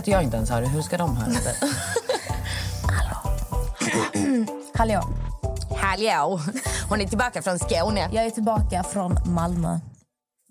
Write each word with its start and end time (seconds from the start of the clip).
Att 0.00 0.06
jag 0.06 0.22
inte 0.22 0.36
ens 0.36 0.48
det. 0.48 0.68
Hur 0.68 0.82
ska 0.82 0.96
de 0.96 1.16
höra 1.16 1.30
det? 1.30 1.56
Hallå. 4.74 5.00
Hallå! 5.76 6.40
Hon 6.88 7.00
är 7.00 7.06
tillbaka 7.06 7.42
från 7.42 7.58
Skåne. 7.58 8.10
Jag 8.12 8.26
är 8.26 8.30
tillbaka 8.30 8.82
från 8.82 9.16
Malmö. 9.26 9.78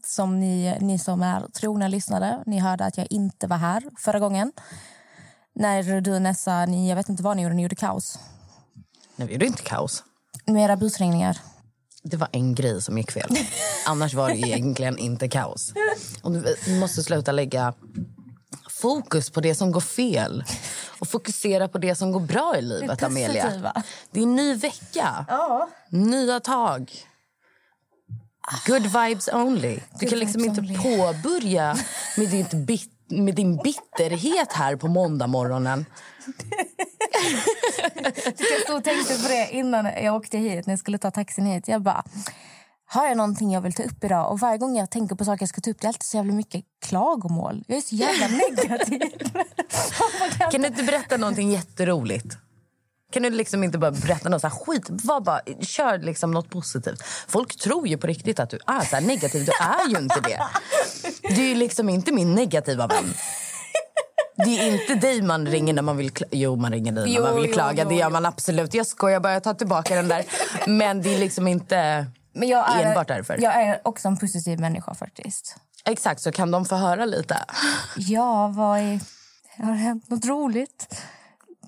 Som 0.05 0.39
ni, 0.39 0.77
ni 0.81 0.99
som 0.99 1.21
är 1.21 1.47
trogna 1.47 1.87
lyssnare, 1.87 2.43
ni 2.45 2.59
hörde 2.59 2.85
att 2.85 2.97
jag 2.97 3.07
inte 3.09 3.47
var 3.47 3.57
här 3.57 3.83
förra 3.99 4.19
gången. 4.19 4.51
När 5.55 6.01
du 6.01 6.19
Nessa, 6.19 6.65
ni, 6.65 6.89
jag 6.89 6.95
vet 6.95 7.09
inte 7.09 7.23
vad 7.23 7.37
ni 7.37 7.43
gjorde, 7.43 7.55
ni 7.55 7.61
gjorde 7.61 7.75
kaos. 7.75 8.19
Nej, 9.15 9.27
vi 9.27 9.33
gjorde 9.33 9.45
inte 9.45 9.63
kaos. 9.63 10.03
Med 10.45 10.63
era 10.63 10.75
busringningar. 10.75 11.37
Det 12.03 12.17
var 12.17 12.29
en 12.31 12.55
grej 12.55 12.81
som 12.81 12.97
gick 12.97 13.11
fel. 13.11 13.29
Annars 13.87 14.13
var 14.13 14.29
det 14.29 14.37
egentligen 14.37 14.97
inte 14.97 15.27
kaos. 15.27 15.73
Och 16.21 16.31
du 16.31 16.79
måste 16.79 17.03
sluta 17.03 17.31
lägga 17.31 17.73
fokus 18.81 19.29
på 19.29 19.41
det 19.41 19.55
som 19.55 19.71
går 19.71 19.81
fel 19.81 20.43
och 20.99 21.07
fokusera 21.07 21.67
på 21.67 21.77
det 21.77 21.95
som 21.95 22.11
går 22.11 22.19
bra 22.19 22.57
i 22.57 22.61
livet, 22.61 22.99
Det 22.99 23.05
Amelia. 23.05 23.73
Det 24.11 24.19
är 24.19 24.23
en 24.23 24.35
ny 24.35 24.53
vecka. 24.53 25.25
Ja. 25.27 25.69
Nya 25.89 26.39
tag. 26.39 26.91
Good 28.67 28.83
vibes 28.83 29.27
only. 29.33 29.75
Du 29.75 29.99
Good 29.99 30.09
kan 30.09 30.19
liksom 30.19 30.45
inte 30.45 30.61
only. 30.61 30.77
påbörja 30.77 31.77
med, 32.17 32.27
ditt 32.29 32.53
bit, 32.53 32.91
med 33.07 33.35
din 33.35 33.57
bitterhet 33.57 34.53
här 34.53 34.75
på 34.75 34.87
måndag 34.87 35.27
morgonen. 35.27 35.85
Jag 38.37 38.61
stod 38.63 38.77
och 38.77 38.83
tänkte 38.83 39.15
på 39.23 39.27
det 39.27 39.49
innan 39.51 39.85
jag 39.85 40.15
åkte 40.15 40.37
hit, 40.37 40.65
när 40.65 40.71
jag 40.71 40.79
skulle 40.79 40.97
ta 40.97 41.11
taxin 41.11 41.45
hit. 41.45 41.67
Jag 41.67 41.81
bara, 41.81 42.03
har 42.91 43.07
jag 43.07 43.17
någonting 43.17 43.51
jag 43.53 43.61
vill 43.61 43.73
ta 43.73 43.83
upp 43.83 44.03
idag? 44.03 44.31
Och 44.31 44.39
varje 44.39 44.57
gång 44.57 44.77
jag 44.77 44.91
tänker 44.91 45.15
på 45.15 45.25
saker 45.25 45.41
jag 45.43 45.49
ska 45.49 45.61
ta 45.61 45.69
upp, 45.71 45.77
det 45.81 45.85
är 45.85 45.89
alltid 45.89 46.03
så 46.03 46.17
jävla 46.17 46.33
mycket 46.33 46.65
klagomål. 46.85 47.63
Jag 47.67 47.77
är 47.77 47.81
så 47.81 47.95
jävla 47.95 48.27
negativ. 48.37 49.31
Kan 50.51 50.61
du 50.61 50.67
inte 50.67 50.83
berätta 50.83 51.17
någonting 51.17 51.51
jätteroligt? 51.51 52.37
Kan 53.11 53.23
du 53.23 53.29
liksom 53.29 53.63
inte 53.63 53.77
bara 53.77 53.91
berätta 53.91 54.29
något 54.29 54.41
så 54.41 54.49
skit? 54.49 54.83
Var 54.89 55.21
bara, 55.21 55.41
kör 55.61 55.97
liksom 55.97 56.31
något 56.31 56.49
positivt. 56.49 57.03
Folk 57.27 57.55
tror 57.55 57.87
ju 57.87 57.97
på 57.97 58.07
riktigt 58.07 58.39
att 58.39 58.49
du 58.49 58.59
är 58.67 58.81
så 58.85 58.99
negativ. 58.99 59.45
Du 59.45 59.51
är 59.51 59.89
ju 59.89 59.97
inte 59.97 60.19
det. 60.21 60.39
Du 61.35 61.51
är 61.51 61.55
liksom 61.55 61.89
inte 61.89 62.11
min 62.11 62.35
negativa 62.35 62.87
vän. 62.87 63.13
Det 64.45 64.59
är 64.59 64.67
inte 64.81 64.95
dig 65.07 65.21
man 65.21 65.47
ringer 65.47 65.73
när 65.73 65.81
man 65.81 65.97
vill 65.97 66.09
kla- 66.11 66.27
Jo, 66.31 66.55
man 66.55 66.71
ringer 66.71 66.91
dig 66.91 67.03
när 67.05 67.15
Jo, 67.15 67.23
man 67.23 67.35
vill 67.35 67.45
jo, 67.45 67.53
klaga. 67.53 67.83
jo, 67.83 67.89
det 67.89 67.95
gör 67.95 68.07
jo. 68.07 68.13
man 68.13 68.25
absolut. 68.25 68.73
Jag 68.73 68.87
skojar 68.87 69.19
bara, 69.19 69.33
jag 69.33 69.43
tar 69.43 69.53
tillbaka 69.53 69.95
den 69.95 70.07
där. 70.07 70.25
Men 70.67 71.01
det 71.01 71.15
är 71.15 71.19
liksom 71.19 71.47
inte 71.47 72.05
Men 72.33 72.47
jag 72.47 72.79
är, 72.79 72.85
enbart 72.85 73.07
därför. 73.07 73.41
Jag 73.41 73.63
är 73.63 73.81
också 73.83 74.07
en 74.07 74.17
positiv 74.17 74.59
människa 74.59 74.93
faktiskt. 74.93 75.55
Exakt, 75.85 76.21
så 76.21 76.31
kan 76.31 76.51
de 76.51 76.65
få 76.65 76.75
höra 76.75 77.05
lite. 77.05 77.37
Ja, 77.97 78.47
vad 78.47 78.79
är... 78.79 78.99
Har 79.57 79.71
det 79.71 79.77
hänt 79.77 80.09
något 80.09 80.25
roligt? 80.25 81.01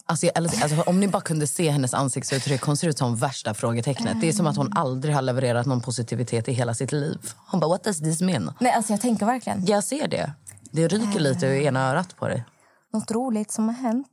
Alltså, 0.06 0.26
jag 0.26 0.38
alltså, 0.38 0.82
om 0.82 1.00
ni 1.00 1.08
bara 1.08 1.22
kunde 1.22 1.48
se 1.48 1.70
hennes 1.70 1.94
ansiktsuttryck. 1.94 2.62
Hon 2.62 2.78
ser 2.78 2.88
ut 2.88 2.98
som 2.98 3.16
värsta 3.16 3.54
frågetecknet. 3.54 4.22
Det 4.22 4.30
är 4.30 4.34
som 4.34 4.48
att 4.48 4.58
hon 4.58 4.74
aldrig 4.76 5.16
har 5.16 5.22
levererat 5.22 5.66
någon 5.66 5.82
positivitet 5.82 6.48
i 6.48 6.52
hela 6.52 6.74
sitt 6.74 6.92
liv. 6.92 7.18
Hon 7.52 7.60
bara, 7.60 7.68
what 7.68 7.84
does 7.84 8.00
this 8.00 8.22
mean? 8.22 8.54
Nej, 8.60 8.72
alltså 8.72 8.94
jag 8.94 9.02
tänker 9.02 9.26
verkligen. 9.26 9.66
Jag 9.66 9.84
ser 9.84 10.08
det. 10.08 10.34
Det 10.72 10.88
ryker 10.88 11.20
lite 11.20 11.46
ur 11.46 11.62
ena 11.62 11.90
örat 11.90 12.18
på 12.18 12.28
dig. 12.28 12.46
Något 12.94 13.12
roligt 13.12 13.52
som 13.52 13.68
har 13.68 13.76
hänt. 13.76 14.08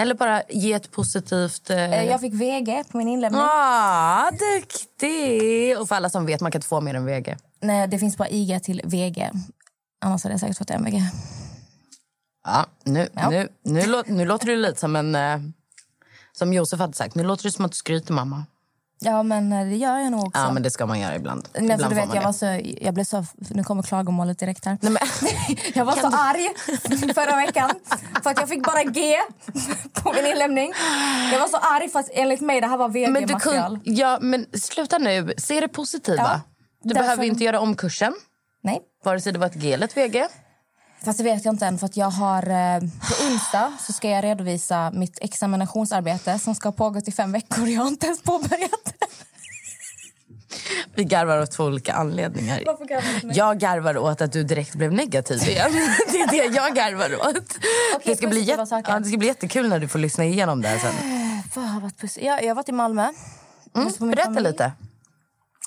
Eller 0.00 0.14
bara 0.14 0.42
ge 0.48 0.72
ett 0.72 0.90
positivt... 0.90 1.70
Eh... 1.70 1.92
Eh, 1.92 2.04
Jag 2.04 2.20
fick 2.20 2.34
VG 2.34 2.84
på 2.90 2.98
min 2.98 3.08
inlämning. 3.08 3.40
Ah, 3.44 4.30
duktig! 4.30 5.78
Och 5.78 5.88
för 5.88 5.94
alla 5.94 6.10
som 6.10 6.26
vet, 6.26 6.40
man 6.40 6.52
kan 6.52 6.58
inte 6.58 6.68
få 6.68 6.80
mer 6.80 6.94
än 6.94 7.06
VG. 7.06 7.36
Nej, 7.60 7.88
det 7.88 7.98
finns 7.98 8.16
bara 8.16 8.28
IG 8.28 8.62
till 8.62 8.80
VG. 8.84 9.30
Annars 10.04 10.22
hade 10.22 10.32
jag 10.32 10.40
säkert 10.40 10.58
fått 10.58 10.70
MVG. 10.70 11.02
Ja, 12.46 12.66
nu, 12.84 13.08
Ja. 13.14 13.30
Nu, 13.30 13.48
nu, 13.62 14.02
nu 14.06 14.24
låter 14.24 14.46
du 14.46 14.56
lite 14.56 14.80
som 14.80 14.96
en... 14.96 15.14
Eh, 15.14 15.38
som 16.32 16.52
Josef 16.52 16.80
hade 16.80 16.92
sagt, 16.92 17.14
nu 17.14 17.22
låter 17.24 17.42
det 17.44 17.52
som 17.52 17.64
att 17.64 17.70
du 17.72 17.76
skryter 17.76 18.12
mamma. 18.12 18.44
Ja, 19.00 19.22
men 19.22 19.52
eh, 19.52 19.64
det 19.66 19.76
gör 19.76 19.98
jag 19.98 20.12
nog 20.12 20.26
också. 20.26 20.40
Ja, 20.40 20.52
men 20.52 20.62
det 20.62 20.70
ska 20.70 20.86
man 20.86 21.00
göra 21.00 21.16
ibland. 21.16 21.48
Men 21.52 21.70
alltså, 21.70 21.86
ibland 21.86 21.90
du 21.94 22.06
vet, 22.06 22.14
jag, 22.14 22.22
var 22.22 22.32
så, 22.32 22.60
jag 22.80 22.94
blev 22.94 23.04
så... 23.04 23.24
Nu 23.34 23.64
kommer 23.64 23.82
klagomålet 23.82 24.38
direkt 24.38 24.64
här. 24.64 24.78
Nej, 24.80 24.92
men, 24.92 25.02
Jag 25.74 25.84
var 25.84 25.92
så 25.96 26.06
arg 26.06 26.48
förra 27.14 27.36
veckan 27.36 27.70
för 28.22 28.30
att 28.30 28.40
jag 28.40 28.48
fick 28.48 28.62
bara 28.66 28.82
G 28.84 29.14
på 30.02 30.12
min 30.12 30.26
inlämning. 30.26 30.72
Jag 31.32 31.40
var 31.40 31.48
så 31.48 31.56
arg 31.56 31.88
för 31.88 31.98
att 32.00 32.08
enligt 32.12 32.40
mig 32.40 32.60
det 32.60 32.66
här 32.66 32.76
var 32.76 32.88
du 32.88 32.92
VG-material. 32.94 33.80
ja, 33.84 34.18
men 34.20 34.46
sluta 34.60 34.98
nu. 34.98 35.34
Se 35.38 35.60
det 35.60 35.68
positiva. 35.68 36.16
Ja, 36.22 36.40
du 36.82 36.88
därför- 36.88 37.02
behöver 37.04 37.24
inte 37.24 37.44
göra 37.44 37.60
om 37.60 37.76
kursen. 37.76 38.14
Nej, 38.62 38.80
Vare 39.04 39.20
sig 39.20 39.32
det 39.32 39.38
var 39.38 39.46
ett 39.46 39.54
G 39.54 39.72
eller 39.72 39.84
ett 39.86 39.96
VG. 39.96 40.26
Fast 41.04 41.18
det 41.18 41.24
vet 41.24 41.44
jag 41.44 41.54
inte 41.54 41.66
än. 41.66 41.78
För 41.78 41.86
att 41.86 41.96
jag 41.96 42.10
har, 42.10 42.42
eh, 42.42 42.80
på 42.80 43.24
onsdag 43.32 43.72
så 43.80 43.92
ska 43.92 44.10
jag 44.10 44.24
redovisa 44.24 44.90
mitt 44.90 45.18
examinationsarbete 45.20 46.38
som 46.38 46.54
ska 46.54 46.68
ha 46.68 46.72
pågått 46.72 47.08
i 47.08 47.12
fem 47.12 47.32
veckor. 47.32 47.68
Jag 47.68 47.80
har 47.80 47.88
inte 47.88 48.06
ens 48.06 48.22
påbörjat 48.22 48.84
det. 48.84 49.06
Vi 50.94 51.04
garvar 51.04 51.38
åt 51.38 51.50
två 51.50 51.64
olika 51.64 51.92
anledningar. 51.92 52.60
Garvar? 52.60 53.34
Jag 53.34 53.58
garvar 53.58 53.98
åt 53.98 54.20
att 54.20 54.32
du 54.32 54.42
direkt 54.44 54.74
blev 54.74 54.92
negativ 54.92 55.42
igen. 55.48 55.72
Det 56.12 56.20
är 56.20 56.30
det 56.30 56.56
jag 56.56 56.74
garvar 56.74 57.28
åt. 57.28 57.58
det, 58.04 58.16
ska 58.16 58.28
bli 58.28 58.42
ja, 58.42 58.98
det 58.98 59.04
ska 59.04 59.16
bli 59.18 59.26
jättekul 59.26 59.68
när 59.68 59.78
du 59.78 59.88
får 59.88 59.98
lyssna 59.98 60.24
igenom 60.24 60.62
det 60.62 60.68
här 60.68 60.78
sen. 60.78 60.94
Vad 61.54 61.64
har 61.64 61.80
varit? 61.80 62.16
Jag, 62.16 62.42
jag 62.42 62.48
har 62.48 62.54
varit 62.54 62.68
i 62.68 62.72
Malmö. 62.72 63.12
Mm, 63.76 63.92
Berätta 63.98 64.24
familj. 64.24 64.48
lite. 64.48 64.72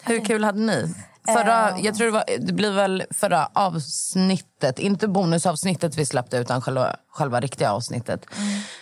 Hur 0.03 0.25
kul 0.25 0.43
hade 0.43 0.59
ni? 0.59 0.93
Förra, 1.33 1.79
jag 1.79 1.95
tror 1.95 2.05
det, 2.05 2.11
var, 2.11 2.23
det 2.39 2.53
blir 2.53 2.71
väl 2.71 3.03
förra 3.09 3.49
avsnittet, 3.53 4.79
inte 4.79 5.07
bonusavsnittet 5.07 5.97
vi 5.97 6.05
släppte 6.05 6.37
utan 6.37 6.61
själva, 6.61 6.95
själva 7.09 7.39
riktiga 7.39 7.71
avsnittet. 7.71 8.25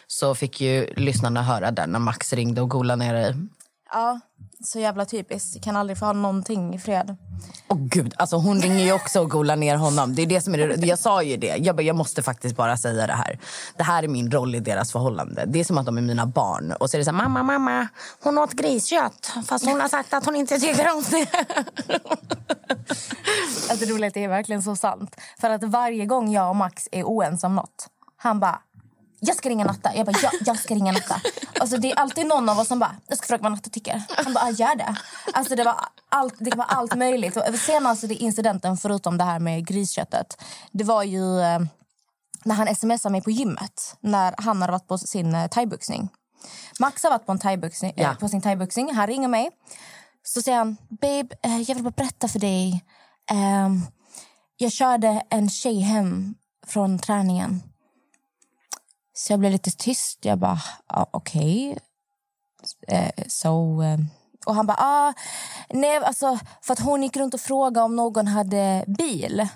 Så 0.08 0.36
fick 0.36 0.62
ju 0.62 0.94
lyssnarna 0.96 1.44
höra 1.44 1.72
där 1.72 1.88
när 1.88 2.00
Max 2.00 2.34
ringde 2.34 2.62
och 2.62 2.70
golade 2.70 3.06
ner 3.06 3.14
dig. 3.14 3.36
Ja, 3.96 4.20
så 4.64 4.80
jävla 4.80 5.06
typiskt. 5.06 5.64
Kan 5.64 5.76
aldrig 5.76 5.98
få 5.98 6.06
ha 6.06 6.14
någonting 6.14 6.76
i 6.76 6.80
fred. 6.80 7.16
Åh 7.68 7.78
gud, 7.80 8.14
alltså 8.18 8.36
hon 8.36 8.62
ringer 8.62 8.86
ju 8.86 8.94
också 8.94 9.22
och 9.22 9.30
golar 9.30 9.56
ner 9.56 9.76
honom. 9.76 10.16
Det 10.16 10.22
är 10.22 10.26
det 10.26 10.42
som 10.42 10.54
är 10.54 10.58
det, 10.58 10.88
jag 10.88 11.00
sa 11.00 11.24
ju 11.24 11.38
det. 11.38 11.56
Jag, 11.58 11.76
bara, 11.76 11.82
jag 11.82 11.96
måste 11.96 12.24
faktiskt 12.24 12.56
bara 12.56 12.78
säga 12.78 13.08
det 13.08 13.14
här. 13.14 13.40
Det 13.78 13.84
här 13.84 14.04
är 14.04 14.08
min 14.08 14.32
roll 14.32 14.56
i 14.56 14.60
deras 14.60 14.92
förhållande. 14.92 15.46
Det 15.48 15.60
är 15.60 15.64
som 15.64 15.78
att 15.78 15.86
de 15.86 15.98
är 15.98 16.02
mina 16.02 16.26
barn. 16.26 16.72
Och 16.72 16.90
så 16.90 16.98
är 16.98 17.00
det 17.00 17.06
så 17.06 17.12
här, 17.12 17.18
mamma, 17.18 17.44
mamma, 17.44 17.88
hon 18.24 18.38
åt 18.38 18.54
griskött. 18.54 19.34
Fast 19.48 19.66
hon 19.66 19.82
har 19.82 19.90
sagt 19.90 20.14
att 20.14 20.26
hon 20.26 20.36
inte 20.36 20.60
tycker 20.60 20.94
om 20.94 21.04
det. 21.12 21.28
Alltså, 23.70 23.86
det 23.86 23.92
roliga 23.92 24.12
är 24.16 24.28
verkligen 24.28 24.64
så 24.64 24.76
sant. 24.76 25.16
För 25.40 25.50
att 25.50 25.64
varje 25.64 26.06
gång 26.06 26.32
jag 26.32 26.50
och 26.50 26.56
Max 26.56 26.88
är 26.92 27.04
oense 27.04 27.48
om 27.48 27.56
något, 27.56 27.88
han 28.18 28.40
bara 28.40 28.62
jag 29.20 29.36
ska 29.36 29.50
ringa 29.50 29.66
Natta. 29.66 29.96
Jag 29.96 30.06
bara, 30.06 30.18
ja, 30.24 30.32
jag 30.46 30.60
ska 30.60 30.76
ringa 30.76 30.92
Natta. 30.92 31.22
Alltså, 31.60 31.78
det 31.78 31.92
är 31.92 31.96
alltid 31.96 32.26
någon 32.28 32.50
av 32.50 32.60
oss 32.60 32.68
som 32.68 32.80
bara, 32.80 32.96
jag 33.08 33.18
ska 33.18 33.28
fråga 33.28 33.44
vad 33.44 33.52
Natta 33.52 33.70
tycker. 33.70 34.04
Han 34.10 34.34
bara, 34.34 34.50
gör 34.52 34.76
det. 34.76 34.96
Alltså, 35.34 35.56
det, 35.56 35.64
var 35.64 35.76
allt, 36.10 36.36
det 36.40 36.56
var 36.56 36.66
allt 36.66 36.96
möjligt. 36.96 37.38
Och 37.38 37.60
senaste 37.60 38.14
incidenten, 38.14 38.78
förutom 38.78 39.18
det 39.18 39.24
här 39.24 39.40
med 39.40 39.68
grisköttet, 39.68 40.42
det 40.72 40.84
var 40.84 41.04
ju 41.04 41.40
eh, 41.42 41.60
när 42.46 42.56
han 42.56 42.76
smsade 42.76 43.12
mig 43.12 43.22
på 43.22 43.32
gymmet. 43.32 43.98
När 44.00 44.36
han 44.38 44.62
hade 44.62 44.72
varit 44.72 44.88
på 44.88 44.98
sin 44.98 45.36
eh, 45.36 45.48
thaiboxning. 45.48 46.10
Max 46.80 47.04
har 47.04 47.10
varit 47.10 47.26
på, 47.26 47.32
en 47.32 47.94
Ja. 47.96 48.12
eh, 48.12 48.18
på 48.18 48.30
sin 48.30 48.42
thaiboxning. 48.42 48.94
Han 48.96 49.08
ringer 49.08 49.28
mig. 49.28 49.50
Så 50.24 50.42
säger 50.42 50.58
han, 50.58 50.78
babe, 50.90 51.28
jag 51.68 51.76
vill 51.76 51.84
bara 51.84 51.92
berätta 51.92 52.28
för 52.28 52.40
dig. 52.40 52.86
Ehm, 53.32 53.82
jag 54.58 54.72
körde 54.72 55.24
en 55.30 55.50
tjej 55.50 55.80
hem 55.80 56.36
från 56.68 57.00
träningen. 57.00 57.64
Så 59.18 59.34
jag 59.34 59.40
blev 59.40 59.52
lite 59.52 59.72
tyst. 59.72 60.26
Jag 60.26 60.40
bara, 60.40 60.60
ah, 60.88 61.06
okej. 61.12 61.78
Eh, 62.88 63.24
so, 63.28 63.84
eh, 63.84 63.98
Och 64.46 64.56
han 64.56 64.68
bara, 64.68 64.78
ah, 64.80 65.14
nej, 65.70 65.98
alltså, 65.98 66.40
för 66.62 66.74
att 66.74 66.80
hon 66.80 67.04
gick 67.04 67.18
runt 67.18 67.34
och 67.34 67.42
frågade 67.42 67.86
om 67.86 67.96
någon 67.96 68.28
hade 68.28 68.84
bil. 68.88 69.48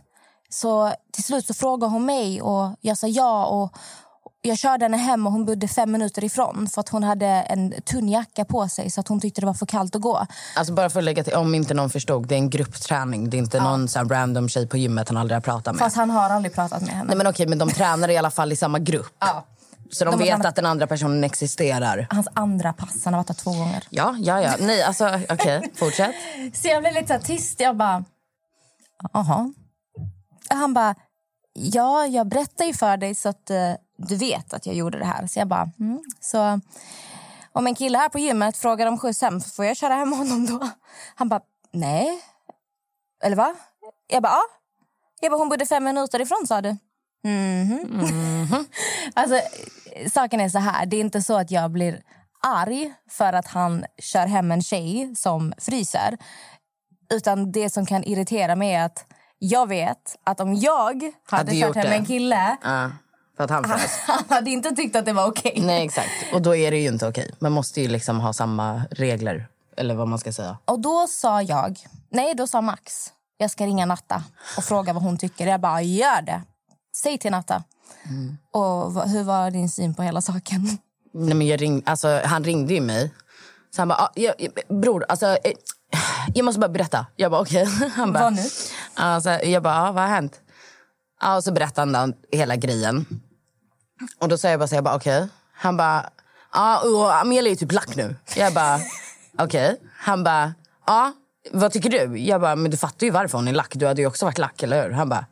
Så 0.49 0.93
till 1.13 1.23
slut 1.23 1.45
så 1.45 1.53
frågade 1.53 1.91
hon 1.91 2.05
mig 2.05 2.41
och 2.41 2.75
jag 2.81 2.97
sa 2.97 3.07
ja. 3.07 3.45
Och 3.45 3.77
jag 4.41 4.57
körde 4.57 4.85
henne 4.85 4.97
hem 4.97 5.27
och 5.27 5.33
hon 5.33 5.45
bodde 5.45 5.67
fem 5.67 5.91
minuter 5.91 6.23
ifrån 6.23 6.67
för 6.73 6.81
att 6.81 6.89
hon 6.89 7.03
hade 7.03 7.25
en 7.25 7.73
tunn 7.85 8.09
jacka 8.09 8.45
på 8.45 8.67
sig 8.67 8.91
så 8.91 9.01
att 9.01 9.07
hon 9.07 9.19
tyckte 9.19 9.41
det 9.41 9.47
var 9.47 9.53
för 9.53 9.65
kallt 9.65 9.95
att 9.95 10.01
gå. 10.01 10.25
Alltså 10.55 10.73
bara 10.73 10.89
för 10.89 10.99
att 10.99 11.03
lägga 11.03 11.23
till, 11.23 11.33
om 11.33 11.55
inte 11.55 11.73
någon 11.73 11.89
förstod, 11.89 12.27
det 12.27 12.35
är 12.35 12.39
en 12.39 12.49
gruppträning. 12.49 13.29
Det 13.29 13.37
är 13.37 13.39
inte 13.39 13.63
någon 13.63 13.87
sån 13.87 14.09
här 14.09 14.15
random 14.15 14.49
tjej 14.49 14.67
på 14.67 14.77
gymmet 14.77 15.09
han 15.09 15.17
aldrig 15.17 15.35
har 15.35 15.41
pratat 15.41 15.75
med. 15.75 15.79
Fast 15.79 15.95
han 15.95 16.09
har 16.09 16.29
aldrig 16.29 16.55
pratat 16.55 16.81
med 16.81 16.89
henne. 16.89 17.07
Nej 17.07 17.17
men 17.17 17.27
okej, 17.27 17.47
men 17.47 17.57
de 17.57 17.69
tränar 17.69 18.09
i 18.09 18.17
alla 18.17 18.31
fall 18.31 18.51
i 18.51 18.55
samma 18.55 18.79
grupp. 18.79 19.15
Ja. 19.19 19.45
Så 19.91 20.05
de, 20.05 20.11
De 20.11 20.23
vet 20.23 20.45
att 20.45 20.55
den 20.55 20.65
andra 20.65 20.87
personen 20.87 21.23
existerar. 21.23 22.07
Hans 22.09 22.27
andra 22.33 22.73
pass, 22.73 23.05
han 23.05 23.13
har 23.13 23.19
varit 23.19 23.27
där 23.27 23.33
två 23.33 23.51
gånger. 23.51 23.83
Ja, 23.89 24.15
ja, 24.19 24.41
ja. 24.41 24.53
Nej, 24.59 24.83
alltså 24.83 25.19
okej, 25.29 25.71
fortsätt. 25.75 26.15
Så 26.53 26.67
jag 26.67 26.81
blev 26.81 26.93
lite 26.93 27.19
så 27.19 27.25
tyst. 27.25 27.59
Jag 27.59 27.77
bara... 27.77 28.03
Jaha. 29.13 29.53
Han 30.49 30.73
bara... 30.73 30.95
Ja, 31.53 32.05
jag 32.05 32.27
berättar 32.27 32.65
ju 32.65 32.73
för 32.73 32.97
dig 32.97 33.15
så 33.15 33.29
att 33.29 33.49
eh, 33.49 33.57
du 34.07 34.15
vet 34.15 34.53
att 34.53 34.65
jag 34.65 34.75
gjorde 34.75 34.97
det 34.99 35.05
här. 35.05 35.27
Så 35.27 35.39
jag 35.39 35.47
bara... 35.47 35.69
Mm. 35.79 35.99
Så 36.19 36.59
om 37.51 37.67
en 37.67 37.75
kille 37.75 37.97
här 37.97 38.09
på 38.09 38.19
gymmet 38.19 38.57
frågar 38.57 38.87
om 38.87 38.97
skjuts 38.97 39.21
hem, 39.21 39.41
får 39.41 39.65
jag 39.65 39.77
köra 39.77 39.95
hem 39.95 40.13
honom 40.13 40.45
då? 40.45 40.69
Han 41.15 41.29
bara... 41.29 41.41
Nej. 41.71 42.21
Eller 43.23 43.35
va? 43.35 43.55
Jag 44.07 44.23
bara... 44.23 44.31
Ja. 44.31 44.41
Jag 45.21 45.31
bara, 45.31 45.37
hon 45.37 45.49
bodde 45.49 45.65
fem 45.65 45.83
minuter 45.83 46.21
ifrån 46.21 46.47
sa 46.47 46.61
du. 46.61 46.77
Mhm. 47.23 48.65
alltså, 49.13 49.39
saken 50.13 50.39
är 50.39 50.49
så 50.49 50.59
här. 50.59 50.85
Det 50.85 50.97
är 50.97 51.01
inte 51.01 51.21
så 51.21 51.37
att 51.37 51.51
jag 51.51 51.71
blir 51.71 52.01
arg 52.41 52.93
för 53.09 53.33
att 53.33 53.47
han 53.47 53.85
kör 53.97 54.25
hem 54.25 54.51
en 54.51 54.61
tjej 54.61 55.15
som 55.15 55.53
fryser. 55.57 56.17
Utan 57.13 57.51
det 57.51 57.69
som 57.69 57.85
kan 57.85 58.03
irritera 58.03 58.55
mig 58.55 58.73
är 58.73 58.85
att 58.85 59.05
jag 59.39 59.67
vet 59.67 60.17
att 60.23 60.39
om 60.39 60.55
jag 60.55 61.03
hade 61.29 61.51
Hade 61.51 61.61
kört 61.61 61.75
hem 61.75 61.85
det. 61.85 61.95
en 61.95 62.05
kille 62.05 62.57
Ja, 62.63 62.91
för 63.39 63.43
att 63.43 63.49
han 63.49 63.63
frös. 63.79 63.91
han 64.07 64.23
hade 64.29 64.49
inte 64.49 64.69
tyckt 64.75 64.95
att 64.95 65.05
det 65.05 65.13
var 65.13 65.27
okej. 65.27 65.61
Nej, 65.65 65.85
exakt. 65.85 66.09
Och 66.33 66.41
då 66.41 66.55
är 66.55 66.71
det 66.71 66.77
ju 66.77 66.87
inte 66.87 67.07
okej. 67.07 67.31
Man 67.39 67.51
måste 67.51 67.81
ju 67.81 67.87
liksom 67.87 68.19
ha 68.19 68.33
samma 68.33 68.81
regler. 68.91 69.47
Eller 69.77 69.95
vad 69.95 70.07
man 70.07 70.19
ska 70.19 70.31
säga. 70.33 70.57
Och 70.65 70.79
då 70.79 71.07
sa 71.07 71.41
jag, 71.41 71.79
nej 72.11 72.33
då 72.35 72.47
sa 72.47 72.61
Max, 72.61 72.93
jag 73.37 73.51
ska 73.51 73.65
ringa 73.65 73.85
Natta 73.85 74.23
och 74.57 74.63
fråga 74.63 74.93
vad 74.93 75.03
hon 75.03 75.17
tycker. 75.17 75.47
Jag 75.47 75.61
bara, 75.61 75.81
gör 75.81 76.21
det. 76.21 76.41
Säg 77.03 77.17
till 77.17 77.31
Natta. 77.31 77.63
Och 78.51 78.93
vad- 78.93 79.09
hur 79.09 79.23
var 79.23 79.51
din 79.51 79.69
syn 79.69 79.93
på 79.93 80.03
hela 80.03 80.21
saken? 80.21 80.77
Nej, 81.13 81.33
men 81.35 81.47
jag 81.47 81.61
ring, 81.61 81.83
alltså, 81.85 82.21
han 82.25 82.43
ringde 82.43 82.73
ju 82.73 82.81
mig. 82.81 83.13
Så 83.75 83.81
han 83.81 83.87
bara, 83.87 83.97
ah, 83.99 84.11
jag, 84.15 84.33
jag- 84.37 84.77
bror, 84.81 85.05
alltså, 85.09 85.25
eh, 85.25 85.53
jag 86.35 86.45
måste 86.45 86.59
bara 86.59 86.69
berätta. 86.69 87.05
Jag 87.15 87.31
bara, 87.31 87.41
okej. 87.41 87.65
Han 87.95 88.13
bara, 88.13 88.23
Vad 88.23 88.33
nu? 88.33 88.41
Alltså, 88.93 89.29
jag 89.29 89.63
bara, 89.63 89.75
ah, 89.87 89.91
vad 89.91 90.03
har 90.03 90.09
hänt? 90.09 90.41
Ja, 91.21 91.35
och 91.35 91.43
så 91.43 91.51
berättade 91.51 91.97
han 91.97 92.11
då 92.11 92.17
hela 92.37 92.55
grejen. 92.55 93.05
Och 94.19 94.27
då 94.27 94.37
säger 94.37 94.53
jag 94.53 94.59
bara, 94.59 94.67
så 94.67 94.75
jag 94.75 94.83
bara 94.83 94.95
okej. 94.95 95.17
Okay. 95.17 95.29
Han 95.53 95.77
bara, 95.77 96.09
ja, 96.53 96.81
ah, 96.85 97.21
Amelia 97.21 97.51
är 97.51 97.55
typ 97.55 97.71
lack 97.71 97.95
nu. 97.95 98.15
Jag 98.35 98.53
bara, 98.53 98.75
okej. 99.37 99.73
Okay. 99.73 99.87
Han 99.97 100.23
bara, 100.23 100.53
ja, 100.87 100.93
ah, 100.93 101.11
vad 101.51 101.71
tycker 101.71 101.89
du? 101.89 102.19
Jag 102.19 102.41
bara, 102.41 102.55
men 102.55 102.71
du 102.71 102.77
fattar 102.77 103.05
ju 103.05 103.11
varför 103.11 103.37
hon 103.37 103.47
är 103.47 103.53
lack. 103.53 103.71
Du 103.75 103.87
hade 103.87 104.01
ju 104.01 104.07
också 104.07 104.25
varit 104.25 104.37
lack, 104.37 104.63
eller 104.63 104.83
hur? 104.83 104.91
Han 104.91 105.09
bara, 105.09 105.25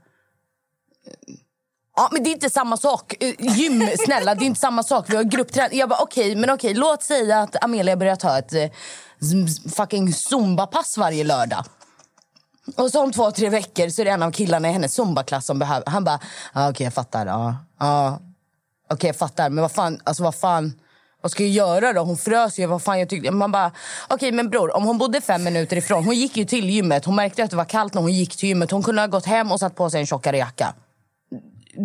Ja, 1.97 2.09
men 2.11 2.23
det 2.23 2.29
är 2.29 2.31
inte 2.31 2.49
samma 2.49 2.77
sak. 2.77 3.13
Gym, 3.39 3.89
snälla, 4.05 4.35
det 4.35 4.43
är 4.43 4.47
inte 4.47 4.59
samma 4.59 4.83
sak. 4.83 5.05
Vi 5.09 5.15
har 5.15 5.23
gruppträning. 5.23 5.79
Jag 5.79 5.89
bara, 5.89 5.99
okej, 5.99 6.31
okay, 6.31 6.35
men 6.35 6.49
okej, 6.49 6.71
okay, 6.71 6.79
låt 6.79 7.03
säga 7.03 7.41
att 7.41 7.63
Amelia 7.63 7.95
börjar 7.95 8.15
ta 8.15 8.37
ett 8.37 8.53
eh, 8.53 8.69
fucking 9.75 10.13
zumba-pass 10.13 10.97
varje 10.97 11.23
lördag. 11.23 11.65
Och 12.75 12.91
så 12.91 13.03
om 13.03 13.11
två, 13.11 13.31
tre 13.31 13.49
veckor 13.49 13.89
så 13.89 14.01
är 14.01 14.05
det 14.05 14.11
en 14.11 14.23
av 14.23 14.31
killarna 14.31 14.69
i 14.69 14.71
hennes 14.71 14.93
zumbaklass 14.93 15.45
som 15.45 15.59
behöver... 15.59 15.91
Han 15.91 16.03
bara, 16.03 16.19
ah, 16.53 16.61
okej 16.61 16.71
okay, 16.71 16.85
jag 16.85 16.93
fattar. 16.93 17.25
Ja, 17.25 17.55
ah, 17.77 17.87
ah, 17.87 18.19
Okej 18.89 19.07
jag 19.07 19.15
fattar, 19.15 19.49
men 19.49 19.61
vad 19.61 19.71
fan, 19.71 19.99
alltså 20.03 20.23
vad 20.23 20.35
fan... 20.35 20.73
Vad 21.21 21.31
ska 21.31 21.43
jag 21.43 21.51
göra 21.51 21.93
då? 21.93 22.01
Hon 22.01 22.17
frös 22.17 22.59
ju. 22.59 22.65
Vad 22.65 22.81
fan 22.81 22.99
jag 22.99 23.09
tyckte. 23.09 23.31
Man 23.31 23.51
bara, 23.51 23.71
okej 24.07 24.31
men 24.31 24.49
bror, 24.49 24.75
om 24.75 24.83
hon 24.83 24.97
bodde 24.97 25.21
fem 25.21 25.43
minuter 25.43 25.75
ifrån. 25.77 26.05
Hon 26.05 26.15
gick 26.15 26.37
ju 26.37 26.45
till 26.45 26.69
gymmet. 26.69 27.05
Hon 27.05 27.15
märkte 27.15 27.43
att 27.43 27.49
det 27.49 27.55
var 27.55 27.65
kallt 27.65 27.93
när 27.93 28.01
hon 28.01 28.13
gick 28.13 28.37
till 28.37 28.49
gymmet. 28.49 28.71
Hon 28.71 28.83
kunde 28.83 29.01
ha 29.01 29.07
gått 29.07 29.25
hem 29.25 29.51
och 29.51 29.59
satt 29.59 29.75
på 29.75 29.89
sig 29.89 29.99
en 29.99 30.05
tjockare 30.07 30.37
jacka. 30.37 30.73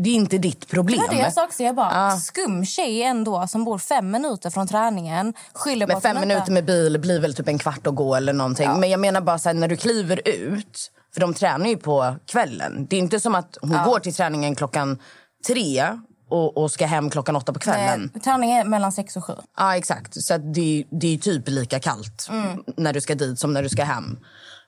Det 0.04 0.10
är 0.10 0.14
inte 0.14 0.38
ditt 0.38 0.68
problem. 0.68 1.00
Det 1.00 1.06
var 1.06 1.14
det 1.14 1.20
jag 1.20 1.32
sa 1.32 1.44
också. 1.44 1.62
Jag 1.62 1.74
bara, 1.74 2.16
skum 2.16 2.64
tjej 2.64 3.02
ändå 3.02 3.46
som 3.48 3.64
bor 3.64 3.78
fem 3.78 4.10
minuter 4.10 4.50
från 4.50 4.68
träningen. 4.68 5.34
Skyller 5.54 5.86
Men 5.86 6.00
fem 6.00 6.16
inte- 6.16 6.28
minuter 6.28 6.52
med 6.52 6.64
bil 6.64 6.98
blir 6.98 7.20
väl 7.20 7.34
typ 7.34 7.48
en 7.48 7.58
kvart 7.58 7.86
att 7.86 7.94
gå 7.94 8.14
eller 8.14 8.32
någonting. 8.32 8.80
Men 8.80 8.90
jag 8.90 9.00
menar 9.00 9.20
bara 9.20 9.38
så 9.38 9.48
här, 9.48 9.54
när 9.54 9.68
du 9.68 9.76
kliver 9.76 10.28
ut, 10.28 10.90
för 11.14 11.20
de 11.20 11.34
tränar 11.34 11.66
ju 11.66 11.76
på 11.76 12.16
kvällen. 12.26 12.86
Det 12.90 12.96
är 12.96 13.00
inte 13.00 13.20
som 13.20 13.34
att 13.34 13.58
hon 13.60 13.78
går 13.84 13.98
till 13.98 14.14
träningen 14.14 14.54
klockan 14.54 14.98
tre 15.46 15.98
och, 16.32 16.56
och 16.56 16.70
ska 16.70 16.86
hem 16.86 17.10
klockan 17.10 17.36
åtta 17.36 17.52
på 17.52 17.58
kvällen. 17.58 18.10
Eh, 18.14 18.20
Träning 18.20 18.50
är 18.50 18.64
mellan 18.64 18.92
sex 18.92 19.16
och 19.16 19.24
sju. 19.24 19.32
Ja, 19.56 19.76
exakt. 19.76 20.22
Så 20.22 20.38
det, 20.38 20.84
det 20.90 21.14
är 21.14 21.18
typ 21.18 21.48
lika 21.48 21.80
kallt 21.80 22.28
när 22.76 22.92
du 22.92 23.00
ska 23.00 23.14
dit 23.14 23.38
som 23.38 23.52
när 23.52 23.62
du 23.62 23.68
ska 23.68 23.84
hem. 23.84 24.18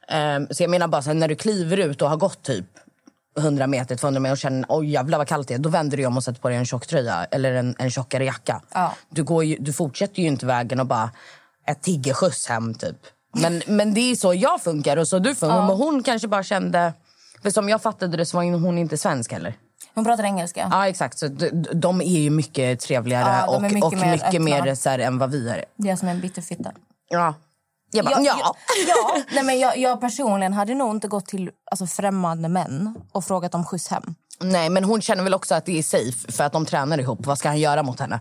Ehm, 0.08 0.46
så 0.50 0.62
jag 0.62 0.70
menar 0.70 0.88
bara 0.88 1.02
så 1.02 1.10
här, 1.10 1.14
när 1.14 1.28
du 1.28 1.36
kliver 1.36 1.76
ut 1.76 2.02
och 2.02 2.10
har 2.10 2.16
gått 2.16 2.42
typ 2.42 2.66
100 3.38 3.66
meter, 3.66 3.96
200 3.96 4.20
meter 4.20 4.32
och 4.32 4.38
känner 4.38 4.66
oj 4.68 4.90
jävlar 4.90 5.18
vad 5.18 5.28
kallt 5.28 5.48
det 5.48 5.54
är. 5.54 5.58
Då 5.58 5.68
vänder 5.68 5.96
du 5.96 6.06
om 6.06 6.16
och 6.16 6.24
sätter 6.24 6.40
på 6.40 6.48
dig 6.48 6.58
en 6.58 6.66
tjocktröja 6.66 7.24
eller 7.24 7.54
en, 7.54 7.74
en 7.78 7.90
tjockare 7.90 8.24
jacka. 8.24 8.62
Ja. 8.74 8.94
Du, 9.10 9.22
går 9.22 9.44
ju, 9.44 9.56
du 9.60 9.72
fortsätter 9.72 10.22
ju 10.22 10.28
inte 10.28 10.46
vägen 10.46 10.80
och 10.80 10.86
bara 10.86 11.10
ett 11.66 11.82
tiggerskjuts 11.82 12.48
hem 12.48 12.74
typ. 12.74 12.96
Men, 13.36 13.62
men 13.66 13.94
det 13.94 14.00
är 14.00 14.16
så 14.16 14.34
jag 14.34 14.62
funkar 14.62 14.96
och 14.96 15.08
så 15.08 15.18
du 15.18 15.34
funkar. 15.34 15.66
Men 15.66 15.76
hon 15.76 16.02
kanske 16.02 16.28
bara 16.28 16.42
kände... 16.42 16.92
För 17.42 17.50
som 17.50 17.68
jag 17.68 17.82
fattade 17.82 18.16
det 18.16 18.26
så 18.26 18.36
var 18.36 18.44
hon 18.44 18.78
inte 18.78 18.98
svensk 18.98 19.32
heller. 19.32 19.56
Hon 19.94 20.04
pratar 20.04 20.24
engelska. 20.24 20.68
Ja 20.70 20.88
exakt, 20.88 21.18
så 21.18 21.28
de, 21.28 21.50
de 21.74 22.00
är 22.00 22.20
ju 22.20 22.30
mycket 22.30 22.80
trevligare 22.80 23.44
Ja, 23.46 23.56
och 23.56 23.62
mycket 23.62 23.84
och 23.84 23.92
mer 23.92 24.12
mycket 24.12 24.42
mer 24.42 24.74
så 24.74 24.90
här, 24.90 24.98
än 24.98 25.18
vad 25.18 25.30
vi 25.30 25.48
är. 25.48 25.64
Det 25.76 25.90
är 25.90 25.96
som 25.96 26.08
en 26.08 26.20
bitterfitta. 26.20 26.72
Ja. 27.08 27.34
Jag 27.90 28.04
bara, 28.04 28.14
Jag, 28.20 28.38
ja. 28.38 28.56
ja, 28.88 29.22
nej 29.32 29.44
men 29.44 29.58
jag, 29.58 29.78
jag 29.78 30.00
personligen 30.00 30.52
hade 30.52 30.74
nog 30.74 30.90
inte 30.90 31.08
gått 31.08 31.26
till 31.26 31.50
alltså, 31.70 31.86
främmande 31.86 32.48
män 32.48 32.94
och 33.12 33.24
frågat 33.24 33.54
om 33.54 33.64
skjuts 33.64 33.88
hem. 33.88 34.14
Nej, 34.40 34.70
men 34.70 34.84
hon 34.84 35.00
känner 35.00 35.22
väl 35.22 35.34
också 35.34 35.54
att 35.54 35.64
det 35.66 35.78
är 35.78 35.82
safe 35.82 36.32
för 36.32 36.44
att 36.44 36.52
de 36.52 36.66
tränar 36.66 37.00
ihop. 37.00 37.26
Vad 37.26 37.38
ska 37.38 37.48
han 37.48 37.58
göra 37.58 37.82
mot 37.82 38.00
henne? 38.00 38.20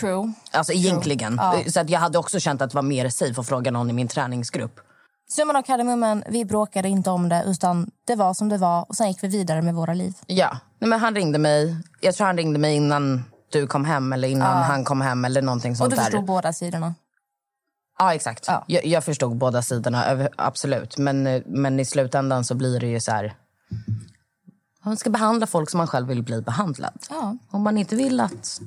True. 0.00 0.32
Alltså 0.50 0.72
egentligen. 0.72 1.40
Så 1.66 1.80
att 1.80 1.90
jag 1.90 2.00
hade 2.00 2.18
också 2.18 2.40
känt 2.40 2.62
att 2.62 2.70
det 2.70 2.74
var 2.74 2.82
mer 2.82 3.08
safe 3.08 3.40
att 3.40 3.48
fråga 3.48 3.70
någon 3.70 3.90
i 3.90 3.92
min 3.92 4.08
träningsgrupp. 4.08 4.80
Summan 5.30 5.56
av 5.56 5.62
kardemummen, 5.62 6.24
vi 6.28 6.44
bråkade 6.44 6.88
inte 6.88 7.10
om 7.10 7.28
det 7.28 7.42
utan 7.46 7.90
det 8.06 8.14
var 8.16 8.34
som 8.34 8.48
det 8.48 8.58
var 8.58 8.84
och 8.88 8.96
sen 8.96 9.08
gick 9.08 9.22
vi 9.24 9.28
vidare 9.28 9.62
med 9.62 9.74
våra 9.74 9.94
liv. 9.94 10.14
Ja, 10.26 10.58
Nej, 10.78 10.88
men 10.90 11.00
han 11.00 11.14
ringde 11.14 11.38
mig. 11.38 11.76
Jag 12.00 12.14
tror 12.14 12.26
han 12.26 12.36
ringde 12.36 12.58
mig 12.58 12.76
innan 12.76 13.24
du 13.52 13.66
kom 13.66 13.84
hem 13.84 14.12
eller 14.12 14.28
innan 14.28 14.62
han 14.62 14.84
kom 14.84 15.00
hem 15.00 15.24
eller 15.24 15.42
någonting 15.42 15.70
Och 15.70 15.76
sånt 15.76 15.90
du 15.90 15.96
där. 15.96 16.02
förstod 16.02 16.24
båda 16.24 16.52
sidorna. 16.52 16.94
Ja, 17.98 18.14
exakt. 18.14 18.44
Ja. 18.46 18.64
Jag, 18.66 18.86
jag 18.86 19.04
förstod 19.04 19.36
båda 19.36 19.62
sidorna, 19.62 20.28
absolut. 20.36 20.98
Men, 20.98 21.42
men 21.46 21.80
i 21.80 21.84
slutändan 21.84 22.44
så 22.44 22.54
blir 22.54 22.80
det 22.80 22.86
ju 22.86 23.00
så 23.00 23.12
här... 23.12 23.34
Man 24.82 24.96
ska 24.96 25.10
behandla 25.10 25.46
folk 25.46 25.70
som 25.70 25.78
man 25.78 25.86
själv 25.86 26.08
vill 26.08 26.22
bli 26.22 26.42
behandlad. 26.42 26.98
Ja. 27.10 27.36
Om 27.50 27.62
man 27.62 27.78
inte 27.78 27.96
vill 27.96 28.20
att 28.20 28.60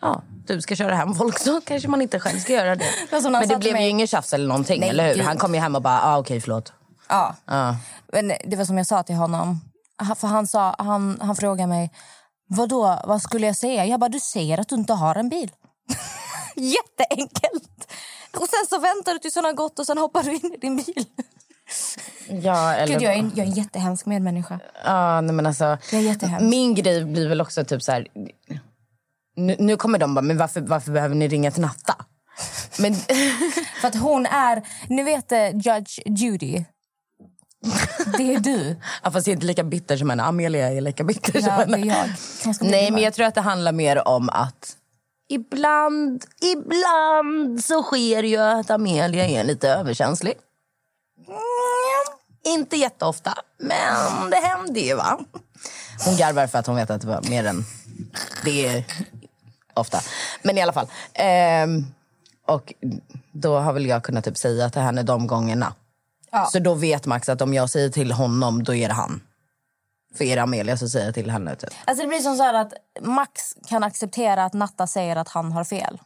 ja, 0.00 0.22
du 0.46 0.60
ska 0.60 0.76
köra 0.76 0.94
hem 0.94 1.14
folk 1.14 1.38
så 1.38 1.60
kanske 1.60 1.88
man 1.88 2.02
inte 2.02 2.20
själv 2.20 2.38
ska 2.38 2.52
göra 2.52 2.76
det. 2.76 2.84
han 3.10 3.32
Men 3.32 3.48
det 3.48 3.56
blev 3.56 3.72
mig- 3.72 3.82
ju 3.84 3.88
ingen 3.90 4.06
tjafs 4.06 4.32
eller 4.32 4.48
någonting, 4.48 4.80
Nej, 4.80 4.88
eller 4.88 5.08
hur? 5.08 5.14
gud. 5.14 5.24
Han 5.24 5.36
kom 5.36 5.54
ju 5.54 5.60
hem 5.60 5.74
och 5.76 5.82
bara, 5.82 6.00
ah, 6.02 6.18
okej 6.18 6.40
förlåt. 6.40 6.72
Ja. 7.08 7.36
Ja. 7.46 7.76
Men 8.12 8.32
det 8.44 8.56
var 8.56 8.64
som 8.64 8.78
jag 8.78 8.86
sa 8.86 9.02
till 9.02 9.14
honom. 9.14 9.60
För 10.16 10.26
han, 10.28 10.46
sa, 10.46 10.74
han, 10.78 11.18
han 11.20 11.36
frågade 11.36 11.66
mig, 11.68 11.90
Vadå, 12.50 13.00
vad 13.04 13.22
skulle 13.22 13.46
jag 13.46 13.56
säga? 13.56 13.86
Jag 13.86 14.00
bara, 14.00 14.08
du 14.08 14.20
säger 14.20 14.60
att 14.60 14.68
du 14.68 14.74
inte 14.74 14.92
har 14.92 15.14
en 15.14 15.28
bil. 15.28 15.50
Jätteenkelt. 16.56 17.92
Och 18.36 18.48
sen 18.48 18.66
så 18.68 18.78
väntar 18.78 19.12
du 19.12 19.18
tills 19.18 19.34
hon 19.34 19.44
har 19.44 19.52
gått 19.52 19.78
och 19.78 19.86
sen 19.86 19.98
hoppar 19.98 20.22
du 20.22 20.34
in 20.34 20.54
i 20.54 20.56
din 20.60 20.76
bil. 20.76 21.04
Ja, 22.42 22.74
eller... 22.74 22.94
Gud, 22.94 23.02
jag, 23.02 23.12
är 23.14 23.18
en, 23.18 23.32
jag 23.34 23.46
är 23.46 23.50
en 23.50 23.54
jättehemsk 23.56 24.06
medmänniska. 24.06 24.60
Ja, 24.84 25.20
nej 25.20 25.34
men 25.34 25.46
alltså, 25.46 25.78
Det 25.90 25.96
är 25.96 26.40
min 26.40 26.74
grej 26.74 27.04
blir 27.04 27.28
väl 27.28 27.40
också 27.40 27.64
typ 27.64 27.82
så 27.82 27.92
här... 27.92 28.08
Nu, 29.38 29.56
nu 29.58 29.76
kommer 29.76 29.98
de 29.98 30.14
bara, 30.14 30.22
men 30.22 30.38
varför, 30.38 30.60
varför 30.60 30.92
behöver 30.92 31.14
ni 31.14 31.28
ringa 31.28 31.50
till 31.50 31.62
Natta? 31.62 31.94
Men, 32.78 32.94
För 33.80 33.88
att 33.88 33.94
hon 33.94 34.26
är, 34.26 34.62
ni 34.88 35.02
vet 35.02 35.32
eh, 35.32 35.48
Judge 35.48 36.00
Judy. 36.06 36.64
Det 38.18 38.34
är 38.34 38.40
du. 38.40 38.76
ja, 39.02 39.10
fast 39.10 39.26
jag 39.26 39.32
är 39.32 39.36
inte 39.36 39.46
lika 39.46 39.64
bitter 39.64 39.96
som 39.96 40.10
henne. 40.10 40.22
Amelia 40.22 40.72
är 40.72 40.80
lika 40.80 41.04
bitter 41.04 41.32
som 41.32 41.52
Ja, 41.58 41.64
det 41.64 41.76
henne. 41.76 41.86
jag. 42.44 42.58
Bli 42.58 42.70
Nej, 42.70 42.90
men 42.90 43.02
jag 43.02 43.14
tror 43.14 43.26
att 43.26 43.34
det 43.34 43.40
handlar 43.40 43.72
mer 43.72 44.08
om 44.08 44.28
att 44.28 44.76
ibland, 45.28 46.24
ibland 46.40 47.64
så 47.64 47.82
sker 47.82 48.22
ju 48.22 48.36
att 48.36 48.70
Amelia 48.70 49.26
är 49.28 49.44
lite 49.44 49.68
överkänslig. 49.68 50.34
Mm, 51.28 52.54
inte 52.56 52.76
jätteofta, 52.76 53.34
men 53.58 54.30
det 54.30 54.36
händer 54.36 54.80
ju 54.80 54.94
va. 54.94 55.18
Hon 56.04 56.16
garvar 56.16 56.46
för 56.46 56.58
att 56.58 56.66
hon 56.66 56.76
vet 56.76 56.90
att 56.90 57.00
det 57.00 57.06
var 57.06 57.22
mer 57.30 57.44
än 57.44 57.64
det 58.44 58.66
är 58.66 58.84
ofta. 59.80 60.00
Men 60.42 60.58
i 60.58 60.62
alla 60.62 60.72
fall. 60.72 60.86
ehm, 61.14 61.86
Och 62.46 62.74
då 63.32 63.58
har 63.58 63.72
väl 63.72 63.86
jag 63.86 64.02
kunnat 64.04 64.24
typ 64.24 64.36
säga 64.36 64.70
till 64.70 64.82
henne 64.82 65.02
de 65.02 65.26
gångerna. 65.26 65.74
Ja. 66.30 66.46
Så 66.52 66.58
då 66.58 66.74
vet 66.74 67.06
Max 67.06 67.28
att 67.28 67.42
om 67.42 67.54
jag 67.54 67.70
säger 67.70 67.88
till 67.88 68.12
honom, 68.12 68.64
då 68.64 68.74
är 68.74 68.88
det 68.88 68.94
han. 68.94 69.20
För 70.14 70.24
är 70.24 70.36
det 70.36 70.42
Amelia 70.42 70.76
så 70.76 70.88
säger 70.88 71.04
jag 71.06 71.14
till 71.14 71.30
henne. 71.30 71.56
Typ. 71.56 71.70
Alltså 71.84 72.02
det 72.02 72.08
blir 72.08 72.18
som 72.18 72.36
så 72.36 72.42
här 72.42 72.54
att 72.54 72.72
Max 73.00 73.54
kan 73.68 73.82
acceptera 73.82 74.44
att 74.44 74.52
Natta 74.52 74.86
säger 74.86 75.16
att 75.16 75.28
han 75.28 75.52
har 75.52 75.64
fel. 75.64 75.98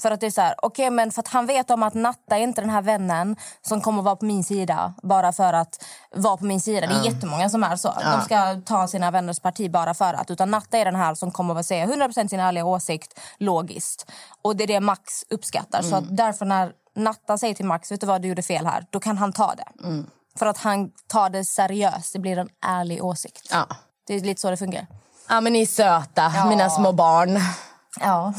För 0.00 0.10
att 0.10 0.20
det 0.20 0.26
är 0.26 0.30
så 0.30 0.40
här, 0.40 0.54
okej 0.62 0.90
men 0.90 1.12
för 1.12 1.20
att 1.20 1.28
han 1.28 1.46
vet 1.46 1.70
om 1.70 1.82
att 1.82 1.94
Natta 1.94 2.36
är 2.38 2.42
inte 2.42 2.60
den 2.60 2.70
här 2.70 2.82
vännen 2.82 3.36
som 3.62 3.80
kommer 3.80 4.02
vara 4.02 4.16
på 4.16 4.24
min 4.24 4.44
sida 4.44 4.94
bara 5.02 5.32
för 5.32 5.52
att 5.52 5.84
vara 6.14 6.36
på 6.36 6.44
min 6.44 6.60
sida. 6.60 6.86
Det 6.86 6.94
är 6.94 7.04
jättemånga 7.04 7.48
som 7.50 7.64
är 7.64 7.76
så. 7.76 7.94
De 8.04 8.20
ska 8.24 8.60
ta 8.66 8.88
sina 8.88 9.10
vänners 9.10 9.40
parti 9.40 9.70
bara 9.70 9.94
för 9.94 10.14
att. 10.14 10.30
Utan 10.30 10.50
Natta 10.50 10.78
är 10.78 10.84
den 10.84 10.96
här 10.96 11.14
som 11.14 11.30
kommer 11.30 11.54
att 11.60 11.66
säga 11.66 11.86
100% 11.86 12.28
sin 12.28 12.40
ärliga 12.40 12.64
åsikt 12.64 13.18
logiskt. 13.38 14.10
Och 14.42 14.56
det 14.56 14.64
är 14.64 14.68
det 14.68 14.80
Max 14.80 15.24
uppskattar. 15.30 15.82
Så 15.82 15.96
att 15.96 16.16
därför 16.16 16.44
när 16.46 16.72
Natta 16.96 17.38
säger 17.38 17.54
till 17.54 17.64
Max, 17.66 17.92
vet 17.92 18.00
du 18.00 18.06
vad 18.06 18.22
du 18.22 18.28
gjorde 18.28 18.42
fel 18.42 18.66
här, 18.66 18.86
då 18.90 19.00
kan 19.00 19.18
han 19.18 19.32
ta 19.32 19.54
det. 19.54 19.64
För 20.38 20.46
att 20.46 20.58
han 20.58 20.90
tar 21.06 21.30
det 21.30 21.44
seriöst, 21.44 22.12
det 22.12 22.18
blir 22.18 22.38
en 22.38 22.48
ärlig 22.66 23.04
åsikt. 23.04 23.48
Ja. 23.50 23.66
Det 24.06 24.14
är 24.14 24.20
lite 24.20 24.40
så 24.40 24.50
det 24.50 24.56
fungerar. 24.56 24.86
ja, 25.28 25.40
men 25.40 25.52
ni 25.52 25.62
är 25.62 25.66
söta, 25.66 26.32
Ja. 26.36 26.46
mina 26.48 26.70
små 26.70 26.92
barn. 26.92 27.38
Ja, 28.00 28.34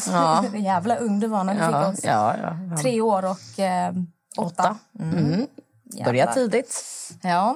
jävla 0.53 0.95
ung 0.95 1.19
du 1.19 1.27
var 1.27 1.43
när 1.43 1.53
du 1.53 1.59
Ja, 1.59 1.91
fick 1.91 1.97
oss. 1.99 2.05
ja, 2.05 2.35
ja. 2.41 2.77
Tre 2.77 3.01
år 3.01 3.25
och 3.25 3.59
eh, 3.59 3.93
åtta. 4.37 4.77
Mm. 4.99 5.47
Börja 6.05 6.17
Jävlar. 6.17 6.33
tidigt. 6.33 6.83
Ja. 7.21 7.55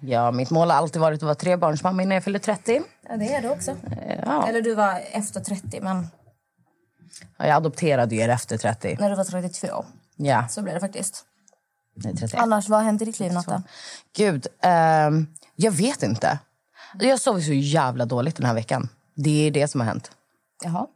Ja, 0.00 0.30
mitt 0.30 0.50
mål 0.50 0.70
har 0.70 0.76
alltid 0.76 1.00
varit 1.02 1.16
att 1.18 1.22
vara 1.22 1.34
trebarnsmamma 1.34 2.02
innan 2.02 2.14
jag 2.14 2.24
fyller 2.24 2.38
30. 2.38 2.82
ja, 3.08 3.16
det 3.16 3.34
är 3.34 3.42
du 3.42 3.48
också. 3.50 3.76
Ja. 4.26 4.46
Eller 4.48 4.62
du 4.62 4.74
var 4.74 5.00
efter 5.12 5.40
30, 5.40 5.80
men 5.80 6.08
Ja, 7.38 7.46
Jag 7.46 7.56
adopterade 7.56 8.14
er 8.14 8.28
efter 8.28 8.58
30. 8.58 8.96
när 9.00 9.10
du 9.10 9.16
var 9.16 9.24
32 9.24 9.84
Ja, 10.16 10.48
så 10.48 10.62
blev 10.62 10.74
det 10.74 10.80
faktiskt. 10.80 11.24
nej, 11.94 12.16
31. 12.16 12.42
Annars, 12.42 12.68
vad 12.68 12.78
har 12.78 12.84
hänt 12.84 13.02
i 13.02 13.04
ditt 13.04 13.20
liv, 13.20 13.32
Natta? 13.32 13.62
Gud, 14.16 14.46
ehm, 14.62 15.26
jag 15.56 15.72
vet 15.72 16.02
inte. 16.02 16.38
Jag 16.98 17.20
sov 17.20 17.40
så 17.40 17.52
jävla 17.52 18.04
dåligt 18.04 18.36
den 18.36 18.46
här 18.46 18.54
veckan. 18.54 18.88
Det 19.14 19.46
är 19.46 19.50
det 19.50 19.68
som 19.68 19.80
har 19.80 19.88
hänt. 19.88 20.10
Jaha. 20.64 20.86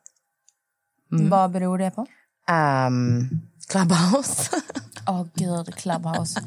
Mm. 1.14 1.30
Vad 1.30 1.50
beror 1.50 1.78
det 1.78 1.90
på? 1.90 2.06
Um, 2.52 3.28
Clubhouse. 3.68 4.50
Åh, 5.08 5.26
gud, 5.34 5.74
Clubhouse. 5.74 6.40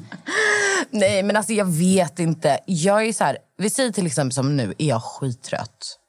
Nej, 0.92 1.24
men 1.24 1.36
alltså 1.36 1.54
jag 1.54 1.66
vet 1.66 2.20
inte. 2.20 2.60
Jag 2.66 3.06
är 3.06 3.14
så 3.14 3.24
här, 3.24 3.38
vi 3.58 3.70
säger 3.70 3.92
till 3.92 4.06
exempel 4.06 4.34
som 4.34 4.58
nu, 4.58 4.74
är 4.78 4.88
jag 4.88 5.04
skittrött. 5.04 6.00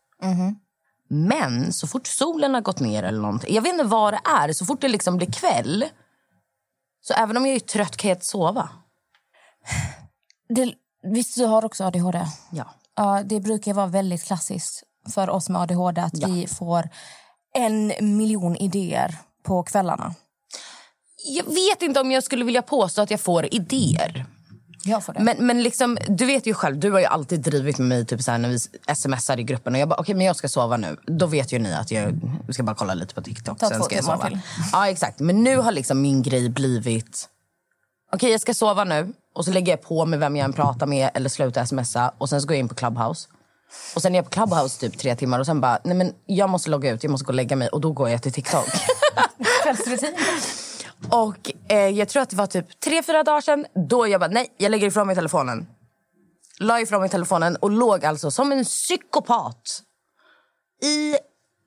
Men 1.11 1.73
så 1.73 1.87
fort 1.87 2.07
solen 2.07 2.55
har 2.55 2.61
gått 2.61 2.81
ner 2.81 3.03
eller 3.03 3.21
någonting, 3.21 3.55
jag 3.55 3.62
vet 3.62 3.73
inte 3.73 3.85
vad 3.85 4.12
det 4.12 4.21
är, 4.25 4.53
så 4.53 4.67
fort 4.67 4.81
det 4.81 4.88
liksom 4.88 5.17
blir 5.17 5.33
kväll, 5.33 5.85
så 7.00 7.15
även 7.15 7.37
om 7.37 7.47
jag 7.47 7.55
är 7.55 7.61
trött 7.61 7.97
kan 7.97 8.09
jag 8.09 8.17
inte 8.17 8.27
sova. 8.27 8.69
Det, 10.49 10.75
visst, 11.03 11.37
du 11.37 11.45
har 11.45 11.65
också 11.65 11.85
ADHD? 11.85 12.27
Ja. 12.50 12.65
Ja, 12.97 13.23
det 13.25 13.41
brukar 13.41 13.75
vara 13.75 13.87
väldigt 13.87 14.25
klassiskt 14.25 14.83
för 15.15 15.31
oss 15.31 15.49
med 15.49 15.61
ADHD 15.62 16.00
att 16.00 16.25
vi 16.29 16.47
får 16.47 16.88
en 17.55 17.93
miljon 18.00 18.57
idéer 18.57 19.14
på 19.43 19.62
kvällarna. 19.62 20.14
Jag 21.25 21.45
vet 21.45 21.83
inte 21.83 22.00
om 22.00 22.11
jag 22.11 22.25
skulle 22.25 22.45
vilja 22.45 22.62
påstå 22.62 23.02
att 23.02 23.11
jag 23.11 23.21
får 23.21 23.55
idéer. 23.55 24.26
Jag 24.85 25.05
får 25.05 25.12
det. 25.12 25.21
Men, 25.21 25.47
men 25.47 25.62
liksom, 25.62 25.99
du 26.09 26.26
vet 26.26 26.47
ju 26.47 26.55
själv, 26.55 26.78
du 26.78 26.90
har 26.90 26.99
ju 26.99 27.05
alltid 27.05 27.40
drivit 27.40 27.78
med 27.78 27.88
mig 27.88 28.07
typ 28.07 28.23
så 28.23 28.31
här, 28.31 28.38
när 28.38 28.49
vi 28.49 28.59
smsar 28.95 29.40
i 29.40 29.43
gruppen 29.43 29.75
och 29.75 29.81
jag 29.81 29.88
bara 29.88 30.00
okej 30.00 30.14
men 30.14 30.26
jag 30.26 30.37
ska 30.37 30.49
sova 30.49 30.76
nu. 30.76 30.97
Då 31.07 31.26
vet 31.26 31.52
ju 31.52 31.59
ni 31.59 31.75
att 31.75 31.90
jag 31.90 32.21
ska 32.50 32.62
bara 32.62 32.76
kolla 32.76 32.95
lite 32.95 33.14
på 33.14 33.23
TikTok. 33.23 33.59
Ta 33.59 33.69
sen 33.69 33.83
ska 33.83 33.95
jag 33.95 34.05
sova. 34.05 34.26
till. 34.28 34.38
Ja 34.73 34.88
exakt. 34.88 35.21
Men 35.21 35.45
nu 35.45 35.57
har 35.57 35.73
liksom 35.73 36.02
min 36.02 36.23
grej 36.23 36.49
blivit 36.49 37.28
okej 38.12 38.31
jag 38.31 38.40
ska 38.40 38.55
sova 38.55 38.85
nu 38.85 39.12
och 39.35 39.45
så 39.45 39.50
lägger 39.52 39.73
jag 39.73 39.83
på 39.83 40.07
med 40.07 40.19
vem 40.19 40.37
jag 40.37 40.45
än 40.45 40.52
pratar 40.52 40.87
med 40.87 41.11
eller 41.14 41.28
slutar 41.28 41.64
smsa 41.64 42.12
och 42.19 42.28
sen 42.28 42.40
så 42.40 42.47
går 42.49 42.55
jag 42.55 42.61
in 42.61 42.69
på 42.69 42.75
Clubhouse. 42.75 43.28
Och 43.94 44.02
sen 44.02 44.14
är 44.14 44.18
jag 44.18 44.25
på 44.25 44.30
Clubhouse 44.30 44.80
typ 44.80 44.98
tre 44.98 45.16
timmar 45.16 45.38
och 45.40 45.46
sen 45.46 45.60
bara 45.60 45.78
nej 45.84 45.96
men 45.96 46.14
jag 46.26 46.50
måste 46.50 46.70
logga 46.70 46.90
ut, 46.90 47.02
jag 47.02 47.10
måste 47.10 47.25
gå 47.25 47.28
och 47.28 47.34
lägga 47.34 47.56
mig 47.56 47.68
och 47.68 47.80
då 47.80 47.92
går 47.92 48.08
jag 48.08 48.22
till 48.22 48.32
TikTok. 48.32 48.66
Kvällsrutin. 49.62 50.14
Och 51.10 51.52
eh, 51.68 51.88
jag 51.88 52.08
tror 52.08 52.22
att 52.22 52.30
det 52.30 52.37
var 52.37 52.46
typ 52.46 52.80
tre, 52.80 53.02
fyra 53.02 53.22
dagar 53.22 53.40
sedan. 53.40 53.66
Då 53.88 54.08
jag 54.08 54.20
bara, 54.20 54.30
nej, 54.30 54.54
jag 54.56 54.70
lägger 54.70 54.87
ifrån 54.87 55.06
mig 55.06 55.16
telefonen. 55.16 55.66
La 56.60 56.80
ifrån 56.80 57.00
mig 57.00 57.10
telefonen 57.10 57.56
och 57.56 57.70
låg 57.70 58.04
alltså 58.04 58.30
som 58.30 58.52
en 58.52 58.64
psykopat 58.64 59.82
i 60.82 61.14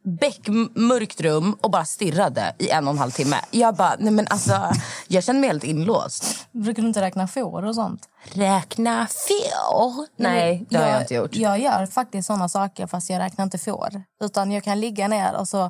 beckmörkt 0.04 1.22
rum 1.22 1.58
och 1.62 1.72
bara 1.72 1.86
stirrade 1.86 2.56
i 2.58 2.70
en 2.70 2.88
och 2.88 2.94
en 2.94 2.98
halv 3.00 3.12
timme. 3.12 3.36
Jag 3.52 3.76
bara, 3.76 3.96
nej 4.00 4.14
men 4.14 4.28
alltså, 4.30 4.72
jag 5.08 5.24
kände 5.24 5.40
mig 5.42 5.50
helt 5.50 5.64
inlåst. 5.64 6.48
Brukar 6.52 6.82
du 6.82 6.88
inte 6.88 7.02
räkna 7.02 7.28
får 7.28 7.66
och 7.66 7.76
sånt? 7.76 8.10
Räkna 8.34 9.08
får? 9.08 10.06
Nej, 10.16 10.66
det 10.70 10.78
har 10.78 10.88
jag 10.88 11.02
inte 11.02 11.14
gjort. 11.14 11.36
Jag 11.36 11.60
gör 11.60 11.86
faktiskt 11.86 12.28
såna 12.28 12.50
saker 12.50 12.88
fast 12.88 13.10
jag 13.10 13.20
räknar 13.20 13.44
inte 13.44 13.58
får. 13.58 14.04
Utan 14.24 14.52
jag 14.52 14.64
kan 14.64 14.80
ligga 14.80 15.08
ner 15.08 15.36
och 15.36 15.48
så, 15.48 15.70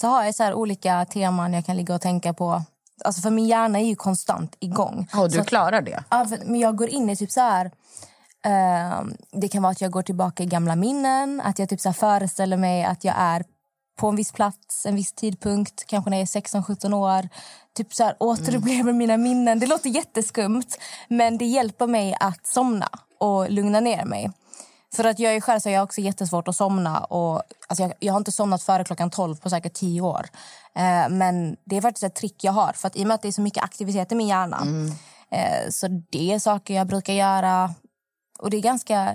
så 0.00 0.06
har 0.06 0.24
jag 0.24 0.34
så 0.34 0.42
här 0.42 0.54
olika 0.54 1.04
teman 1.04 1.52
jag 1.52 1.66
kan 1.66 1.76
ligga 1.76 1.94
och 1.94 2.00
tänka 2.00 2.34
på. 2.34 2.62
Alltså 3.04 3.22
för 3.22 3.30
min 3.30 3.46
hjärna 3.46 3.78
är 3.80 3.84
ju 3.84 3.96
konstant 3.96 4.56
igång. 4.60 5.08
Och 5.14 5.30
du 5.30 5.38
Så- 5.38 5.44
klarar 5.44 5.82
det? 5.82 6.04
Ja, 6.10 6.26
men 6.44 6.60
jag 6.60 6.76
går 6.76 6.88
in 6.88 7.10
i 7.10 7.16
typ 7.16 7.30
så 7.30 7.40
här... 7.40 7.70
Eh, 8.44 9.02
det 9.32 9.48
kan 9.48 9.62
vara 9.62 9.72
att 9.72 9.80
jag 9.80 9.90
går 9.90 10.02
tillbaka 10.02 10.42
i 10.42 10.46
gamla 10.46 10.76
minnen. 10.76 11.40
Att 11.44 11.58
jag 11.58 11.68
typ 11.68 11.80
så 11.80 11.92
föreställer 11.92 12.56
mig 12.56 12.84
att 12.84 13.04
jag 13.04 13.14
är 13.18 13.44
på 13.98 14.08
en 14.08 14.16
viss 14.16 14.32
plats, 14.32 14.86
en 14.86 14.94
viss 14.94 15.12
tidpunkt. 15.12 15.84
Kanske 15.86 16.10
när 16.10 16.16
jag 16.16 16.22
är 16.22 16.40
16-17 16.40 16.94
år. 16.94 17.28
Typ 17.76 17.94
så 17.94 18.04
här, 18.04 18.16
återupplever 18.20 18.92
mina 18.92 19.16
minnen. 19.16 19.58
Det 19.58 19.66
låter 19.66 19.90
jätteskumt, 19.90 20.66
men 21.08 21.38
det 21.38 21.44
hjälper 21.44 21.86
mig 21.86 22.16
att 22.20 22.46
somna 22.46 22.88
och 23.18 23.50
lugna 23.50 23.80
ner 23.80 24.04
mig. 24.04 24.30
För 24.94 25.04
att 25.04 25.18
jag 25.18 25.34
är 25.34 25.40
själv 25.40 25.60
så 25.60 25.70
jag 25.70 25.78
har 25.78 25.84
också 25.84 26.00
jättesvårt 26.00 26.48
att 26.48 26.56
somna. 26.56 26.98
Och, 26.98 27.42
alltså 27.66 27.82
jag, 27.82 27.92
jag 27.98 28.12
har 28.12 28.18
inte 28.18 28.32
somnat 28.32 28.62
före 28.62 28.84
klockan 28.84 29.10
12 29.10 29.36
på 29.36 29.50
säkert 29.50 29.74
10 29.74 30.00
år. 30.00 30.26
Eh, 30.74 31.08
men 31.10 31.56
det 31.64 31.76
är 31.76 31.80
faktiskt 31.80 32.04
ett 32.04 32.14
trick 32.14 32.44
jag 32.44 32.52
har. 32.52 32.72
För 32.72 32.86
att 32.86 32.96
I 32.96 33.02
och 33.02 33.06
med 33.06 33.14
att 33.14 33.22
det 33.22 33.28
är 33.28 33.32
så 33.32 33.40
mycket 33.40 33.64
aktivitet 33.64 34.12
i 34.12 34.14
min 34.14 34.28
hjärna. 34.28 34.58
Eh, 35.30 35.70
så 35.70 35.88
det 36.10 36.32
är 36.32 36.38
saker 36.38 36.74
jag 36.74 36.86
brukar 36.86 37.12
göra. 37.12 37.74
Och 38.38 38.50
det 38.50 38.56
är 38.56 38.62
ganska... 38.62 39.14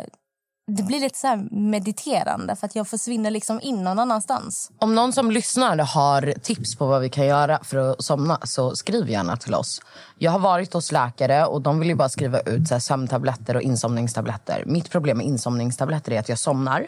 Det 0.68 0.84
blir 0.84 1.00
lite 1.00 1.20
så 1.20 1.28
här 1.28 1.48
mediterande 1.52 2.56
för 2.56 2.66
att 2.66 2.76
jag 2.76 2.88
försvinner 2.88 3.32
liksom 3.32 3.62
in 3.62 3.84
någon 3.84 4.00
annanstans. 4.00 4.72
Om 4.80 4.96
någon 4.96 5.14
som 5.14 5.32
lyssnar 5.32 5.78
har 5.78 6.34
tips 6.42 6.76
på 6.76 6.86
vad 6.88 7.02
vi 7.02 7.10
kan 7.10 7.26
göra 7.26 7.60
för 7.64 7.78
att 7.78 8.04
somna 8.04 8.40
så 8.44 8.76
skriv 8.76 9.10
gärna 9.10 9.38
till 9.38 9.54
oss. 9.54 9.82
Jag 10.20 10.32
har 10.32 10.40
varit 10.40 10.74
hos 10.74 10.92
läkare 10.92 11.46
och 11.46 11.62
de 11.62 11.80
vill 11.80 11.90
ju 11.90 11.96
bara 11.96 12.10
skriva 12.10 12.40
ut 12.40 12.68
så 12.68 12.74
här 12.74 12.80
sömntabletter 12.80 13.56
och 13.56 13.62
insomningstabletter. 13.62 14.64
Mitt 14.66 14.90
problem 14.90 15.18
med 15.18 15.28
insomningstabletter 15.28 16.12
är 16.12 16.20
att 16.20 16.30
jag 16.30 16.40
somnar, 16.40 16.88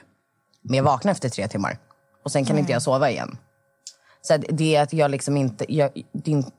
men 0.62 0.78
jag 0.78 0.84
vaknar 0.84 1.12
efter 1.12 1.30
tre 1.30 1.48
timmar. 1.48 1.78
Och 2.26 2.32
sen 2.32 2.46
kan 2.46 2.58
inte 2.58 2.72
jag 2.72 2.82
sova 2.82 3.10
igen. 3.10 3.38
Så 4.22 4.38
det 4.38 4.76
är 4.76 4.82
att 4.82 4.94
jag 4.94 5.12
liksom 5.12 5.38
inte, 5.38 5.74
jag, 5.74 5.92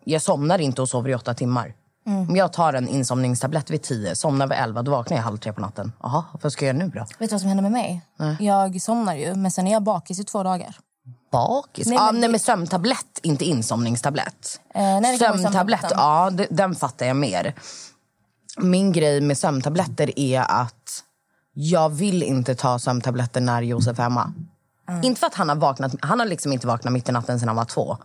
jag 0.05 0.23
somnar 0.23 0.59
inte 0.59 0.83
och 0.83 0.89
sover 0.89 1.11
i 1.11 1.15
åtta 1.15 1.35
timmar. 1.35 1.75
Om 2.07 2.37
jag 2.37 2.53
tar 2.53 2.73
en 2.73 2.89
insomningstablett 2.89 3.71
vid 3.71 3.83
tio, 3.83 4.17
somnar 4.17 4.47
vid 4.47 4.59
elva, 4.59 4.83
då 4.83 4.91
vaknar 4.91 5.17
jag 5.17 5.25
halv 5.25 5.37
tre 5.37 5.53
på 5.53 5.61
natten. 5.61 5.93
Jaha, 6.03 6.25
vad 6.43 6.53
ska 6.53 6.67
jag 6.67 6.77
göra 6.77 6.87
nu 6.87 6.93
då? 6.95 7.01
Vet 7.01 7.19
du 7.19 7.27
vad 7.27 7.41
som 7.41 7.49
händer 7.49 7.63
med 7.63 7.73
mig? 7.73 8.03
Jag 8.41 8.81
somnar 8.83 9.15
ju, 9.15 9.35
men 9.35 9.51
sen 9.51 9.67
är 9.67 9.73
jag 9.73 9.83
bakis 9.83 10.21
i 10.21 10.25
två 10.25 10.43
dagar. 10.43 10.77
Bakis? 11.33 11.87
Nej, 11.87 11.99
Nej, 11.99 12.13
men 12.13 12.21
nej, 12.21 12.31
men 12.31 12.41
sömntablett, 12.41 13.21
inte 13.23 13.45
insomningstablett. 13.45 14.61
Eh, 14.75 15.01
nej, 15.01 15.19
sömntablett, 15.19 15.87
ja, 15.91 16.31
det, 16.31 16.47
den 16.51 16.75
fattar 16.75 17.07
jag 17.07 17.17
mer. 17.17 17.55
Min 18.59 18.93
grej 18.93 19.21
med 19.21 19.39
sömntabletter 19.39 20.19
är 20.19 20.41
att 20.41 21.03
jag 21.53 21.89
vill 21.89 22.23
inte 22.23 22.55
ta 22.55 22.79
sömntabletter 22.79 23.41
när 23.41 23.63
Josef 23.63 23.99
är 23.99 24.03
hemma. 24.03 24.33
Inte 25.03 25.21
för 25.21 25.27
att 25.27 25.35
han 25.35 25.49
har 25.49 25.57
vaknat, 25.57 25.95
han 26.01 26.19
har 26.21 26.27
liksom 26.27 26.53
inte 26.53 26.67
vaknat 26.67 26.93
mitt 26.93 27.09
i 27.09 27.13
natten 27.13 27.39
sedan 27.41 27.49
han 27.49 27.57
var 27.57 27.65
två. 27.65 27.99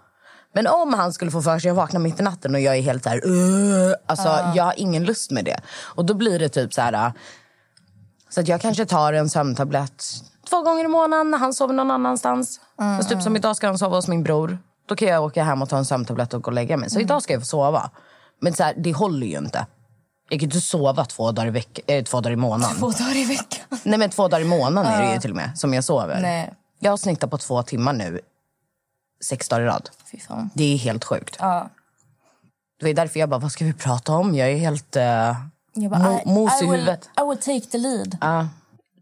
Men 0.54 0.68
om 0.68 0.94
han 0.94 1.14
skulle 1.14 1.32
få 1.32 1.42
för 1.42 1.60
sig 1.60 1.72
att 1.72 1.78
vakna 1.78 2.00
mitt 2.00 2.20
i 2.20 2.24
natten 2.24 2.56
och 2.56 2.62
jag 2.62 2.78
är 2.78 2.82
helt 2.82 3.04
så 3.04 3.10
här, 3.10 3.22
alltså 4.06 4.28
jag 4.56 4.64
har 4.64 4.74
ingen 4.78 5.04
lust 5.04 5.32
med 5.32 5.46
det. 5.46 5.60
Och 5.96 6.06
då 6.06 6.14
blir 6.14 6.40
det 6.40 6.50
typ 6.50 6.74
så 6.74 6.82
här, 6.82 7.12
så 8.30 8.40
att 8.42 8.48
jag 8.48 8.62
kanske 8.62 8.86
tar 8.86 9.14
en 9.14 9.30
sömntablett 9.30 10.04
två 10.50 10.62
gånger 10.62 10.86
i 10.86 10.88
månaden 10.88 11.32
när 11.32 11.38
han 11.38 11.54
sover 11.54 11.74
någon 11.74 11.92
annanstans. 11.92 12.60
Fast 12.78 13.10
typ 13.10 13.22
som 13.22 13.36
idag 13.36 13.56
ska 13.56 13.68
han 13.68 13.78
sova 13.78 13.96
hos 13.96 14.08
min 14.08 14.24
bror. 14.24 14.58
Då 14.88 14.96
kan 14.96 15.08
jag 15.08 15.24
åka 15.24 15.44
hem 15.44 15.62
och 15.62 15.70
ta 15.70 15.78
en 15.78 15.86
sömntablett 15.86 16.34
och 16.34 16.44
gå 16.44 16.48
och 16.48 16.54
lägga 16.54 16.78
mig. 16.78 16.90
Så 16.90 17.00
idag 17.00 17.24
ska 17.24 17.34
jag 17.34 17.42
få 17.42 17.46
sova. 17.46 17.90
Men 18.42 18.54
så 18.54 18.64
här, 18.64 18.74
det 18.78 18.94
håller 18.94 19.28
ju 19.28 19.38
inte. 19.38 19.66
Jag 20.30 20.40
kan 20.40 20.48
inte 20.48 20.62
sova 20.62 21.06
två 21.06 21.32
dagar 21.32 21.48
i, 21.48 21.52
veck- 21.52 21.80
eh, 21.88 22.04
två 22.04 22.22
dagar 22.22 22.34
i 22.34 22.36
månaden. 22.36 22.76
Två 22.78 22.90
dagar 22.90 23.16
i 23.18 23.26
veckan. 23.26 23.80
Nej 23.84 24.00
men 24.00 24.10
två 24.10 24.28
dagar 24.28 24.42
i 24.42 24.48
månaden 24.48 24.94
är 24.94 25.08
det 25.08 25.14
ju 25.14 25.20
till 25.20 25.30
och 25.30 25.36
med 25.36 25.58
som 25.60 25.74
jag 25.74 25.84
sover. 25.84 26.20
Nej. 26.22 26.54
Jag 26.80 26.92
har 26.92 26.98
snittat 26.98 27.30
på 27.32 27.38
två 27.38 27.64
timmar 27.64 27.94
nu. 27.94 28.20
Sex 29.26 29.48
dagar 29.50 29.62
i 29.62 29.66
rad. 29.66 29.90
Det 30.54 30.64
är 30.74 30.78
helt 30.78 31.04
sjukt. 31.04 31.36
Ja. 31.40 31.70
Det 32.80 32.86
var 32.86 32.94
därför 32.94 33.20
jag 33.20 33.30
bara, 33.30 33.40
vad 33.40 33.52
ska 33.52 33.66
vi 33.66 33.74
prata 33.74 34.14
om? 34.14 34.36
Jag 34.36 34.52
är 34.52 34.58
helt 34.58 34.96
uh, 34.96 35.04
Jag 35.04 35.92
bara, 35.92 36.00
mo- 36.00 36.28
mos 36.28 36.62
i 36.62 36.66
huvudet. 36.66 37.10
I 37.18 37.30
will 37.30 37.38
take 37.38 37.72
the 37.72 37.78
lead. 37.78 38.18
Ja. 38.22 38.48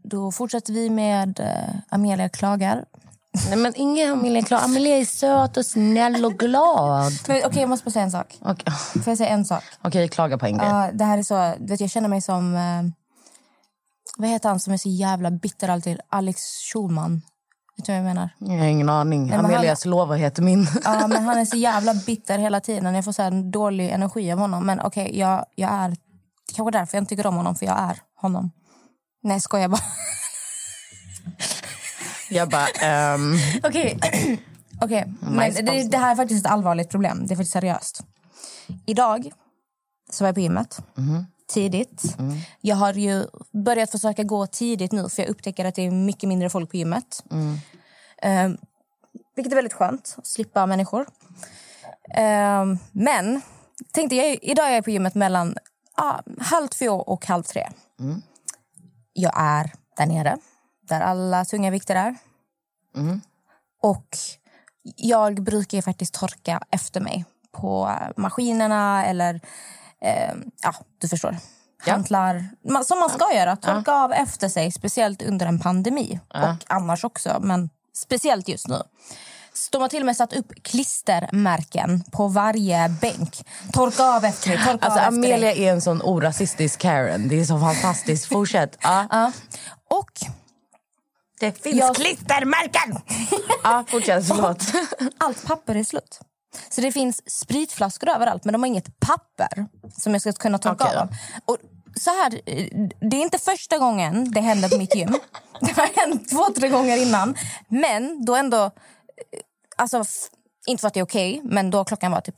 Då 0.03 0.31
fortsätter 0.31 0.73
vi 0.73 0.89
med 0.89 1.39
uh, 1.39 1.79
Amelia 1.89 2.29
klagar. 2.29 2.85
Nej, 3.49 3.57
men 3.57 3.73
ingen 3.75 4.11
Amelia 4.11 4.41
klar. 4.43 4.59
Amelia 4.59 4.97
är 4.97 5.05
söt 5.05 5.57
och 5.57 5.65
snäll 5.65 6.25
och 6.25 6.33
glad. 6.33 7.13
Okej, 7.23 7.51
jag 7.53 7.69
måste 7.69 7.85
bara 7.85 7.91
säga 7.91 8.03
en 8.05 8.11
sak. 8.11 8.38
Okej, 8.41 8.73
Får 8.93 9.07
jag 9.07 9.17
säga 9.17 9.29
en 9.29 9.45
sak? 9.45 9.63
okay, 9.83 10.07
klaga 10.07 10.38
på 10.38 10.45
en 10.45 10.57
grej. 10.57 10.67
Ja, 10.67 10.89
det 10.93 11.03
här 11.03 11.17
är 11.17 11.23
så... 11.23 11.55
Vet, 11.59 11.79
jag 11.79 11.89
känner 11.89 12.09
mig 12.09 12.21
som... 12.21 12.55
Eh, 12.55 12.83
vad 14.17 14.29
heter 14.29 14.49
han 14.49 14.59
som 14.59 14.73
är 14.73 14.77
så 14.77 14.89
jävla 14.89 15.31
bitter 15.31 15.69
alltid? 15.69 15.99
Alex 16.09 16.41
Schulman. 16.73 17.21
Vet 17.79 17.86
du 17.86 17.91
vad 17.91 17.98
jag 18.00 18.05
menar? 18.05 18.29
Jag 18.39 18.57
har 18.57 18.65
ingen 18.65 18.89
aning. 18.89 19.31
han- 19.31 19.45
Amelias 19.45 19.86
lova 19.86 20.15
heter 20.15 20.41
min. 20.43 20.67
Ja, 20.83 21.07
men 21.09 21.24
han 21.24 21.38
är 21.38 21.45
så 21.45 21.57
jävla 21.57 21.93
bitter 21.93 22.38
hela 22.39 22.59
tiden. 22.59 22.95
Jag 22.95 23.05
får 23.05 23.12
så 23.12 23.21
här 23.21 23.51
dålig 23.51 23.89
energi 23.89 24.31
av 24.31 24.39
honom. 24.39 24.65
Men 24.65 24.79
okej, 24.79 25.19
jag, 25.19 25.45
jag 25.55 25.71
är... 25.71 25.89
Det 25.89 26.55
kanske 26.55 26.69
är 26.69 26.79
därför 26.79 26.98
jag 26.98 27.01
inte 27.01 27.09
tycker 27.09 27.27
om 27.27 27.36
honom, 27.36 27.55
för 27.55 27.65
jag 27.65 27.79
är 27.79 27.98
honom. 28.21 28.51
Nej, 29.24 29.39
skojar 29.39 29.67
bara. 29.67 29.81
Jag 32.29 32.50
bara, 32.50 32.67
ehm, 32.67 33.33
Okej, 33.63 34.00
Okej, 34.81 35.13
men 35.19 35.36
Majsballs. 35.36 35.83
det, 35.83 35.89
det 35.89 35.98
här 35.98 36.12
är 36.12 36.15
faktiskt 36.15 36.45
ett 36.45 36.51
allvarligt 36.51 36.89
problem. 36.89 37.25
Det 37.27 37.33
är 37.33 37.36
faktiskt 37.36 37.53
seriöst. 37.53 38.03
Idag 38.86 39.31
så 40.12 40.24
var 40.24 40.27
jag 40.27 40.36
på 40.36 40.41
gymmet. 40.41 40.79
Tidigt. 41.50 42.03
Jag 42.62 42.75
har 42.75 42.94
ju 42.94 43.25
börjat 43.51 43.91
försöka 43.91 44.24
gå 44.24 44.48
tidigt 44.48 44.91
nu 44.91 45.10
för 45.10 45.22
jag 45.22 45.29
upptäcker 45.29 45.65
att 45.65 45.75
det 45.75 45.82
är 45.82 45.91
mycket 45.91 46.29
mindre 46.29 46.50
folk 46.50 46.72
på 46.72 46.77
gymmet. 46.77 47.24
Eh, 48.22 48.50
vilket 49.36 49.53
är 49.53 49.56
väldigt 49.56 49.74
skönt, 49.74 50.15
att 50.18 50.27
slippa 50.27 50.65
människor. 50.65 51.08
Eh, 52.15 52.65
men 52.91 53.41
tänkte 53.91 54.15
jag, 54.15 54.38
idag 54.41 54.68
är 54.70 54.75
jag 54.75 54.84
på 54.84 54.89
gymmet 54.89 55.15
mellan 55.15 55.56
ah, 55.96 56.22
halv 56.39 56.68
två 56.68 56.89
och 56.89 57.25
halv 57.25 57.44
tre. 57.44 57.70
Jag 59.13 59.34
är 59.36 59.72
där 59.98 60.06
nere, 60.06 60.38
där 60.82 61.01
alla 61.01 61.46
tunga 61.46 61.72
vikter 61.72 61.96
är. 61.96 62.15
Och 63.82 64.18
jag 64.96 65.44
brukar 65.44 65.77
ju 65.77 65.82
faktiskt 65.82 66.13
torka 66.13 66.63
efter 66.72 67.01
mig 67.01 67.25
på 67.51 67.91
maskinerna 68.18 69.06
eller... 69.06 69.41
Eh, 70.06 70.34
ja, 70.63 70.74
du 71.01 71.08
förstår. 71.08 71.38
Hantlar. 71.86 72.46
Ma- 72.65 72.84
Som 72.84 73.00
man 73.00 73.10
ska 73.10 73.34
göra. 73.34 73.56
Torka 73.56 73.91
av 73.94 74.12
efter 74.13 74.50
sig, 74.50 74.72
speciellt 74.72 75.22
under 75.22 75.46
en 75.46 75.60
pandemi. 75.60 76.20
Och 76.34 76.63
annars 76.68 77.03
också, 77.03 77.38
men 77.41 77.70
speciellt 77.96 78.48
just 78.48 78.68
nu. 78.68 78.82
Så 79.53 79.70
de 79.72 79.82
har 79.82 79.89
till 79.89 80.00
och 80.00 80.06
med 80.06 80.15
satt 80.18 80.34
upp 80.34 80.51
klistermärken 80.63 82.03
på 82.12 82.27
varje 82.27 82.89
bänk. 83.01 83.46
Torka 83.74 84.03
av 84.03 84.25
efter 84.25 84.50
dig, 84.50 84.58
torka 84.65 84.86
alltså, 84.86 85.00
av 85.00 85.08
Amelia 85.08 85.53
är 85.53 85.72
en 85.72 85.82
sån 85.82 86.01
orasistisk 86.01 86.79
Karen. 86.79 87.27
Det 87.27 87.39
är 87.39 87.46
så 87.46 87.60
fantastiskt. 87.60 88.25
Fortsätt. 88.25 88.77
Ja. 88.82 89.08
Ja. 89.12 89.32
Och 89.89 90.12
Det 91.39 91.63
finns 91.63 91.75
Jag- 91.77 91.96
klistermärken! 91.96 92.98
ja, 93.63 93.84
fortsätt. 93.88 94.27
Förlåt. 94.27 94.63
allt 95.18 95.46
papper 95.46 95.75
är 95.75 95.84
slut. 95.84 96.20
Så 96.70 96.82
det 96.82 96.91
finns 96.91 97.32
spritflaskor 97.41 98.10
överallt, 98.10 98.46
men 98.46 98.53
de 98.53 98.62
har 98.63 98.68
inget 98.68 99.00
papper 99.00 99.65
som 99.98 100.13
jag 100.13 100.22
ska 100.22 100.32
kunna 100.32 100.58
torka 100.58 100.89
då. 100.94 101.00
av. 101.00 101.08
Och 101.46 101.58
så 102.00 102.10
här, 102.10 102.29
det 103.10 103.18
är 103.18 103.22
inte 103.22 103.38
första 103.38 103.77
gången 103.77 104.32
det 104.32 104.41
händer 104.41 104.70
på 104.70 104.77
mitt 104.77 104.96
gym. 104.96 105.15
Det 105.62 105.72
har 105.72 105.88
hänt 106.08 106.29
två, 106.29 106.46
tre 106.56 106.70
gånger 106.70 106.98
innan. 106.98 107.36
Men 107.68 108.25
då 108.25 108.36
ändå... 108.36 108.63
eh, 108.65 108.72
Alltså, 109.75 110.03
inte 110.68 110.82
för 110.82 110.88
att 110.88 110.94
det 110.94 111.00
är 111.00 111.03
okej, 111.03 111.41
men 111.44 111.70
då 111.72 111.86
klockan 111.86 112.12
var 112.12 112.22
typ 112.22 112.36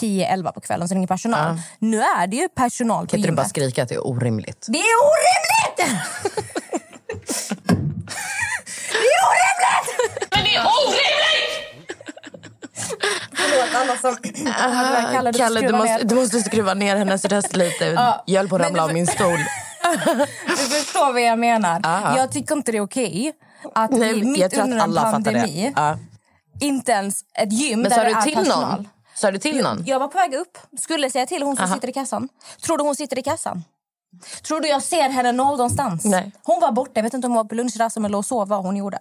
10-11 0.00 0.52
på 0.52 0.60
kvällen 0.60 0.88
så 0.88 0.94
ringer 0.94 1.06
personal. 1.06 1.60
Nu 1.78 2.00
är 2.02 2.26
det 2.26 2.36
ju 2.36 2.48
personal 2.48 3.06
på 3.06 3.10
Kan 3.10 3.18
inte 3.18 3.28
du 3.30 3.34
bara 3.36 3.42
gymmet. 3.42 3.50
skrika 3.50 3.82
att 3.82 3.88
det 3.88 3.94
är 3.94 4.06
orimligt? 4.06 4.66
Det 4.68 4.78
är 4.78 4.94
orimligt! 5.10 6.04
Förlåt 13.50 13.74
alla 13.74 13.96
som 13.96 14.16
hörde 14.72 15.12
Kalle, 15.12 15.30
du 15.32 15.38
Kalle, 15.38 15.60
du 15.60 15.72
måste, 15.72 16.04
du 16.04 16.14
måste 16.14 16.40
skruva 16.40 16.74
ner 16.74 16.96
hennes 16.96 17.24
röst 17.24 17.56
lite. 17.56 18.14
Jag 18.26 18.40
höll 18.40 18.48
på 18.48 18.56
att 18.56 18.62
ramla 18.62 18.84
av 18.84 18.92
min 18.92 19.06
stol. 19.06 19.38
Du 20.46 20.56
förstår 20.56 21.12
vad 21.12 21.22
jag 21.22 21.38
menar. 21.38 21.80
Aha. 21.86 22.16
Jag 22.16 22.32
tycker 22.32 22.54
inte 22.54 22.72
det 22.72 22.78
är 22.78 22.82
okej 22.82 23.32
att 23.74 23.90
Nej, 23.90 24.14
vi 24.14 24.24
mitt 24.24 24.58
under 24.58 24.76
en 24.76 24.80
alla 24.80 25.12
pandemi. 25.12 25.72
Ja. 25.76 25.98
inte 26.60 26.92
ens 26.92 27.20
ett 27.34 27.52
gym 27.52 27.80
Men 27.80 27.90
där 27.90 28.04
det 28.04 28.10
du 28.10 28.16
är 28.16 28.22
till 28.22 28.34
personal. 28.34 28.70
någon? 28.70 28.88
Sa 29.14 29.30
du 29.30 29.38
till 29.38 29.62
någon? 29.62 29.82
Jag 29.86 29.98
var 29.98 30.08
på 30.08 30.18
väg 30.18 30.34
upp. 30.34 30.58
Skulle 30.80 31.10
säga 31.10 31.26
till 31.26 31.42
hon 31.42 31.56
som 31.56 31.68
sitter 31.68 31.88
i 31.88 31.92
kassan. 31.92 32.28
Tror 32.62 32.78
du 32.78 32.84
hon 32.84 32.96
sitter 32.96 33.18
i 33.18 33.22
kassan? 33.22 33.64
Tror 34.42 34.60
du 34.60 34.68
jag 34.68 34.82
ser 34.82 35.08
henne 35.08 35.32
någonstans? 35.32 36.04
Nej. 36.04 36.32
Hon 36.42 36.60
var 36.60 36.72
borta. 36.72 36.90
Jag 36.94 37.02
vet 37.02 37.14
inte 37.14 37.26
om 37.26 37.32
hon 37.32 37.36
var 37.36 37.44
på 37.44 37.54
lunchrasten 37.54 38.04
eller 38.04 38.22
sov 38.22 38.48
vad 38.48 38.62
hon 38.64 38.76
gjorde. 38.76 38.98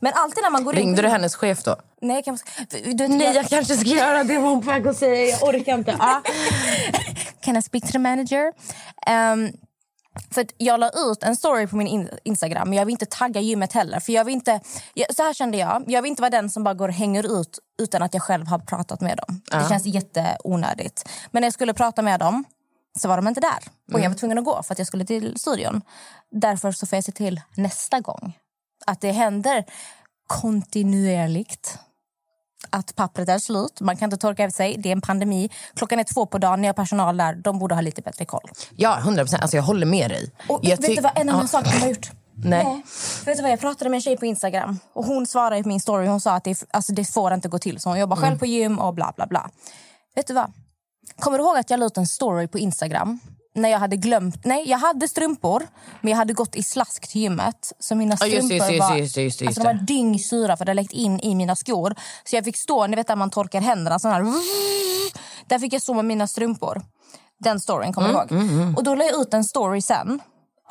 Men 0.00 0.12
alltid 0.14 0.42
när 0.42 0.50
man 0.50 0.64
går 0.64 0.74
in... 0.74 0.80
Ringde 0.80 1.02
du 1.02 1.08
hennes 1.08 1.34
chef 1.34 1.62
då? 1.62 1.76
Nej, 2.00 2.22
kan... 2.22 2.38
du, 2.70 2.78
vet, 2.94 3.10
Nej, 3.10 3.22
jag... 3.26 3.34
jag 3.34 3.48
kanske 3.48 3.76
ska 3.76 3.88
göra 3.88 4.24
det 4.24 4.38
var 4.38 4.48
hon 4.50 4.82
på 4.82 4.88
att 4.90 4.96
säga. 4.96 5.26
Jag 5.26 5.48
orkar 5.48 5.74
inte. 5.74 5.96
Ja. 5.98 6.22
Can 7.40 7.56
I 7.56 7.62
speak 7.62 7.84
to 7.84 7.92
the 7.92 7.98
manager? 7.98 8.52
Ehm, 9.06 9.52
för 10.30 10.46
jag 10.56 10.80
la 10.80 10.90
ut 10.90 11.22
en 11.22 11.36
story 11.36 11.66
på 11.66 11.76
min 11.76 11.86
in- 11.86 12.10
Instagram, 12.24 12.68
men 12.68 12.78
jag 12.78 12.86
vill 12.86 12.92
inte 12.92 13.06
tagga 13.06 13.40
gymmet 13.40 13.72
heller. 13.72 14.00
För 14.00 14.12
jag 14.12 14.24
vill 14.24 14.34
inte, 14.34 14.60
jag, 14.94 15.14
så 15.16 15.22
här 15.22 15.34
kände 15.34 15.58
jag. 15.58 15.84
Jag 15.86 16.02
vill 16.02 16.08
inte 16.10 16.22
vara 16.22 16.30
den 16.30 16.50
som 16.50 16.64
bara 16.64 16.74
går 16.74 16.88
och 16.88 16.94
hänger 16.94 17.40
ut 17.40 17.58
utan 17.82 18.02
att 18.02 18.14
jag 18.14 18.22
själv 18.22 18.46
har 18.46 18.58
pratat 18.58 19.00
med 19.00 19.16
dem. 19.26 19.40
Det 19.50 19.68
känns 19.68 19.86
jätteonödigt. 19.86 21.08
Men 21.30 21.40
när 21.40 21.46
jag 21.46 21.54
skulle 21.54 21.74
prata 21.74 22.02
med 22.02 22.20
dem 22.20 22.44
så 22.98 23.08
var 23.08 23.16
de 23.16 23.28
inte 23.28 23.40
där. 23.40 23.58
Och 23.92 24.00
jag 24.00 24.10
var 24.10 24.16
tvungen 24.16 24.38
att 24.38 24.44
gå 24.44 24.62
för 24.62 24.74
att 24.74 24.78
jag 24.78 24.86
skulle 24.86 25.04
till 25.04 25.36
studion. 25.38 25.82
Därför 26.30 26.72
så 26.72 26.86
får 26.86 26.96
jag 26.96 27.04
se 27.04 27.12
till 27.12 27.40
nästa 27.56 28.00
gång 28.00 28.38
att 28.86 29.00
det 29.00 29.12
händer 29.12 29.64
kontinuerligt 30.26 31.78
att 32.70 32.94
pappret 32.96 33.28
är 33.28 33.38
slut. 33.38 33.80
Man 33.80 33.96
kan 33.96 34.06
inte 34.06 34.16
torka 34.16 34.44
efter 34.44 34.56
sig. 34.56 34.76
Det 34.78 34.88
är 34.88 34.92
en 34.92 35.00
pandemi. 35.00 35.50
Klockan 35.74 35.98
är 35.98 36.04
två 36.04 36.26
på 36.26 36.38
dagen. 36.38 36.60
Ni 36.60 36.66
har 36.66 36.74
personal 36.74 37.16
där. 37.16 37.34
De 37.34 37.58
borde 37.58 37.74
ha 37.74 37.82
lite 37.82 38.02
bättre 38.02 38.24
koll. 38.24 38.50
Ja, 38.76 38.98
100 38.98 39.22
procent. 39.22 39.42
Alltså, 39.42 39.56
jag 39.56 39.64
håller 39.64 39.86
med 39.86 40.10
dig. 40.10 40.30
Och 40.48 40.60
jag 40.62 40.76
vet 40.76 40.96
du 40.96 41.02
vad 41.02 41.18
en 41.18 41.28
annan 41.28 41.40
Ja. 41.40 41.48
sak 41.48 41.64
de 41.64 41.80
har 41.80 41.88
gjort? 41.88 42.10
Nej. 42.34 42.82
Vet 43.24 43.36
du 43.36 43.42
vad, 43.42 43.52
jag 43.52 43.60
pratade 43.60 43.90
med 43.90 43.96
en 43.96 44.02
tjej 44.02 44.16
på 44.16 44.26
Instagram 44.26 44.78
och 44.92 45.04
hon 45.04 45.26
svarade 45.26 45.62
på 45.62 45.68
min 45.68 45.80
story. 45.80 46.06
Hon 46.06 46.20
sa 46.20 46.34
att 46.34 46.44
det, 46.44 46.64
alltså, 46.70 46.92
det 46.92 47.04
får 47.04 47.34
inte 47.34 47.48
gå 47.48 47.58
till 47.58 47.80
så. 47.80 47.88
Hon 47.88 47.98
jobbar 47.98 48.16
själv 48.16 48.38
på 48.38 48.46
gym 48.46 48.78
och 48.78 48.94
bla 48.94 49.12
bla 49.16 49.26
bla. 49.26 49.50
Vet 50.14 50.26
du 50.26 50.34
vad? 50.34 50.52
Kommer 51.18 51.38
du 51.38 51.44
ihåg 51.44 51.56
att 51.56 51.70
jag 51.70 51.80
la 51.80 51.86
ut 51.86 51.96
en 51.96 52.06
story 52.06 52.48
på 52.48 52.58
Instagram? 52.58 53.20
När 53.54 53.68
jag 53.68 53.78
hade 53.78 53.96
glömt... 53.96 54.44
Nej, 54.44 54.68
jag 54.70 54.78
hade 54.78 55.08
strumpor, 55.08 55.62
men 56.00 56.10
jag 56.10 56.18
hade 56.18 56.32
gått 56.32 56.56
i 56.56 56.62
slask 56.62 57.08
till 57.08 57.20
gymmet. 57.20 57.72
Så 57.78 57.94
mina 57.94 58.16
strumpor 58.16 58.36
just 58.52 58.70
just 58.70 58.80
var, 58.80 58.96
just 58.96 59.16
just 59.16 59.42
alltså, 59.42 59.60
de 59.60 59.68
det. 59.68 59.72
var 59.78 59.86
dyngsura 59.86 60.56
för 60.56 60.64
det 60.64 60.74
läckt 60.74 60.92
in 60.92 61.20
i 61.20 61.34
mina 61.34 61.56
skor. 61.56 61.94
Så 62.24 62.36
jag 62.36 62.44
fick 62.44 62.56
stå, 62.56 62.86
ni 62.86 62.96
vet 62.96 63.06
där 63.06 63.16
man 63.16 63.30
torkar 63.30 63.60
händerna, 63.60 63.98
sån 63.98 64.10
här... 64.10 64.22
Där 65.46 65.58
fick 65.58 65.72
jag 65.72 65.82
stå 65.82 65.94
med 65.94 66.04
mina 66.04 66.26
strumpor. 66.26 66.82
Den 67.40 67.60
storyn 67.60 67.92
kommer 67.92 68.08
Mm, 68.08 68.20
jag 68.30 68.42
ihåg. 68.68 68.78
Och 68.78 68.84
då 68.84 68.94
la 68.94 69.04
jag 69.04 69.20
ut 69.20 69.34
en 69.34 69.44
story 69.44 69.82
sen. 69.82 70.20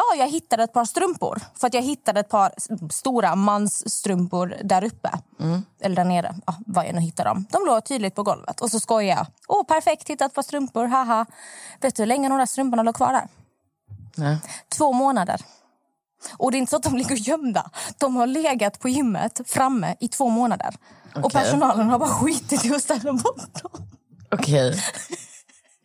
Ja, 0.01 0.15
jag 0.17 0.27
hittade 0.29 0.63
ett 0.63 0.73
par 0.73 0.85
strumpor. 0.85 1.41
För 1.55 1.67
att 1.67 1.73
jag 1.73 1.81
hittade 1.81 2.19
ett 2.19 2.29
par 2.29 2.51
stora 2.91 3.35
mansstrumpor 3.35 4.55
där 4.63 4.83
uppe. 4.83 5.11
Mm. 5.39 5.65
Eller 5.81 5.95
där 5.95 6.05
nere. 6.05 6.35
Ja, 6.45 6.55
var 6.65 6.83
jag 6.83 6.95
nu 6.95 7.01
hittade 7.01 7.29
dem. 7.29 7.45
De 7.51 7.65
låg 7.65 7.85
tydligt 7.85 8.15
på 8.15 8.23
golvet. 8.23 8.61
Och 8.61 8.71
så 8.71 8.79
skojar 8.79 9.15
jag. 9.17 9.27
Åh, 9.47 9.63
perfekt, 9.63 10.09
hittat 10.09 10.27
ett 10.27 10.35
par 10.35 10.41
strumpor. 10.41 10.85
Haha. 10.85 11.25
Vet 11.81 11.95
du 11.95 12.01
hur 12.01 12.07
länge 12.07 12.29
de 12.29 12.37
där 12.37 12.45
strumporna 12.45 12.83
låg 12.83 12.95
kvar 12.95 13.13
där? 13.13 13.27
Nej. 14.15 14.37
Två 14.77 14.93
månader. 14.93 15.41
Och 16.37 16.51
det 16.51 16.57
är 16.57 16.59
inte 16.59 16.69
så 16.69 16.75
att 16.75 16.83
de 16.83 16.97
ligger 16.97 17.15
gömda. 17.15 17.71
De 17.97 18.15
har 18.15 18.27
legat 18.27 18.79
på 18.79 18.89
gymmet 18.89 19.41
framme 19.45 19.95
i 19.99 20.07
två 20.07 20.29
månader. 20.29 20.75
Och 21.15 21.25
Okej. 21.25 21.41
personalen 21.41 21.89
har 21.89 21.99
bara 21.99 22.09
skitit 22.09 22.65
i 22.65 22.75
att 22.75 22.81
ställa 22.81 23.13
bort 23.13 23.61
dem. 23.61 23.87
Okej. 24.31 24.83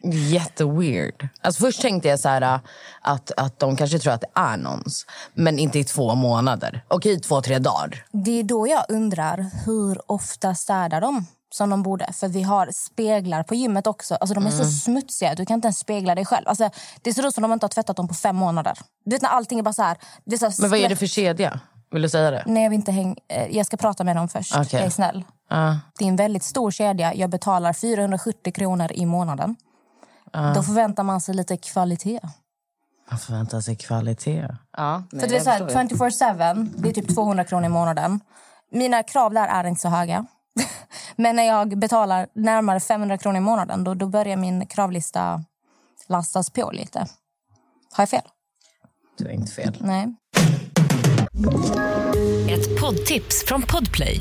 Jätteweird. 0.03 1.29
Alltså 1.41 1.61
först 1.61 1.81
tänkte 1.83 2.09
jag 2.09 2.21
så 2.21 2.29
här, 2.29 2.43
äh, 2.43 2.61
att, 3.01 3.33
att 3.37 3.59
de 3.59 3.77
kanske 3.77 3.99
tror 3.99 4.13
att 4.13 4.21
det 4.21 4.41
är 4.41 4.57
någons. 4.57 5.07
Men 5.35 5.59
inte 5.59 5.79
i 5.79 5.85
två 5.85 6.15
månader. 6.15 6.85
Okej, 6.89 7.21
två, 7.21 7.41
tre 7.43 7.59
dagar. 7.59 8.05
Det 8.13 8.39
är 8.41 8.43
då 8.45 8.67
jag 8.69 8.85
undrar 8.89 9.47
hur 9.67 10.11
ofta 10.11 10.55
städar 10.55 11.01
de 11.01 11.27
som 11.51 11.71
de 11.71 11.83
borde. 11.83 12.13
För 12.13 12.29
vi 12.29 12.43
har 12.43 12.69
speglar 12.73 13.43
på 13.43 13.55
gymmet 13.55 13.87
också. 13.87 14.15
Alltså 14.15 14.35
de 14.35 14.47
är 14.47 14.51
Mm. 14.53 14.65
så 14.65 14.71
smutsiga. 14.71 15.35
Du 15.35 15.47
kan 15.47 15.55
inte 15.55 15.67
ens 15.67 15.79
spegla 15.79 16.15
dig 16.15 16.25
själv. 16.25 16.49
Alltså, 16.49 16.71
det 17.03 17.15
ser 17.15 17.27
ut 17.27 17.35
som 17.35 17.43
de 17.43 17.53
inte 17.53 17.65
har 17.65 17.69
tvättat 17.69 17.97
dem 17.97 18.09
på 18.09 18.15
fem 18.15 18.37
månader. 18.37 18.79
Du 19.05 19.11
vet 19.11 19.23
när 19.23 19.29
allting 19.29 19.59
är 19.59 19.63
bara 19.63 19.73
så 19.73 19.83
här. 19.83 19.97
Det 20.25 20.39
så 20.39 20.45
här 20.47 20.55
Men 20.61 20.71
vad 20.71 20.79
är 20.81 20.89
det 20.89 20.97
för 20.97 21.07
kedja? 21.07 21.61
Vill 21.91 22.03
du 22.03 22.09
säga 22.09 22.31
det? 22.31 22.43
Nej, 22.47 22.63
jag 22.63 22.71
vill 22.71 22.77
inte 22.79 22.93
häng... 22.93 23.17
eh, 23.29 23.57
Jag 23.57 23.67
ska 23.67 23.77
prata 23.77 24.05
med 24.05 24.17
dem 24.17 24.29
först. 24.29 24.57
Okej. 24.57 24.69
Jag 24.73 24.83
är 24.87 24.91
snäll. 24.91 25.25
Ja. 25.51 25.79
Det 25.99 26.05
är 26.05 26.09
en 26.09 26.17
väldigt 26.17 26.43
stor 26.43 26.71
kedja. 26.71 27.15
Jag 27.15 27.31
betalar 27.31 27.73
470 27.73 28.53
kronor 28.53 28.93
i 28.95 29.07
månaden. 29.07 29.57
Då 30.55 30.63
förväntar 30.63 31.03
man 31.03 31.21
sig 31.21 31.35
lite 31.35 31.57
kvalitet. 31.57 32.21
Man 33.11 33.19
förväntar 33.19 33.61
sig 33.61 33.77
kvalitet. 33.77 34.49
Ja, 34.77 35.03
För 35.11 35.27
det 35.29 35.37
är 35.37 35.41
så 35.41 35.51
här, 35.51 35.61
24-7, 35.61 36.71
det 36.77 36.89
är 36.89 36.93
typ 36.93 37.15
200 37.15 37.45
kronor 37.45 37.67
i 37.67 37.69
månaden. 37.69 38.21
Mina 38.73 39.03
krav 39.03 39.35
där 39.35 39.49
är 39.49 39.65
inte 39.67 39.81
så 39.81 39.89
höga. 39.89 40.27
Men 41.17 41.37
när 41.37 41.43
jag 41.43 41.79
betalar 41.79 42.27
närmare 42.33 42.81
500 42.81 43.19
kronor 43.19 43.37
i 43.37 43.41
månaden 43.41 43.85
då, 43.85 43.95
då 43.95 44.07
börjar 44.07 44.37
min 44.37 44.67
kravlista 44.67 45.45
lastas 46.07 46.51
på 46.51 46.71
lite. 46.71 46.99
Har 47.93 48.03
jag 48.03 48.09
fel? 48.09 48.23
Du 49.19 49.27
är 49.27 49.33
inte 49.33 49.53
fel. 49.53 49.77
Nej. 49.81 50.15
Ett 52.51 52.81
poddtips 52.81 53.45
från 53.47 53.63
Podplay. 53.63 54.21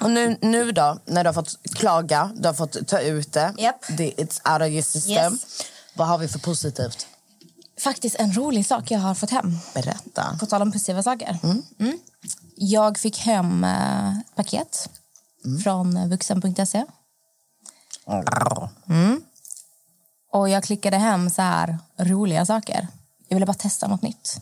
Och 0.00 0.10
nu, 0.10 0.38
nu 0.42 0.72
då, 0.72 0.98
när 1.04 1.24
du 1.24 1.28
har 1.28 1.34
fått 1.34 1.62
klaga, 1.74 2.32
du 2.36 2.48
har 2.48 2.54
fått 2.54 2.88
ta 2.88 3.00
ut 3.00 3.32
det, 3.32 3.54
Japp. 3.58 3.84
det 3.88 4.12
it's 4.16 4.52
out 4.52 4.62
of 4.62 4.68
your 4.68 4.82
system. 4.82 5.32
Yes. 5.32 5.62
Vad 5.94 6.08
har 6.08 6.18
vi 6.18 6.28
för 6.28 6.38
positivt? 6.38 7.06
Faktiskt 7.80 8.16
en 8.18 8.32
rolig 8.32 8.66
sak 8.66 8.90
jag 8.90 8.98
har 8.98 9.14
fått 9.14 9.30
hem. 9.30 9.58
Berätta. 9.74 10.36
På 10.40 10.46
tal 10.46 10.62
om 10.62 10.72
positiva 10.72 11.02
saker. 11.02 11.38
Mm. 11.42 11.98
Jag 12.56 12.98
fick 12.98 13.18
hem 13.18 13.64
eh, 13.64 14.12
paket 14.34 14.90
från 15.64 16.08
vuxen.se. 16.08 16.84
Mm. 18.88 19.22
Och 20.32 20.48
jag 20.48 20.64
klickade 20.64 20.96
hem 20.96 21.30
så 21.30 21.42
här 21.42 21.78
roliga 21.96 22.46
saker. 22.46 22.88
Jag 23.28 23.36
ville 23.36 23.46
bara 23.46 23.54
testa 23.54 23.88
något 23.88 24.02
nytt. 24.02 24.40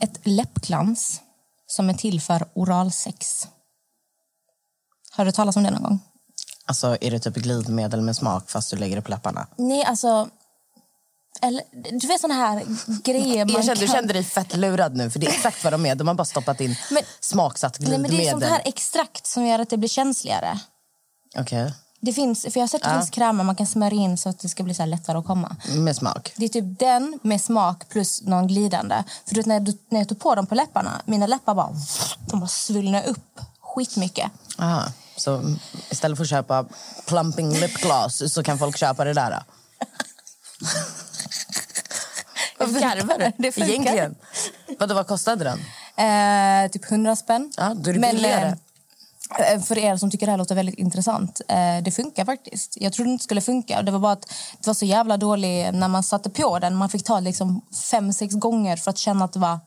Ett 0.00 0.20
läppglans 0.22 1.20
som 1.70 1.88
är 1.90 1.94
till 1.94 2.20
för 2.20 2.48
oralsex. 2.54 3.48
Har 5.10 5.24
du 5.24 5.32
talat 5.32 5.56
om 5.56 5.62
det 5.62 5.70
någon 5.70 5.82
gång? 5.82 6.00
Alltså, 6.66 6.96
är 7.00 7.10
det 7.10 7.18
typ 7.20 7.34
glidmedel 7.34 8.00
med 8.00 8.16
smak 8.16 8.50
fast 8.50 8.70
du 8.70 8.76
lägger 8.76 8.96
det 8.96 9.02
på 9.02 9.10
läpparna? 9.10 9.46
Nej, 9.56 9.84
alltså... 9.84 10.28
Eller, 11.42 11.62
du 12.00 12.06
vet 12.06 12.20
såna 12.20 12.34
här 12.34 12.62
grejer 13.04 13.44
man 13.44 13.54
Jag 13.54 13.64
kände, 13.64 13.80
Du 13.80 13.86
kan... 13.86 13.94
kände 13.96 14.12
dig 14.12 14.24
fett 14.24 14.56
lurad 14.56 14.96
nu, 14.96 15.10
för 15.10 15.18
det 15.18 15.26
är 15.26 15.30
exakt 15.30 15.64
vad 15.64 15.72
de 15.72 15.86
är. 15.86 15.94
De 15.94 16.08
har 16.08 16.14
bara 16.14 16.24
stoppat 16.24 16.60
in 16.60 16.76
Men- 16.90 17.02
smaksatt 17.20 17.80
Nej, 17.80 17.88
glidmedel. 17.88 18.10
men 18.16 18.20
det 18.20 18.26
är 18.28 18.30
sånt 18.30 18.44
här 18.44 18.62
extrakt 18.64 19.26
som 19.26 19.46
gör 19.46 19.58
att 19.58 19.70
det 19.70 19.76
blir 19.76 19.88
känsligare. 19.88 20.60
Okej, 21.36 21.72
Det 22.00 22.12
finns, 22.12 22.42
för 22.42 22.52
jag 22.54 22.60
har 22.62 22.68
sett 22.68 22.82
att 22.84 22.92
det 22.92 22.98
finns 22.98 23.10
krämer 23.10 23.44
man 23.44 23.56
kan 23.56 23.66
smörja 23.66 24.00
in 24.00 24.18
så 24.18 24.28
att 24.28 24.38
det 24.38 24.48
ska 24.48 24.62
bli 24.62 24.74
så 24.74 24.84
lättare 24.84 25.18
att 25.18 25.26
komma. 25.26 25.56
med 25.76 25.96
smak. 25.96 26.32
Det 26.36 26.44
är 26.44 26.48
typ 26.48 26.78
den 26.78 27.18
med 27.22 27.40
smak 27.40 27.88
plus 27.88 28.22
någon 28.22 28.46
glidande. 28.46 29.04
För 29.26 29.34
du 29.34 29.40
vet, 29.40 29.46
när, 29.46 29.54
jag, 29.54 29.72
när 29.90 29.98
jag 29.98 30.08
tog 30.08 30.20
på 30.20 30.34
dem 30.34 30.46
på 30.46 30.54
läpparna, 30.54 31.02
mina 31.04 31.26
läppar 31.26 31.54
bara, 31.54 31.70
de 32.30 32.40
bara 32.40 32.48
svullnade 32.48 33.06
upp 33.06 33.40
skitmycket. 33.60 34.30
Aha. 34.58 34.82
Så 35.16 35.56
istället 35.90 36.16
för 36.18 36.24
att 36.24 36.30
köpa 36.30 36.64
plumping 37.06 37.52
lip 37.52 37.74
gloss 37.74 38.32
så 38.32 38.42
kan 38.42 38.58
folk 38.58 38.76
köpa 38.76 39.04
det 39.04 39.12
där? 39.12 39.42
Varför 42.58 42.80
garvar 42.80 43.18
du? 43.18 43.32
Det 43.42 43.52
funkar. 43.52 43.70
Egentligen. 43.70 44.14
Vadå, 44.78 44.94
vad 44.94 45.06
kostade 45.06 45.44
den? 45.44 45.58
Eh, 46.06 46.70
typ 46.70 46.90
100 46.92 47.16
spänn. 47.16 47.52
Ja, 47.56 47.74
då 47.74 47.90
är 47.90 47.94
det 47.94 48.00
Men, 48.00 48.14
billigare. 48.16 48.46
eh, 48.48 48.54
För 49.64 49.78
er 49.78 49.96
som 49.96 50.10
tycker 50.10 50.26
det 50.26 50.32
här 50.32 50.38
låter 50.38 50.54
väldigt 50.54 50.78
intressant, 50.78 51.40
eh, 51.48 51.82
det 51.82 51.90
funkar 51.90 52.24
faktiskt. 52.24 52.76
Jag 52.80 52.92
trodde 52.92 53.10
inte 53.10 53.22
det 53.22 53.24
skulle 53.24 53.40
funka. 53.40 53.82
Det 53.82 53.90
var 53.90 53.98
bara 53.98 54.12
att 54.12 54.28
det 54.58 54.66
var 54.66 54.74
så 54.74 54.84
jävla 54.84 55.16
dålig 55.16 55.74
när 55.74 55.88
man 55.88 56.02
satte 56.02 56.30
på 56.30 56.58
den. 56.58 56.74
Man 56.74 56.88
fick 56.88 57.04
ta 57.04 57.20
liksom 57.20 57.60
fem, 57.90 58.12
sex 58.12 58.34
gånger 58.34 58.76
för 58.76 58.90
att 58.90 58.98
känna 58.98 59.24
att 59.24 59.32
det 59.32 59.38
var... 59.38 59.58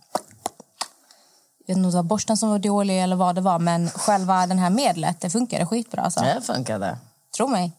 Jag 1.66 1.68
vet 1.68 1.78
inte 1.78 1.86
om 1.86 1.92
det 1.92 1.98
var 1.98 2.04
borsten 2.04 2.38
som 2.38 2.50
var 2.50 2.60
dålig 2.60 3.04
eller 3.04 3.16
vad 3.16 3.36
det 3.36 3.42
var, 3.42 3.60
men 3.60 3.90
själva 3.90 4.48
den 4.48 4.60
här 4.60 4.70
medlet, 4.70 5.22
det 5.22 5.30
funkade 5.30 5.66
skitbra. 5.66 6.02
Alltså. 6.02 6.20
Det 6.20 6.42
funkade. 6.42 6.98
Tro 7.38 7.48
mig. 7.48 7.72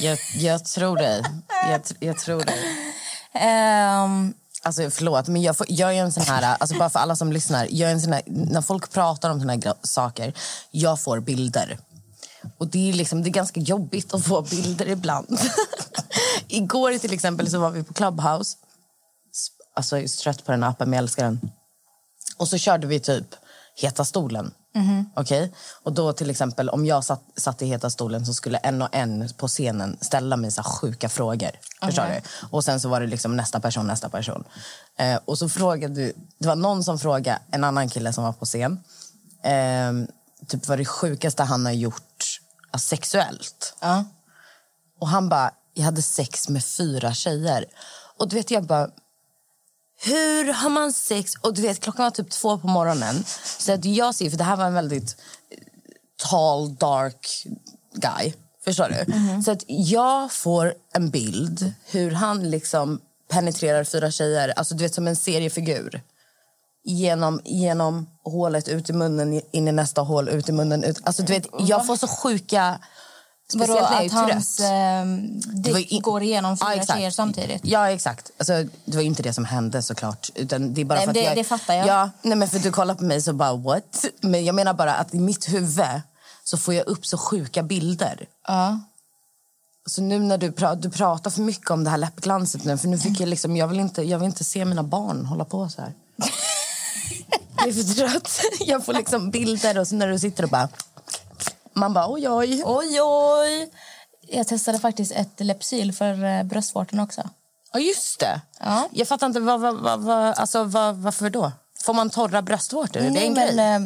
Jag, 0.00 0.18
jag 0.34 0.64
tror 0.64 0.96
dig. 0.96 1.22
Jag, 1.70 1.80
jag 2.00 2.18
tror 2.18 2.40
dig. 2.42 2.64
Ehm, 3.32 4.34
Alltså 4.62 4.90
förlåt, 4.90 5.28
men 5.28 5.42
jag, 5.42 5.56
får, 5.56 5.66
jag 5.70 5.94
är 5.94 6.02
en 6.02 6.12
sån 6.12 6.22
här, 6.22 6.56
alltså 6.60 6.78
bara 6.78 6.90
för 6.90 6.98
alla 6.98 7.16
som 7.16 7.32
lyssnar, 7.32 7.68
jag 7.70 7.90
är 7.90 7.92
en 7.92 8.00
sån 8.00 8.12
här, 8.12 8.22
när 8.26 8.62
folk 8.62 8.92
pratar 8.92 9.30
om 9.30 9.40
såna 9.40 9.52
här 9.52 9.74
saker, 9.82 10.34
jag 10.70 11.00
får 11.00 11.20
bilder. 11.20 11.78
Och 12.58 12.66
det 12.66 12.90
är 12.90 12.92
liksom, 12.92 13.22
det 13.22 13.28
är 13.28 13.32
ganska 13.32 13.60
jobbigt 13.60 14.14
att 14.14 14.24
få 14.24 14.42
bilder 14.42 14.88
ibland. 14.88 15.40
Igår 16.48 16.98
till 16.98 17.12
exempel 17.12 17.50
så 17.50 17.58
var 17.58 17.70
vi 17.70 17.82
på 17.82 17.94
Clubhouse. 17.94 18.56
Alltså 19.74 19.96
jag 19.96 20.04
är 20.04 20.08
så 20.08 20.22
trött 20.22 20.44
på 20.44 20.52
den 20.52 20.64
appen, 20.64 20.90
men 20.90 20.96
jag 20.96 21.02
älskar 21.02 21.24
den. 21.24 21.40
Och 22.36 22.48
så 22.48 22.58
körde 22.58 22.86
vi 22.86 23.00
typ 23.00 23.34
Heta 23.76 24.04
stolen. 24.04 24.54
Okej? 25.14 25.52
Och 25.82 25.92
då 25.92 26.12
till 26.12 26.30
exempel 26.30 26.68
om 26.68 26.86
jag 26.86 27.04
satt, 27.04 27.22
satt 27.36 27.62
i 27.62 27.66
Heta 27.66 27.90
stolen 27.90 28.26
så 28.26 28.34
skulle 28.34 28.58
en 28.58 28.82
och 28.82 28.88
en 28.92 29.28
på 29.36 29.48
scenen 29.48 29.98
ställa 30.00 30.36
mig 30.36 30.50
så 30.50 30.62
sjuka 30.62 31.08
frågor. 31.08 31.50
Förstår 31.82 32.04
du? 32.04 32.20
Och 32.50 32.64
sen 32.64 32.80
så 32.80 32.88
var 32.88 33.00
det 33.00 33.06
liksom 33.06 33.36
nästa 33.36 33.60
person, 33.60 33.86
nästa 33.86 34.08
person. 34.08 34.44
Eh, 34.98 35.18
och 35.24 35.38
så 35.38 35.48
frågade 35.48 35.94
du, 35.94 36.12
det 36.38 36.48
var 36.48 36.56
någon 36.56 36.84
som 36.84 36.98
frågade 36.98 37.38
en 37.50 37.64
annan 37.64 37.88
kille 37.88 38.12
som 38.12 38.24
var 38.24 38.32
på 38.32 38.44
scen. 38.44 38.80
Eh, 39.42 39.92
typ 40.46 40.68
vad 40.68 40.78
det 40.78 40.84
sjukaste 40.84 41.42
han 41.42 41.66
har 41.66 41.72
gjort 41.72 42.40
alltså, 42.70 42.88
sexuellt. 42.88 43.74
ja. 43.80 44.04
Och 45.00 45.08
han 45.08 45.28
bara, 45.28 45.50
jag 45.74 45.84
hade 45.84 46.02
sex 46.02 46.48
med 46.48 46.64
fyra 46.64 47.14
tjejer. 47.14 47.64
Och 48.18 48.28
du 48.28 48.36
vet, 48.36 48.50
jag 48.50 48.64
bara, 48.64 48.90
hur 50.02 50.52
har 50.52 50.70
man 50.70 50.92
sex? 50.92 51.34
Och 51.40 51.54
du 51.54 51.62
vet, 51.62 51.80
klockan 51.80 52.04
var 52.04 52.10
typ 52.10 52.30
två 52.30 52.58
på 52.58 52.68
morgonen. 52.68 53.24
Så 53.58 53.72
att 53.72 53.84
jag 53.84 54.14
ser, 54.14 54.30
för 54.30 54.38
det 54.38 54.44
här 54.44 54.56
var 54.56 54.64
en 54.64 54.74
väldigt 54.74 55.16
eh, 55.50 55.58
tall, 56.30 56.74
dark 56.74 57.46
guy. 57.94 58.32
Förstår 58.64 58.88
du? 58.88 59.12
Så 59.42 59.50
att 59.50 59.64
jag 59.66 60.32
får 60.32 60.74
en 60.92 61.10
bild 61.10 61.72
hur 61.86 62.10
han 62.10 62.50
liksom 62.50 63.00
penetrerar 63.30 63.84
fyra 63.84 64.10
tjejer, 64.10 64.48
alltså 64.48 64.74
du 64.74 64.84
vet 64.84 64.94
som 64.94 65.08
en 65.08 65.16
seriefigur. 65.16 66.02
Genom, 66.84 67.40
genom 67.44 68.06
hålet, 68.24 68.68
ut 68.68 68.90
i 68.90 68.92
munnen, 68.92 69.40
in 69.50 69.68
i 69.68 69.72
nästa 69.72 70.00
hål, 70.00 70.28
ut 70.28 70.48
i 70.48 70.52
munnen. 70.52 70.84
Ut. 70.84 71.00
Alltså 71.04 71.22
du 71.22 71.32
vet, 71.32 71.46
jag 71.58 71.86
får 71.86 71.96
så 71.96 72.08
sjuka... 72.08 72.78
Vadå, 73.54 73.64
Speciellt 73.74 73.90
när 73.90 73.96
jag 73.96 74.04
är 74.04 74.06
att 74.06 74.32
hans 74.34 74.60
ju 75.66 75.72
dick 75.74 75.92
in- 75.92 76.02
går 76.02 76.22
igenom 76.22 76.56
fyra 76.56 76.74
exakt. 76.74 76.98
tjejer 76.98 77.10
samtidigt? 77.10 77.60
Ja, 77.64 77.90
exakt. 77.90 78.30
Alltså, 78.38 78.52
det 78.84 78.96
var 78.96 79.02
inte 79.02 79.22
det 79.22 79.32
som 79.32 79.44
hände 79.44 79.82
såklart. 79.82 80.30
Utan 80.34 80.74
det 80.74 80.80
är 80.80 80.84
bara 80.84 80.94
Nej, 80.94 81.04
för 81.04 81.10
att 81.10 81.14
det- 81.14 81.20
jag, 81.22 81.36
det 81.36 81.44
fattar 81.44 81.74
jag. 81.74 81.86
Ja, 81.86 82.10
nej, 82.22 82.36
men 82.36 82.48
för 82.48 82.58
du 82.58 82.72
kollar 82.72 82.94
på 82.94 83.04
mig 83.04 83.22
så 83.22 83.32
bara 83.32 83.56
what? 83.56 84.04
Men 84.20 84.44
jag 84.44 84.54
menar 84.54 84.74
bara 84.74 84.94
att 84.94 85.14
i 85.14 85.18
mitt 85.18 85.48
huvud 85.52 85.86
så 86.44 86.56
får 86.56 86.74
jag 86.74 86.86
upp 86.86 87.06
så 87.06 87.18
sjuka 87.18 87.62
bilder. 87.62 88.26
Ja. 88.48 88.80
Så 89.86 90.02
nu 90.02 90.18
när 90.18 90.38
du, 90.38 90.50
pra- 90.50 90.76
du 90.76 90.90
pratar 90.90 91.30
för 91.30 91.40
mycket 91.40 91.70
om 91.70 91.84
det 91.84 91.90
här 91.90 91.98
läppglanset 91.98 92.64
nu, 92.64 92.78
för 92.78 92.88
nu 92.88 92.98
fick 92.98 93.20
jag 93.20 93.28
liksom, 93.28 93.56
jag 93.56 93.68
vill 93.68 93.80
inte, 93.80 94.02
jag 94.02 94.18
vill 94.18 94.26
inte 94.26 94.44
se 94.44 94.64
mina 94.64 94.82
barn 94.82 95.26
hålla 95.26 95.44
på 95.44 95.68
så 95.68 95.80
här. 95.82 95.92
Jag 97.56 97.68
är 97.68 97.72
för 97.72 97.94
trött. 97.94 98.40
Jag 98.60 98.84
får 98.84 98.92
liksom 98.92 99.30
bilder 99.30 99.78
och 99.78 99.88
så 99.88 99.94
när 99.94 100.08
du 100.08 100.18
sitter 100.18 100.42
och 100.44 100.48
bara... 100.50 100.68
Man 101.80 101.92
bara 101.92 102.12
oj, 102.12 102.28
oj. 102.28 102.62
Oj, 102.66 103.00
oj! 103.02 103.70
Jag 104.28 104.46
testade 104.48 104.78
faktiskt 104.78 105.12
ett 105.12 105.40
Lepsyl 105.40 105.92
för 105.92 106.24
eh, 106.24 106.42
bröstvårtan 106.42 107.00
också. 107.00 107.22
Ja, 107.72 107.80
just 107.80 108.20
det. 108.20 108.40
Ja. 108.60 108.88
Jag 108.92 109.08
fattar 109.08 109.26
inte, 109.26 109.40
vad, 109.40 109.60
vad, 109.60 109.74
vad, 109.74 110.00
vad, 110.00 110.38
alltså, 110.38 110.64
vad, 110.64 110.96
varför 110.96 111.30
då? 111.30 111.52
Får 111.82 111.94
man 111.94 112.10
torra 112.10 112.42
bröstvårtor? 112.42 113.00
Är 113.00 113.04
det 113.04 113.10
Nej, 113.10 113.26
en 113.26 113.32
men, 113.32 113.56
grej? 113.56 113.74
eh, 113.74 113.80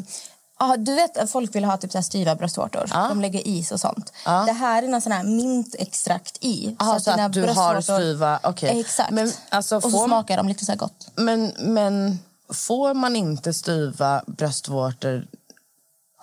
ja, 0.58 0.76
du 0.76 0.94
vet 0.94 1.18
att 1.18 1.30
folk 1.30 1.54
vill 1.54 1.64
ha 1.64 1.76
typ 1.76 1.92
så 1.92 1.98
här 1.98 2.02
styva 2.02 2.34
bröstvårtor. 2.34 2.86
Ja. 2.90 3.08
De 3.08 3.20
lägger 3.20 3.48
is 3.48 3.72
och 3.72 3.80
sånt. 3.80 4.12
Ja. 4.24 4.44
Det 4.46 4.52
här 4.52 4.82
är 4.82 4.88
någon 4.88 5.00
sån 5.00 5.12
här 5.12 5.24
mintextrakt 5.24 6.38
i. 6.40 6.76
Aha, 6.78 7.00
så 7.00 7.10
dina 7.10 7.24
att 7.24 7.32
du 7.32 7.46
har 7.46 7.80
styva... 7.80 8.40
okej. 8.42 8.80
Exakt. 8.80 9.10
Men, 9.10 9.32
alltså, 9.48 9.76
och 9.76 9.82
så 9.82 9.90
får, 9.90 10.06
smakar 10.06 10.36
de 10.36 10.48
lite 10.48 10.64
så 10.64 10.74
gott. 10.74 11.08
men, 11.14 11.52
men 11.58 12.18
får 12.52 12.94
man 12.94 13.16
inte 13.16 13.54
styva 13.54 14.22
bröstvårtor 14.26 15.26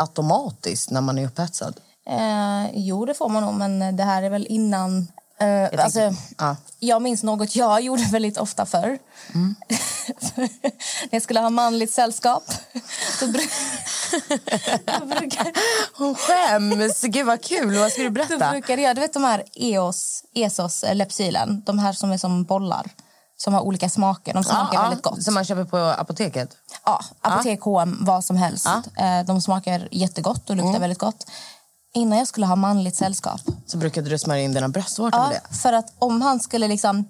automatiskt 0.02 0.90
när 0.90 1.02
man 1.02 1.18
är 1.18 1.26
upphetsad? 1.26 1.80
Eh, 2.10 2.70
jo, 2.74 3.06
det 3.06 3.14
får 3.14 3.30
man 3.30 3.44
nog, 3.44 3.54
men 3.54 3.98
det 3.98 4.04
här 4.04 4.24
är 4.24 4.30
väl 4.30 4.48
innan... 4.50 5.08
Eh, 5.40 5.84
alltså, 5.84 6.00
tänker- 6.00 6.24
ja. 6.38 6.56
Jag 6.80 7.02
minns 7.02 7.24
något 7.24 7.56
jag 7.56 7.82
gjorde 7.84 8.04
väldigt 8.04 8.38
ofta 8.38 8.66
förr. 8.66 8.98
Mm. 9.34 9.56
När 10.36 10.50
jag 11.10 11.22
skulle 11.22 11.40
ha 11.40 11.50
manligt 11.50 11.94
sällskap. 11.94 12.44
Då, 13.20 13.26
då, 13.28 13.40
Hon 15.94 16.16
skäms! 16.16 17.02
Gud 17.02 17.26
vad 17.26 17.44
kul! 17.44 17.78
Vad 17.80 17.92
ska 17.92 18.02
du 18.02 18.08
då 18.10 18.14
berätta? 18.14 18.52
brukade 18.52 18.82
jag... 18.82 18.96
Du 18.96 19.02
vet 19.02 19.14
de 19.14 19.24
här 19.24 19.44
EOS, 19.54 20.24
Esos 20.36 20.86
Lepsylen? 20.94 21.64
De 21.66 21.80
här 21.80 21.94
som 21.94 22.12
är 22.12 22.18
som 22.18 22.44
bollar. 22.44 22.90
Som 23.43 23.54
har 23.54 23.62
olika 23.62 23.89
smaker. 23.89 24.34
De 24.34 24.43
smakar 24.43 24.82
väldigt 24.82 25.04
gott. 25.04 25.23
Som 25.23 25.34
man 25.34 25.45
köper 25.45 25.63
på 25.65 25.77
apoteket? 25.77 26.49
Ja, 26.86 27.01
apotek, 27.21 27.62
H&M, 27.62 27.97
vad 28.01 28.25
som 28.25 28.36
helst. 28.36 28.67
Eh, 28.97 29.25
De 29.25 29.41
smakar 29.41 29.88
jättegott 29.91 30.49
och 30.49 30.56
luktar 30.56 30.69
Mm. 30.69 30.82
väldigt 30.82 30.99
gott. 30.99 31.25
Innan 31.93 32.17
jag 32.17 32.27
skulle 32.27 32.45
ha 32.45 32.56
manligt 32.56 32.95
sällskap 32.95 33.41
Så 33.65 33.77
brukade 33.77 34.10
du 34.10 34.19
smörja 34.19 34.41
in 34.43 34.54
dina 34.54 34.69
bröstvårtor 34.69 35.19
Ja, 35.19 35.27
med 35.27 35.41
det? 35.49 35.56
för 35.58 35.73
att 35.73 35.93
om 35.99 36.21
han 36.21 36.39
skulle 36.39 36.67
liksom... 36.67 37.06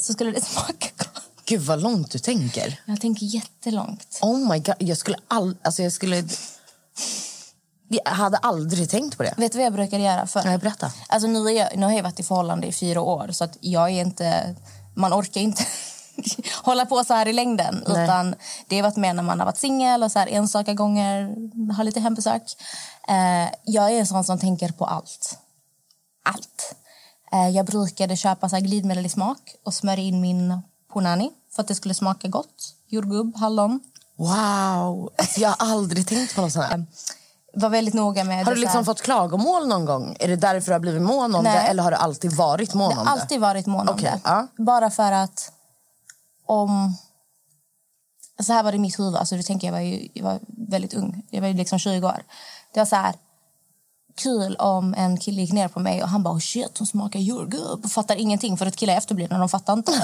Så 0.00 0.12
skulle 0.12 0.30
det 0.30 0.40
smaka 0.44 0.86
gott. 0.98 1.22
Gud 1.44 1.60
vad 1.60 1.82
långt 1.82 2.10
du 2.10 2.18
tänker. 2.18 2.80
Jag 2.84 3.00
tänker 3.00 3.26
jättelångt. 3.26 4.18
Oh 4.22 4.52
my 4.52 4.58
god, 4.58 4.74
jag 4.78 4.98
skulle 4.98 5.16
all, 5.28 5.56
alltså 5.62 5.82
jag 5.82 5.92
skulle... 5.92 6.24
Jag 7.88 8.10
hade 8.12 8.36
aldrig 8.36 8.90
tänkt 8.90 9.16
på 9.16 9.22
det. 9.22 9.34
Vet 9.36 9.52
du 9.52 9.58
vad 9.58 9.66
jag 9.66 9.72
brukar 9.72 9.98
göra? 9.98 10.26
För? 10.26 10.44
Nej, 10.44 10.58
berätta. 10.58 10.92
Alltså, 11.08 11.28
nu, 11.28 11.38
är 11.48 11.52
jag, 11.52 11.76
nu 11.76 11.86
har 11.86 11.92
jag 11.92 12.02
varit 12.02 12.20
i 12.20 12.22
förhållande 12.22 12.66
i 12.66 12.72
fyra 12.72 13.00
år, 13.00 13.28
så 13.32 13.44
att 13.44 13.56
jag 13.60 13.90
är 13.90 14.00
inte... 14.00 14.54
Man 14.98 15.12
orkar 15.12 15.40
inte 15.40 15.64
hålla 16.62 16.86
på 16.86 17.04
så 17.04 17.14
här 17.14 17.28
i 17.28 17.32
längden. 17.32 17.84
Nej. 17.86 18.04
Utan 18.04 18.34
Det 18.68 18.76
har 18.76 18.82
varit 18.82 18.96
med 18.96 19.16
när 19.16 19.22
man 19.22 19.38
har 19.38 19.46
varit 19.46 19.58
singel 19.58 20.02
och 20.02 20.12
så 20.12 20.18
här 20.18 20.26
enstaka 20.26 20.74
gånger 20.74 21.34
har 21.72 21.84
lite 21.84 22.00
hembesök. 22.00 22.42
Eh, 23.08 23.54
jag 23.64 23.92
är 23.92 23.98
en 23.98 24.06
sån 24.06 24.24
som 24.24 24.38
tänker 24.38 24.72
på 24.72 24.84
allt. 24.84 25.38
Allt. 26.24 26.74
Eh, 27.32 27.48
jag 27.48 27.66
brukade 27.66 28.16
köpa 28.16 28.48
så 28.48 28.56
här 28.56 28.62
glidmedel 28.62 29.06
i 29.06 29.08
smak 29.08 29.54
och 29.64 29.74
smörja 29.74 30.02
in 30.02 30.20
min 30.20 30.62
punani 30.92 31.30
för 31.54 31.62
att 31.62 31.68
det 31.68 31.74
skulle 31.74 31.94
smaka 31.94 32.28
gott. 32.28 32.74
Jordgubb, 32.88 33.36
hallon. 33.36 33.80
Wow! 34.16 35.12
Alltså, 35.18 35.40
jag 35.40 35.48
har 35.48 35.56
aldrig 35.72 36.06
tänkt 36.06 36.34
på 36.34 36.40
något 36.40 36.52
sånt 36.52 36.66
här. 36.66 36.86
Var 37.58 37.68
väldigt 37.68 37.94
noga 37.94 38.24
med 38.24 38.44
Har 38.46 38.54
du 38.54 38.60
liksom 38.60 38.84
fått 38.84 39.02
klagomål 39.02 39.68
någon 39.68 39.84
gång? 39.84 40.16
Är 40.20 40.28
det 40.28 40.36
därför 40.36 40.66
du 40.66 40.72
har 40.72 40.80
blivit 40.80 41.02
mån 41.02 41.34
om 41.34 41.44
Nej. 41.44 41.52
det? 41.52 41.60
Eller 41.68 41.82
har 41.82 41.90
du 41.90 41.96
alltid 41.96 42.32
varit 42.32 42.74
mån 42.74 42.90
Jag 42.90 43.00
om 43.00 43.06
har 43.06 43.16
det? 43.16 43.22
alltid 43.22 43.40
varit 43.40 43.66
mån 43.66 43.88
om 43.88 43.94
Okej, 43.94 44.10
det. 44.14 44.20
ja. 44.24 44.46
Bara 44.56 44.90
för 44.90 45.12
att 45.12 45.52
om... 46.46 46.96
Så 48.42 48.52
här 48.52 48.62
var 48.62 48.72
det 48.72 48.76
i 48.76 48.80
mitt 48.80 48.98
huvud. 48.98 49.16
Alltså, 49.16 49.36
du 49.36 49.42
tänker, 49.42 49.66
jag, 49.66 49.72
var 49.72 49.80
ju, 49.80 50.08
jag 50.14 50.24
var 50.24 50.38
väldigt 50.68 50.94
ung. 50.94 51.22
Jag 51.30 51.40
var 51.40 51.48
ju 51.48 51.54
liksom 51.54 51.78
20 51.78 52.06
år. 52.06 52.22
Det 52.74 52.80
var 52.80 52.86
så 52.86 52.96
här... 52.96 53.14
Kul 54.16 54.56
om 54.56 54.94
en 54.94 55.16
kille 55.18 55.40
gick 55.40 55.52
ner 55.52 55.68
på 55.68 55.80
mig 55.80 56.02
och 56.02 56.08
han 56.08 56.22
bara 56.22 56.34
oh 56.34 56.38
shit 56.38 56.78
hon 56.78 56.86
smakar 56.86 57.20
jordgubb 57.20 57.84
och 57.84 57.90
fattar 57.90 58.16
ingenting 58.16 58.56
för 58.56 58.66
att 58.66 58.76
killar 58.76 58.94
är 58.94 58.98
efterblivna 58.98 59.38
de 59.38 59.48
fattar 59.48 59.72
inte. 59.72 59.92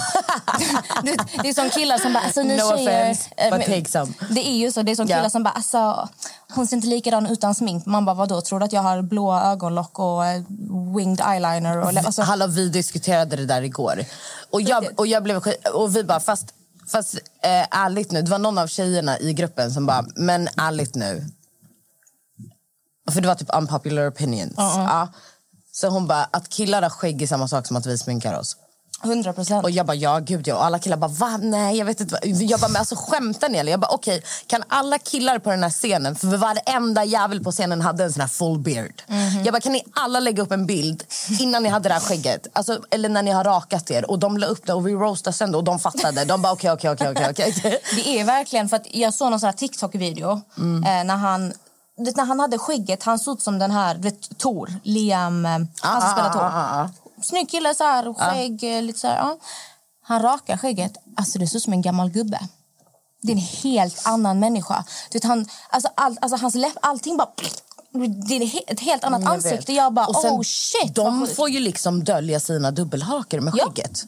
Det 1.42 1.48
är 1.48 1.54
som 1.54 1.70
killar 1.70 1.98
som 1.98 2.12
bara 2.12 2.24
alltså 2.24 2.42
ni 2.42 2.56
No 2.56 2.76
tjejer 2.76 3.10
offense, 3.10 3.90
some. 3.90 4.12
Det 4.30 4.48
är 4.48 4.56
ju 4.56 4.72
så, 4.72 4.82
det 4.82 4.92
är 4.92 4.96
som 4.96 5.06
Ja. 5.06 5.16
killar 5.16 5.28
som 5.28 5.42
bara 5.42 5.50
alltså 5.54 6.08
hon 6.54 6.66
ser 6.66 6.76
inte 6.76 6.88
likadan 6.88 7.26
utan 7.26 7.54
smink. 7.54 7.86
Man 7.86 8.04
bara 8.04 8.14
vadå 8.14 8.40
tror 8.40 8.58
du 8.58 8.64
att 8.64 8.72
jag 8.72 8.80
har 8.80 9.02
blåa 9.02 9.52
ögonlock 9.52 9.98
och 9.98 10.26
eh, 10.26 10.42
winged 10.96 11.20
eyeliner 11.20 11.78
och 11.78 11.88
alltså, 11.88 12.22
Hallå, 12.22 12.46
vi 12.46 12.68
diskuterade 12.68 13.36
det 13.36 13.46
där 13.46 13.62
igår. 13.62 14.04
Och 14.50 14.62
jag, 14.62 14.86
och 14.96 15.06
jag 15.06 15.22
blev 15.22 15.42
och 15.74 15.96
vi 15.96 16.04
bara, 16.04 16.20
fast, 16.20 16.54
fast 16.92 17.14
eh, 17.42 17.66
ärligt 17.70 18.12
nu, 18.12 18.22
det 18.22 18.30
var 18.30 18.38
någon 18.38 18.58
av 18.58 18.66
tjejerna 18.66 19.18
i 19.18 19.32
gruppen 19.32 19.70
som 19.70 19.86
bara, 19.86 20.04
men 20.16 20.48
ärligt 20.56 20.94
nu. 20.94 21.24
För 23.10 23.20
det 23.20 23.28
var 23.28 23.34
typ 23.34 23.56
unpopular 23.56 24.10
opinions. 24.10 24.54
Ja. 24.56 25.08
Så 25.72 25.88
hon 25.88 26.06
bara, 26.06 26.24
att 26.30 26.48
killar 26.48 26.82
har 26.82 26.90
skägg 26.90 27.22
är 27.22 27.26
samma 27.26 27.48
sak 27.48 27.66
som 27.66 27.76
att 27.76 27.86
vi 27.86 27.98
sminkar 27.98 28.38
oss. 28.38 28.56
100 29.04 29.32
procent. 29.32 29.64
Och 29.64 29.70
jag 29.70 29.86
bara, 29.86 29.94
ja 29.94 30.18
gud 30.18 30.48
ja. 30.48 30.54
Och 30.56 30.64
alla 30.64 30.78
killar 30.78 30.96
bara, 30.96 31.10
va? 31.10 31.36
Nej 31.42 31.76
jag 31.78 31.84
vet 31.86 32.00
inte. 32.00 32.18
vad." 32.22 32.32
Jag 32.42 32.60
bara, 32.60 32.68
men 32.68 32.76
alltså 32.80 32.96
skämtar 32.98 33.48
ni 33.48 33.58
eller? 33.58 33.70
Jag 33.70 33.80
bara, 33.80 33.90
okej. 33.94 34.22
Kan 34.46 34.62
alla 34.68 34.98
killar 34.98 35.38
på 35.38 35.50
den 35.50 35.62
här 35.62 35.70
scenen, 35.70 36.16
för 36.16 36.26
varenda 36.36 37.04
jävel 37.04 37.44
på 37.44 37.52
scenen 37.52 37.80
hade 37.80 38.04
en 38.04 38.12
sån 38.12 38.20
här 38.20 38.28
full 38.28 38.58
beard. 38.58 39.02
Jag 39.44 39.52
bara, 39.54 39.60
kan 39.60 39.72
ni 39.72 39.84
alla 39.94 40.20
lägga 40.20 40.42
upp 40.42 40.52
en 40.52 40.66
bild 40.66 41.04
innan 41.40 41.62
ni 41.62 41.68
hade 41.68 41.88
det 41.88 41.92
här 41.92 42.00
skägget? 42.00 42.46
Alltså, 42.52 42.78
eller 42.90 43.08
när 43.08 43.22
ni 43.22 43.30
har 43.30 43.44
rakat 43.44 43.90
er. 43.90 44.10
Och 44.10 44.18
de 44.18 44.38
la 44.38 44.46
upp 44.46 44.66
det 44.66 44.72
och 44.72 44.86
vi 44.88 44.92
roastade 44.92 45.36
sönder 45.36 45.58
och 45.58 45.64
de 45.64 45.78
fattade. 45.78 46.24
De 46.24 46.42
bara, 46.42 46.52
okej, 46.52 46.70
okej, 46.72 46.90
okej, 46.90 47.10
okej, 47.10 47.26
okej. 47.30 47.80
Det 47.94 48.20
är 48.20 48.24
verkligen 48.24 48.68
för 48.68 48.76
att 48.76 48.94
jag 48.94 49.14
såg 49.14 49.30
någon 49.30 49.40
sån 49.40 49.46
här 49.46 49.52
TikTok-video 49.56 50.40
Mm. 50.58 50.84
eh, 50.84 51.04
när 51.04 51.16
han 51.16 51.52
när 51.96 52.24
han 52.24 52.40
hade 52.40 52.58
skägget, 52.58 53.02
han 53.02 53.18
såg 53.18 53.36
ut 53.36 53.42
som 53.42 53.58
den 53.58 53.70
här, 53.70 53.94
du 53.94 54.00
vet, 54.00 54.38
Tor, 54.38 54.72
Liam, 54.82 55.46
eh, 55.46 55.50
han 55.52 55.66
som 56.00 56.10
ah, 56.10 56.12
spelar 56.12 56.32
Tor. 56.32 56.40
ah, 56.42 56.46
ah, 56.54 56.80
ah. 56.82 56.88
Snygg 57.24 57.50
kille, 57.50 57.74
så 57.74 57.84
här, 57.84 58.14
skägg, 58.14 58.76
eh, 58.76 58.82
lite 58.82 58.98
så 58.98 59.06
här, 59.08 59.16
ja. 59.16 59.38
Han 60.02 60.22
rakar 60.22 60.56
skägget, 60.56 60.92
alltså 61.16 61.38
det 61.38 61.46
ser 61.46 61.56
ut 61.56 61.62
som 61.62 61.72
en 61.72 61.82
gammal 61.82 62.10
gubbe. 62.10 62.40
Det 63.22 63.32
är 63.32 63.36
en 63.36 63.42
helt 63.42 64.06
annan 64.06 64.38
människa. 64.38 64.84
Du 65.10 65.16
vet, 65.18 65.24
han, 65.24 65.46
alltså, 65.70 65.88
all, 65.94 66.18
alltså, 66.20 66.36
hans 66.36 66.54
läpp, 66.54 66.76
allting 66.82 67.16
bara... 67.16 67.28
Det 68.28 68.34
är 68.34 68.72
ett 68.72 68.80
helt 68.80 69.04
annat 69.04 69.22
Jag 69.22 69.32
ansikte. 69.34 69.56
vet. 69.56 69.68
Jag 69.68 69.92
bara, 69.92 70.14
sen, 70.14 70.32
oh 70.32 70.42
shit. 70.42 70.94
De 70.94 71.26
får 71.26 71.48
ju 71.50 71.60
liksom 71.60 72.04
dölja 72.04 72.40
sina 72.40 72.70
dubbelhakor 72.70 73.40
med 73.40 73.54
Ja. 73.56 73.64
skägget. 73.64 74.04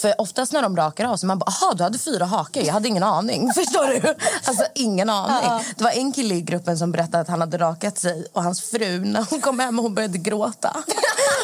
För 0.00 0.20
oftast 0.20 0.52
när 0.52 0.62
de 0.62 0.76
rakar 0.76 1.04
av 1.04 1.16
sig, 1.16 1.26
man 1.26 1.38
bara, 1.38 1.46
aha 1.46 1.74
du 1.74 1.82
hade 1.82 1.98
fyra 1.98 2.24
hakor, 2.24 2.62
jag 2.62 2.72
hade 2.72 2.88
ingen 2.88 3.02
aning. 3.02 3.52
Förstår 3.54 3.86
du? 3.86 4.14
Alltså 4.44 4.64
ingen 4.74 5.10
aning. 5.10 5.64
Det 5.76 5.84
var 5.84 5.90
en 5.90 6.12
kille 6.12 6.34
i 6.34 6.40
gruppen 6.40 6.78
som 6.78 6.92
berättade 6.92 7.20
att 7.20 7.28
han 7.28 7.40
hade 7.40 7.58
rakat 7.58 7.98
sig 7.98 8.26
och 8.32 8.42
hans 8.42 8.60
fru, 8.60 9.04
när 9.04 9.26
hon 9.30 9.40
kom 9.40 9.58
hem, 9.58 9.78
hon 9.78 9.94
började 9.94 10.18
gråta. 10.18 10.76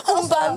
Hon 0.07 0.29
bara, 0.29 0.57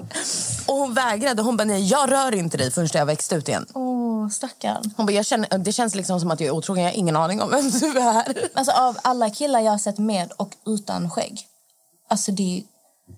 och 0.66 0.76
hon 0.76 0.94
vägrade, 0.94 1.42
hon 1.42 1.58
bara, 1.58 1.64
nej 1.64 1.88
jag 1.88 2.12
rör 2.12 2.36
inte 2.36 2.58
dig 2.58 2.72
förrän 2.72 2.90
jag 2.94 3.06
växt 3.06 3.34
ut 3.34 3.48
igen. 3.48 3.66
Åh, 3.74 4.30
stackarn. 4.30 4.94
Hon 4.98 5.06
bara, 5.06 5.12
jag 5.12 5.26
känner, 5.26 5.58
det 5.58 5.72
känns 5.72 5.96
liksom 5.96 6.20
som 6.20 6.32
att 6.32 6.40
jag 6.40 6.48
är 6.48 6.52
otrogen, 6.52 6.84
jag 6.84 6.92
har 6.92 6.98
ingen 6.98 7.16
aning 7.16 7.42
om 7.42 7.50
vem 7.50 7.70
du 7.70 8.00
är. 8.00 8.50
Alltså 8.54 8.72
av 8.72 8.98
alla 9.02 9.30
killar 9.30 9.60
jag 9.60 9.72
har 9.72 9.78
sett 9.78 9.98
med 9.98 10.32
och 10.38 10.50
utan 10.66 11.10
skägg. 11.10 11.48
Alltså 12.10 12.32
det, 12.32 12.64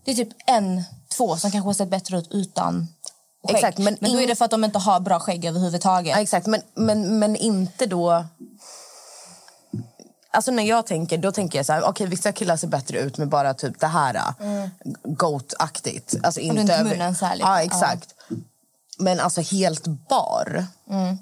det 0.06 0.12
är 0.12 0.16
typ 0.16 0.30
en, 0.46 0.84
två 1.18 1.38
som 1.38 1.52
kanske 1.52 1.68
har 1.68 1.74
sett 1.74 1.90
bättre 1.90 2.18
ut 2.18 2.28
utan 2.32 2.88
skägg. 3.48 3.56
Exakt, 3.56 3.78
men 3.78 3.98
men 4.02 4.12
då 4.12 4.22
är 4.22 4.28
det 4.28 4.36
för 4.36 4.46
att 4.46 4.52
de 4.52 4.64
inte 4.64 4.80
har 4.80 5.00
bra 5.00 5.20
skägg 5.20 5.46
överhuvudtaget. 5.46 6.16
Ja, 6.16 6.22
exakt, 6.22 6.48
men, 6.48 6.62
men, 6.74 7.20
men 7.20 7.36
inte 7.36 7.86
då... 7.86 8.26
Alltså 10.32 10.52
när 10.52 10.64
jag 10.64 10.86
tänker, 10.86 11.18
då 11.18 11.32
tänker 11.32 11.60
jag 11.60 11.66
så 11.66 11.74
här, 11.74 11.84
okej 11.84 12.08
vissa 12.08 12.32
killar 12.32 12.58
ser 12.58 12.68
bättre 12.68 13.00
ut 13.00 13.18
med 13.18 13.28
bara 13.28 13.54
typ 13.54 13.80
det 13.80 13.88
här 13.88 14.34
mm. 14.40 14.70
goat-aktigt. 15.04 16.16
Alltså 16.24 16.40
inte 16.40 16.62
runt 16.62 16.70
över- 16.70 16.90
munnen 16.90 17.16
så 17.16 17.26
här 17.26 17.36
lite. 17.36 17.48
Ja, 17.48 17.62
exakt. 17.62 18.16
Men 18.98 19.20
alltså 19.20 19.42
helt 19.42 19.88
bar. 19.88 20.66
Mm. 20.90 21.18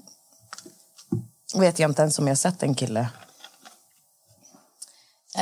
Vet 1.55 1.79
jag 1.79 1.91
inte 1.91 2.01
ens 2.01 2.19
om 2.19 2.27
jag 2.27 2.37
sett 2.37 2.63
en 2.63 2.75
kille 2.75 3.09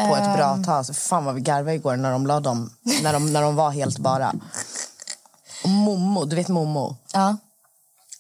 på 0.10 0.16
ett 0.16 0.38
bra 0.38 0.54
Ehm. 0.54 0.64
tag. 0.64 0.76
Alltså, 0.76 0.94
fan 0.94 1.26
vad 1.26 1.36
vi 1.36 1.42
garvade 1.42 1.74
igår 1.74 1.96
när 1.96 2.12
de, 2.12 2.28
la 2.28 2.40
dem, 2.40 2.70
när 3.04 3.14
de, 3.14 3.34
när 3.34 3.42
de 3.42 3.56
var 3.56 3.72
helt 3.72 3.98
bara. 4.00 4.34
Och 5.66 5.72
Momo, 5.72 6.26
du 6.26 6.36
vet 6.36 6.48
Momo? 6.48 6.96
Ja. 7.14 7.38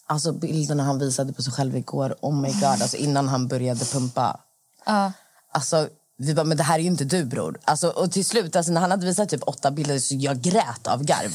Alltså 0.08 0.32
bilderna 0.32 0.84
han 0.84 1.00
visade 1.00 1.34
på 1.34 1.42
sig 1.42 1.54
själv 1.54 1.78
igår, 1.78 2.16
oh 2.22 2.36
my 2.42 2.52
god, 2.54 2.64
alltså 2.64 2.98
innan 2.98 3.28
han 3.28 3.48
började 3.48 3.86
pumpa. 3.86 4.40
Ja. 4.86 5.12
Alltså, 5.52 5.88
vi 6.18 6.34
bara, 6.34 6.44
men 6.44 6.58
det 6.58 6.64
här 6.64 6.76
är 6.80 6.84
ju 6.84 6.88
inte 6.88 7.04
du 7.04 7.26
bror. 7.26 7.60
Alltså, 7.64 7.88
och 7.90 8.12
till 8.12 8.26
slut, 8.26 8.56
alltså, 8.56 8.72
när 8.72 8.82
han 8.82 8.92
hade 8.92 9.06
visat 9.06 9.30
typ 9.30 9.44
åtta 9.48 9.72
bilder 9.72 10.00
så 10.00 10.16
jag 10.16 10.42
grät 10.42 10.88
av 10.88 11.04
garv. 11.04 11.32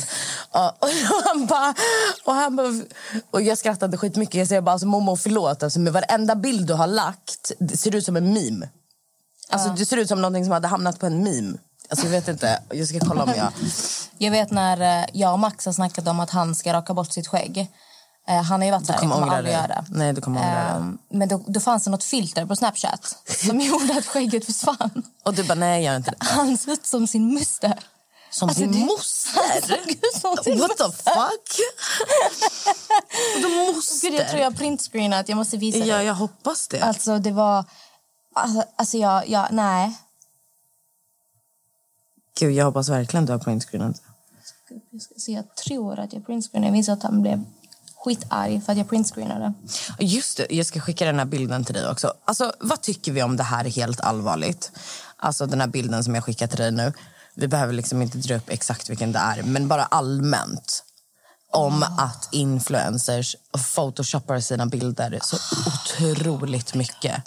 Och, 0.50 0.82
och 0.82 0.88
han 1.24 1.46
bara, 1.46 1.74
och 2.24 2.34
han 2.34 2.56
bara, 2.56 2.82
och 3.30 3.42
jag 3.42 3.58
skrattade 3.58 3.96
skitmycket. 3.96 4.34
Jag 4.34 4.48
säger 4.48 4.60
bara, 4.60 4.72
alltså 4.72 4.86
Momo 4.86 5.16
förlåt, 5.16 5.62
alltså, 5.62 5.80
med 5.80 5.92
varenda 5.92 6.34
bild 6.34 6.66
du 6.66 6.74
har 6.74 6.86
lagt, 6.86 7.52
det 7.58 7.76
ser 7.76 7.94
ut 7.94 8.04
som 8.04 8.16
en 8.16 8.32
meme. 8.32 8.68
Alltså 9.48 9.68
det 9.68 9.86
ser 9.86 9.96
ut 9.96 10.08
som 10.08 10.20
någonting 10.20 10.44
som 10.44 10.52
hade 10.52 10.68
hamnat 10.68 10.98
på 10.98 11.06
en 11.06 11.22
meme. 11.22 11.58
Alltså 11.90 12.06
jag 12.06 12.10
vet 12.10 12.28
inte, 12.28 12.62
jag 12.70 12.88
ska 12.88 13.00
kolla 13.00 13.22
om 13.22 13.32
jag... 13.36 13.52
Jag 14.18 14.30
vet 14.30 14.50
när 14.50 15.00
eh, 15.02 15.06
jag 15.12 15.32
och 15.32 15.38
Max 15.38 15.66
har 15.66 15.72
snackat 15.72 16.08
om 16.08 16.20
att 16.20 16.30
han 16.30 16.54
ska 16.54 16.72
raka 16.72 16.94
bort 16.94 17.12
sitt 17.12 17.26
skägg. 17.28 17.58
Eh, 18.28 18.42
Han 18.42 18.60
har 18.60 18.66
ju 18.66 18.70
varit 18.72 18.86
så 18.86 18.92
här, 18.92 19.02
jag 19.02 19.12
kommer 19.12 19.26
aldrig 19.26 19.44
det. 19.54 19.58
göra 19.58 19.66
det. 19.66 19.84
Nej, 19.88 20.12
du 20.12 20.20
kommer 20.20 20.40
ångra 20.40 20.54
det. 20.64 20.70
Ehm, 20.70 20.98
Men 21.10 21.28
då, 21.28 21.44
då 21.46 21.60
fanns 21.60 21.84
det 21.84 21.90
något 21.90 22.04
filter 22.04 22.46
på 22.46 22.56
Snapchat 22.56 23.16
som 23.46 23.60
gjorde 23.60 23.98
att 23.98 24.06
skägget 24.06 24.46
försvann. 24.46 25.02
Och 25.24 25.34
du 25.34 25.44
bara, 25.44 25.54
nej 25.54 25.84
jag 25.84 25.96
inte 25.96 26.10
det. 26.10 26.16
Han 26.20 26.58
såg 26.58 26.72
ut 26.72 26.86
som 26.86 27.06
sin 27.06 27.34
moster. 27.34 27.78
Som 28.30 28.48
Alltså, 28.48 28.60
sin 28.62 28.72
det- 28.72 28.78
moster? 28.78 30.20
Som 30.20 30.36
sin 30.44 30.58
What 30.58 30.76
the 30.78 30.84
fuck? 30.84 31.60
Vadå 33.42 33.72
moster? 33.74 34.10
Gud, 34.10 34.20
jag 34.20 34.28
tror 34.28 34.42
jag 34.42 34.56
printscreenat. 34.56 35.28
Jag 35.28 35.36
måste 35.36 35.56
visa 35.56 35.78
Ja, 35.78 35.96
dig. 35.96 36.06
jag 36.06 36.14
hoppas 36.14 36.68
det. 36.68 36.80
Alltså, 36.80 37.18
det 37.18 37.30
var... 37.32 37.64
Alltså, 38.34 38.64
alltså 38.76 38.98
jag, 38.98 39.28
jag... 39.28 39.46
Nej. 39.50 39.92
Gud, 42.38 42.52
jag 42.52 42.64
hoppas 42.64 42.88
verkligen 42.88 43.26
du 43.26 43.32
har 43.32 43.38
printscreenat. 43.38 44.02
Jag, 45.26 45.54
tror 45.54 45.98
att 45.98 46.12
jag 46.12 46.26
printscreenade. 46.26 46.66
Jag 46.66 46.72
minns 46.72 46.88
att 46.88 47.02
han 47.02 47.22
blev 47.22 47.44
skitarg 47.96 48.60
för 48.60 48.72
att 48.72 48.78
jag 48.78 48.88
printscreenade. 48.88 49.52
Just 49.98 50.36
det, 50.36 50.46
jag 50.50 50.66
ska 50.66 50.80
skicka 50.80 51.04
den 51.06 51.18
här 51.18 51.24
bilden 51.24 51.64
till 51.64 51.74
dig 51.74 51.88
också. 51.88 52.12
Alltså, 52.24 52.52
vad 52.60 52.80
tycker 52.80 53.12
vi 53.12 53.22
om 53.22 53.36
det 53.36 53.42
här 53.42 53.64
helt 53.64 54.00
allvarligt? 54.00 54.72
Alltså 55.16 55.46
den 55.46 55.60
här 55.60 55.68
bilden 55.68 56.04
som 56.04 56.14
jag 56.14 56.24
skickar 56.24 56.46
till 56.46 56.58
dig 56.58 56.72
nu. 56.72 56.92
Vi 57.34 57.48
behöver 57.48 57.72
liksom 57.72 58.02
inte 58.02 58.18
dra 58.18 58.36
upp 58.36 58.50
exakt 58.50 58.90
vilken 58.90 59.12
det 59.12 59.18
är, 59.18 59.42
men 59.42 59.68
bara 59.68 59.84
allmänt. 59.84 60.84
Om 61.52 61.82
att 61.82 62.28
influencers 62.32 63.36
photoshoppar 63.74 64.40
sina 64.40 64.66
bilder 64.66 65.18
så 65.22 65.36
otroligt 65.66 66.74
mycket. 66.74 67.22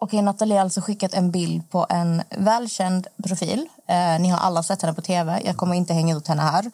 Okej, 0.00 0.22
Nathalie 0.22 0.54
har 0.54 0.62
alltså 0.62 0.80
skickat 0.80 1.14
en 1.14 1.30
bild 1.30 1.70
på 1.70 1.86
en 1.88 2.22
välkänd 2.30 3.06
profil. 3.24 3.68
Eh, 3.88 4.20
ni 4.20 4.28
har 4.28 4.38
alla 4.38 4.62
sett 4.62 4.82
henne 4.82 4.94
på 4.94 5.02
tv. 5.02 5.42
Jag 5.44 5.56
kommer 5.56 5.74
inte 5.74 5.94
hänga 5.94 6.16
ut 6.16 6.28
henne 6.28 6.42
här. 6.42 6.64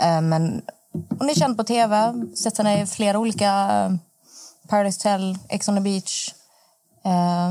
Eh, 0.00 0.20
men 0.20 0.62
hon 1.18 1.30
är 1.30 1.34
känd 1.34 1.56
på 1.56 1.64
tv. 1.64 2.14
Sett 2.36 2.58
henne 2.58 2.82
i 2.82 2.86
flera 2.86 3.18
olika 3.18 3.50
eh, 3.50 3.94
Paradise 4.68 4.98
Hotel, 4.98 5.38
Ex 5.48 5.68
on 5.68 5.74
the 5.74 5.80
beach. 5.80 6.34
Eh, 7.04 7.48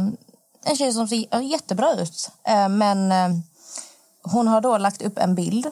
en 0.65 0.75
tjej 0.77 0.93
som 0.93 1.07
ser 1.07 1.39
jättebra 1.39 1.93
ut. 1.93 2.31
Eh, 2.43 2.69
men 2.69 3.11
eh, 3.11 3.29
hon 4.23 4.47
har 4.47 4.61
då 4.61 4.77
lagt 4.77 5.01
upp 5.01 5.17
en 5.17 5.35
bild. 5.35 5.67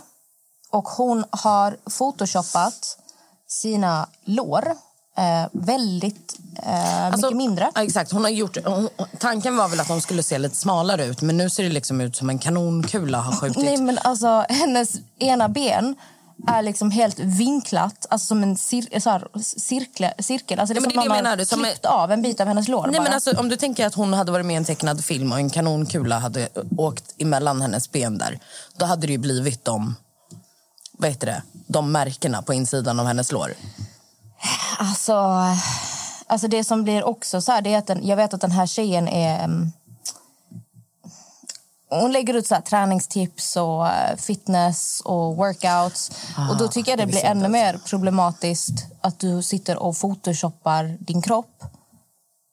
Och 0.72 0.88
hon 0.88 1.26
har 1.30 1.78
photoshoppat 1.98 2.98
sina 3.48 4.10
lår 4.24 4.76
eh, 5.18 5.48
väldigt 5.52 6.38
eh, 6.64 7.16
mycket 7.16 7.38
mindre. 7.38 7.72
Ja, 7.76 7.84
exakt. 7.84 8.12
Hon 8.12 8.24
har 8.24 8.32
gjort, 8.32 8.58
hon, 8.66 8.90
tanken 9.20 9.58
var 9.58 9.68
väl 9.68 9.80
att 9.80 9.88
de 9.88 10.02
skulle 10.02 10.24
se 10.24 10.38
lite 10.38 10.56
smalare 10.56 11.06
ut 11.06 11.22
men 11.22 11.38
nu 11.38 11.50
ser 11.50 11.64
det 11.64 11.70
liksom 11.70 12.02
ut 12.02 12.16
som 12.16 12.30
en 12.30 12.40
kanonkula 12.40 13.20
har 13.20 13.36
skjutit. 13.36 13.64
Nej, 13.64 13.78
men 13.78 13.98
alltså, 13.98 14.46
hennes 14.50 14.96
ena 15.20 15.50
ben 15.50 15.96
är 16.48 16.62
liksom 16.62 16.92
helt 16.92 17.20
vinklat, 17.20 18.06
alltså 18.10 18.28
som 18.28 18.44
en 18.44 18.58
cir 18.58 19.00
så 19.00 19.10
här, 19.10 19.28
cirkel. 19.42 20.12
cirkel. 20.20 20.60
Alltså 20.60 20.74
det 20.74 20.80
är 20.80 20.82
Ja, 20.82 20.90
som 20.90 21.00
det 21.00 21.06
är 21.06 21.10
någon 21.10 21.24
menar, 21.24 21.46
som 21.46 21.60
klippt 21.60 21.86
av 21.86 22.12
en 22.12 22.22
bit 22.22 22.42
av 22.42 22.48
hennes 22.48 22.68
lår. 22.68 22.88
Nej, 22.88 22.92
bara. 22.92 23.04
men 23.04 23.14
alltså, 23.14 23.32
om 23.32 23.50
du 23.50 23.56
tänker 23.56 23.86
att 23.86 23.96
hon 23.96 24.14
hade 24.14 24.32
varit 24.32 24.46
med 24.46 24.54
i 24.54 24.58
en 24.58 24.66
tecknad 24.66 25.06
film 25.06 25.32
och 25.32 25.38
en 25.38 25.50
kanonkula 25.50 26.20
hade 26.20 26.50
åkt 26.78 27.16
emellan 27.18 27.62
hennes 27.62 27.92
ben 27.92 28.18
där. 28.18 28.40
Då 28.78 28.86
hade 28.86 29.08
det 29.08 29.14
ju 29.14 29.18
blivit 29.18 29.66
de, 29.66 29.96
vad 30.92 31.10
heter 31.10 31.28
det, 31.28 31.44
de 31.68 31.92
märkena 31.92 32.42
på 32.42 32.54
insidan 32.54 33.00
av 33.00 33.06
hennes 33.06 33.32
lår. 33.32 33.54
Alltså, 34.78 35.14
alltså 36.28 36.48
det 36.48 36.64
som 36.64 36.84
blir 36.84 37.04
också 37.04 37.42
så 37.42 37.52
här, 37.52 37.62
det 37.62 37.74
är 37.74 37.78
att 37.78 37.88
den, 37.88 38.08
jag 38.08 38.18
vet 38.18 38.34
att 38.34 38.42
den 38.42 38.52
här 38.52 38.66
tjejen 38.66 39.08
är... 39.08 39.72
Hon 41.90 42.12
lägger 42.12 42.34
ut 42.34 42.48
så 42.48 42.56
här, 42.56 42.62
träningstips 42.62 43.56
och 43.56 43.88
eh, 43.88 44.16
fitness 44.18 45.02
och 45.06 45.36
workouts. 45.36 46.12
och 46.50 46.58
då 46.58 46.68
tycker 46.68 46.92
jag 46.92 47.00
det, 47.00 47.06
det 47.06 47.12
blir 47.12 47.26
ännu 47.26 47.50
mer 47.50 47.80
problematiskt 47.86 48.86
att 49.02 49.20
du 49.20 49.42
sitter 49.42 49.78
och 49.78 49.98
photoshoppar 49.98 50.98
din 51.00 51.22
kropp. 51.22 51.64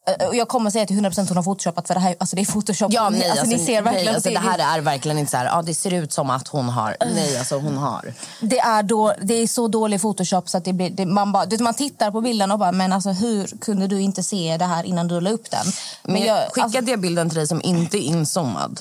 Eh, 0.06 0.28
och 0.28 0.36
Jag 0.36 0.48
kommer 0.48 0.70
säga 0.70 0.86
till 0.86 0.96
100% 0.96 1.28
hon 1.28 1.36
har 1.36 1.42
photoshoppat 1.44 1.86
för 1.86 1.94
det 1.94 2.00
här 2.00 2.16
alltså 2.20 2.36
det 2.36 2.42
är 2.42 2.46
photoshop. 2.46 2.92
Ja, 2.92 3.10
nej, 3.10 3.30
alltså, 3.30 3.46
ni 3.46 3.58
ser 3.58 3.82
verkligen 3.82 4.04
nej, 4.06 4.14
alltså, 4.14 4.30
det, 4.30 4.38
här 4.38 4.78
är 4.78 4.80
verkligen 4.80 5.18
inte 5.18 5.30
så 5.30 5.36
här, 5.36 5.44
ja, 5.44 5.62
det 5.62 5.74
ser 5.74 5.92
ut 5.92 6.12
som 6.12 6.30
att 6.30 6.48
hon 6.48 6.68
har. 6.68 6.96
Nej, 7.14 7.38
alltså 7.38 7.58
hon 7.58 7.76
har. 7.76 8.14
det 8.40 8.58
är, 8.58 8.82
då, 8.82 9.14
det 9.22 9.34
är 9.34 9.46
så 9.46 9.68
dålig 9.68 10.00
photoshop 10.00 10.48
så 10.48 10.58
att 10.58 10.64
det 10.64 10.72
blir, 10.72 10.90
det, 10.90 11.06
man, 11.06 11.32
bara, 11.32 11.46
man 11.60 11.74
tittar 11.74 12.10
på 12.10 12.20
bilden 12.20 12.50
och 12.50 12.58
bara 12.58 12.72
men 12.72 12.92
alltså 12.92 13.10
hur 13.10 13.46
kunde 13.46 13.86
du 13.86 14.00
inte 14.00 14.22
se 14.22 14.56
det 14.56 14.64
här 14.64 14.84
innan 14.84 15.08
du 15.08 15.20
la 15.20 15.30
upp 15.30 15.50
den? 15.50 15.66
Men 16.02 16.22
jag, 16.22 16.46
skickade 16.46 16.64
alltså- 16.64 16.90
jag 16.90 17.00
bilden 17.00 17.30
till 17.30 17.38
dig 17.38 17.46
som 17.46 17.62
inte 17.62 17.98
är 17.98 18.06
inzoomad? 18.06 18.80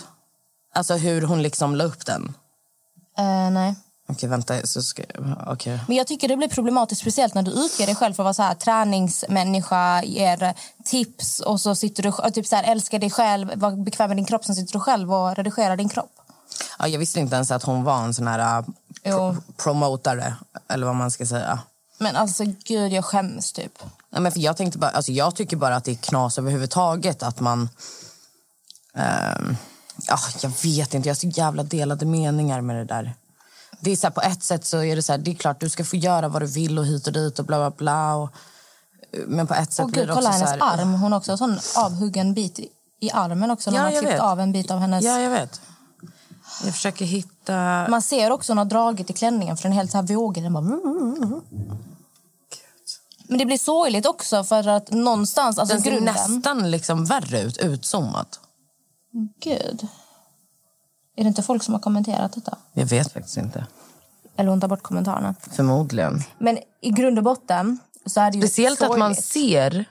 Alltså 0.76 0.94
hur 0.94 1.22
hon 1.22 1.42
liksom 1.42 1.76
la 1.76 1.84
upp 1.84 2.06
den? 2.06 2.34
Eh, 3.18 3.52
nej. 3.52 3.76
Okej, 4.12 4.30
vänta. 4.30 4.68
Så 4.68 4.82
ska, 4.82 5.04
okej. 5.48 5.80
Men 5.88 5.98
jag 5.98 6.08
tycker 6.08 6.28
det 6.28 6.38
blir 6.38 6.48
problematiskt 6.48 7.02
speciellt 7.02 7.34
när 7.34 7.44
du 7.44 7.52
utger 7.52 7.86
dig 7.86 7.96
själv 7.96 8.14
för 8.14 8.24
att 8.24 8.26
vara 8.26 8.34
så 8.34 8.44
här, 8.44 8.56
träningsmänniska, 8.56 10.04
ger 10.04 10.54
tips 10.86 11.40
och 11.40 11.62
så 11.62 11.76
sitter 11.76 12.04
du 12.04 12.10
och 12.10 12.34
typ 12.34 12.48
så 12.48 12.56
här, 12.56 12.64
älskar 12.64 13.00
dig 13.00 13.10
själv, 13.10 13.52
var 13.56 13.72
bekväm 13.72 14.08
med 14.08 14.18
din 14.18 14.26
kropp, 14.26 14.46
sen 14.46 14.56
sitter 14.56 14.74
du 14.74 14.80
själv 14.80 15.14
och 15.14 15.36
redigerar 15.36 15.78
din 15.78 15.90
kropp. 15.90 16.12
Ja, 16.80 16.88
jag 16.88 17.00
visste 17.00 17.20
inte 17.20 17.36
ens 17.36 17.52
att 17.52 17.64
hon 17.64 17.84
var 17.84 18.04
en 18.04 18.14
sån 18.14 18.28
här 18.28 18.64
Jo. 19.04 19.18
pro 19.18 19.36
promotare, 19.58 20.36
eller 20.68 20.86
vad 20.86 20.96
man 20.96 21.12
ska 21.12 21.26
säga. 21.26 21.60
Men 21.98 22.16
alltså 22.16 22.44
gud, 22.64 22.92
jag 22.94 23.06
skäms 23.06 23.52
typ. 23.52 23.84
Nej, 24.10 24.22
men 24.22 24.32
för 24.32 24.40
jag, 24.40 24.58
tänkte 24.58 24.78
bara, 24.80 24.92
alltså 24.92 25.12
jag 25.12 25.36
tycker 25.36 25.58
bara 25.58 25.76
att 25.76 25.84
det 25.84 25.92
är 25.92 25.96
knas 25.96 26.38
överhuvudtaget 26.38 27.24
att 27.24 27.40
man... 27.40 27.70
ehm, 28.94 29.58
ja, 30.08 30.18
jag 30.42 30.52
vet 30.64 30.94
inte, 30.94 31.10
jag 31.10 31.16
har 31.16 31.20
så 31.20 31.28
jävla 31.28 31.64
delade 31.64 32.06
meningar 32.06 32.62
med 32.62 32.76
det 32.76 32.86
där. 32.86 33.14
Det 33.82 33.92
är 33.92 33.96
så 33.96 34.08
här, 34.08 34.12
på 34.12 34.22
ett 34.22 34.44
sätt 34.44 34.66
så 34.66 34.84
är 34.84 34.96
det 34.96 35.02
så 35.02 35.12
här, 35.12 35.20
det 35.20 35.32
är 35.32 35.36
klart 35.36 35.60
du 35.60 35.70
ska 35.70 35.86
få 35.86 35.96
göra 35.96 36.28
vad 36.28 36.42
du 36.42 36.46
vill 36.46 36.80
och 36.80 36.86
hit 36.86 37.08
och 37.08 37.14
dit 37.14 37.40
och 37.40 37.46
bla 37.46 37.58
bla 37.58 37.78
bla. 37.78 38.16
Och, 38.16 38.30
men 39.28 39.48
på 39.48 39.54
ett 39.54 39.74
sätt 39.74 39.84
Och 39.84 39.92
blir 39.92 40.02
gud, 40.02 40.08
det 40.10 40.14
också 40.14 40.22
kolla 40.22 40.32
hennes 40.36 40.50
här, 40.52 40.82
arm. 40.82 40.94
Hon 40.94 41.12
har 41.12 41.20
också 41.20 41.32
en 41.32 41.38
sån 41.38 41.60
avhuggen 41.76 42.34
bit 42.34 42.60
i, 42.60 42.68
i 43.00 43.12
armen 43.12 43.52
också. 43.52 43.72
När 43.72 43.78
Ja, 43.78 43.84
man 43.84 43.92
klippt 43.92 44.14
vet. 44.14 44.22
av 44.22 44.40
en 44.40 44.52
bit 44.52 44.72
av 44.72 44.80
hennes... 44.80 45.06
Ja, 45.06 45.20
jag 45.20 45.30
vet. 45.30 45.62
Jag 46.64 46.74
försöker 46.74 47.06
hitta... 47.06 47.86
Man 47.90 48.02
ser 48.02 48.32
också 48.32 48.52
hon 48.52 48.58
har 48.58 48.66
dragit 48.66 49.10
i 49.10 49.14
klänningen 49.14 49.58
för 49.58 49.64
den 49.64 49.72
är 49.72 49.76
helt 49.76 49.92
så 49.92 49.98
här 49.98 50.04
vågig. 50.04 50.44
Den 50.44 50.54
bara... 50.54 50.64
Men 53.28 53.38
det 53.38 53.46
blir 53.46 53.58
sorgligt 53.58 54.06
också 54.06 54.44
för 54.44 54.68
att 54.68 54.92
någonstans, 54.92 55.60
alltså 55.60 55.76
Den 55.76 55.84
ser 55.84 55.92
grunden... 55.92 56.14
nästan 56.14 56.72
liksom 56.72 57.06
värre 57.06 57.42
ut, 57.42 57.58
utzoomad. 57.58 58.28
Gud. 59.44 59.88
Är 61.22 61.24
det 61.24 61.28
inte 61.28 61.44
folk 61.44 61.64
som 61.64 61.74
har 61.74 61.82
kommenterat 61.82 62.34
detta? 62.34 62.58
Jag 62.74 62.86
vet 62.86 63.14
faktiskt 63.14 63.38
inte. 63.38 63.66
Eller 64.36 64.50
hon 64.50 64.62
tar 64.62 64.68
bort 64.68 64.82
kommentarerna. 64.82 65.36
Förmodligen. 65.52 66.24
Men 66.38 66.60
i 66.82 66.90
grund 66.90 67.18
och 67.18 67.24
botten 67.24 67.80
så 68.06 68.22
är 68.22 68.32
det 68.32 68.38
ju 68.38 68.42
Speciellt 68.42 68.82
att 68.82 68.98
man 69.00 69.16
sorgligt. 69.16 69.26
ser... 69.26 69.86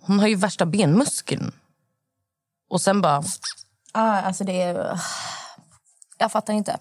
Hon 0.00 0.18
har 0.18 0.26
ju 0.26 0.34
värsta 0.34 0.66
benmuskeln. 0.66 1.52
Och 2.70 2.80
sen 2.80 3.00
bara... 3.00 3.22
Ah, 3.92 4.20
alltså 4.20 4.44
det 4.44 4.62
är... 4.62 5.00
Jag 6.18 6.32
fattar 6.32 6.52
inte. 6.52 6.78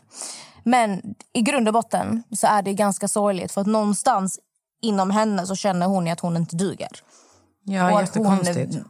Men 0.64 1.16
i 1.34 1.42
grund 1.42 1.68
och 1.68 1.74
botten 1.74 2.24
så 2.36 2.48
är 2.48 2.62
det 2.62 2.74
ganska 2.74 3.08
sorgligt. 3.08 3.52
För 3.52 3.62
att 3.62 3.68
någonstans 3.68 4.40
inom 4.82 5.12
henne 5.12 5.48
så 5.48 5.56
känner 5.56 5.86
hon 5.86 6.08
att 6.08 6.20
hon 6.20 6.38
inte 6.38 6.56
duger. 6.56 6.92
Ja, 7.64 7.92
och 7.92 8.00
att 8.00 8.16
hon 8.16 8.40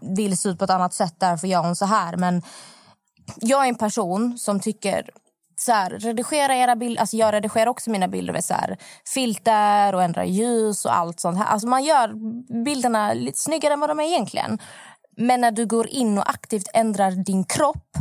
vill 0.02 0.38
se 0.38 0.50
ut 0.50 0.60
på 0.60 0.64
ett 0.64 0.70
annat 0.70 0.94
sätt, 0.94 1.16
därför 1.18 1.48
gör 1.48 1.62
hon 1.62 1.76
så 1.76 1.86
här. 1.86 2.18
Men 2.18 2.42
jag 3.36 3.64
är 3.64 3.70
en 3.70 3.76
person 3.76 4.38
som 4.38 4.60
tycker 4.60 5.10
så 5.56 5.72
här, 5.72 5.90
redigera 5.90 6.56
era 6.56 6.76
bilder, 6.76 7.02
alltså 7.02 7.18
jag 7.18 7.34
redigerar 7.34 7.68
också 7.68 7.90
mina 7.90 8.08
bilder 8.08 8.34
med 8.34 8.46
så 8.46 8.54
här, 8.54 8.78
filter 9.14 9.96
och 9.96 10.04
ändrar 10.04 10.24
ljus 10.24 10.86
och 10.86 10.98
allt 10.98 11.20
sånt 11.20 11.38
här. 11.38 11.46
Alltså 11.46 11.68
man 11.68 11.84
gör 11.84 12.14
bilderna 12.64 13.14
lite 13.14 13.38
snyggare 13.38 13.74
än 13.74 13.80
vad 13.80 13.90
de 13.90 14.00
är 14.00 14.04
egentligen. 14.04 14.60
Men 15.18 15.42
när 15.42 15.52
du 15.52 15.66
går 15.66 15.88
in 15.88 16.18
och 16.18 16.30
aktivt 16.30 16.68
ändrar 16.74 17.12
din 17.12 17.44
kropp 17.44 17.88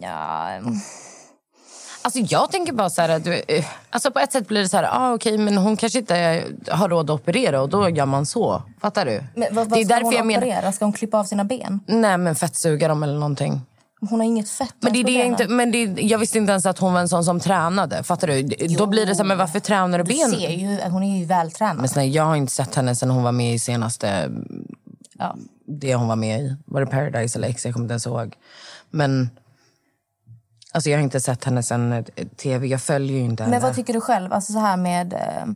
Ja, 0.00 0.48
mm. 0.48 0.74
Alltså 2.06 2.18
jag 2.18 2.50
tänker 2.50 2.72
bara 2.72 2.90
så 2.90 3.02
här... 3.02 3.18
Du, 3.18 3.42
eh, 3.48 3.64
alltså 3.90 4.10
på 4.10 4.18
ett 4.18 4.32
sätt 4.32 4.48
blir 4.48 4.60
det 4.62 4.68
så 4.68 4.76
här... 4.76 4.88
Ah, 4.92 5.14
okej, 5.14 5.38
men 5.38 5.56
hon 5.58 5.76
kanske 5.76 5.98
inte 5.98 6.44
har 6.70 6.88
råd 6.88 7.10
att 7.10 7.20
operera 7.20 7.62
och 7.62 7.68
då 7.68 7.88
gör 7.88 8.06
man 8.06 8.26
så. 8.26 8.62
Fattar 8.80 9.06
du? 9.06 9.24
men 9.34 9.54
vad, 9.54 9.66
det 9.66 9.70
vad 9.70 9.78
är 9.80 9.84
ska 9.84 9.94
därför 9.94 10.04
hon 10.04 10.14
jag 10.14 10.26
menar... 10.26 10.42
operera? 10.46 10.72
Ska 10.72 10.84
hon 10.84 10.92
klippa 10.92 11.18
av 11.18 11.24
sina 11.24 11.44
ben? 11.44 11.80
Nej, 11.86 12.18
men 12.18 12.34
fettsuga 12.34 12.88
dem 12.88 13.02
eller 13.02 13.14
någonting. 13.14 13.60
Hon 14.00 14.20
har 14.20 14.26
inget 14.26 14.50
fett 14.50 14.74
Men, 14.80 14.92
det 14.92 14.98
är 14.98 15.04
det 15.04 15.10
jag 15.12 15.20
benen. 15.24 15.40
inte, 15.40 15.48
men 15.54 15.70
det, 15.70 16.02
jag 16.02 16.18
visste 16.18 16.38
inte 16.38 16.50
ens 16.50 16.66
att 16.66 16.78
hon 16.78 16.92
var 16.92 17.00
en 17.00 17.08
sån 17.08 17.24
som 17.24 17.40
tränade. 17.40 18.02
Fattar 18.02 18.26
du? 18.28 18.42
Då 18.76 18.86
blir 18.86 19.06
det 19.06 19.14
så 19.14 19.22
här, 19.22 19.28
men 19.28 19.38
varför 19.38 19.60
tränar 19.60 19.98
du 19.98 20.04
Du 20.04 20.14
ben? 20.14 20.30
ser 20.30 20.50
ju, 20.50 20.80
hon 20.90 21.02
är 21.02 21.18
ju 21.18 21.24
vältränad. 21.24 21.76
Men 21.76 21.88
snälla, 21.88 22.06
jag 22.06 22.24
har 22.24 22.36
inte 22.36 22.52
sett 22.52 22.74
henne 22.74 22.94
sen 22.94 23.10
hon 23.10 23.22
var 23.22 23.32
med 23.32 23.54
i 23.54 23.58
senaste... 23.58 24.30
Ja. 25.18 25.36
Det 25.66 25.94
hon 25.94 26.08
var 26.08 26.16
med 26.16 26.40
i. 26.40 26.56
Var 26.64 26.80
det 26.80 26.86
Paradise 26.86 27.38
eller 27.38 27.48
X? 27.48 27.64
Jag 27.64 27.74
kommer 27.74 27.84
inte 27.84 27.92
ens 27.92 28.06
ihåg. 28.06 28.34
Men... 28.90 29.30
Alltså 30.76 30.90
jag 30.90 30.98
har 30.98 31.02
inte 31.02 31.20
sett 31.20 31.44
henne 31.44 31.62
sen 31.62 31.92
eh, 31.92 32.04
tv. 32.36 32.66
Jag 32.66 32.82
följer 32.82 33.20
inte 33.20 33.42
henne. 33.42 33.56
Men 33.56 33.62
vad 33.62 33.74
tycker 33.74 33.92
du 33.92 34.00
själv? 34.00 34.32
Alltså 34.32 34.52
så 34.52 34.58
här 34.58 34.76
med 34.76 35.12
eh, 35.12 35.46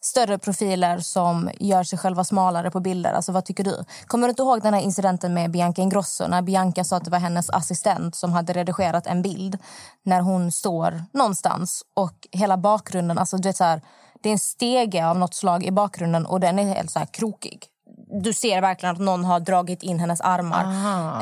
större 0.00 0.38
profiler 0.38 0.98
som 0.98 1.50
gör 1.60 1.84
sig 1.84 1.98
själva 1.98 2.24
smalare 2.24 2.70
på 2.70 2.80
bilder. 2.80 3.12
Alltså 3.12 3.32
vad 3.32 3.44
tycker 3.44 3.64
du? 3.64 3.84
Kommer 4.06 4.26
du 4.26 4.30
inte 4.30 4.42
ihåg 4.42 4.62
den 4.62 4.74
här 4.74 4.80
incidenten 4.80 5.34
med 5.34 5.50
Bianca 5.50 5.82
Ingrosso 5.82 6.26
när 6.28 6.42
Bianca 6.42 6.84
sa 6.84 6.96
att 6.96 7.04
det 7.04 7.10
var 7.10 7.18
hennes 7.18 7.50
assistent 7.50 8.16
som 8.16 8.32
hade 8.32 8.52
redigerat 8.52 9.06
en 9.06 9.22
bild 9.22 9.58
när 10.04 10.20
hon 10.20 10.52
står 10.52 11.04
någonstans 11.12 11.82
och 11.96 12.28
hela 12.32 12.56
bakgrunden, 12.56 13.18
alltså 13.18 13.36
du 13.36 13.48
vet 13.48 13.56
så 13.56 13.64
här, 13.64 13.82
det 14.22 14.28
är 14.28 14.32
en 14.32 14.38
stege 14.38 15.06
av 15.06 15.18
något 15.18 15.34
slag 15.34 15.64
i 15.64 15.70
bakgrunden 15.70 16.26
och 16.26 16.40
den 16.40 16.58
är 16.58 16.74
helt 16.74 16.90
så 16.90 16.98
här 16.98 17.06
krokig. 17.06 17.66
Du 18.10 18.32
ser 18.32 18.60
verkligen 18.60 18.94
att 18.94 19.00
någon 19.00 19.24
har 19.24 19.40
dragit 19.40 19.82
in 19.82 19.98
hennes 19.98 20.20
armar. 20.20 20.64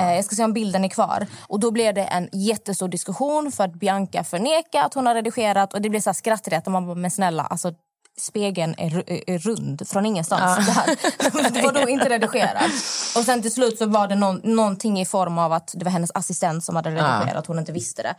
Eh, 0.00 0.14
jag 0.14 0.24
ska 0.24 0.36
se 0.36 0.44
om 0.44 0.52
bilden 0.52 0.84
är 0.84 0.88
kvar. 0.88 1.26
Och 1.48 1.60
Då 1.60 1.70
blev 1.70 1.94
det 1.94 2.04
en 2.04 2.28
jättestor 2.32 2.88
diskussion 2.88 3.52
för 3.52 3.64
att 3.64 3.74
Bianca 3.74 4.24
förnekar 4.24 4.82
att 4.82 4.94
hon 4.94 5.06
har 5.06 5.14
redigerat. 5.14 5.74
Och 5.74 5.82
Det 5.82 5.88
blev 5.88 6.00
så 6.00 6.10
här 6.10 6.14
skrattret. 6.14 6.66
Och 6.66 6.72
man 6.72 6.86
bara, 6.86 6.94
men 6.94 7.10
snälla, 7.10 7.42
alltså, 7.42 7.72
spegeln 8.18 8.74
är, 8.78 9.04
är 9.30 9.38
rund 9.38 9.88
från 9.88 10.06
ingenstans. 10.06 10.66
Det, 10.66 10.72
här, 10.72 11.50
det 11.50 11.62
var 11.62 11.72
då 11.72 11.88
inte 11.88 12.08
redigerat. 12.08 12.70
Och 13.16 13.24
sen 13.24 13.42
till 13.42 13.52
slut 13.52 13.78
så 13.78 13.86
var 13.86 14.08
det 14.08 14.14
någon, 14.14 14.40
någonting 14.44 15.00
i 15.00 15.06
form 15.06 15.38
av 15.38 15.52
att 15.52 15.74
det 15.74 15.84
var 15.84 15.92
hennes 15.92 16.10
assistent 16.14 16.64
som 16.64 16.76
hade 16.76 16.90
redigerat. 16.90 17.46
Hon 17.46 17.58
inte 17.58 17.72
visste 17.72 18.02
det. 18.02 18.14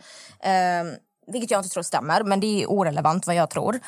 Eh, 0.50 0.84
vilket 1.32 1.50
jag 1.50 1.58
inte 1.58 1.68
tror 1.68 1.82
stämmer, 1.82 2.22
men 2.22 2.40
det 2.40 2.62
är 2.62 2.70
orelevant 2.70 3.26
vad 3.26 3.36
jag 3.36 3.50
tror. 3.50 3.80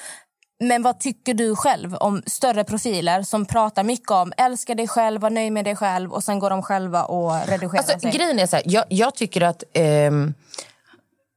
Men 0.60 0.82
vad 0.82 1.00
tycker 1.00 1.34
du 1.34 1.56
själv 1.56 1.94
om 1.94 2.22
större 2.26 2.64
profiler 2.64 3.22
som 3.22 3.46
pratar 3.46 3.84
mycket 3.84 4.10
om 4.10 4.32
älska 4.36 4.74
dig 4.74 4.88
själv, 4.88 5.20
var 5.20 5.30
nöjd 5.30 5.52
med 5.52 5.64
dig 5.64 5.76
själv 5.76 6.12
och 6.12 6.24
sen 6.24 6.38
går 6.38 6.50
de 6.50 6.62
själva 6.62 7.04
och 7.04 7.46
redigerar 7.48 7.78
Alltså, 7.78 7.98
sig? 7.98 8.10
grejen 8.10 8.38
är 8.38 8.46
så 8.46 8.56
här, 8.56 8.62
jag, 8.66 8.84
jag 8.88 9.14
tycker 9.14 9.40
att 9.40 9.64
ehm, 9.72 10.34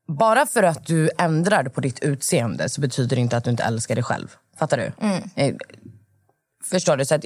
bara 0.08 0.46
för 0.46 0.64
att 0.64 0.86
du 0.86 1.10
ändrar 1.18 1.64
på 1.64 1.82
ditt 1.82 2.00
utseende 2.00 2.70
så 2.70 2.82
betyder 2.82 3.16
det 3.16 3.22
inte 3.22 3.38
att 3.38 3.44
du 3.44 3.52
inte 3.52 3.64
älskar 3.64 3.96
dig 3.96 4.04
själv. 4.04 4.28
Fattar 4.60 4.78
du? 4.78 4.92
Eh, 5.36 5.56
förstår 6.72 6.98
du? 6.98 7.06
Så 7.06 7.16
att, 7.16 7.26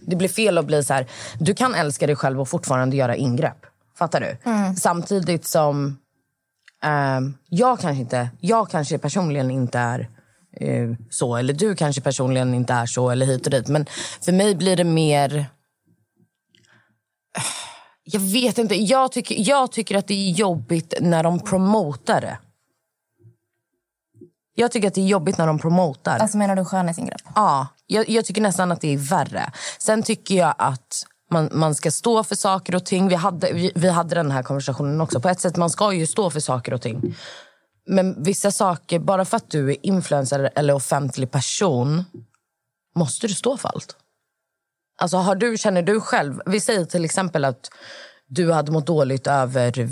det 0.00 0.16
blir 0.16 0.28
fel 0.28 0.58
att 0.58 0.66
bli 0.66 0.84
så 0.84 0.94
här, 0.94 1.06
du 1.38 1.54
kan 1.54 1.74
älska 1.74 2.06
dig 2.06 2.16
själv 2.16 2.40
och 2.40 2.48
fortfarande 2.48 2.96
göra 2.96 3.16
ingrepp. 3.16 3.66
Fattar 3.98 4.20
du? 4.20 4.36
Samtidigt 4.80 5.46
som 5.46 5.98
ehm, 6.84 7.34
jag 7.48 7.80
kanske 7.80 8.00
inte, 8.00 8.28
jag 8.40 8.70
kanske 8.70 8.98
personligen 8.98 9.50
inte 9.50 9.78
är 9.78 10.08
eh, 10.56 10.90
så, 11.10 11.36
eller 11.36 11.54
du 11.54 11.74
kanske 11.74 12.02
personligen 12.02 12.54
inte 12.54 12.72
är 12.72 12.86
så, 12.86 13.10
eller 13.10 13.26
hit 13.26 13.46
och 13.46 13.50
dit. 13.50 13.68
Men 13.68 13.86
för 14.20 14.32
mig 14.32 14.54
blir 14.54 14.76
det 14.76 14.84
mer... 14.84 15.46
Jag 18.04 18.20
vet 18.20 18.58
inte. 18.58 18.74
Jag 18.74 19.12
tycker, 19.12 19.48
jag 19.48 19.72
tycker 19.72 19.96
att 19.96 20.06
det 20.06 20.14
är 20.14 20.30
jobbigt 20.30 20.94
när 21.00 21.22
de 21.22 21.40
promotar 21.40 22.20
det. 22.20 22.38
Jag 24.54 24.72
tycker 24.72 24.88
att 24.88 24.94
det 24.94 25.00
är 25.00 25.06
jobbigt 25.06 25.38
när 25.38 25.46
de 25.46 25.58
promotar. 25.58 26.18
Alltså 26.18 26.38
menar 26.38 26.56
du 26.56 26.64
skönhetsingrepp? 26.64 27.22
Ja, 27.34 27.66
jag, 27.86 28.08
jag 28.08 28.24
tycker 28.24 28.40
nästan 28.40 28.72
att 28.72 28.80
det 28.80 28.94
är 28.94 28.98
värre. 28.98 29.52
Sen 29.78 30.02
tycker 30.02 30.34
jag 30.34 30.54
att 30.58 31.06
man, 31.30 31.48
man 31.52 31.74
ska 31.74 31.90
stå 31.90 32.24
för 32.24 32.34
saker 32.34 32.74
och 32.74 32.84
ting. 32.84 33.08
Vi 33.08 33.14
hade, 33.14 33.52
vi, 33.52 33.72
vi 33.74 33.88
hade 33.88 34.14
den 34.14 34.30
här 34.30 34.42
konversationen 34.42 35.00
också. 35.00 35.20
På 35.20 35.28
ett 35.28 35.40
sätt, 35.40 35.56
man 35.56 35.70
ska 35.70 35.92
ju 35.92 36.06
stå 36.06 36.30
för 36.30 36.40
saker 36.40 36.74
och 36.74 36.82
ting. 36.82 37.16
Men 37.86 38.22
vissa 38.22 38.50
saker, 38.50 38.98
bara 38.98 39.24
för 39.24 39.36
att 39.36 39.50
du 39.50 39.70
är 39.70 39.86
influencer 39.86 40.50
eller 40.54 40.74
offentlig 40.74 41.30
person 41.30 42.04
måste 42.94 43.26
du 43.26 43.34
stå 43.34 43.56
för 43.56 43.68
allt. 43.68 43.96
Alltså 44.98 45.16
har 45.16 45.34
du, 45.34 45.58
känner 45.58 45.82
du 45.82 46.00
själv, 46.00 46.40
vi 46.46 46.60
säger 46.60 46.84
till 46.84 47.04
exempel 47.04 47.44
att 47.44 47.70
du 48.26 48.52
hade 48.52 48.72
mått 48.72 48.86
dåligt 48.86 49.26
över, 49.26 49.88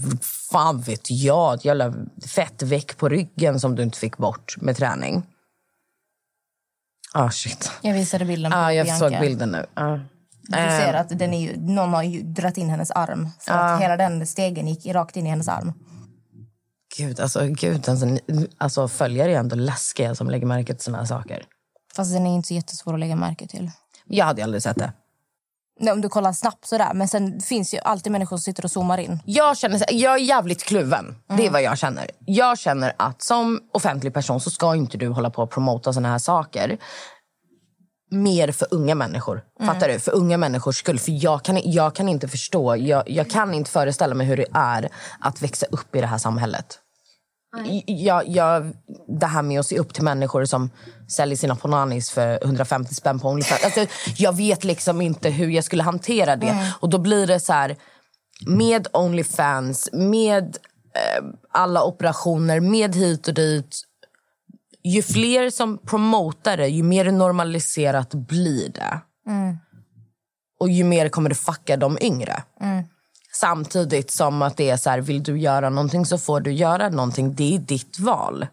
fan 0.51 0.81
vet 0.81 1.11
jag, 1.11 1.55
ett 1.55 1.65
jävla 1.65 1.95
fettveck 2.27 2.97
på 2.97 3.09
ryggen 3.09 3.61
som 3.61 3.77
du 3.77 3.83
inte 3.83 3.99
fick 3.99 4.17
bort 4.17 4.57
med 4.57 4.77
träning. 4.77 5.27
Ah 7.13 7.31
shit. 7.31 7.73
Jag 7.83 7.95
visade 7.95 8.25
bilden 8.25 8.53
på 8.53 8.59
ah, 8.59 8.73
jag 8.73 8.87
Bianca. 8.87 9.11
såg 9.11 9.21
bilden 9.21 9.49
nu. 9.49 9.67
Ah. 9.75 9.99
Du 10.43 10.53
ser 10.53 10.95
att 10.95 11.19
den 11.19 11.35
är 11.35 11.41
ju, 11.41 11.57
någon 11.57 11.93
har 11.95 12.03
ju 12.03 12.23
dragit 12.23 12.57
in 12.57 12.71
hennes 12.71 12.91
arm. 12.91 13.29
För 13.41 13.53
att 13.53 13.81
hela 13.81 13.97
den 13.97 14.27
stegen 14.27 14.69
gick 14.69 14.87
rakt 14.87 15.17
in 15.17 15.27
i 15.27 15.31
hennes 15.31 15.49
arm. 15.49 15.73
Gud, 16.97 17.21
alltså, 17.21 17.47
gud 17.47 17.89
alltså, 17.89 18.07
alltså, 18.59 18.89
följare 18.89 19.33
är 19.33 19.39
ändå 19.39 19.57
läskiga 19.57 20.15
som 20.15 20.31
lägger 20.31 20.47
märke 20.47 20.75
till 20.75 20.85
såna 20.85 20.99
här 20.99 21.05
saker. 21.05 21.45
Fast 21.97 22.13
den 22.13 22.27
är 22.27 22.35
inte 22.35 22.49
så 22.49 22.55
jättesvår 22.55 22.95
att 22.95 23.01
lägga 23.01 23.17
märke 23.17 23.47
till. 23.47 23.71
Jag 24.05 24.25
hade 24.25 24.45
aldrig 24.45 24.63
sett 24.63 24.77
det. 24.77 24.93
Nej, 25.81 25.93
om 25.93 26.01
du 26.01 26.09
kollar 26.09 26.33
snabbt 26.33 26.67
sådär. 26.67 26.95
Men 26.95 27.09
sen 27.09 27.41
finns 27.41 27.75
ju 27.75 27.79
alltid 27.79 28.13
människor 28.13 28.37
som 28.37 28.43
sitter 28.43 28.65
och 28.65 28.71
zoomar 28.71 28.99
in. 28.99 29.19
Jag, 29.25 29.59
känner, 29.59 29.85
jag 29.93 30.15
är 30.15 30.19
jävligt 30.19 30.63
kluven. 30.63 31.17
Det 31.37 31.47
är 31.47 31.51
vad 31.51 31.63
jag 31.63 31.79
känner. 31.79 32.11
Jag 32.19 32.59
känner 32.59 32.93
att 32.97 33.23
som 33.23 33.61
offentlig 33.73 34.15
person 34.15 34.41
så 34.41 34.51
ska 34.51 34.75
inte 34.75 34.99
du 34.99 35.09
hålla 35.09 35.31
på 35.31 35.43
och 35.43 35.51
promota 35.51 35.93
såna 35.93 36.09
här 36.09 36.19
saker. 36.19 36.79
Mer 38.13 38.53
för 38.53 38.69
unga 38.71 38.95
människor. 38.95 39.43
Fattar 39.67 39.89
du? 39.89 39.99
För 39.99 40.13
unga 40.13 40.37
människors 40.37 40.79
skull. 40.79 40.99
För 40.99 41.25
jag 41.25 41.43
kan, 41.43 41.61
jag 41.65 41.95
kan 41.95 42.09
inte 42.09 42.29
förstå, 42.29 42.77
jag, 42.77 43.11
jag 43.11 43.31
kan 43.31 43.55
inte 43.55 43.71
föreställa 43.71 44.15
mig 44.15 44.27
hur 44.27 44.37
det 44.37 44.47
är 44.53 44.89
att 45.21 45.43
växa 45.43 45.67
upp 45.71 45.97
i 45.97 46.01
det 46.01 46.07
här 46.07 46.19
samhället. 46.19 46.79
Jag, 47.87 48.29
jag, 48.29 48.73
det 49.21 49.27
här 49.27 49.43
med 49.43 49.61
att 49.61 49.67
se 49.67 49.79
upp 49.79 49.95
till 49.95 50.03
människor 50.05 50.45
som 50.45 50.71
säljer 51.09 51.37
sina 51.37 51.57
ponanis 51.57 52.11
för 52.11 52.45
150 52.45 52.95
spänn 52.95 53.21
på 53.21 53.29
Onlyfans. 53.29 53.65
Alltså, 53.65 53.87
jag 54.17 54.37
vet 54.37 54.65
liksom 54.65 55.01
inte 55.01 55.31
hur 55.31 55.49
jag 55.49 55.65
skulle 55.65 55.83
hantera 55.83 56.37
det. 56.37 56.73
Och 56.81 56.89
då 56.91 56.99
blir 56.99 57.27
det 57.27 57.41
så 57.41 57.53
här, 57.53 57.77
med 58.47 58.87
Onlyfans, 58.93 59.89
med 59.93 60.57
eh, 60.95 61.25
alla 61.51 61.85
operationer, 61.85 62.61
med 62.61 62.95
hit 62.95 63.29
och 63.29 63.35
dit. 63.35 63.83
Ju 64.85 65.03
fler 65.03 65.51
som 65.51 65.79
promotar 65.79 66.57
det, 66.57 66.69
ju 66.69 66.83
mer 66.83 67.11
normaliserat 67.11 68.15
blir 68.15 68.69
det. 68.69 69.01
Och 70.61 70.69
ju 70.71 70.85
mer 70.85 71.09
kommer 71.09 71.29
det 71.29 71.35
fucka 71.35 71.77
de 71.77 71.99
yngre. 72.01 72.43
Samtidigt 73.35 74.11
som 74.11 74.43
att 74.43 74.57
det 74.57 74.71
är 74.71 74.77
så 74.77 74.91
här, 74.91 75.01
vill 75.01 75.23
du 75.23 75.39
göra 75.39 75.71
någonting 75.71 76.07
så 76.07 76.19
får 76.19 76.41
du 76.41 76.53
göra 76.53 76.89
någonting. 76.89 77.35
Det 77.35 77.55
är 77.55 77.59
ditt 77.59 77.99
val. 77.99 78.47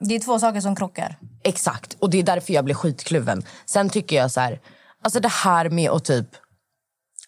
Det 0.00 0.14
är 0.14 0.20
två 0.20 0.38
saker 0.38 0.60
som 0.60 0.76
krockar. 0.76 1.18
Exakt, 1.44 1.96
och 2.00 2.10
det 2.10 2.18
är 2.18 2.22
därför 2.22 2.52
jag 2.52 2.64
blir 2.64 2.74
skitkluven. 2.74 3.42
Sen 3.66 3.90
tycker 3.90 4.16
jag 4.16 4.30
så 4.30 4.40
här, 4.40 4.60
alltså 5.04 5.20
det 5.20 5.28
här 5.28 5.68
med 5.70 5.90
att 5.90 6.04
typ, 6.04 6.26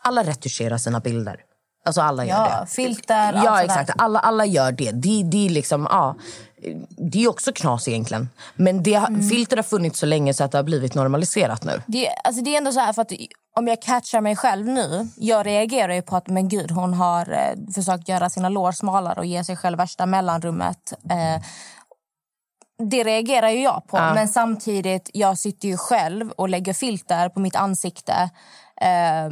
alla 0.03 0.22
retuscherar 0.22 0.78
sina 0.78 1.01
bilder. 1.01 1.37
Alltså 1.85 2.01
alla 2.01 2.24
gör 2.24 2.35
Ja, 2.35 2.61
det. 2.61 2.66
filter, 2.66 3.33
allt 3.33 3.45
Ja, 3.45 3.51
sådär. 3.51 3.64
exakt. 3.64 3.91
Alla, 4.03 4.18
alla 4.18 4.45
gör 4.47 4.72
det. 4.72 4.91
Det, 4.91 5.22
det, 5.22 5.47
är 5.47 5.51
liksom, 5.51 5.87
ja, 5.91 6.16
det 7.13 7.25
är 7.25 7.29
också 7.29 7.53
knas 7.53 7.89
egentligen. 7.89 8.29
Men 8.55 8.83
det, 8.83 8.95
Mm. 8.95 9.23
filter 9.29 9.57
har 9.57 9.63
funnits 9.63 9.99
så 9.99 10.07
länge 10.07 10.35
så 10.35 10.45
att 10.45 10.53
det 10.53 10.59
har 10.59 10.63
blivit 10.63 10.95
normaliserat 10.95 11.65
nu. 11.65 11.83
Det, 11.87 12.09
alltså 12.25 12.43
det 12.43 12.55
är 12.55 12.59
ändå 12.59 12.73
så 12.73 12.81
här, 12.81 12.93
för 12.93 13.03
att 13.03 13.13
om 13.59 13.69
jag 13.69 13.83
catchar 13.83 14.21
mig 14.21 14.37
själv 14.37 14.67
nu, 14.67 15.09
jag 15.17 15.47
reagerar 15.47 15.95
ju 15.95 16.03
på 16.03 16.17
att 16.17 16.29
men 16.29 16.49
gud, 16.49 16.71
hon 16.71 16.95
har 16.95 17.31
eh, 17.33 17.73
försökt 17.75 18.09
göra 18.09 18.31
sina 18.31 18.49
lår 18.49 18.73
smalare 18.73 19.19
och 19.21 19.27
ge 19.27 19.45
sig 19.45 19.57
själv 19.57 19.79
värsta 19.79 20.07
mellanrummet. 20.07 20.93
Eh, 21.11 21.43
det 22.91 23.05
reagerar 23.05 23.49
ju 23.51 23.63
jag 23.63 23.83
på, 23.89 23.97
Ja. 23.97 24.15
men 24.15 24.29
samtidigt, 24.29 25.11
jag 25.15 25.39
sitter 25.39 25.69
ju 25.69 25.77
själv 25.77 26.31
och 26.31 26.49
lägger 26.49 26.73
filter 26.73 27.29
på 27.29 27.41
mitt 27.41 27.57
ansikte. 27.57 28.31
Eh, 28.81 29.27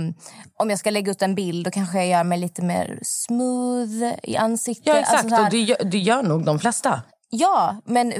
om 0.58 0.70
jag 0.70 0.78
ska 0.78 0.90
lägga 0.90 1.10
ut 1.10 1.22
en 1.22 1.34
bild 1.34 1.64
då 1.64 1.70
kanske 1.70 1.98
jag 1.98 2.06
gör 2.06 2.24
mig 2.24 2.38
lite 2.38 2.62
mer 2.62 2.98
smooth 3.02 4.12
i 4.22 4.36
ansiktet. 4.36 4.86
Ja, 4.86 4.96
exakt. 4.96 5.14
Alltså 5.18 5.28
så 5.28 5.34
här- 5.36 5.44
och 5.44 5.50
det 5.50 5.60
gör, 5.60 5.84
det 5.84 5.98
gör 5.98 6.22
nog 6.22 6.44
de 6.44 6.58
flesta. 6.58 7.02
Ja, 7.30 7.76
men 7.84 8.12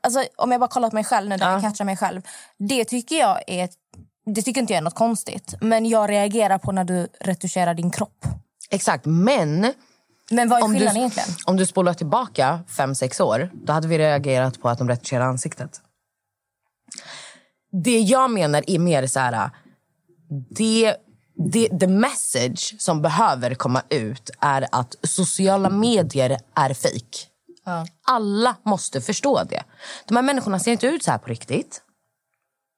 alltså, 0.00 0.24
om 0.36 0.52
jag 0.52 0.60
bara 0.60 0.70
kollar 0.70 0.90
på 0.90 0.94
mig 0.94 1.04
själv 1.04 1.28
nu, 1.28 1.36
när 1.36 1.52
jag 1.52 1.62
catchar 1.62 1.84
mig 1.84 1.96
själv. 1.96 2.22
Det 2.58 2.84
tycker 2.84 3.16
jag 3.16 3.42
är 3.46 3.68
det 4.34 4.42
tycker 4.42 4.60
inte 4.60 4.72
jag 4.72 4.78
är 4.78 4.84
något 4.84 4.94
konstigt. 4.94 5.54
Men 5.60 5.86
jag 5.86 6.10
reagerar 6.10 6.58
på 6.58 6.72
när 6.72 6.84
du 6.84 7.08
retuscherar 7.20 7.74
din 7.74 7.90
kropp. 7.90 8.24
Exakt, 8.70 9.04
men... 9.06 9.72
Men 10.30 10.48
vad 10.48 10.58
är 10.58 10.64
om 10.64 10.72
skillnaden 10.72 10.94
du, 10.94 11.00
egentligen? 11.00 11.28
Om 11.46 11.56
du 11.56 11.66
spolar 11.66 11.94
tillbaka 11.94 12.60
fem 12.68 12.94
sex 12.94 13.20
år, 13.20 13.50
då 13.52 13.72
hade 13.72 13.88
vi 13.88 13.98
reagerat 13.98 14.60
på 14.60 14.68
att 14.68 14.78
de 14.78 14.88
retuscherar 14.88 15.24
ansiktet. 15.24 15.80
Det 17.84 18.00
jag 18.00 18.30
menar 18.30 18.64
är 18.66 18.78
mer 18.78 19.06
så 19.06 19.20
här... 19.20 19.50
Det, 20.50 20.96
det, 21.52 21.80
the 21.80 21.86
message 21.86 22.74
som 22.78 23.02
behöver 23.02 23.54
komma 23.54 23.82
ut 23.88 24.30
är 24.40 24.66
att 24.72 24.96
sociala 25.02 25.70
medier 25.70 26.38
är 26.54 26.74
fake. 26.74 27.29
Alla 28.06 28.56
måste 28.62 29.00
förstå 29.00 29.44
det. 29.44 29.62
De 30.08 30.16
här 30.16 30.22
människorna 30.22 30.58
ser 30.58 30.72
inte 30.72 30.86
ut 30.86 31.02
så 31.02 31.10
här 31.10 31.18
på 31.18 31.26
riktigt. 31.28 31.82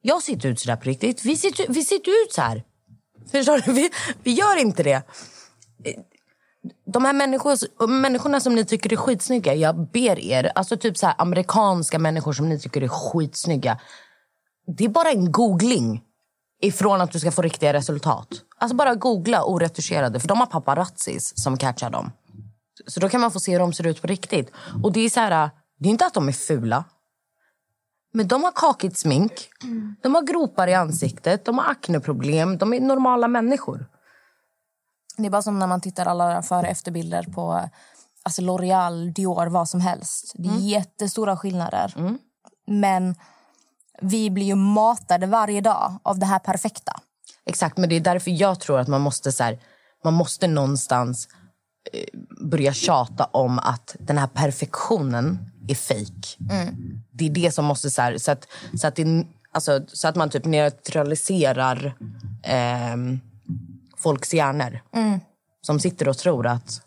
Jag 0.02 0.22
ser 0.22 0.32
inte 0.32 0.48
ut 0.48 0.60
så 0.60 0.68
där 0.68 0.76
på 0.76 0.84
riktigt. 0.84 1.24
Vi 1.24 1.36
ser, 1.36 1.48
inte- 1.48 1.66
vi 1.68 1.82
ser 1.84 1.94
inte 1.94 2.10
ut 2.10 2.32
så 2.32 2.40
här. 2.42 2.62
Förstår 3.32 3.58
du? 3.58 3.72
Vi, 3.72 3.90
vi 4.22 4.32
gör 4.32 4.56
inte 4.56 4.82
det. 4.82 5.02
De 6.86 7.04
här 7.04 7.12
människor, 7.12 7.86
människorna 7.86 8.40
som 8.40 8.54
ni 8.54 8.64
tycker 8.64 8.92
är 8.92 8.96
skitsnygga, 8.96 9.54
jag 9.54 9.76
ber 9.90 10.18
er, 10.18 10.52
alltså 10.54 10.76
typ 10.76 10.98
så 10.98 11.06
här 11.06 11.14
amerikanska 11.18 11.98
människor 11.98 12.32
som 12.32 12.48
ni 12.48 12.60
tycker 12.60 12.82
är 12.82 12.88
skitsnygga. 12.88 13.80
Det 14.76 14.84
är 14.84 14.88
bara 14.88 15.10
en 15.10 15.32
googling 15.32 16.02
ifrån 16.62 17.00
att 17.00 17.12
du 17.12 17.20
ska 17.20 17.30
få 17.32 17.42
riktiga 17.42 17.72
resultat. 17.72 18.28
Alltså 18.58 18.76
bara 18.76 18.94
googla 18.94 19.44
oretuscherade, 19.44 20.20
för 20.20 20.28
de 20.28 20.38
har 20.38 20.46
paparazzis 20.46 21.32
som 21.36 21.56
catchar 21.58 21.90
dem. 21.90 22.12
Så 22.86 23.00
då 23.00 23.08
kan 23.08 23.20
man 23.20 23.30
få 23.30 23.40
se 23.40 23.52
hur 23.52 23.58
de 23.58 23.72
ser 23.72 23.86
ut 23.86 24.00
på 24.00 24.06
riktigt. 24.06 24.52
Och 24.82 24.92
det 24.92 25.00
är 25.00 25.10
så 25.10 25.20
här, 25.20 25.50
det 25.78 25.88
är 25.88 25.90
inte 25.90 26.06
att 26.06 26.14
de 26.14 26.28
är 26.28 26.32
fula. 26.32 26.84
Men 28.12 28.28
de 28.28 28.44
har 28.44 28.52
kakigt 28.52 28.98
smink, 28.98 29.32
de 30.02 30.14
har 30.14 30.22
gropar 30.22 30.68
i 30.68 30.74
ansiktet, 30.74 31.44
de 31.44 31.58
har 31.58 31.70
akneproblem, 31.70 32.58
de 32.58 32.72
är 32.72 32.80
normala 32.80 33.28
människor. 33.28 33.86
Det 35.16 35.26
är 35.26 35.30
bara 35.30 35.42
som 35.42 35.58
när 35.58 35.66
man 35.66 35.80
tittar 35.80 36.06
alla 36.06 36.42
före 36.42 36.60
och 36.60 36.66
efterbilder 36.68 37.22
på 37.22 37.68
alltså 38.22 38.42
L'Oreal, 38.42 39.12
Dior, 39.12 39.46
vad 39.46 39.68
som 39.68 39.80
helst. 39.80 40.32
Det 40.34 40.48
är 40.48 40.58
jättestora 40.58 41.36
skillnader. 41.36 41.94
Men 42.66 43.14
vi 44.00 44.30
blir 44.30 44.46
ju 44.46 44.54
matade 44.54 45.26
varje 45.26 45.60
dag 45.60 45.98
av 46.02 46.18
det 46.18 46.26
här 46.26 46.38
perfekta. 46.38 47.00
Exakt, 47.44 47.76
men 47.78 47.88
det 47.88 47.96
är 47.96 48.00
därför 48.00 48.30
jag 48.30 48.60
tror 48.60 48.78
att 48.78 48.88
man 48.88 49.00
måste 49.00 49.32
så 49.32 49.44
här, 49.44 49.58
man 50.04 50.14
måste 50.14 50.46
någonstans 50.46 51.28
börja 52.40 52.72
tjata 52.72 53.24
om 53.24 53.58
att 53.58 53.96
den 53.98 54.18
här 54.18 54.26
perfektionen 54.26 55.38
är 55.68 55.74
fejk. 55.74 56.38
Det 57.10 57.26
är 57.26 57.30
det 57.30 57.54
som 57.54 57.64
måste... 57.64 57.90
Så, 57.90 58.02
här, 58.02 58.18
så, 58.18 58.30
att, 58.30 58.48
så, 58.80 58.86
att, 58.86 58.96
det, 58.96 59.26
alltså, 59.52 59.80
så 59.88 60.08
att 60.08 60.16
man 60.16 60.30
typ 60.30 60.44
neutraliserar 60.44 61.94
ehm, 62.42 63.20
folks 63.96 64.34
hjärnor. 64.34 64.80
Som 65.60 65.80
sitter 65.80 66.08
och 66.08 66.18
tror 66.18 66.46
att 66.46 66.82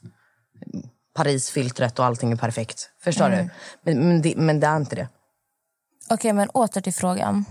Parisfiltret 1.16 2.00
och 2.00 2.06
allting 2.06 2.32
är 2.32 2.36
perfekt. 2.36 2.90
Förstår 3.04 3.30
du? 3.30 3.50
Men, 3.84 4.08
men, 4.08 4.22
det, 4.22 4.34
men 4.38 4.60
det 4.60 4.68
är 4.68 4.78
inte 4.78 4.96
det. 4.96 5.08
Okej, 6.10 6.34
men 6.34 6.50
åter 6.50 6.82
till 6.82 6.94
frågan. 6.94 7.46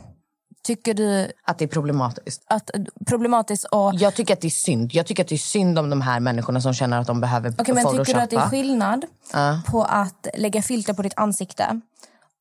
Tycker 0.65 0.95
du 0.95 1.33
Att 1.45 1.59
det 1.59 1.65
är 1.65 1.69
problematiskt. 1.69 2.43
att 2.47 2.71
problematiskt 3.07 3.65
och... 3.65 3.95
Jag 3.95 4.15
tycker 4.15 4.35
att 4.35 4.41
det 4.41 4.49
är 4.49 4.51
synd. 4.51 4.95
Jag 4.95 5.07
tycker 5.07 5.23
att 5.23 5.29
det 5.29 5.35
är 5.35 5.39
synd 5.39 5.79
om 5.79 5.91
de 5.91 6.01
här 6.01 6.21
människorna 6.21 6.61
som 6.61 6.75
känner 6.75 7.01
att 7.01 7.07
de 7.07 7.21
behöver 7.21 7.55
Okej, 7.59 7.75
men 7.75 7.85
tycker 7.85 8.15
du 8.15 8.21
att 8.21 8.31
det 8.31 8.37
är 8.37 8.49
skillnad 8.49 9.05
på 9.67 9.83
att 9.83 10.27
lägga 10.35 10.63
filter 10.63 10.95
på 10.95 11.03
ditt 11.03 11.13
ansikte 11.17 11.81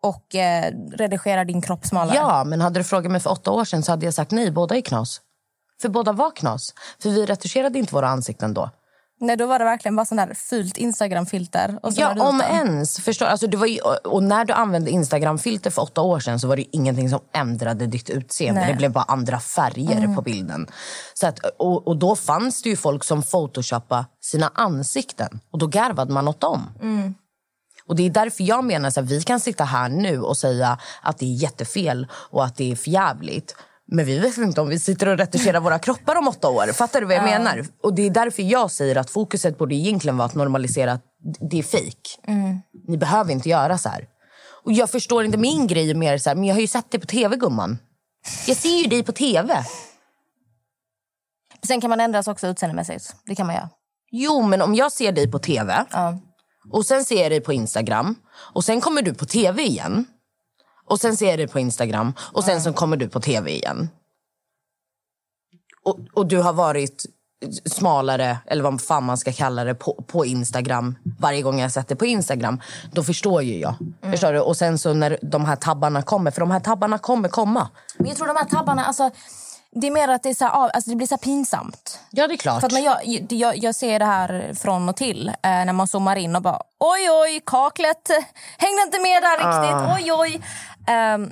och 0.01 0.35
eh, 0.35 0.73
redigera 0.91 1.45
din 1.45 1.61
kropp 1.61 1.85
smalare? 1.85 2.15
Ja, 2.15 2.43
men 2.43 2.61
hade 2.61 2.79
du 2.79 2.83
frågat 2.83 3.11
mig 3.11 3.21
för 3.21 3.31
åtta 3.31 3.51
år 3.51 3.65
sedan 3.65 3.83
så 3.83 3.91
hade 3.91 4.05
jag 4.05 4.13
sagt 4.13 4.31
nej, 4.31 4.51
båda 4.51 4.77
är 4.77 4.81
knas. 4.81 5.21
För 5.81 5.89
båda 5.89 6.11
var 6.11 6.31
knas. 6.31 6.73
För 6.99 7.09
vi 7.09 7.25
retuscherade 7.25 7.79
inte 7.79 7.95
våra 7.95 8.07
ansikten 8.07 8.53
då. 8.53 8.69
Nej, 9.23 9.37
då 9.37 9.45
var 9.45 9.59
det 9.59 9.65
verkligen 9.65 9.95
bara 9.95 10.05
sån 10.05 10.17
där 10.17 10.33
fult 10.33 10.77
Instagram-filter. 10.77 11.79
Ja, 11.95 12.29
om 12.29 12.41
ens. 12.41 12.99
Förstår, 12.99 13.25
alltså 13.25 13.47
det 13.47 13.57
var 13.57 13.67
ju, 13.67 13.79
och 14.03 14.23
när 14.23 14.45
du 14.45 14.53
använde 14.53 14.91
Instagram-filter 14.91 15.69
för 15.69 15.81
åtta 15.81 16.01
år 16.01 16.19
sedan 16.19 16.39
så 16.39 16.47
var 16.47 16.55
det 16.55 16.75
ingenting 16.75 17.09
som 17.09 17.19
ändrade 17.33 17.87
ditt 17.87 18.09
utseende. 18.09 18.61
Nej. 18.61 18.71
Det 18.71 18.77
blev 18.77 18.91
bara 18.91 19.03
andra 19.03 19.39
färger 19.39 20.15
på 20.15 20.21
bilden. 20.21 20.67
Så 21.13 21.27
att, 21.27 21.39
och, 21.57 21.87
och 21.87 21.97
då 21.97 22.15
fanns 22.15 22.61
det 22.61 22.69
ju 22.69 22.75
folk 22.75 23.03
som 23.03 23.23
photoshoppade 23.23 24.05
sina 24.21 24.51
ansikten. 24.55 25.39
Och 25.51 25.59
då 25.59 25.67
garvade 25.67 26.13
man 26.13 26.27
åt 26.27 26.39
dem. 26.39 26.69
Och 27.87 27.95
det 27.95 28.05
är 28.05 28.09
därför 28.09 28.43
jag 28.43 28.63
menar 28.63 28.89
att 28.89 28.97
vi 28.97 29.21
kan 29.21 29.39
sitta 29.39 29.63
här 29.63 29.89
nu 29.89 30.21
och 30.21 30.37
säga 30.37 30.77
att 31.01 31.17
det 31.17 31.25
är 31.25 31.33
jättefel 31.33 32.07
och 32.13 32.45
att 32.45 32.55
det 32.55 32.71
är 32.71 32.75
förjävligt. 32.75 33.55
Men 33.91 34.05
vi 34.05 34.19
vet 34.19 34.37
inte 34.37 34.61
om 34.61 34.69
vi 34.69 34.79
sitter 34.79 35.07
och 35.07 35.17
retuscherar 35.17 35.59
våra 35.59 35.79
kroppar 35.79 36.15
om 36.15 36.27
åtta 36.27 36.49
år. 36.49 36.67
Fattar 36.73 37.01
du 37.01 37.05
vad 37.07 37.15
jag 37.15 37.27
Ja. 37.29 37.37
menar? 37.39 37.65
Och 37.83 37.93
det 37.95 38.01
är 38.01 38.09
därför 38.09 38.43
jag 38.43 38.71
säger 38.71 38.95
att 38.95 39.09
fokuset 39.09 39.57
borde 39.57 39.75
egentligen 39.75 40.17
vara 40.17 40.25
att 40.25 40.35
normalisera 40.35 40.91
att 40.91 41.03
det 41.49 41.59
är 41.59 41.63
fejk. 41.63 42.19
Mm. 42.27 42.59
Ni 42.87 42.97
behöver 42.97 43.31
inte 43.31 43.49
göra 43.49 43.77
så 43.77 43.89
här. 43.89 44.07
Och 44.63 44.71
jag 44.71 44.89
förstår 44.89 45.25
inte 45.25 45.37
min 45.37 45.67
grej 45.67 45.93
mer 45.93 46.17
så 46.17 46.29
här, 46.29 46.35
men 46.35 46.45
jag 46.45 46.55
har 46.55 46.61
ju 46.61 46.67
sett 46.67 46.91
det 46.91 46.99
på 46.99 47.05
tv 47.07 47.35
gumman. 47.35 47.77
Jag 48.47 48.57
ser 48.57 48.77
ju 48.81 48.87
dig 48.89 49.03
på 49.03 49.11
tv. 49.11 49.65
Sen 51.67 51.81
kan 51.81 51.89
man 51.89 51.99
ändras 51.99 52.27
också 52.27 52.47
utseendemässigt. 52.47 53.15
Det 53.25 53.35
kan 53.35 53.45
man 53.47 53.55
göra. 53.55 53.69
Jo, 54.11 54.41
men 54.41 54.61
om 54.61 54.75
jag 54.75 54.91
ser 54.91 55.11
dig 55.11 55.31
på 55.31 55.39
tv 55.39 55.85
och 56.71 56.85
sen 56.85 57.05
ser 57.05 57.21
jag 57.21 57.31
dig 57.31 57.41
på 57.41 57.53
Instagram 57.53 58.15
och 58.53 58.63
sen 58.63 58.81
kommer 58.81 59.01
du 59.01 59.13
på 59.13 59.25
tv 59.25 59.63
igen 59.63 60.05
och 60.89 60.99
sen 60.99 61.17
ser 61.17 61.29
jag 61.29 61.39
dig 61.39 61.47
på 61.47 61.59
Instagram 61.59 62.13
och 62.19 62.43
sen 62.43 62.61
så 62.61 62.73
kommer 62.73 62.97
du 62.97 63.09
på 63.09 63.19
tv 63.19 63.51
igen. 63.51 63.89
Och, 65.85 65.99
och 66.13 66.25
du 66.27 66.41
har 66.41 66.53
varit 66.53 67.05
smalare, 67.65 68.37
eller 68.45 68.63
vad 68.63 68.81
fan 68.81 69.03
man 69.03 69.17
ska 69.17 69.31
kalla 69.33 69.63
det, 69.63 69.75
på, 69.75 70.03
på 70.07 70.25
Instagram 70.25 70.95
varje 71.19 71.41
gång 71.41 71.59
jag 71.59 71.71
sett 71.71 71.87
det 71.87 71.95
på 71.95 72.05
Instagram. 72.05 72.61
Då 72.91 73.03
förstår 73.03 73.41
ju 73.41 73.59
jag. 73.59 73.73
Förstår 74.01 74.33
du? 74.33 74.39
Och 74.39 74.57
sen 74.57 74.77
så 74.77 74.93
när 74.93 75.17
de 75.21 75.45
här 75.45 75.55
tabbarna 75.55 76.01
kommer, 76.01 76.31
för 76.31 76.39
de 76.39 76.51
här 76.51 76.59
tabbarna 76.59 76.97
kommer 76.97 77.29
komma. 77.29 77.69
Men 77.97 78.07
jag 78.07 78.17
tror 78.17 78.27
de 78.27 78.35
här 78.35 78.45
tabbarna, 78.45 78.85
alltså, 78.85 79.09
det 79.75 79.87
är 79.87 79.91
mer 79.91 80.07
att 80.07 80.23
det, 80.23 80.29
är 80.29 80.33
så 80.33 80.45
här, 80.45 80.69
alltså, 80.69 80.89
det 80.89 80.95
blir 80.95 81.07
så 81.07 81.17
pinsamt. 81.17 81.99
Ja, 82.11 82.27
det 82.27 82.33
är 82.33 82.37
klart. 82.37 82.61
För 82.61 82.69
när 82.69 82.81
jag, 82.81 83.25
jag, 83.29 83.57
jag 83.57 83.75
ser 83.75 83.99
det 83.99 84.05
här 84.05 84.53
från 84.55 84.89
och 84.89 84.95
till 84.95 85.27
eh, 85.27 85.33
när 85.41 85.73
man 85.73 85.87
zoomar 85.87 86.15
in 86.15 86.35
och 86.35 86.41
bara 86.41 86.59
oj 86.79 87.09
oj, 87.11 87.41
kaklet 87.45 88.09
hängde 88.57 88.81
inte 88.81 88.99
med 88.99 89.21
där 89.23 89.37
riktigt, 89.37 89.75
Ah. 89.75 89.95
oj 89.95 90.11
oj. 90.13 90.41
Ehm, 90.87 91.31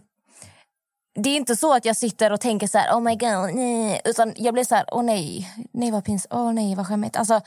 det 1.15 1.29
är 1.29 1.35
inte 1.35 1.55
så 1.55 1.73
att 1.73 1.85
jag 1.85 1.97
sitter 1.97 2.31
och 2.31 2.41
tänker 2.41 2.67
så 2.67 2.77
här, 2.77 2.91
oh 2.95 3.01
my 3.01 3.15
god, 3.15 3.55
nej. 3.55 4.01
Utan 4.05 4.33
jag 4.37 4.53
blir 4.53 4.63
så 4.63 4.75
här, 4.75 4.85
åh 4.91 5.03
nej, 5.03 5.53
nej 5.73 5.91
vad 5.91 6.05
pinsamt, 6.05 6.33
åh 6.33 6.53
nej 6.53 6.75
vad 6.75 6.87
skämmigt. 6.87 7.15
Alltså, 7.17 7.41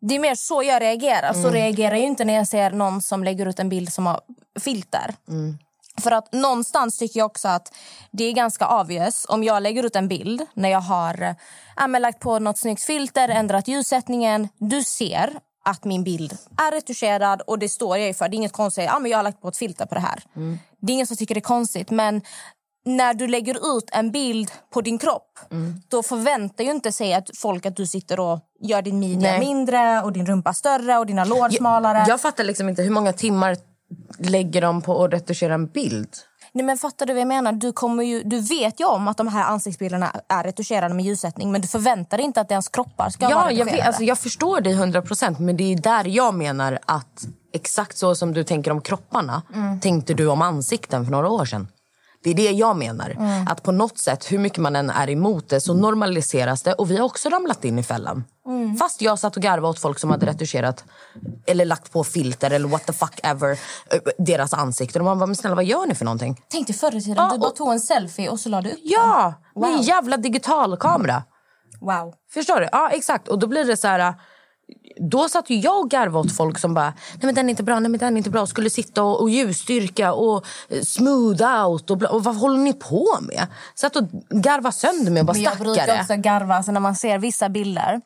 det 0.00 0.14
är 0.14 0.18
mer 0.18 0.34
så 0.34 0.62
jag 0.62 0.82
reagerar. 0.82 1.32
Så 1.32 1.38
Mm. 1.38 1.52
reagerar 1.52 1.94
jag 1.94 2.04
inte 2.04 2.24
när 2.24 2.34
jag 2.34 2.48
ser 2.48 2.70
någon 2.70 3.02
som 3.02 3.24
lägger 3.24 3.46
ut 3.46 3.58
en 3.58 3.68
bild 3.68 3.92
som 3.92 4.06
har 4.06 4.20
filter. 4.60 5.14
Mm. 5.28 5.58
För 6.00 6.10
att 6.10 6.32
någonstans 6.32 6.98
tycker 6.98 7.18
jag 7.20 7.26
också 7.26 7.48
att 7.48 7.74
det 8.10 8.24
är 8.24 8.32
ganska 8.32 8.80
obvious 8.80 9.26
om 9.28 9.44
jag 9.44 9.62
lägger 9.62 9.82
ut 9.86 9.96
en 9.96 10.08
bild 10.08 10.42
när 10.54 10.68
jag 10.68 10.80
har 10.80 11.34
men 11.88 12.02
lagt 12.02 12.20
på 12.20 12.38
något 12.38 12.58
snyggt 12.58 12.82
filter, 12.82 13.28
ändrat 13.28 13.68
ljussättningen. 13.68 14.48
Du 14.58 14.82
ser 14.82 15.32
att 15.64 15.84
min 15.84 16.04
bild 16.04 16.32
är 16.58 16.72
retuscherad 16.72 17.40
och 17.40 17.58
det 17.58 17.68
står 17.68 17.98
jag 17.98 18.06
ju 18.06 18.14
för. 18.14 18.28
Det 18.28 18.34
är 18.34 18.38
inget 18.38 18.52
konstigt. 18.52 18.84
Ja, 18.84 18.98
men 18.98 19.10
jag 19.10 19.18
har 19.18 19.22
lagt 19.22 19.40
på 19.42 19.48
ett 19.48 19.56
filter 19.56 19.86
på 19.86 19.94
det 19.94 20.00
här. 20.00 20.22
Det 20.82 20.92
är 20.92 20.94
ingen 20.94 21.06
som 21.06 21.16
tycker 21.16 21.34
det 21.34 21.38
är 21.38 21.42
konstigt. 21.42 21.90
Men 21.90 22.22
när 22.84 23.14
du 23.14 23.26
lägger 23.26 23.78
ut 23.78 23.84
en 23.92 24.10
bild 24.10 24.50
på 24.72 24.80
din 24.80 24.98
kropp 24.98 25.38
då 25.88 26.02
förväntar 26.02 26.64
ju 26.64 26.70
inte 26.70 26.92
sig 26.92 27.14
att 27.14 27.30
folk 27.36 27.66
att 27.66 27.76
du 27.76 27.86
sitter 27.86 28.20
och 28.20 28.40
gör 28.60 28.82
din 28.82 28.98
midja 28.98 29.38
mindre 29.38 30.02
och 30.02 30.12
din 30.12 30.26
rumpa 30.26 30.54
större 30.54 30.98
och 30.98 31.06
dina 31.06 31.24
lår 31.24 31.48
smalare. 31.48 31.98
Jag, 31.98 32.08
jag 32.08 32.20
fattar 32.20 32.44
liksom 32.44 32.68
inte 32.68 32.82
hur 32.82 32.90
många 32.90 33.12
timmar 33.12 33.56
lägger 34.18 34.60
de 34.60 34.82
på 34.82 35.04
att 35.04 35.12
retuschera 35.12 35.54
en 35.54 35.66
bild. 35.66 36.08
Nej, 36.54 36.64
men 36.64 36.78
fattar 36.78 37.06
du 37.06 37.12
vad 37.12 37.20
jag 37.20 37.28
menar? 37.28 37.52
Du, 37.52 37.72
kommer 37.72 38.02
ju, 38.04 38.22
du 38.22 38.40
vet 38.40 38.80
ju 38.80 38.84
om 38.84 39.08
att 39.08 39.16
de 39.16 39.28
här 39.28 39.44
ansiktsbilderna 39.44 40.16
är 40.28 40.44
retuscherade 40.44 40.94
med 40.94 41.04
ljussättning 41.04 41.52
men 41.52 41.60
du 41.60 41.68
förväntar 41.68 42.16
dig 42.16 42.26
inte 42.26 42.40
att 42.40 42.48
deras 42.48 42.68
kroppar 42.68 43.10
ska 43.10 43.30
Ja, 43.30 43.36
vara 43.36 43.44
jag, 43.44 43.50
retuscherade. 43.52 43.76
vet, 43.76 43.86
alltså, 43.86 44.02
jag 44.02 44.18
förstår 44.18 44.60
dig 44.60 44.72
100 44.72 45.02
procent. 45.02 45.38
Men 45.38 45.56
det 45.56 45.72
är 45.72 45.76
där 45.76 46.04
jag 46.04 46.34
menar 46.34 46.78
att 46.86 47.24
exakt 47.54 47.96
så 47.98 48.14
som 48.14 48.34
du 48.34 48.44
tänker 48.44 48.70
om 48.70 48.80
kropparna 48.80 49.42
Mm. 49.54 49.80
tänkte 49.80 50.14
du 50.14 50.26
om 50.26 50.42
ansikten 50.42 51.04
för 51.04 51.12
några 51.12 51.28
år 51.28 51.44
sedan. 51.44 51.68
Det 52.22 52.30
är 52.30 52.34
det 52.34 52.50
jag 52.50 52.76
menar. 52.76 53.10
Mm. 53.10 53.46
Att 53.48 53.62
på 53.62 53.72
något 53.72 53.98
sätt, 53.98 54.32
hur 54.32 54.38
mycket 54.38 54.58
man 54.58 54.76
än 54.76 54.90
är 54.90 55.10
emot 55.10 55.48
det, 55.48 55.60
så 55.60 55.74
normaliseras 55.74 56.62
det. 56.62 56.72
Och 56.72 56.90
vi 56.90 56.96
har 56.96 57.04
också 57.04 57.28
ramlat 57.28 57.64
in 57.64 57.78
i 57.78 57.82
fällan. 57.82 58.24
Mm. 58.46 58.76
Fast 58.76 59.02
jag 59.02 59.18
satt 59.18 59.36
och 59.36 59.42
garvade 59.42 59.68
åt 59.68 59.78
folk 59.78 59.98
som 59.98 60.10
hade 60.10 60.26
retuscherat 60.26 60.84
eller 61.46 61.64
lagt 61.64 61.92
på 61.92 62.04
filter 62.04 62.50
eller 62.50 62.68
what 62.68 62.86
the 62.86 62.92
fuck 62.92 63.20
ever 63.22 63.50
eh, 63.50 63.98
deras 64.18 64.54
ansikten. 64.54 65.02
Och 65.02 65.04
man 65.06 65.18
bara, 65.18 65.26
men 65.26 65.36
snälla 65.36 65.54
vad 65.56 65.64
gör 65.64 65.86
ni 65.86 65.94
för 65.94 66.04
någonting? 66.04 66.40
Tänk 66.48 66.66
dig 66.66 66.76
förr 66.76 66.96
i 66.96 67.02
tiden, 67.02 67.28
du 67.32 67.38
bara 67.38 67.50
tog 67.50 67.72
en 67.72 67.80
selfie 67.80 68.28
och 68.28 68.40
så 68.40 68.48
la 68.48 68.60
du 68.60 68.70
upp 68.70 68.78
Ja, 68.82 69.34
den. 69.54 69.62
med 69.62 69.70
en 69.72 69.82
jävla 69.82 70.16
digitalkamera. 70.16 71.22
Wow. 71.80 72.14
Förstår 72.34 72.60
du? 72.60 72.68
Ja, 72.72 72.90
exakt. 72.90 73.28
Och 73.28 73.38
då 73.38 73.46
blir 73.46 73.64
det 73.64 73.76
så 73.76 73.88
här... 73.88 74.14
Då 75.10 75.28
satt 75.28 75.50
ju 75.50 75.56
jag 75.56 75.80
och 75.80 75.90
garvade 75.90 76.28
åt 76.28 76.36
folk 76.36 76.58
som 76.58 76.74
bara, 76.74 76.94
nej 77.14 77.20
men 77.20 77.34
den 77.34 77.46
är 77.46 77.50
inte 77.50 77.62
bra, 77.62 77.80
nej 77.80 77.90
men 77.90 78.00
den 78.00 78.14
är 78.14 78.18
inte 78.18 78.30
bra. 78.30 78.46
Skulle 78.46 78.70
sitta 78.70 79.02
och, 79.02 79.20
och 79.20 79.30
ljusstyrka 79.30 80.12
och 80.12 80.46
eh, 80.68 80.82
smooth 80.82 81.64
out 81.66 81.90
och, 81.90 81.98
bla, 81.98 82.08
och 82.08 82.24
vad 82.24 82.36
håller 82.36 82.58
ni 82.58 82.72
på 82.72 83.18
med? 83.20 83.46
Satt 83.74 83.96
och 83.96 84.04
garva 84.30 84.72
sönder 84.72 85.12
mig 85.12 85.20
och 85.20 85.26
bara 85.26 85.32
Men 85.32 85.42
jag 85.42 85.58
brukar 85.58 86.00
också 86.00 86.16
garva 86.16 86.54
alltså 86.54 86.72
när 86.72 86.80
man 86.80 86.96
ser 86.96 87.18
vissa 87.18 87.48
bilder. 87.48 88.00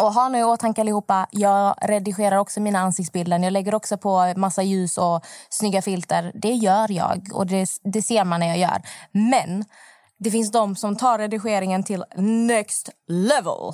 Och 0.00 0.12
ha 0.12 0.28
nu 0.28 0.38
i 0.38 0.44
åtanke 0.44 0.80
allihopa, 0.80 1.26
jag 1.30 1.74
redigerar 1.82 2.36
också 2.36 2.60
mina 2.60 2.78
ansiktsbilder. 2.78 3.38
Jag 3.38 3.52
lägger 3.52 3.74
också 3.74 3.98
på 3.98 4.34
massa 4.36 4.62
ljus 4.62 4.98
och 4.98 5.24
snygga 5.50 5.82
filter. 5.82 6.32
Det 6.34 6.52
gör 6.52 6.92
jag 6.92 7.28
och 7.32 7.46
det, 7.46 7.68
det 7.84 8.02
ser 8.02 8.24
man 8.24 8.40
när 8.40 8.46
jag 8.46 8.58
gör. 8.58 8.82
Men 9.12 9.64
det 10.18 10.30
finns 10.30 10.50
de 10.50 10.76
som 10.76 10.96
tar 10.96 11.18
redigeringen 11.18 11.84
till 11.84 12.04
next 12.16 12.90
level. 13.08 13.72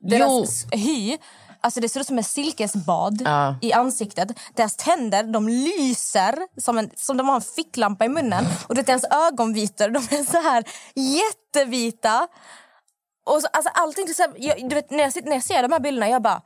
Deras 0.00 0.66
hy, 0.72 1.18
alltså 1.66 1.80
det 1.80 1.88
ser 1.88 2.00
ut 2.00 2.06
som 2.06 2.18
ett 2.18 2.26
silkesbad 2.26 3.22
Ja. 3.24 3.56
i 3.62 3.72
ansiktet. 3.72 4.28
Deras 4.54 4.76
tänder 4.76 5.22
de 5.22 5.48
lyser 5.48 6.60
som, 6.60 6.78
en, 6.78 6.90
som 6.96 7.16
de 7.16 7.28
har 7.28 7.34
en 7.34 7.40
ficklampa 7.40 8.04
i 8.04 8.08
munnen. 8.08 8.44
Och 8.68 8.74
det 8.74 8.80
är 8.80 8.84
deras 8.84 9.04
ögonvitor, 9.04 9.88
de 9.88 9.98
är 10.16 10.24
så 10.24 10.40
här 10.42 10.64
jättevita. 10.94 12.28
Och 13.26 13.40
så, 13.42 13.48
alltså, 13.52 13.70
allting, 13.74 14.08
så 14.14 14.22
här, 14.22 14.32
jag, 14.36 14.68
du 14.68 14.74
vet, 14.74 14.90
när, 14.90 14.98
jag, 14.98 15.12
när 15.24 15.32
jag 15.32 15.42
ser 15.42 15.62
de 15.62 15.72
här 15.72 15.80
bilderna, 15.80 16.08
jag 16.08 16.22
bara... 16.22 16.42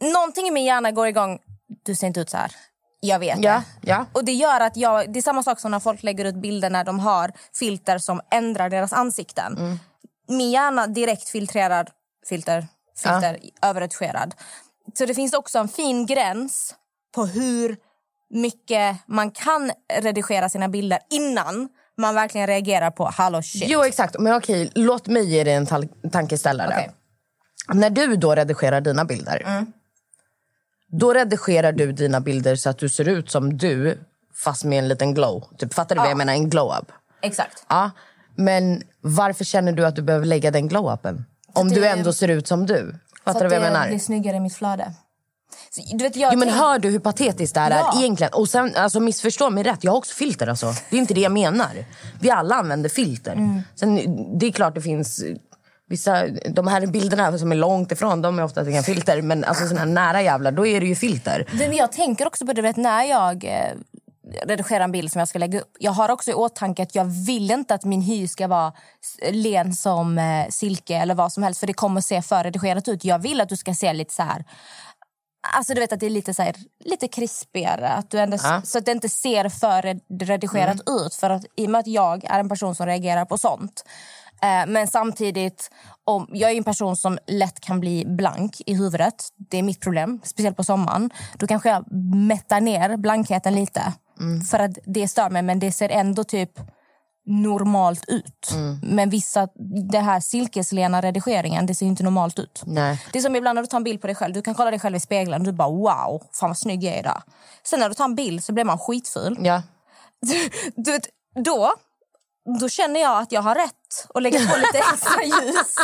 Någonting 0.00 0.46
i 0.46 0.50
min 0.50 0.64
hjärna 0.64 0.90
går 0.90 1.06
igång. 1.06 1.38
Du 1.84 1.94
ser 1.94 2.06
inte 2.06 2.20
ut 2.20 2.30
så 2.30 2.36
här. 2.36 2.52
Jag 3.00 3.18
vet 3.18 3.38
Ja, 3.42 3.62
det. 3.82 3.90
ja. 3.90 4.06
Och 4.12 4.24
det 4.24 4.32
gör 4.32 4.60
att 4.60 4.76
jag, 4.76 5.12
det 5.12 5.18
är 5.20 5.22
samma 5.22 5.42
sak 5.42 5.60
som 5.60 5.70
när 5.70 5.80
folk 5.80 6.02
lägger 6.02 6.24
ut 6.24 6.34
bilder 6.34 6.70
när 6.70 6.84
de 6.84 6.98
har 7.00 7.32
filter 7.58 7.98
som 7.98 8.20
ändrar 8.30 8.70
deras 8.70 8.92
ansikten. 8.92 9.56
Mm. 9.58 9.78
Min 10.28 10.50
hjärna 10.50 10.86
direkt 10.86 11.28
filtrerar 11.28 11.88
filter, 12.28 12.68
filter 13.00 13.38
överredigerad. 13.62 14.34
Så 14.94 15.06
det 15.06 15.14
finns 15.14 15.32
också 15.34 15.58
en 15.58 15.68
fin 15.68 16.06
gräns 16.06 16.74
på 17.14 17.26
hur 17.26 17.76
mycket 18.30 18.96
man 19.06 19.30
kan 19.30 19.72
redigera 20.00 20.48
sina 20.48 20.68
bilder 20.68 20.98
innan 21.10 21.68
man 21.98 22.14
verkligen 22.14 22.46
reagerar 22.46 22.90
på 22.90 23.04
hallå 23.14 23.42
shit. 23.42 23.64
Jo, 23.66 23.82
exakt. 23.84 24.18
Men 24.18 24.36
okej, 24.36 24.70
låt 24.74 25.06
mig 25.06 25.24
ge 25.28 25.44
dig 25.44 25.54
en 25.54 25.66
tankeställare. 26.12 26.68
Okej. 26.74 26.90
När 27.72 27.90
du 27.90 28.16
då 28.16 28.34
redigerar 28.34 28.80
dina 28.80 29.04
bilder, 29.04 29.42
Mm. 29.46 29.72
då 30.88 31.14
redigerar 31.14 31.72
du 31.72 31.92
dina 31.92 32.20
bilder 32.20 32.56
så 32.56 32.70
att 32.70 32.78
du 32.78 32.88
ser 32.88 33.08
ut 33.08 33.30
som 33.30 33.56
du, 33.56 33.98
fast 34.44 34.64
med 34.64 34.78
en 34.78 34.88
liten 34.88 35.14
glow. 35.14 35.44
Typ, 35.58 35.74
fattar 35.74 35.94
du 35.94 35.98
vad 35.98 36.06
Ja. 36.06 36.10
jag 36.10 36.18
menar? 36.18 36.32
En 36.32 36.50
glow-up. 36.50 36.92
Exakt. 37.22 37.64
Ja, 37.68 37.90
men 38.34 38.82
varför 39.00 39.44
känner 39.44 39.72
du 39.72 39.86
att 39.86 39.96
du 39.96 40.02
behöver 40.02 40.26
lägga 40.26 40.50
den 40.50 40.68
glow-upen? 40.68 41.24
Om 41.52 41.68
det- 41.68 41.74
du 41.74 41.86
ändå 41.86 42.12
ser 42.12 42.28
ut 42.28 42.48
som 42.48 42.66
du. 42.66 42.94
Fattar 43.24 43.40
du 43.40 43.46
vad 43.48 43.54
jag 43.56 43.62
det 43.62 43.72
menar? 43.72 43.88
blir 43.88 43.98
snyggare 43.98 44.36
i 44.36 44.40
mitt 44.40 44.54
flöde. 44.56 44.92
Så, 45.70 45.96
du 45.96 46.04
vet, 46.04 46.16
jag 46.16 46.32
Jo, 46.32 46.38
men 46.38 46.48
tänk- 46.48 46.60
hör 46.60 46.78
du 46.78 46.88
hur 46.90 46.98
patetiskt 46.98 47.54
det 47.54 47.60
här 47.60 47.70
Ja. 47.70 47.92
är 47.94 47.98
egentligen? 48.00 48.32
Och 48.32 48.48
sen, 48.48 48.76
alltså, 48.76 49.00
missförstå 49.00 49.50
mig 49.50 49.64
rätt, 49.64 49.84
jag 49.84 49.92
har 49.92 49.98
också 49.98 50.14
filter. 50.14 50.46
Alltså. 50.46 50.74
Det 50.90 50.96
är 50.96 51.00
inte 51.00 51.14
det 51.14 51.20
jag 51.20 51.32
menar. 51.32 51.84
Vi 52.20 52.30
alla 52.30 52.54
använder 52.54 52.88
filter. 52.88 53.32
Mm. 53.32 53.62
Sen, 53.76 53.94
det 54.38 54.46
är 54.46 54.52
klart 54.52 54.74
det 54.74 54.82
finns 54.82 55.18
eh, 55.22 55.36
vissa... 55.88 56.26
De 56.28 56.66
här 56.66 56.86
bilderna 56.86 57.38
som 57.38 57.52
är 57.52 57.56
långt 57.56 57.92
ifrån, 57.92 58.22
de 58.22 58.38
är 58.38 58.44
ofta 58.44 58.70
inga 58.70 58.82
filter. 58.82 59.22
Men 59.22 59.44
alltså, 59.44 59.66
såna 59.68 59.80
här 59.80 59.86
nära 59.86 60.22
jävlar, 60.22 60.52
då 60.52 60.66
är 60.66 60.80
det 60.80 60.86
ju 60.86 60.94
filter. 60.94 61.46
Men 61.52 61.76
jag 61.76 61.92
tänker 61.92 62.26
också 62.26 62.46
på 62.46 62.52
det, 62.52 62.62
vet, 62.62 62.76
när 62.76 63.04
jag 63.04 63.44
redigerar 64.42 64.84
en 64.84 64.92
bild 64.92 65.12
som 65.12 65.18
jag 65.18 65.28
ska 65.28 65.38
lägga 65.38 65.60
upp. 65.60 65.76
Jag 65.78 65.92
har 65.92 66.08
också 66.10 66.30
i 66.30 66.34
åtanke 66.34 66.82
att 66.82 66.94
jag 66.94 67.04
vill 67.04 67.50
inte 67.50 67.74
att 67.74 67.84
min 67.84 68.02
hy 68.02 68.28
ska 68.28 68.48
vara 68.48 68.72
len 69.30 69.74
som 69.74 70.18
eh, 70.18 70.48
silke 70.48 70.96
eller 70.96 71.14
vad 71.14 71.32
som 71.32 71.42
helst. 71.42 71.60
För 71.60 71.66
det 71.66 71.72
kommer 71.72 72.00
se 72.00 72.22
för 72.22 72.44
redigerat 72.44 72.88
ut. 72.88 73.04
Jag 73.04 73.18
vill 73.18 73.40
att 73.40 73.48
du 73.48 73.56
ska 73.56 73.74
se 73.74 73.92
lite 73.92 74.14
så 74.14 74.22
här... 74.22 74.44
Alltså 75.56 75.74
du 75.74 75.80
vet 75.80 75.92
att 75.92 76.00
det 76.00 76.06
är 76.06 76.10
lite 76.10 76.34
så 76.34 76.42
här, 76.42 76.54
lite 76.84 77.08
krispigare. 77.08 77.88
Att 77.88 78.10
du 78.10 78.18
ändå, 78.18 78.36
Ja. 78.42 78.62
Så 78.64 78.78
att 78.78 78.84
det 78.86 78.92
inte 78.92 79.08
ser 79.08 79.48
för 79.48 79.82
red- 79.82 80.22
redigerat 80.22 80.80
ut. 80.88 81.14
För 81.14 81.30
att, 81.30 81.44
I 81.56 81.66
och 81.66 81.70
med 81.70 81.78
att 81.78 81.86
jag 81.86 82.24
är 82.24 82.40
en 82.40 82.48
person 82.48 82.74
som 82.74 82.86
reagerar 82.86 83.24
på 83.24 83.38
sånt. 83.38 83.84
Eh, 84.42 84.66
men 84.66 84.86
samtidigt, 84.86 85.70
om, 86.04 86.28
jag 86.32 86.50
är 86.50 86.56
en 86.56 86.64
person 86.64 86.96
som 86.96 87.18
lätt 87.26 87.60
kan 87.60 87.80
bli 87.80 88.04
blank 88.06 88.62
i 88.66 88.74
huvudet. 88.74 89.14
Det 89.36 89.58
är 89.58 89.62
mitt 89.62 89.80
problem, 89.80 90.20
speciellt 90.24 90.56
på 90.56 90.64
sommaren. 90.64 91.10
Då 91.38 91.46
kanske 91.46 91.68
jag 91.68 91.92
mättar 92.14 92.60
ner 92.60 92.96
blankheten 92.96 93.54
lite. 93.54 93.92
För 94.50 94.58
att 94.58 94.78
det 94.84 95.08
stör 95.08 95.30
mig, 95.30 95.42
men 95.42 95.58
det 95.58 95.72
ser 95.72 95.88
ändå 95.88 96.24
typ 96.24 96.50
normalt 97.26 98.04
ut. 98.08 98.50
Men 98.82 99.10
vissa, 99.10 99.48
det 99.90 99.98
här 99.98 100.20
silkeslena 100.20 101.00
redigeringen, 101.00 101.66
det 101.66 101.74
ser 101.74 101.86
inte 101.86 102.02
normalt 102.02 102.38
ut. 102.38 102.62
Nej. 102.66 103.02
Det 103.12 103.18
är 103.18 103.22
som 103.22 103.36
ibland 103.36 103.54
när 103.54 103.62
du 103.62 103.66
tar 103.66 103.76
en 103.76 103.84
bild 103.84 104.00
på 104.00 104.06
dig 104.06 104.16
själv. 104.16 104.34
Du 104.34 104.42
kan 104.42 104.54
kolla 104.54 104.70
dig 104.70 104.80
själv 104.80 104.96
i 104.96 105.00
spegeln 105.00 105.34
och 105.34 105.46
du 105.46 105.52
bara 105.52 105.68
wow, 105.68 106.22
fan 106.32 106.50
vad 106.50 106.58
snygg 106.58 106.84
jag 106.84 106.94
är 106.94 107.02
där. 107.02 107.22
Sen 107.62 107.80
när 107.80 107.88
du 107.88 107.94
tar 107.94 108.04
en 108.04 108.14
bild 108.14 108.44
så 108.44 108.52
blir 108.52 108.64
man 108.64 108.78
skitful. 108.78 109.38
Ja. 109.40 109.62
Du, 110.20 110.50
du 110.76 110.92
vet, 110.92 111.08
då, 111.44 111.72
då 112.60 112.68
känner 112.68 113.00
jag 113.00 113.22
att 113.22 113.32
jag 113.32 113.42
har 113.42 113.54
rätt 113.54 114.06
att 114.14 114.22
lägga 114.22 114.38
på 114.38 114.56
lite 114.56 114.78
extra 114.78 115.22
ljus. 115.24 115.74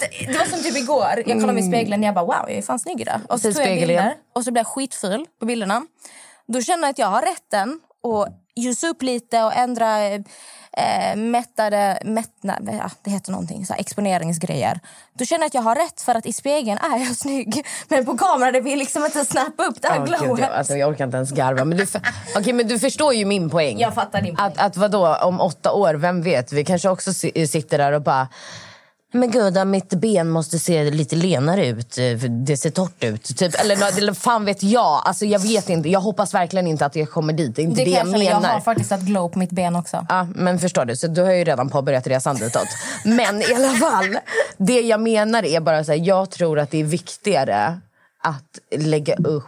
Det, 0.00 0.32
det 0.32 0.38
var 0.38 0.44
som 0.44 0.62
typ 0.62 0.76
igår. 0.76 1.12
Jag 1.16 1.24
kollade 1.26 1.52
mig 1.52 1.64
i 1.64 1.68
spegeln 1.68 2.02
och 2.02 2.06
jag 2.06 2.14
bara 2.14 2.24
wow, 2.24 2.44
jag 2.48 2.52
är 2.58 2.62
fan 2.62 2.78
snygg 2.78 3.00
idag. 3.00 3.20
Och 3.28 3.40
så 3.40 3.52
tog 3.52 3.62
jag 3.62 3.78
bilder 3.80 4.14
och 4.34 4.44
så 4.44 4.50
blev 4.50 4.60
jag 4.60 4.66
skitful 4.66 5.26
på 5.40 5.46
bilderna. 5.46 5.82
Då 6.52 6.62
känner 6.62 6.82
jag 6.82 6.90
att 6.90 6.98
jag 6.98 7.06
har 7.06 7.22
rätten 7.22 7.80
att 8.02 8.28
ljusa 8.56 8.88
upp 8.88 9.02
lite 9.02 9.42
och 9.42 9.56
ändra 9.56 10.04
eh, 10.04 11.16
mättade, 11.16 11.98
mättna, 12.04 12.58
ja, 12.66 12.90
det 13.02 13.10
heter 13.10 13.30
någonting, 13.32 13.66
så 13.66 13.74
exponeringsgrejer. 13.74 14.80
Då 15.12 15.24
känner 15.24 15.42
jag 15.42 15.46
att 15.46 15.54
jag 15.54 15.62
har 15.62 15.74
rätt 15.74 16.00
för 16.00 16.14
att 16.14 16.26
i 16.26 16.32
spegeln 16.32 16.78
är 16.78 16.98
jag 16.98 17.16
snygg. 17.16 17.66
Men 17.88 18.04
på 18.06 18.16
kameran 18.18 18.52
det 18.52 18.60
vill 18.60 18.78
liksom 18.78 19.04
inte 19.04 19.24
snappa 19.24 19.64
upp 19.64 19.82
det 19.82 19.88
här 19.88 20.06
glowet. 20.06 20.28
gud, 20.28 20.38
jag, 20.40 20.50
alltså, 20.52 20.76
jag 20.76 20.90
orkar 20.90 21.04
inte 21.04 21.16
ens 21.16 21.30
garva. 21.30 21.64
Men 21.64 21.78
du, 21.78 21.86
Okej, 22.36 22.52
men 22.52 22.68
du 22.68 22.78
förstår 22.78 23.14
ju 23.14 23.24
min 23.24 23.50
poäng. 23.50 23.78
Jag 23.78 23.94
fattar 23.94 24.20
din 24.22 24.36
poäng. 24.36 24.46
Att, 24.46 24.58
att 24.58 24.76
vadå, 24.76 25.16
om 25.22 25.40
åtta 25.40 25.72
år, 25.72 25.94
vem 25.94 26.22
vet? 26.22 26.52
Vi 26.52 26.64
kanske 26.64 26.88
också 26.88 27.12
si- 27.12 27.46
sitter 27.46 27.78
där 27.78 27.92
och 27.92 28.02
bara... 28.02 28.28
Men 29.12 29.30
gud, 29.30 29.66
mitt 29.66 29.88
ben 29.90 30.28
måste 30.30 30.58
se 30.58 30.90
lite 30.90 31.16
lenare 31.16 31.66
ut. 31.66 31.98
eh, 31.98 32.12
Det 32.30 32.56
ser 32.56 32.70
torrt 32.70 33.04
ut. 33.04 33.24
Typ. 33.38 33.54
Eller, 33.60 33.98
eller 33.98 34.12
fan 34.12 34.44
vet 34.44 34.62
jag. 34.62 35.02
Alltså, 35.04 35.24
jag 35.26 35.38
vet 35.40 35.68
inte. 35.68 35.88
Jag 35.88 36.00
hoppas 36.00 36.34
verkligen 36.34 36.66
inte 36.66 36.86
att 36.86 36.96
jag 36.96 37.10
kommer 37.10 37.32
dit. 37.32 37.56
Det 37.56 37.62
är 37.62 37.64
inte 37.64 37.84
det, 37.84 37.84
Det 37.84 37.90
jag 37.90 38.06
menar. 38.06 38.24
jag 38.24 38.34
har 38.40 38.60
faktiskt 38.60 38.92
ett 38.92 39.00
glow 39.00 39.28
på 39.28 39.38
mitt 39.38 39.50
ben 39.50 39.76
också. 39.76 40.06
Ja, 40.08 40.26
men 40.34 40.58
förstår 40.58 40.84
du, 40.84 40.96
så 40.96 41.06
du 41.06 41.22
har 41.22 41.32
ju 41.32 41.44
redan 41.44 41.68
påbörjat 41.70 42.06
resan 42.06 42.36
ditåt. 42.36 42.68
Men 43.04 43.42
i 43.42 43.54
alla 43.54 43.70
fall, 43.70 44.18
det 44.56 44.80
jag 44.80 45.00
menar 45.00 45.44
är 45.44 45.60
bara 45.60 45.84
så 45.84 45.92
här, 45.92 45.98
jag 45.98 46.30
tror 46.30 46.58
att 46.58 46.70
det 46.70 46.80
är 46.80 46.84
viktigare 46.84 47.80
att 48.22 48.58
lägga 48.76 49.14
upp... 49.14 49.44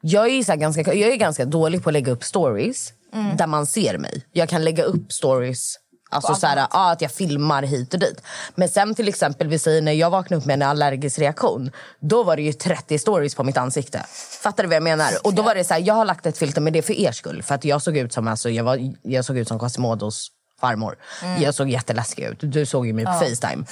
Jag 0.00 0.30
är, 0.30 0.42
så 0.44 0.52
här 0.52 0.56
ganska, 0.58 0.94
jag 0.94 1.12
är 1.12 1.16
ganska 1.16 1.44
dålig 1.44 1.82
på 1.82 1.90
att 1.90 1.92
lägga 1.92 2.12
upp 2.12 2.24
stories 2.24 2.92
Mm. 3.14 3.36
där 3.36 3.46
man 3.46 3.66
ser 3.66 3.98
mig. 3.98 4.22
Jag 4.32 4.48
kan 4.48 4.64
lägga 4.64 4.84
upp 4.84 5.12
stories 5.12 5.74
Alltså 6.10 6.34
så 6.34 6.46
här, 6.46 6.56
ja, 6.56 6.90
att 6.92 7.00
jag 7.00 7.10
filmar 7.12 7.62
hit 7.62 7.94
och 7.94 8.00
dit. 8.00 8.22
Men 8.54 8.68
sen 8.68 8.94
till 8.94 9.08
exempel, 9.08 9.48
vi 9.48 9.58
säger 9.58 9.82
när 9.82 9.92
jag 9.92 10.10
vaknade 10.10 10.38
upp 10.40 10.46
med 10.46 10.54
en 10.54 10.62
allergisk 10.62 11.18
reaktion. 11.18 11.70
Då 12.00 12.22
var 12.22 12.36
det 12.36 12.42
ju 12.42 12.52
30 12.52 12.98
stories 12.98 13.34
på 13.34 13.44
mitt 13.44 13.56
ansikte. 13.56 14.04
Fattar 14.42 14.62
du 14.62 14.68
vad 14.68 14.76
jag 14.76 14.82
menar? 14.82 15.10
Och 15.24 15.34
då 15.34 15.42
var 15.42 15.54
det 15.54 15.64
så 15.64 15.74
här, 15.74 15.80
jag 15.80 15.94
har 15.94 16.04
lagt 16.04 16.26
ett 16.26 16.38
filter 16.38 16.60
med 16.60 16.72
det 16.72 16.82
för 16.82 16.92
er 16.92 17.12
skull. 17.12 17.42
För 17.42 17.54
att 17.54 17.64
jag 17.64 17.82
såg 17.82 17.96
ut 17.96 18.12
som, 18.12 18.28
alltså, 18.28 18.50
jag 18.50 18.64
var, 18.64 18.92
jag 19.02 19.24
såg 19.24 19.38
ut 19.38 19.48
som 19.48 19.58
Quasimodos 19.58 20.28
farmor. 20.60 20.96
Mm. 21.22 21.42
Jag 21.42 21.54
såg 21.54 21.68
jätteläskig 21.70 22.22
ut. 22.24 22.38
Du 22.40 22.66
såg 22.66 22.86
ju 22.86 22.92
mig 22.92 23.04
på 23.04 23.10
Ja. 23.10 23.20
Facetime. 23.20 23.64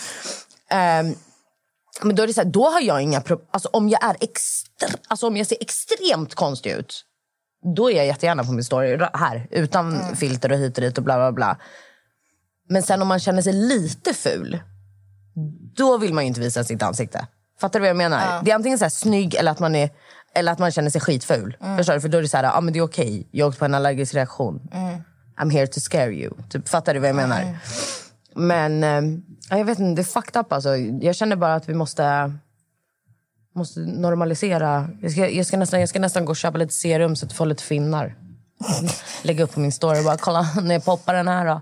Ehm, 0.71 1.15
men 2.03 2.17
då 2.17 2.23
är 2.23 2.27
det 2.27 2.35
så 2.35 2.41
här, 2.43 2.49
då 2.49 2.71
har 2.71 2.81
jag 2.81 3.03
inga 3.03 3.21
problem. 3.21 3.47
Alltså 3.51 3.69
om 3.73 3.89
jag 3.89 4.05
är 4.05 4.17
extra, 4.21 4.89
alltså 5.09 5.27
om 5.27 5.37
jag 5.37 5.47
ser 5.47 5.59
extremt 5.61 6.35
konstig 6.35 6.71
ut. 6.71 7.05
Då 7.77 7.91
är 7.91 7.97
jag 7.97 8.07
jättegärna 8.07 8.45
på 8.45 8.53
min 8.53 8.65
story 8.65 8.99
här. 9.15 9.47
Utan 9.51 9.95
Mm. 10.01 10.17
filter 10.17 10.53
och 10.53 10.59
hit 10.59 10.79
och 10.79 10.83
dit 10.83 10.99
och 10.99 11.05
bla 11.05 11.17
bla 11.17 11.33
bla. 11.33 11.57
Men 12.69 12.83
sen 12.83 13.03
om 13.03 13.09
man 13.09 13.21
känner 13.21 13.43
sig 13.43 13.53
lite 13.53 14.15
ful. 14.15 14.61
Då 15.77 15.99
vill 15.99 16.15
man 16.15 16.25
ju 16.25 16.29
inte 16.29 16.41
visa 16.41 16.65
sitt 16.65 16.83
ansikte. 16.83 17.27
Fattar 17.61 17.79
du 17.79 17.83
vad 17.83 17.89
jag 17.89 17.97
menar? 17.97 18.21
Ja. 18.21 18.43
Det 18.45 18.51
är 18.51 18.55
antingen 18.55 18.79
så 18.79 18.85
här 18.85 18.91
snygg 18.91 19.35
eller 19.35 19.53
att 19.53 19.59
man, 19.59 19.75
är, 19.75 19.91
eller 20.35 20.53
att 20.53 20.59
man 20.59 20.71
känner 20.71 20.91
sig 20.91 21.01
skitful. 21.01 21.57
Mm. 21.61 21.77
Förstår 21.77 21.95
du? 21.95 22.01
För 22.01 22.09
då 22.09 22.19
är 22.19 22.23
det 22.23 22.29
så 22.29 22.37
här, 22.37 22.57
ah, 22.57 22.61
men 22.61 22.73
det 22.73 22.79
är 22.79 22.83
okej. 22.83 23.29
Jag 23.31 23.49
åkte 23.49 23.59
på 23.59 23.65
en 23.65 23.75
allergisk 23.75 24.15
reaktion. 24.15 24.69
Mm. 24.73 25.03
I'm 25.37 25.51
here 25.51 25.67
to 25.67 25.81
scare 25.81 26.13
you. 26.13 26.31
Typ, 26.51 26.69
fattar 26.69 26.95
du 26.95 27.01
vad 27.01 27.09
jag 27.09 27.17
menar? 27.17 27.57
Men 28.35 28.85
eh, 28.85 29.21
ja, 29.51 29.59
jag 29.59 29.65
vet 29.65 29.79
inte, 29.79 30.03
det 30.03 30.03
är 30.03 30.13
fucked 30.13 30.41
up 30.41 30.53
alltså. 30.53 30.77
Jag 30.77 31.17
känner 31.17 31.37
bara 31.37 31.55
att 31.55 31.69
vi 31.69 31.75
måste, 31.75 32.33
måste 33.55 33.81
normalisera. 33.81 34.89
Jag 35.03 35.13
ska, 35.13 35.29
jag, 35.29 35.47
ska 35.47 35.57
nästan, 35.57 35.81
jag 35.81 35.89
ska 35.89 35.99
nästan 35.99 36.25
gå 36.25 36.31
och 36.31 36.37
köpa 36.37 36.59
lite 36.59 36.75
serum 36.75 37.17
så 37.17 37.27
att 37.27 37.33
jag 37.33 37.37
får 37.37 37.47
lite 37.47 37.63
finnar. 37.63 38.15
Lägga 39.23 39.45
upp 39.45 39.53
på 39.53 39.61
min 39.61 39.73
story 39.73 40.01
och 40.01 40.05
bara 40.05 40.17
kolla 40.17 40.47
när 40.63 40.75
jag 40.75 40.85
poppar 40.85 41.15
den 41.15 41.29
här 41.29 41.47
då. 41.47 41.61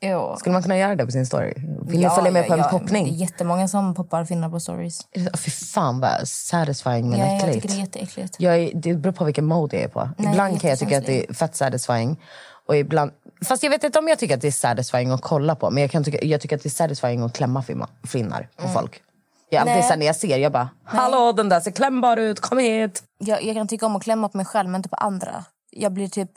Jo. 0.00 0.36
Skulle 0.38 0.52
man 0.52 0.62
kunna 0.62 0.78
göra 0.78 0.94
det 0.96 1.04
på 1.06 1.10
sin 1.12 1.26
story? 1.26 1.54
Vill 1.82 2.00
ni 2.00 2.08
följa 2.10 2.30
med 2.30 2.46
på 2.46 2.52
en 2.52 2.58
Det 2.58 2.64
är 2.64 2.70
poppning? 2.70 3.14
jättemånga 3.14 3.68
som 3.68 3.94
poppar 3.94 4.24
finnar 4.24 4.48
på 4.50 4.60
stories. 4.60 5.00
Fy 5.38 5.50
fan 5.50 6.00
vad 6.00 6.28
satisfying 6.28 7.10
men 7.10 7.18
Ja, 7.20 7.26
jag 7.26 7.36
äckligt. 7.36 7.54
tycker 7.54 7.68
det 7.68 7.74
är 7.74 7.80
jätteäckligt. 7.80 8.36
Jag 8.38 8.56
är, 8.56 8.70
det 8.74 8.94
beror 8.94 9.12
på 9.12 9.24
vilken 9.24 9.44
mode 9.46 9.76
jag 9.76 9.84
är 9.84 9.88
på. 9.88 10.10
Nej, 10.18 10.30
ibland 10.30 10.60
kan 10.60 10.70
jag 10.70 10.78
tycka 10.78 10.98
att 10.98 11.06
det 11.06 11.30
är 11.30 11.34
fett 11.34 11.56
satisfying. 11.56 12.20
Och 12.68 12.76
ibland, 12.76 13.10
fast 13.44 13.62
jag 13.62 13.70
vet 13.70 13.84
inte 13.84 13.98
om 13.98 14.08
jag 14.08 14.18
tycker 14.18 14.34
att 14.34 14.40
det 14.40 14.46
är 14.48 14.52
satisfying 14.52 15.10
att 15.10 15.22
kolla 15.22 15.54
på. 15.54 15.70
Men 15.70 15.80
jag, 15.80 15.90
kan 15.90 16.04
tycka, 16.04 16.24
jag 16.24 16.40
tycker 16.40 16.56
att 16.56 16.62
det 16.62 16.68
är 16.68 16.70
satisfying 16.70 17.22
att 17.22 17.32
klämma 17.36 17.62
finna, 17.62 17.88
finnar 18.06 18.48
på 18.56 18.62
Mm. 18.62 18.74
folk. 18.74 19.02
Jag, 19.50 19.60
alltid 19.60 19.74
Nej. 19.74 19.82
sen 19.88 19.98
när 19.98 20.06
jag 20.06 20.16
ser, 20.16 20.38
jag 20.38 20.52
bara 20.52 20.68
hallå 20.84 21.32
den 21.32 21.48
där 21.48 21.60
ser 21.60 21.70
klämbar 21.70 22.16
ut, 22.16 22.40
kom 22.40 22.58
hit. 22.58 23.02
Jag, 23.18 23.44
jag 23.44 23.54
kan 23.56 23.68
tycka 23.68 23.86
om 23.86 23.96
att 23.96 24.02
klämma 24.02 24.28
på 24.28 24.36
mig 24.36 24.46
själv 24.46 24.68
men 24.70 24.78
inte 24.78 24.88
på 24.88 24.96
andra. 24.96 25.44
Jag 25.70 25.92
blir 25.92 26.08
typ 26.08 26.30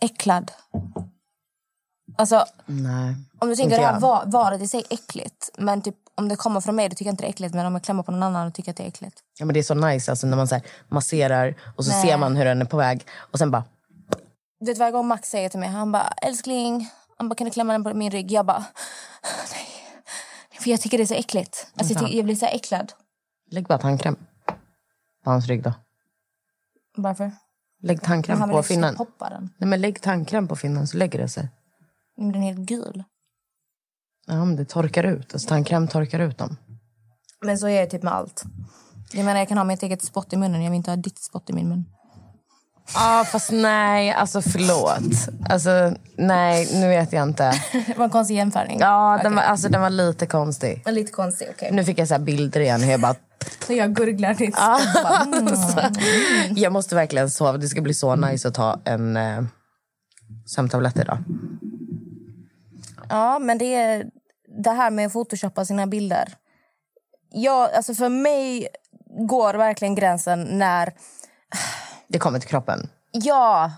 äcklad. 0.00 0.50
Alltså, 2.16 2.44
Nej. 2.66 3.14
om 3.38 3.48
du 3.48 3.56
tänker 3.56 3.76
det 3.78 3.86
här 3.86 4.00
var, 4.00 4.22
varet 4.26 4.62
i 4.62 4.68
sig 4.68 4.84
äckligt. 4.90 5.50
Men 5.58 5.82
typ, 5.82 5.94
om 6.14 6.28
det 6.28 6.36
kommer 6.36 6.60
från 6.60 6.76
mig 6.76 6.88
då 6.88 6.94
tycker 6.94 7.04
jag 7.04 7.12
inte 7.12 7.22
det 7.22 7.26
är 7.26 7.30
äckligt. 7.30 7.54
Men 7.54 7.66
om 7.66 7.72
jag 7.72 7.82
klämmer 7.82 8.02
på 8.02 8.12
någon 8.12 8.22
annan 8.22 8.46
då 8.46 8.50
tycker 8.50 8.68
jag 8.68 8.72
att 8.72 8.76
det 8.76 8.82
är 8.84 8.88
äckligt. 8.88 9.16
Ja, 9.38 9.44
men 9.44 9.54
det 9.54 9.60
är 9.60 9.62
så 9.62 9.74
nice 9.74 10.12
alltså, 10.12 10.26
när 10.26 10.36
man 10.36 10.48
så 10.48 10.54
här, 10.54 10.64
masserar 10.88 11.54
och 11.76 11.84
så 11.84 11.90
Nej. 11.90 12.06
ser 12.06 12.16
man 12.18 12.36
hur 12.36 12.44
den 12.44 12.60
är 12.60 12.64
på 12.64 12.76
väg. 12.76 13.06
Och 13.32 13.38
sen 13.38 13.50
bara, 13.50 13.64
Du 14.60 14.66
vet 14.66 14.78
varje 14.78 14.92
gång 14.92 15.06
Max 15.08 15.30
säger 15.30 15.48
till 15.48 15.60
mig, 15.60 15.68
han 15.68 15.92
bara 15.92 16.08
älskling, 16.22 16.90
han 17.18 17.28
bara 17.28 17.34
kan 17.34 17.44
du 17.44 17.50
klämma 17.50 17.72
den 17.72 17.84
på 17.84 17.94
min 17.94 18.10
rygg? 18.10 18.32
Jag 18.32 18.46
bara 18.46 18.64
nej. 19.52 19.66
För 20.60 20.70
jag 20.70 20.80
tycker 20.80 20.98
det 20.98 21.04
är 21.04 21.06
så 21.06 21.14
äckligt. 21.14 21.66
Alltså, 21.76 21.92
jag, 21.94 22.02
tycker, 22.02 22.16
jag 22.16 22.24
blir 22.24 22.34
så 22.36 22.46
äcklad. 22.46 22.92
lägg 23.50 23.66
bara 23.66 23.78
tandkräm 23.78 24.16
på 25.24 25.30
hans 25.30 25.46
rygg 25.46 25.62
då. 25.62 25.72
Varför? 26.96 27.32
Lägg 27.82 28.02
tandkräm 28.02 28.40
han 28.40 28.50
på 28.50 28.62
finnen. 28.62 28.96
poppa 28.96 29.30
den. 29.30 29.50
Nej, 29.58 29.68
men 29.68 29.80
lägg 29.80 30.00
tandkräm 30.00 30.48
på 30.48 30.56
finnen 30.56 30.86
så 30.86 30.96
lägger 30.96 31.18
det 31.18 31.28
sig. 31.28 31.48
Men 32.16 32.32
den 32.32 32.42
är 32.42 32.46
helt 32.46 32.68
gul. 32.68 33.04
Ja, 34.26 34.44
men 34.44 34.56
det 34.56 34.64
torkar 34.64 35.04
ut. 35.04 35.32
Alltså, 35.32 35.48
tandkräm 35.48 35.88
torkar 35.88 36.18
ut 36.18 36.38
dem. 36.38 36.56
Men 37.40 37.58
så 37.58 37.68
är 37.68 37.80
det 37.80 37.86
typ 37.86 38.02
med 38.02 38.12
allt. 38.12 38.44
Jag 39.12 39.24
menar 39.24 39.38
jag 39.38 39.48
kan 39.48 39.58
ha 39.58 39.64
mitt 39.64 39.82
eget 39.82 40.02
spott 40.02 40.32
i 40.32 40.36
munnen. 40.36 40.62
Jag 40.62 40.70
vill 40.70 40.76
inte 40.76 40.90
ha 40.90 40.96
ditt 40.96 41.18
spott 41.18 41.50
i 41.50 41.52
min 41.52 41.68
mun. 41.68 41.84
Ja, 42.94 43.20
ah, 43.20 43.24
fast 43.24 43.52
nej. 43.52 44.12
Alltså 44.12 44.42
förlåt. 44.42 45.28
Alltså, 45.48 45.94
nej, 46.16 46.68
nu 46.72 46.88
vet 46.88 47.12
jag 47.12 47.22
inte. 47.22 47.52
det 47.86 47.98
var 47.98 48.04
en 48.04 48.10
konstig 48.10 48.34
jämförelse. 48.34 48.76
Ja, 48.80 49.20
den 49.22 49.34
var, 49.34 49.42
alltså, 49.42 49.68
den 49.68 49.80
var 49.80 49.90
lite 49.90 50.26
konstig. 50.26 50.82
Lite 50.86 51.12
konstig, 51.12 51.48
okej. 51.50 51.72
Nu 51.72 51.84
fick 51.84 51.98
jag 51.98 52.08
så 52.08 52.14
här 52.14 52.20
bilder 52.20 52.60
igen 52.60 52.82
hur 52.82 52.90
jag 52.90 53.00
bara... 53.00 53.14
Så 53.66 53.72
jag 53.72 53.94
gurglar 53.94 54.34
ditt. 54.34 54.56
Bara, 54.56 55.22
mm. 56.44 56.56
Jag 56.56 56.72
måste 56.72 56.94
verkligen 56.94 57.30
sova. 57.30 57.58
Det 57.58 57.68
ska 57.68 57.80
bli 57.80 57.94
så 57.94 58.16
nice 58.16 58.48
att 58.48 58.54
ta 58.54 58.80
en 58.84 59.16
eh, 59.16 59.44
sömntablett 60.46 60.98
idag. 60.98 61.18
Ja, 63.10 63.38
men 63.38 63.58
det 63.58 63.74
är 63.74 64.06
det 64.62 64.70
här 64.70 64.90
med 64.90 65.06
att 65.06 65.12
photoshoppa 65.12 65.64
sina 65.64 65.86
bilder. 65.86 66.34
Ja, 67.30 67.70
alltså 67.76 67.94
för 67.94 68.08
mig 68.08 68.68
går 69.28 69.54
verkligen 69.54 69.94
gränsen 69.94 70.42
när... 70.42 70.92
Det 72.08 72.18
kommer 72.18 72.38
till 72.38 72.48
kroppen. 72.48 72.88
Ja, 73.12 73.72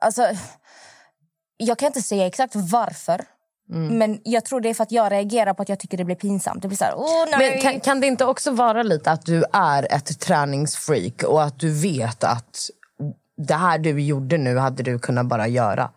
alltså... 0.00 0.28
Jag 1.56 1.78
kan 1.78 1.86
inte 1.86 2.02
säga 2.02 2.26
exakt 2.26 2.56
varför. 2.56 3.24
Mm. 3.70 3.98
Men 3.98 4.20
jag 4.24 4.44
tror 4.44 4.60
det 4.60 4.68
är 4.68 4.74
för 4.74 4.82
att 4.82 4.92
jag 4.92 5.12
reagerar 5.12 5.54
på 5.54 5.62
att 5.62 5.68
jag 5.68 5.78
tycker 5.78 5.96
det 5.96 6.04
blir 6.04 6.16
pinsamt. 6.16 6.62
Det 6.62 6.68
blir 6.68 6.78
så 6.78 6.84
här, 6.84 6.94
åh 6.96 7.24
nej. 7.30 7.50
Men 7.50 7.60
kan, 7.60 7.80
kan 7.80 8.00
det 8.00 8.06
inte 8.06 8.24
också 8.24 8.50
vara 8.50 8.82
lite 8.82 9.10
att 9.10 9.26
du 9.26 9.44
är 9.52 9.92
ett 9.92 10.20
träningsfreak 10.20 11.22
och 11.22 11.42
att 11.42 11.60
du 11.60 11.80
vet 11.80 12.24
att 12.24 12.56
det 13.36 13.54
här 13.54 13.78
du 13.78 14.00
gjorde 14.02 14.38
nu 14.38 14.58
hade 14.58 14.82
du 14.82 14.98
kunnat 14.98 15.26
bara 15.26 15.48
göra? 15.48 15.90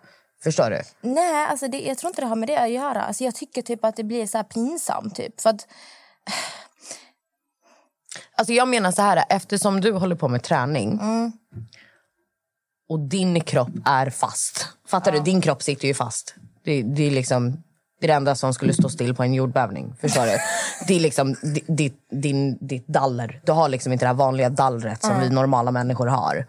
Förstår 0.44 0.70
du? 0.70 0.82
Nej, 1.02 1.46
alltså 1.46 1.68
det, 1.68 1.80
jag 1.80 1.98
tror 1.98 2.10
inte 2.10 2.22
det 2.22 2.28
har 2.28 2.36
med 2.36 2.50
det 2.50 2.58
att 2.58 2.70
göra. 2.72 3.02
Alltså 3.02 3.24
jag 3.24 3.36
tycker 3.36 3.62
typ 3.62 3.84
att 3.86 3.96
det 3.96 4.04
blir 4.04 4.28
så 4.28 4.38
här 4.38 4.44
pinsamt. 4.44 5.16
Typ. 5.16 5.42
För 5.42 5.50
att, 5.50 5.68
Alltså 8.36 8.54
jag 8.54 8.68
menar 8.68 8.92
så 8.92 9.02
här, 9.02 9.24
eftersom 9.30 9.82
du 9.82 9.92
håller 9.92 10.16
på 10.16 10.28
med 10.28 10.44
träning 10.44 11.00
och 12.90 13.00
din 13.00 13.42
kropp 13.42 13.70
är 13.86 14.10
fast. 14.10 14.68
Fattar 14.88 15.12
du? 15.12 15.20
Din 15.20 15.42
kropp 15.42 15.64
sitter 15.64 15.88
ju 15.88 15.94
fast. 15.94 16.36
Det, 16.64 16.82
det 16.82 17.08
är 17.08 17.12
liksom 17.12 17.52
det, 18.00 18.06
är 18.06 18.08
det 18.08 18.14
enda 18.14 18.36
som 18.36 18.54
skulle 18.54 18.74
stå 18.74 18.90
still 18.90 19.16
på 19.16 19.24
en 19.24 19.34
jordbävning. 19.34 19.96
Förstår 20.02 20.26
du? 20.26 20.38
Det 20.88 20.96
är 20.96 21.00
liksom 21.00 21.34
di- 21.34 21.64
ditt, 21.68 22.08
din, 22.12 22.58
ditt 22.68 22.88
daller. 22.88 23.42
Du 23.46 23.52
har 23.52 23.70
liksom 23.70 23.94
inte 23.94 24.06
det 24.08 24.14
vanliga 24.14 24.50
dallret 24.50 25.02
som 25.02 25.12
Mm. 25.12 25.24
vi 25.24 25.30
normala 25.30 25.72
människor 25.72 26.08
har. 26.08 26.46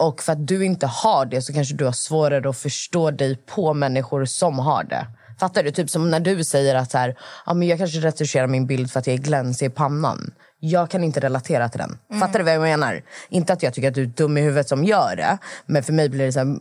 Och 0.00 0.22
för 0.22 0.32
att 0.32 0.46
du 0.46 0.64
inte 0.64 0.86
har 0.86 1.26
det 1.26 1.42
så 1.42 1.52
kanske 1.52 1.74
du 1.74 1.84
har 1.84 1.92
svårare 1.92 2.50
att 2.50 2.58
förstå 2.58 3.10
dig 3.10 3.36
på 3.36 3.74
människor 3.74 4.24
som 4.24 4.58
har 4.58 4.84
det. 4.84 5.06
Fattar 5.40 5.62
du? 5.62 5.70
Typ 5.70 5.90
som 5.90 6.10
när 6.10 6.20
du 6.20 6.44
säger 6.44 6.74
att 6.74 6.90
så 6.90 6.98
här, 6.98 7.18
ja, 7.46 7.54
men 7.54 7.68
jag 7.68 7.78
kanske 7.78 7.98
retuscherar 7.98 8.46
min 8.46 8.66
bild 8.66 8.90
för 8.90 9.00
att 9.00 9.06
jag 9.06 9.14
är 9.14 9.18
glänsig 9.18 9.66
i 9.66 9.70
pannan. 9.70 10.34
Jag 10.58 10.90
kan 10.90 11.04
inte 11.04 11.20
relatera 11.20 11.68
till 11.68 11.78
den. 11.78 11.98
Mm. 12.10 12.20
Fattar 12.20 12.38
du 12.38 12.44
vad 12.44 12.54
jag 12.54 12.60
menar? 12.60 13.02
Inte 13.28 13.52
att 13.52 13.62
jag 13.62 13.74
tycker 13.74 13.88
att 13.88 13.94
du 13.94 14.02
är 14.02 14.06
dum 14.06 14.38
i 14.38 14.40
huvudet 14.40 14.68
som 14.68 14.84
gör 14.84 15.16
det. 15.16 15.38
Men 15.66 15.82
för 15.82 15.92
mig 15.92 16.08
blir 16.08 16.26
det 16.26 16.32
så 16.32 16.38
här, 16.38 16.56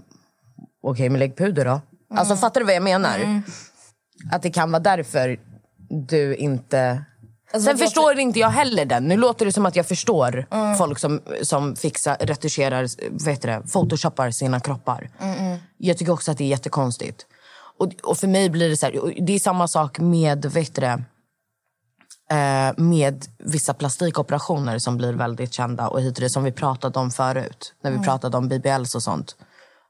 okej 0.84 1.10
men 1.10 1.20
lägg 1.20 1.38
puder 1.38 1.66
då. 1.66 1.82
Alltså 2.16 2.36
fattar 2.36 2.62
du 2.62 2.66
vad 2.66 2.76
jag 2.76 2.84
menar? 2.84 3.20
Mm. 3.20 3.42
Att 4.32 4.42
det 4.42 4.50
kan 4.52 4.72
vara 4.72 4.84
därför 4.84 5.40
du 5.90 6.36
inte... 6.36 7.04
Alltså, 7.54 7.68
Sen 7.70 7.78
jag- 7.78 7.88
förstår 7.88 8.20
inte 8.20 8.40
jag 8.40 8.50
heller 8.50 8.86
den. 8.86 9.08
Nu 9.08 9.18
låter 9.18 9.46
det 9.46 9.52
som 9.52 9.66
att 9.66 9.76
jag 9.76 9.88
förstår 9.88 10.46
Mm. 10.52 10.78
folk 10.78 11.00
som, 11.00 11.22
som 11.42 11.76
fixar, 11.76 12.18
retuscherar, 12.20 12.88
heter 13.30 13.48
det, 13.48 13.62
photoshoppar 13.74 14.32
sina 14.32 14.60
kroppar. 14.60 15.10
Mm, 15.20 15.58
Jag 15.78 15.98
tycker 15.98 16.12
också 16.12 16.32
att 16.32 16.38
det 16.38 16.44
är 16.44 16.48
jättekonstigt. 16.48 17.26
Och, 17.80 17.90
och 18.04 18.18
för 18.18 18.28
mig 18.28 18.50
blir 18.50 18.70
det 18.70 18.78
så 18.78 18.86
här, 18.86 19.14
det 19.26 19.34
är 19.34 19.40
samma 19.40 19.68
sak 19.68 20.00
med, 20.00 20.46
heter 20.56 20.82
det, 20.82 21.04
eh, 22.36 22.74
med 22.78 23.26
vissa 23.40 23.74
plastikoperationer 23.74 24.80
som 24.80 24.98
blir 24.98 25.14
väldigt 25.14 25.54
kända 25.54 25.88
och 25.88 26.02
hit 26.02 26.18
och 26.18 26.22
det 26.22 26.30
som 26.30 26.44
vi 26.44 26.52
pratade 26.52 27.00
om 27.00 27.12
förut. 27.12 27.74
När 27.84 27.92
vi 27.92 27.96
Mm. 27.98 28.06
pratade 28.06 28.38
om 28.38 28.48
BBLs 28.50 28.96
och 28.96 29.04
sånt. 29.04 29.36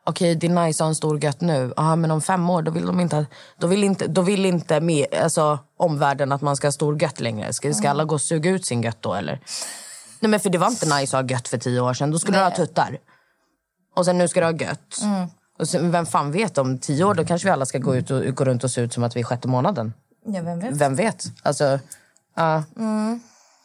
Okej, 0.05 0.35
det 0.35 0.47
är 0.47 0.65
nice 0.65 0.83
att 0.83 0.85
ha 0.85 0.89
en 0.89 0.95
stor 0.95 1.23
gött 1.23 1.41
nu. 1.41 1.73
Aha, 1.77 1.95
men 1.95 2.11
om 2.11 2.21
fem 2.21 2.49
år 2.49 2.61
då 2.61 2.71
vill 2.71 2.85
de 2.85 2.99
inte, 2.99 3.25
då 3.59 3.67
vill 3.67 3.83
inte, 3.83 4.07
då 4.07 4.21
vill 4.21 4.45
inte 4.45 4.79
med, 4.81 5.05
alltså, 5.23 5.59
omvärlden 5.79 6.31
att 6.31 6.41
man 6.41 6.55
ska 6.55 6.67
ha 6.67 6.71
stor 6.71 7.01
gött 7.01 7.19
längre. 7.19 7.53
Ska, 7.53 7.73
ska 7.73 7.89
alla 7.89 8.05
gå 8.05 8.15
och 8.15 8.21
suga 8.21 8.49
ut 8.49 8.65
sin 8.65 8.81
gött 8.81 9.01
då 9.01 9.13
eller? 9.13 9.39
Nej 10.19 10.29
men 10.29 10.39
för 10.39 10.49
det 10.49 10.57
var 10.57 10.67
inte 10.67 10.95
nice 10.99 11.17
att 11.17 11.23
ha 11.23 11.31
gött 11.31 11.47
för 11.47 11.57
tio 11.57 11.81
år 11.81 11.93
sedan. 11.93 12.11
Då 12.11 12.19
skulle 12.19 12.37
du 12.37 12.43
ha 12.43 12.51
tuttar. 12.51 12.97
Och 13.95 14.05
sen 14.05 14.17
nu 14.17 14.27
ska 14.27 14.39
du 14.39 14.45
ha 14.45 14.53
gött. 14.53 15.01
Mm. 15.01 15.27
Och 15.59 15.67
sen, 15.67 15.91
vem 15.91 16.05
fan 16.05 16.31
vet, 16.31 16.57
om 16.57 16.77
tio 16.77 17.03
år 17.03 17.13
då 17.13 17.25
kanske 17.25 17.47
vi 17.47 17.51
alla 17.51 17.65
ska 17.65 17.77
gå, 17.77 17.95
ut 17.95 18.11
och, 18.11 18.35
gå 18.35 18.45
runt 18.45 18.63
och 18.63 18.71
se 18.71 18.81
ut 18.81 18.93
som 18.93 19.03
att 19.03 19.15
vi 19.15 19.19
är 19.19 19.23
sjätte 19.23 19.47
månaden. 19.47 19.93
Ja, 20.25 20.41
vem 20.41 20.59
vet? 20.59 20.75
Vem 20.75 20.95
vet? 20.95 21.23
Alltså, 21.43 21.79
ja. 22.35 22.63
Mm. 22.77 23.19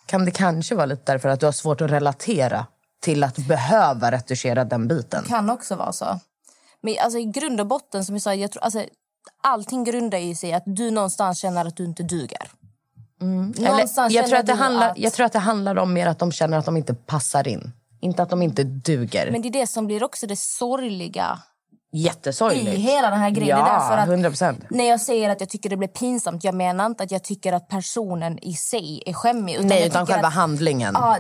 Kan 0.07 0.25
det 0.25 0.31
kanske 0.31 0.75
vara 0.75 0.87
lite 0.87 1.13
därför 1.13 1.29
att 1.29 1.41
du 1.41 1.47
har 1.47 1.53
svårt 1.53 1.81
att 1.81 1.91
relatera 1.91 2.67
till 3.01 3.25
att 3.25 3.37
behöva 3.37 4.13
retuschera 4.13 4.65
den 4.65 4.89
biten? 4.89 5.25
kan 5.29 5.51
också 5.51 5.77
vara 5.77 5.93
så. 5.93 6.21
Men 6.81 6.95
alltså, 7.01 7.19
i 7.19 7.25
grund 7.25 7.61
och 7.61 7.67
botten, 7.67 8.05
som 8.05 8.15
jag 8.15 8.23
sa, 8.23 8.35
jag 8.35 8.53
tror, 8.53 8.63
alltså, 8.63 8.85
allting 9.43 9.85
grundar 9.85 10.19
ju 10.19 10.35
sig 10.35 10.51
i 10.51 10.53
att 10.53 10.63
du 10.67 10.91
någonstans 10.91 11.39
känner 11.39 11.65
att 11.65 11.77
du 11.77 11.85
inte 11.85 12.03
duger. 12.03 12.49
Eller, 13.21 13.69
Någonstans 13.71 14.13
jag, 14.13 14.27
tror 14.27 14.39
att 14.39 14.47
det 14.47 14.55
handlar, 14.55 14.91
att- 14.91 14.99
jag 14.99 15.13
tror 15.13 15.27
att 15.27 15.33
det 15.33 15.39
handlar 15.39 15.79
om 15.79 15.93
mer 15.93 16.07
att 16.07 16.19
de 16.19 16.33
känner 16.33 16.59
att 16.59 16.65
de 16.65 16.77
inte 16.77 16.95
passar 16.95 17.49
in. 17.49 17.73
Inte 18.01 18.23
att 18.23 18.31
de 18.31 18.43
inte 18.43 18.65
duger. 18.65 19.31
Men 19.31 19.43
det 19.43 19.49
är 19.49 19.53
det 19.53 19.67
som 19.67 19.87
blir 19.87 20.05
också 20.05 20.27
det 20.27 20.37
sorgliga 20.39 21.39
Jättesorgligt. 21.97 22.67
i 22.69 22.77
hela 22.81 23.11
den 23.11 23.19
här 23.21 23.31
grejen. 23.31 23.59
Ja, 23.59 23.65
det 23.65 23.71
är 23.71 23.79
därför 23.79 23.97
att 23.97 24.09
100 24.09 24.29
procent. 24.31 24.65
När 24.71 24.85
jag 24.89 25.01
säger 25.01 25.31
att 25.31 25.41
jag 25.41 25.49
tycker 25.49 25.71
det 25.71 25.77
blir 25.77 25.89
pinsamt, 25.89 26.45
jag 26.45 26.55
menar 26.55 26.87
inte 26.87 27.05
att 27.05 27.11
jag 27.11 27.25
tycker 27.25 27.53
att 27.53 27.69
personen 27.69 28.39
i 28.45 28.55
sig 28.55 29.03
är 29.07 29.13
skämmig. 29.13 29.59
Nej, 29.65 29.79
jag 29.79 29.87
utan 29.87 30.07
själva 30.07 30.29
att, 30.29 30.35
handlingen. 30.35 30.95
Ja, 30.99 31.17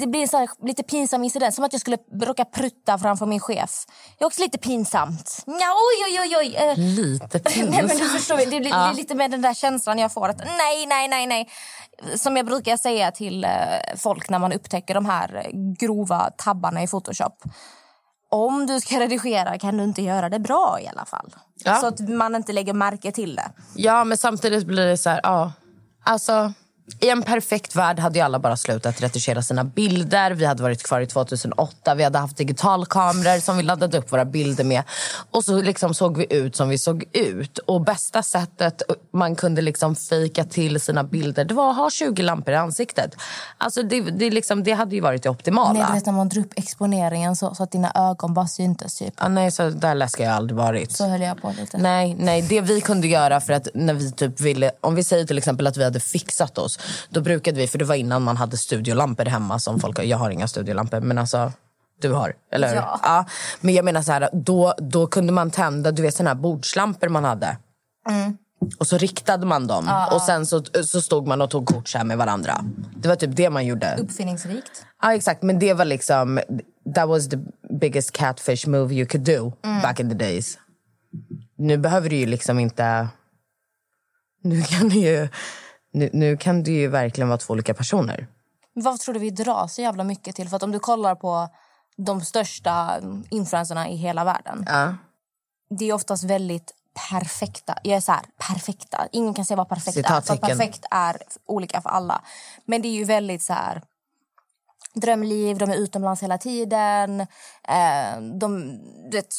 det 0.00 0.06
blir 0.06 0.26
så 0.26 0.36
här, 0.36 0.48
lite 0.66 0.82
pinsam 0.82 1.24
incident. 1.24 1.54
Som 1.54 1.64
att 1.64 1.72
jag 1.72 1.80
skulle 1.80 1.96
råka 2.22 2.44
prutta 2.44 2.98
framför 2.98 3.26
min 3.26 3.40
chef. 3.40 3.84
Det 4.18 4.24
är 4.24 4.26
också 4.26 4.40
lite 4.42 4.58
pinsamt. 4.58 5.42
Ja, 5.46 5.52
oj, 5.54 6.18
oj, 6.20 6.20
oj, 6.20 6.36
oj. 6.38 6.56
eh. 6.70 6.78
Lite 6.78 7.40
Nej, 7.56 7.64
men 7.66 7.82
du 7.82 7.88
pinsamt. 7.88 8.10
förstår, 8.10 8.36
det 8.36 8.46
blir, 8.46 8.60
det 8.60 8.68
Ja. 8.68 8.90
är 8.90 8.94
lite 8.94 9.14
med 9.14 9.30
den 9.30 9.42
där 9.42 9.54
känslan 9.54 9.98
jag 9.98 10.12
får. 10.12 10.28
att 10.28 10.38
Nej, 10.38 10.86
nej, 10.86 11.08
nej, 11.08 11.26
nej. 11.26 11.48
Som 12.16 12.36
jag 12.36 12.46
brukar 12.46 12.76
säga 12.76 13.10
till 13.10 13.44
eh, 13.44 13.50
folk 13.96 14.28
när 14.30 14.38
man 14.38 14.52
upptäcker 14.52 14.94
de 14.94 15.06
här 15.06 15.36
eh, 15.44 15.50
grova 15.78 16.30
tabbarna 16.36 16.82
i 16.82 16.86
Photoshop. 16.86 17.42
Om 18.30 18.66
du 18.66 18.80
ska 18.80 19.00
redigera 19.00 19.58
kan 19.58 19.76
du 19.76 19.84
inte 19.84 20.02
göra 20.02 20.28
det 20.28 20.38
bra 20.38 20.78
i 20.80 20.88
alla 20.88 21.04
fall. 21.04 21.34
Ja. 21.64 21.74
Så 21.74 21.86
att 21.86 22.00
man 22.08 22.34
inte 22.34 22.52
lägger 22.52 22.72
märke 22.72 23.12
till 23.12 23.36
det. 23.36 23.50
Ja, 23.74 24.04
men 24.04 24.18
samtidigt 24.18 24.66
blir 24.66 24.86
det 24.86 24.96
så 24.96 25.10
här... 25.10 25.20
Ja. 25.22 25.52
Alltså, 26.04 26.52
I 27.00 27.10
en 27.10 27.22
perfekt 27.22 27.76
värld 27.76 27.98
hade 27.98 28.18
ju 28.18 28.24
alla 28.24 28.38
bara 28.38 28.56
slutat 28.56 29.00
retuschera 29.00 29.42
sina 29.42 29.64
bilder. 29.64 30.30
Vi 30.30 30.44
hade 30.44 30.62
varit 30.62 30.82
kvar 30.82 31.00
i 31.00 31.06
2008. 31.06 31.94
Vi 31.94 32.04
hade 32.04 32.18
haft 32.18 32.36
digitalkameror 32.36 33.40
som 33.40 33.56
vi 33.56 33.62
laddade 33.62 33.98
upp 33.98 34.12
våra 34.12 34.24
bilder 34.24 34.64
med. 34.64 34.82
Och 35.30 35.44
så 35.44 35.62
liksom 35.62 35.94
såg 35.94 36.18
vi 36.18 36.26
ut 36.30 36.56
som 36.56 36.68
vi 36.68 36.78
såg 36.78 37.04
ut. 37.12 37.58
Och 37.58 37.80
bästa 37.80 38.22
sättet 38.22 38.82
man 39.12 39.36
kunde 39.36 39.62
liksom 39.62 39.96
fejka 39.96 40.44
till 40.44 40.80
sina 40.80 41.04
bilder 41.04 41.44
det 41.44 41.54
var 41.54 41.70
att 41.70 41.76
ha 41.76 41.90
20 41.90 42.22
lampor 42.22 42.54
i 42.54 42.56
ansiktet. 42.56 43.16
Alltså 43.58 43.82
det, 43.82 44.00
det, 44.00 44.30
liksom, 44.30 44.62
det 44.62 44.72
hade 44.72 44.94
ju 44.94 45.00
varit 45.00 45.22
det 45.22 45.30
optimala. 45.30 45.72
Nej, 45.72 45.84
du 45.88 45.94
vet 45.94 46.06
när 46.06 46.12
man 46.12 46.28
drar 46.28 46.40
upp 46.40 46.52
exponeringen 46.56 47.36
så, 47.36 47.54
så 47.54 47.62
att 47.62 47.70
dina 47.70 47.92
ögon 47.94 48.34
bara 48.34 48.46
syntes. 48.46 48.98
Typ. 48.98 49.14
Ja, 49.18 49.28
nej, 49.28 49.50
så 49.50 49.70
där 49.70 49.94
läskig 49.94 50.24
har 50.24 50.30
jag 50.30 50.36
aldrig 50.36 50.56
varit. 50.56 50.92
Så 50.92 51.08
höll 51.08 51.20
jag 51.20 51.42
på 51.42 51.54
lite. 51.58 51.78
Nej, 51.78 52.16
nej, 52.18 52.42
det 52.42 52.60
vi 52.60 52.80
kunde 52.80 53.08
göra 53.08 53.40
för 53.40 53.52
att 53.52 53.68
när 53.74 53.94
vi 53.94 54.12
typ 54.12 54.40
ville, 54.40 54.70
om 54.80 54.94
vi 54.94 55.04
säger 55.04 55.24
till 55.24 55.38
exempel 55.38 55.66
att 55.66 55.76
vi 55.76 55.84
hade 55.84 56.00
fixat 56.00 56.58
oss, 56.58 56.77
då 57.08 57.20
brukade 57.20 57.56
vi, 57.58 57.66
för 57.66 57.78
det 57.78 57.84
var 57.84 57.94
innan 57.94 58.22
man 58.22 58.36
hade 58.36 58.56
studiolampor 58.56 59.24
hemma 59.24 59.58
som 59.58 59.80
folk, 59.80 59.98
jag 60.04 60.18
har 60.18 60.30
inga 60.30 60.48
studiolampor 60.48 61.00
men 61.00 61.18
alltså 61.18 61.52
du 62.00 62.12
har, 62.12 62.34
eller 62.52 62.68
hur? 62.68 62.76
Ja. 62.76 63.24
Men 63.60 63.74
jag 63.74 63.84
menar 63.84 64.02
så 64.02 64.12
här, 64.12 64.28
då, 64.32 64.74
då 64.78 65.06
kunde 65.06 65.32
man 65.32 65.50
tända, 65.50 65.92
du 65.92 66.02
vet 66.02 66.14
såna 66.14 66.30
här 66.30 66.34
bordslampor 66.34 67.08
man 67.08 67.24
hade. 67.24 67.56
Mm. 68.08 68.36
Och 68.78 68.86
så 68.86 68.98
riktade 68.98 69.46
man 69.46 69.66
dem 69.66 69.84
Ja, 69.88 70.14
och 70.14 70.22
sen 70.22 70.46
så, 70.46 70.62
så 70.84 71.00
stod 71.00 71.26
man 71.26 71.40
och 71.40 71.50
tog 71.50 71.66
kort 71.66 71.88
så 71.88 71.98
här 71.98 72.04
med 72.04 72.18
varandra. 72.18 72.64
Det 72.96 73.08
var 73.08 73.16
typ 73.16 73.36
det 73.36 73.50
man 73.50 73.66
gjorde. 73.66 73.96
Uppfinningsrikt. 73.98 74.84
Ja, 75.02 75.14
exakt. 75.14 75.42
Men 75.42 75.58
det 75.58 75.74
var 75.74 75.84
liksom... 75.84 76.40
That 76.94 77.08
was 77.08 77.28
the 77.28 77.38
biggest 77.80 78.12
catfish 78.12 78.66
move 78.66 78.94
you 78.94 79.06
could 79.06 79.24
do 79.24 79.52
Mm. 79.62 79.82
back 79.82 80.00
in 80.00 80.08
the 80.08 80.14
days. 80.14 80.58
Nu 81.56 81.76
behöver 81.76 82.10
du 82.10 82.16
ju 82.16 82.26
liksom 82.26 82.58
inte... 82.58 83.08
Nu 84.42 84.62
kan 84.62 84.88
du 84.88 84.96
ju, 84.98 85.28
nu, 85.98 86.10
nu 86.12 86.36
kan 86.36 86.62
du 86.62 86.72
ju 86.72 86.88
verkligen 86.88 87.28
vara 87.28 87.38
två 87.38 87.52
olika 87.52 87.74
personer. 87.74 88.26
Vad 88.72 89.00
tror 89.00 89.14
du 89.14 89.20
vi 89.20 89.30
drar 89.30 89.66
så 89.66 89.82
jävla 89.82 90.04
mycket 90.04 90.36
till? 90.36 90.48
För 90.48 90.56
att 90.56 90.62
om 90.62 90.72
du 90.72 90.78
kollar 90.78 91.14
på 91.14 91.48
de 91.96 92.20
största 92.20 93.00
influencerna 93.30 93.88
i 93.88 93.96
hela 93.96 94.24
världen. 94.24 94.64
Ja. 94.66 94.94
Det 95.70 95.84
är 95.84 95.92
oftast 95.92 96.24
väldigt 96.24 96.72
perfekta. 97.10 97.78
Jag 97.82 97.96
är 97.96 98.00
så 98.00 98.12
här, 98.12 98.22
perfekta. 98.38 99.08
Ingen 99.12 99.34
kan 99.34 99.44
säga 99.44 99.56
vad 99.56 99.68
perfekt 99.68 99.96
är. 99.96 100.20
För 100.20 100.36
perfekt 100.36 100.84
är 100.90 101.16
olika 101.46 101.80
för 101.80 101.90
alla. 101.90 102.22
Men 102.64 102.82
det 102.82 102.88
är 102.88 102.92
ju 102.92 103.04
väldigt 103.04 103.42
så 103.42 103.52
här 103.52 103.82
drömliv, 104.94 105.58
de 105.58 105.70
är 105.70 105.76
utomlands 105.76 106.22
hela 106.22 106.38
tiden. 106.38 107.20
Eh, 107.68 108.20
de 108.40 108.78
vet, 109.12 109.34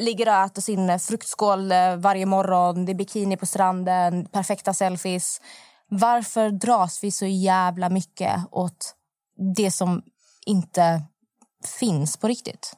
ligger 0.00 0.28
och 0.28 0.34
äter 0.34 0.62
sin 0.62 0.98
fruktskål 0.98 1.72
eh, 1.72 1.96
varje 1.96 2.26
morgon. 2.26 2.84
Det 2.84 2.92
är 2.92 2.94
bikini 2.94 3.36
på 3.36 3.46
stranden, 3.46 4.26
perfekta 4.26 4.74
selfies. 4.74 5.40
Varför 5.90 6.50
dras 6.50 6.98
vi 7.04 7.10
så 7.10 7.26
jävla 7.26 7.88
mycket 7.88 8.40
åt 8.50 8.94
det 9.56 9.70
som 9.70 10.02
inte 10.46 11.02
finns 11.80 12.16
på 12.16 12.28
riktigt? 12.28 12.72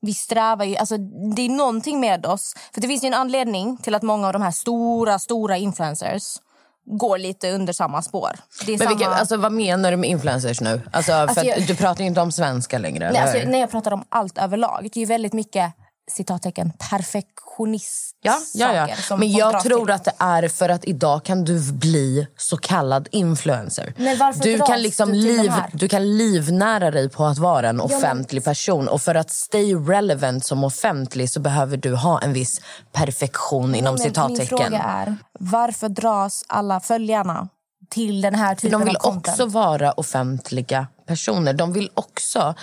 Vi 0.00 0.14
strävar 0.14 0.64
ju... 0.64 0.76
Alltså, 0.76 0.96
det 1.36 1.42
är 1.42 1.48
någonting 1.48 2.00
med 2.00 2.26
oss. 2.26 2.54
För 2.74 2.80
Det 2.80 2.88
finns 2.88 3.04
ju 3.04 3.06
en 3.06 3.14
anledning 3.14 3.76
till 3.76 3.94
att 3.94 4.02
många 4.02 4.26
av 4.26 4.32
de 4.32 4.42
här 4.42 4.50
stora, 4.50 5.18
stora 5.18 5.56
influencers 5.56 6.36
går 6.84 7.18
lite 7.18 7.50
under 7.50 7.72
samma 7.72 8.02
spår. 8.02 8.30
Men 8.66 8.78
samma... 8.78 8.90
vilka, 8.90 9.06
alltså, 9.10 9.36
vad 9.36 9.52
menar 9.52 9.90
du 9.90 9.96
med 9.96 10.10
influencers 10.10 10.60
nu? 10.60 10.80
Alltså, 10.92 11.12
Alltså, 11.12 11.44
jag- 11.46 11.66
Du 11.66 11.76
pratar 11.76 12.00
ju 12.00 12.06
inte 12.06 12.20
om 12.20 12.32
svenska 12.32 12.78
längre, 12.78 13.12
Nej, 13.12 13.22
alltså, 13.22 13.48
när 13.48 13.58
jag 13.58 13.70
pratar 13.70 13.92
om 13.92 14.04
allt 14.08 14.38
överlag. 14.38 14.82
Det 14.92 14.96
är 14.96 15.00
ju 15.00 15.06
väldigt 15.06 15.32
mycket 15.32 15.72
citattecken 16.12 16.72
perfektionist 16.90 18.16
Ja, 18.24 18.38
ja, 18.54 18.74
ja. 18.74 18.96
saker 18.96 19.16
Men 19.16 19.32
jag 19.32 19.60
tror 19.62 19.84
till. 19.86 19.94
att 19.94 20.04
det 20.04 20.12
är 20.18 20.48
för 20.48 20.68
att 20.68 20.84
idag 20.84 21.24
kan 21.24 21.44
du 21.44 21.72
bli 21.72 22.26
så 22.36 22.56
kallad 22.56 23.08
influencer. 23.12 23.94
Men 23.96 24.18
varför 24.18 24.42
du, 24.42 24.58
kan 24.58 24.82
liksom 24.82 25.12
du 25.12 25.14
de 25.36 25.42
liv, 25.42 25.52
du 25.72 25.88
kan 25.88 26.16
livnära 26.16 26.90
dig 26.90 27.08
på 27.10 27.24
att 27.24 27.38
vara 27.38 27.68
en 27.68 27.76
men- 27.76 27.84
offentlig 27.86 28.44
person. 28.44 28.88
Och 28.88 29.02
för 29.02 29.14
att 29.14 29.30
stay 29.30 29.74
relevant 29.74 30.44
som 30.46 30.64
offentlig 30.64 31.30
så 31.30 31.40
behöver 31.40 31.76
du 31.76 31.94
ha 31.94 32.20
en 32.20 32.32
viss 32.32 32.60
perfektion 32.92 33.74
inom 33.74 33.94
Men 33.94 34.02
Min 34.02 34.02
citattecken. 34.02 34.46
fråga 34.58 34.78
är, 34.82 35.16
varför 35.40 35.88
dras 35.88 36.44
alla 36.48 36.80
följarna 36.80 37.48
till 37.90 38.20
den 38.20 38.34
här 38.34 38.54
typen 38.54 38.78
de 38.80 38.84
vill 38.84 38.96
av 38.96 39.00
content? 39.00 39.28
också 39.28 39.46
vara 39.46 39.92
offentliga 39.92 40.86
personer. 41.06 41.52
De 41.52 41.72
vill 41.72 41.90
också 41.94 42.54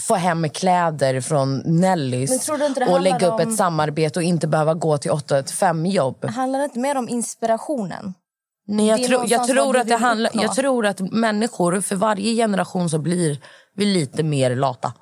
få 0.00 0.14
hem 0.14 0.48
kläder 0.48 1.20
från 1.20 1.62
Nellys 1.64 2.50
och 2.88 3.00
lägga 3.00 3.26
upp 3.26 3.34
om- 3.34 3.40
ett 3.40 3.56
samarbete 3.56 4.18
och 4.18 4.22
inte 4.22 4.46
behöva 4.46 4.74
gå 4.74 4.98
till 4.98 5.10
8-5 5.10 5.86
jobb. 5.86 6.24
Handlar 6.24 6.58
det 6.58 6.64
inte 6.64 6.78
mer 6.78 6.96
om 6.96 7.08
inspirationen? 7.08 8.14
Nej, 8.66 8.86
jag, 8.86 9.04
tror, 9.04 9.24
jag, 9.26 9.46
tror 9.46 9.76
att 9.76 9.88
det 9.88 9.96
handlar, 9.96 10.30
jag 10.34 10.54
tror 10.54 10.86
att 10.86 11.00
människor, 11.00 11.80
för 11.80 11.96
varje 11.96 12.34
generation 12.34 12.90
så 12.90 12.98
blir 12.98 13.38
vi 13.74 13.84
lite 13.84 14.22
mer 14.22 14.56
lata. 14.56 14.92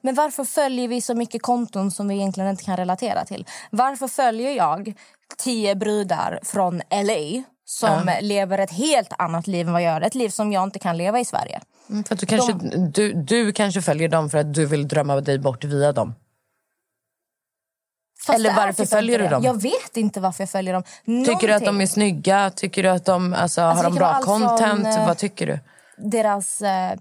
Men 0.00 0.14
varför 0.14 0.44
följer 0.44 0.88
vi 0.88 1.00
så 1.00 1.14
mycket 1.14 1.42
konton 1.42 1.90
som 1.90 2.08
vi 2.08 2.14
egentligen 2.14 2.50
inte 2.50 2.64
kan 2.64 2.76
relatera 2.76 3.24
till? 3.24 3.46
Varför 3.70 4.08
följer 4.08 4.50
jag 4.52 4.94
tio 5.38 5.74
brudar 5.74 6.40
från 6.42 6.76
LA 6.90 7.42
som 7.70 8.08
Ja. 8.08 8.14
lever 8.20 8.58
ett 8.58 8.70
helt 8.70 9.12
annat 9.18 9.46
liv 9.46 9.66
än 9.66 9.72
vad 9.72 9.82
jag 9.82 9.92
gör? 9.94 10.00
Ett 10.00 10.14
liv 10.14 10.28
som 10.28 10.52
jag 10.52 10.62
inte 10.64 10.78
kan 10.78 10.96
leva 10.96 11.20
i 11.20 11.24
Sverige. 11.24 11.60
Mm, 11.90 12.04
För 12.04 12.14
att 12.14 12.20
du, 12.20 12.26
kanske, 12.26 12.52
du, 12.92 13.12
du 13.12 13.52
kanske 13.52 13.82
följer 13.82 14.08
dem 14.08 14.30
för 14.30 14.38
att 14.38 14.54
du 14.54 14.66
vill 14.66 14.88
drömma 14.88 15.20
dig 15.20 15.38
bort 15.38 15.64
via 15.64 15.92
dem. 15.92 16.14
Fast 18.26 18.38
Eller 18.38 18.54
varför 18.56 18.82
typ 18.84 18.90
följer 18.90 19.18
du 19.18 19.28
dem? 19.28 19.42
Jag 19.44 19.62
vet 19.62 19.96
inte 19.96 20.20
varför 20.20 20.42
jag 20.42 20.50
följer 20.50 20.72
dem. 20.74 20.82
Tycker 21.26 21.48
du 21.48 21.52
att 21.54 21.60
de 21.60 21.64
är 21.68 21.72
Någonting. 21.72 21.86
snygga? 21.86 22.50
Tycker 22.50 22.82
du 22.82 22.88
att 22.88 23.04
de 23.04 23.34
alltså, 23.34 23.60
Alltså, 23.62 23.84
har 23.84 23.90
de 23.90 23.94
bra 23.98 24.20
content? 24.22 24.86
eh, 24.86 25.06
Vad 25.06 25.18
tycker 25.18 25.46
du? 25.46 25.58
Deras 26.10 26.62
eh, 26.62 26.92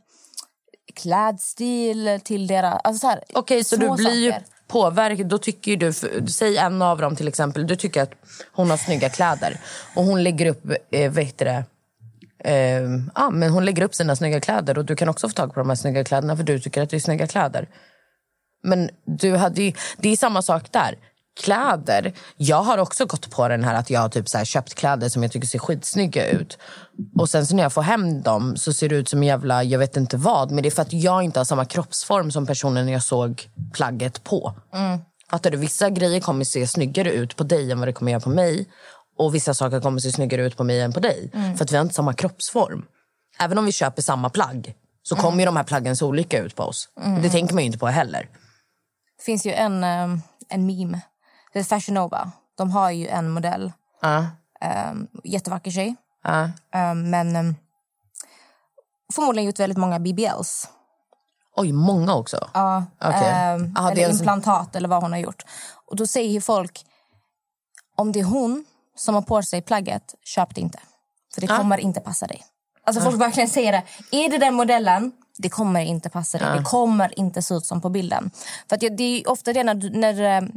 klädstil 0.96 2.20
till 2.24 2.48
deras... 2.48 2.82
Alltså 2.84 3.00
så 3.00 3.08
här, 3.08 3.24
Okej, 3.34 3.64
så 3.64 3.76
du 3.76 3.90
blir, 3.96 4.14
ju 4.14 4.34
påverkar, 4.70 5.24
då 5.24 5.38
tycker 5.38 5.72
ju 5.72 5.78
du, 5.78 5.94
för- 5.94 6.28
säg 6.28 6.58
en 6.58 6.82
av 6.82 6.98
dem 6.98 7.16
till 7.16 7.28
exempel, 7.28 7.68
du 7.68 7.76
tycker 7.76 8.02
att 8.02 8.12
hon 8.52 8.70
har 8.70 8.78
snygga 8.78 9.10
kläder 9.10 9.60
och 9.96 10.04
hon 10.04 10.24
lägger 10.24 10.46
upp, 10.46 10.64
eh, 10.92 11.12
vet 11.12 11.38
du 11.38 11.46
det, 11.46 11.64
eh, 12.44 12.84
ah, 13.16 13.30
men 13.30 13.50
hon 13.50 13.66
lägger 13.66 13.84
upp 13.84 13.96
sina 13.96 14.16
snygga 14.16 14.40
kläder 14.40 14.78
och 14.78 14.86
du 14.86 14.96
kan 14.96 15.10
också 15.10 15.30
få 15.30 15.34
tag 15.34 15.54
på 15.54 15.60
de 15.60 15.70
här 15.70 15.76
snygga 15.76 16.04
kläderna 16.04 16.38
för 16.38 16.44
du 16.44 16.60
tycker 16.60 16.82
att 16.82 16.90
det 16.90 16.98
är 16.98 17.00
snygga 17.00 17.28
kläder. 17.28 17.68
Men 18.64 18.90
du 19.06 19.36
hade 19.36 19.64
ju, 19.64 19.74
det 19.98 20.10
är 20.10 20.18
samma 20.18 20.42
sak 20.42 20.72
där. 20.72 20.96
Kläder. 21.40 22.14
Jag 22.38 22.62
har 22.64 22.78
också 22.78 23.06
gått 23.06 23.32
på 23.32 23.48
den 23.48 23.64
här 23.64 23.76
att 23.76 23.90
jag 23.90 24.00
har 24.00 24.10
typ 24.10 24.30
så 24.30 24.38
här 24.38 24.46
köpt 24.46 24.76
kläder 24.76 25.10
som 25.10 25.24
jag 25.24 25.32
tycker 25.32 25.48
ser 25.48 25.60
skitsnygga 25.60 26.30
ut. 26.30 26.58
Och 27.16 27.30
sen 27.30 27.46
så 27.48 27.56
när 27.56 27.64
jag 27.64 27.74
får 27.74 27.82
hem 27.82 28.22
dem 28.22 28.58
så 28.58 28.74
ser 28.74 28.90
det 28.90 28.96
ut 28.96 29.10
som 29.10 29.20
en 29.20 29.28
jävla, 29.28 29.64
jag 29.64 29.80
vet 29.80 29.98
inte 29.98 30.18
vad. 30.18 30.52
Men 30.52 30.64
det 30.64 30.70
är 30.70 30.72
för 30.72 30.82
att 30.82 30.94
jag 30.94 31.24
inte 31.24 31.40
har 31.40 31.46
samma 31.46 31.66
kroppsform 31.66 32.32
som 32.32 32.46
personen 32.46 32.88
jag 32.90 33.04
såg 33.04 33.50
plagget 33.74 34.24
på. 34.24 34.54
Fattar 35.30 35.52
du? 35.52 35.58
Vissa 35.58 35.90
grejer 35.90 36.20
kommer 36.20 36.46
se 36.46 36.68
snyggare 36.68 37.12
ut 37.12 37.36
på 37.36 37.44
dig 37.44 37.72
än 37.72 37.80
vad 37.80 37.88
det 37.88 37.94
kommer 37.94 38.12
göra 38.12 38.22
på 38.22 38.30
mig. 38.30 38.68
Och 39.18 39.36
vissa 39.36 39.54
saker 39.54 39.80
kommer 39.82 40.00
se 40.00 40.12
snyggare 40.12 40.46
ut 40.46 40.58
på 40.58 40.64
mig 40.64 40.82
än 40.82 40.94
på 40.94 41.00
dig. 41.00 41.30
För 41.58 41.64
att 41.66 41.72
vi 41.72 41.76
har 41.76 41.82
inte 41.82 41.96
samma 41.96 42.14
kroppsform. 42.14 42.86
Även 43.40 43.58
om 43.58 43.66
vi 43.66 43.72
köper 43.72 44.02
samma 44.02 44.30
plagg 44.30 44.76
så 45.04 45.16
kommer 45.16 45.40
ju 45.40 45.46
de 45.46 45.56
här 45.58 45.64
plaggen 45.64 45.96
se 45.96 46.06
olika 46.06 46.40
ut 46.40 46.56
på 46.56 46.64
oss. 46.64 46.90
Det 47.24 47.30
tänker 47.30 47.54
man 47.54 47.64
ju 47.64 47.66
inte 47.68 47.80
på 47.80 47.88
heller. 47.88 48.30
Det 49.18 49.24
finns 49.24 49.46
ju 49.46 49.52
en, 49.52 49.84
eh, 49.84 50.08
en 50.50 50.66
meme. 50.66 51.02
Det 51.54 51.60
är 51.60 51.64
Fashion 51.64 51.94
Nova. 51.94 52.32
De 52.58 52.72
har 52.72 52.92
ju 52.92 53.08
en 53.08 53.30
modell. 53.30 53.72
Ja. 54.02 54.26
Um, 54.92 55.08
jättevacker 55.24 55.72
tjej. 55.72 55.96
Ja. 56.24 56.50
Ehm, 56.74 57.10
men 57.10 57.36
um, 57.36 57.56
förmodligen 59.14 59.46
gjort 59.46 59.60
väldigt 59.60 59.78
många 59.78 60.00
BBLs. 60.00 60.68
Oj, 61.56 61.72
många 61.72 62.16
också? 62.16 62.50
Ja, 62.54 62.78
ehm, 63.00 63.74
Ja, 63.76 63.92
det 63.96 64.02
är 64.02 64.06
eller 64.06 64.10
implantat 64.10 64.76
eller 64.76 64.90
vad 64.90 65.02
hon 65.02 65.12
har 65.12 65.20
gjort. 65.20 65.46
Och 65.86 65.96
då 65.96 66.08
säger 66.08 66.30
ju 66.30 66.42
folk, 66.42 66.86
om 67.96 68.12
det 68.12 68.20
är 68.20 68.24
hon 68.24 68.66
som 68.96 69.16
har 69.16 69.22
på 69.22 69.44
sig 69.44 69.62
plagget, 69.62 70.16
köp 70.24 70.56
det 70.56 70.62
inte. 70.62 70.80
För 71.34 71.42
det 71.42 71.48
kommer 71.48 71.78
inte 71.78 72.00
passa 72.00 72.28
dig. 72.28 72.46
Alltså 72.84 73.02
folk 73.02 73.22
verkligen 73.22 73.50
säger 73.50 73.72
det. 73.72 73.84
Är 74.12 74.30
det 74.30 74.38
den 74.38 74.54
modellen, 74.54 75.12
det 75.38 75.50
kommer 75.50 75.82
inte 75.82 76.10
passa 76.10 76.38
dig. 76.38 76.58
Det 76.58 76.64
kommer 76.64 77.20
inte 77.20 77.42
se 77.42 77.56
ut 77.56 77.66
som 77.66 77.82
på 77.82 77.90
bilden. 77.90 78.32
För 78.70 78.78
det 78.98 79.04
är 79.04 79.30
ofta 79.30 79.54
det 79.54 79.64
när, 79.64 79.90
när 80.00 80.38
eh, 80.38 80.50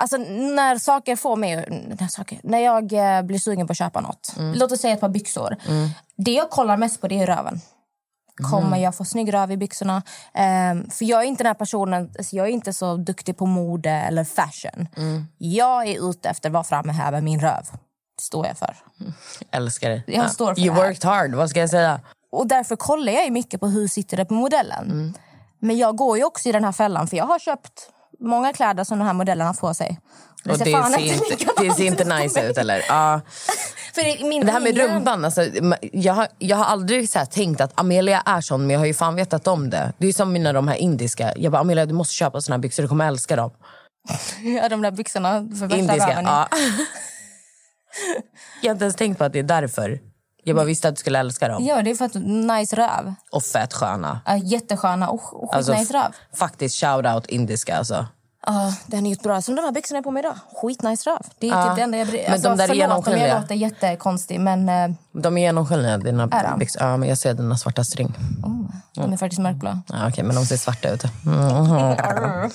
Alltså 0.00 0.16
när 0.16 0.78
saker 0.78 1.16
får 1.16 1.36
mig... 1.36 1.56
När, 2.00 2.08
saker, 2.08 2.40
när 2.42 2.58
jag 2.58 2.92
eh, 2.92 3.22
blir 3.22 3.38
sugen 3.38 3.66
på 3.66 3.70
att 3.70 3.78
köpa 3.78 4.00
något. 4.00 4.34
Låt 4.36 4.72
oss 4.72 4.80
säga 4.80 4.94
ett 4.94 5.00
par 5.00 5.08
byxor. 5.08 5.56
Det 6.16 6.32
jag 6.32 6.50
kollar 6.50 6.76
mest 6.76 7.00
på 7.00 7.08
det 7.08 7.18
är 7.18 7.26
röven. 7.26 7.60
Kommer 8.50 8.78
jag 8.78 8.94
få 8.94 9.04
snygg 9.04 9.34
röv 9.34 9.52
i 9.52 9.56
byxorna? 9.56 10.02
Ehm, 10.34 10.90
för 10.90 11.04
jag 11.04 11.22
är 11.22 11.26
inte 11.26 11.42
den 11.42 11.50
här 11.50 11.54
personen, 11.54 12.10
alltså 12.18 12.36
jag 12.36 12.46
är 12.46 12.50
inte 12.50 12.72
så 12.72 12.96
duktig 12.96 13.36
på 13.36 13.46
mode 13.46 13.90
eller 13.90 14.24
fashion. 14.24 14.88
Jag 15.38 15.86
är 15.86 16.10
ute 16.10 16.28
efter 16.28 16.50
vad 16.50 16.66
framhäver 16.66 17.20
min 17.20 17.40
röv. 17.40 17.62
Det 18.16 18.22
står 18.22 18.46
jag 18.46 18.58
för. 18.58 18.76
Älskar 19.50 19.90
det. 19.90 20.02
Jag 20.06 20.30
står 20.30 20.54
för 20.54 20.60
you 20.60 20.74
det 20.74 20.80
här. 20.80 20.88
worked 20.88 21.04
hard, 21.04 21.34
vad 21.34 21.50
ska 21.50 21.60
jag 21.60 21.70
säga? 21.70 22.00
Och 22.32 22.46
därför 22.46 22.76
kollar 22.76 23.12
jag 23.12 23.32
mycket 23.32 23.60
på 23.60 23.66
hur 23.66 23.88
sitter 23.88 24.16
det 24.16 24.24
på 24.24 24.34
modellen. 24.34 25.14
Men 25.58 25.78
jag 25.78 25.96
går 25.96 26.18
ju 26.18 26.24
också 26.24 26.48
i 26.48 26.52
den 26.52 26.64
här 26.64 26.72
fällan 26.72 27.06
för 27.06 27.16
jag 27.16 27.24
har 27.24 27.38
köpt 27.38 27.90
många 28.20 28.52
kläder 28.52 28.84
som 28.84 28.98
den 28.98 29.06
här 29.06 29.14
modellen 29.14 29.46
har 29.46 29.54
på 29.54 29.74
sig. 29.74 30.00
Och 30.50 30.58
det 30.58 30.72
fan 30.72 30.92
ser, 30.92 31.00
inte, 31.00 31.62
det 31.62 31.70
ser 31.70 31.84
inte 31.84 32.04
nice 32.04 32.50
ut 32.50 32.58
eller? 32.58 32.84
Ja. 32.88 33.20
För 33.94 34.02
det, 34.02 34.44
Det 34.46 34.52
här 34.52 34.60
med 34.60 34.76
rumpan, 34.76 35.24
alltså, 35.24 35.44
jag, 35.92 36.14
har, 36.14 36.28
jag 36.38 36.56
har 36.56 36.64
aldrig 36.64 37.10
så 37.10 37.26
tänkt 37.26 37.60
att 37.60 37.80
Amelia 37.80 38.22
är 38.26 38.40
sån 38.40 38.60
men 38.60 38.70
jag 38.70 38.78
har 38.78 38.86
ju 38.86 38.94
fan 38.94 39.14
vetat 39.14 39.46
om 39.46 39.70
det. 39.70 39.92
Det 39.98 40.06
är 40.06 40.12
som 40.12 40.32
mina 40.32 40.52
de 40.52 40.68
här 40.68 40.76
indiska. 40.76 41.32
Jag 41.36 41.52
bara 41.52 41.60
Amelia 41.60 41.86
du 41.86 41.94
måste 41.94 42.14
köpa 42.14 42.40
såna 42.40 42.56
här 42.56 42.60
byxor, 42.60 42.82
du 42.82 42.88
kommer 42.88 43.08
älska 43.08 43.36
dem. 43.36 43.50
Ja, 44.42 44.68
de 44.68 44.82
där 44.82 44.90
byxorna 44.90 45.48
för 45.58 45.66
värsta 45.66 45.76
Indiska, 45.76 46.22
ja. 46.22 46.48
Jag 48.62 48.70
har 48.70 48.74
inte 48.74 48.84
ens 48.84 48.96
tänkt 48.96 49.18
på 49.18 49.24
att 49.24 49.32
det 49.32 49.38
är 49.38 49.42
därför. 49.42 50.00
Jag 50.44 50.56
bara 50.56 50.64
visste 50.66 50.88
att 50.88 50.94
du 50.96 51.00
skulle 51.00 51.18
älska 51.18 51.48
dem. 51.48 51.64
Ja, 51.64 51.82
det 51.82 51.90
är 51.90 51.94
för 51.94 52.04
att 52.04 52.14
nice 52.14 52.76
röv. 52.76 53.14
Och 53.30 53.42
fett 53.42 53.74
sköna. 53.74 54.20
Ja, 54.26 54.36
jättesköna 54.36 55.08
och, 55.08 55.42
och 55.44 55.54
Alltså, 55.56 55.72
skitnice 55.72 55.94
röv. 55.94 56.12
Faktiskt 56.34 56.80
shout 56.80 57.06
out 57.06 57.26
indiska 57.26 57.76
alltså. 57.78 58.06
Ja, 58.46 58.74
den 58.86 59.06
är 59.06 59.16
bra. 59.22 59.42
Som 59.42 59.54
de 59.56 59.62
här 59.62 59.72
byxorna 59.72 59.96
jag 59.98 60.04
på 60.04 60.10
mig 60.10 60.20
idag. 60.20 60.34
Skitnice 60.62 61.10
röv. 61.10 61.18
Det 61.38 61.46
är 61.48 61.50
Ja. 61.50 61.66
typ 61.66 61.76
det 61.76 61.82
enda 61.82 61.98
jag 61.98 62.08
bryr 62.08 62.30
alltså, 62.30 62.48
är 62.48 62.56
förlåt 62.66 63.06
om 63.08 63.12
jag 63.18 63.40
låter 63.40 63.54
jättekonstig, 63.54 64.40
men 64.40 64.68
eh, 64.68 64.88
De 65.12 65.38
är 65.38 65.42
genomskinliga 65.42 65.98
dina 65.98 66.22
Är 66.22 66.50
de? 66.50 66.58
byxor. 66.58 66.82
Ja, 66.82 66.96
men 66.96 67.08
jag 67.08 67.18
ser 67.18 67.34
dina 67.34 67.56
svarta 67.58 67.84
string. 67.84 68.14
de 68.94 69.12
är 69.12 69.16
faktiskt 69.16 69.40
mörkblå. 69.42 69.78
Ja, 69.88 70.08
Okej, 70.08 70.24
men 70.24 70.36
de 70.36 70.46
ser 70.46 70.56
svarta 70.56 70.88
ut. 70.90 71.04
Mm. 71.26 71.96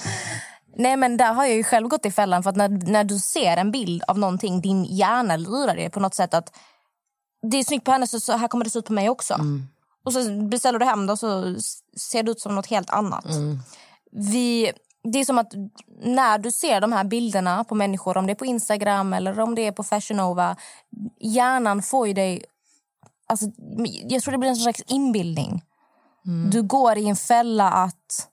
Nej, 0.76 0.98
men 0.98 1.18
där 1.18 1.34
har 1.34 1.46
jag 1.46 1.56
ju 1.56 1.64
själv 1.64 1.88
gått 1.88 2.06
i 2.06 2.12
fällan. 2.12 2.44
För 2.44 2.50
att 2.50 2.56
när, 2.56 2.70
när 2.70 3.04
du 3.04 3.20
ser 3.20 3.58
en 3.58 3.72
bild 3.72 4.04
av 4.08 4.20
någonting, 4.20 4.62
din 4.62 4.84
hjärna 4.86 5.38
lurar 5.38 5.76
dig 5.76 5.90
på 5.90 6.00
något 6.00 6.16
sätt 6.16 6.34
att 6.34 6.52
det 7.52 7.58
är 7.58 7.64
snyggt 7.64 7.86
på 7.86 7.92
henne, 7.92 8.08
så, 8.08 8.20
så 8.20 8.34
här 8.38 8.48
kommer 8.48 8.66
det 8.66 8.72
se 8.72 8.80
ut 8.80 8.86
på 8.86 8.94
mig 8.94 9.10
också. 9.10 9.38
Och 10.06 10.14
så 10.14 10.44
beställer 10.50 10.80
du 10.80 10.86
hem 10.86 11.06
det 11.06 11.12
och 11.14 11.20
så 11.20 11.56
ser 12.00 12.24
det 12.24 12.32
ut 12.32 12.40
som 12.42 12.56
något 12.56 12.68
helt 12.68 12.90
annat. 12.90 13.26
Vi, 14.12 14.72
det 15.14 15.20
är 15.20 15.26
som 15.26 15.38
att 15.38 15.54
när 16.06 16.38
du 16.38 16.52
ser 16.52 16.82
de 16.82 16.92
här 16.94 17.04
bilderna 17.04 17.64
på 17.64 17.76
människor, 17.76 18.18
om 18.18 18.26
det 18.28 18.34
är 18.34 18.36
på 18.36 18.46
Instagram 18.46 19.14
eller 19.14 19.40
om 19.40 19.56
det 19.56 19.68
är 19.68 19.72
på 19.72 19.84
Fashion 19.84 20.18
Nova, 20.18 20.56
hjärnan 21.20 21.82
får 21.82 22.08
ju 22.08 22.14
dig... 22.14 22.44
Alltså, 23.28 23.46
jag 24.04 24.24
tror 24.24 24.32
det 24.32 24.38
blir 24.38 24.50
en 24.50 24.56
slags 24.56 24.82
inbildning. 24.88 25.62
Du 26.52 26.64
går 26.64 26.98
i 26.98 27.08
en 27.10 27.16
fälla 27.16 27.72
att 27.72 28.30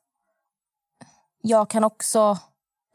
jag 1.43 1.71
kan 1.71 1.85
också... 1.85 2.39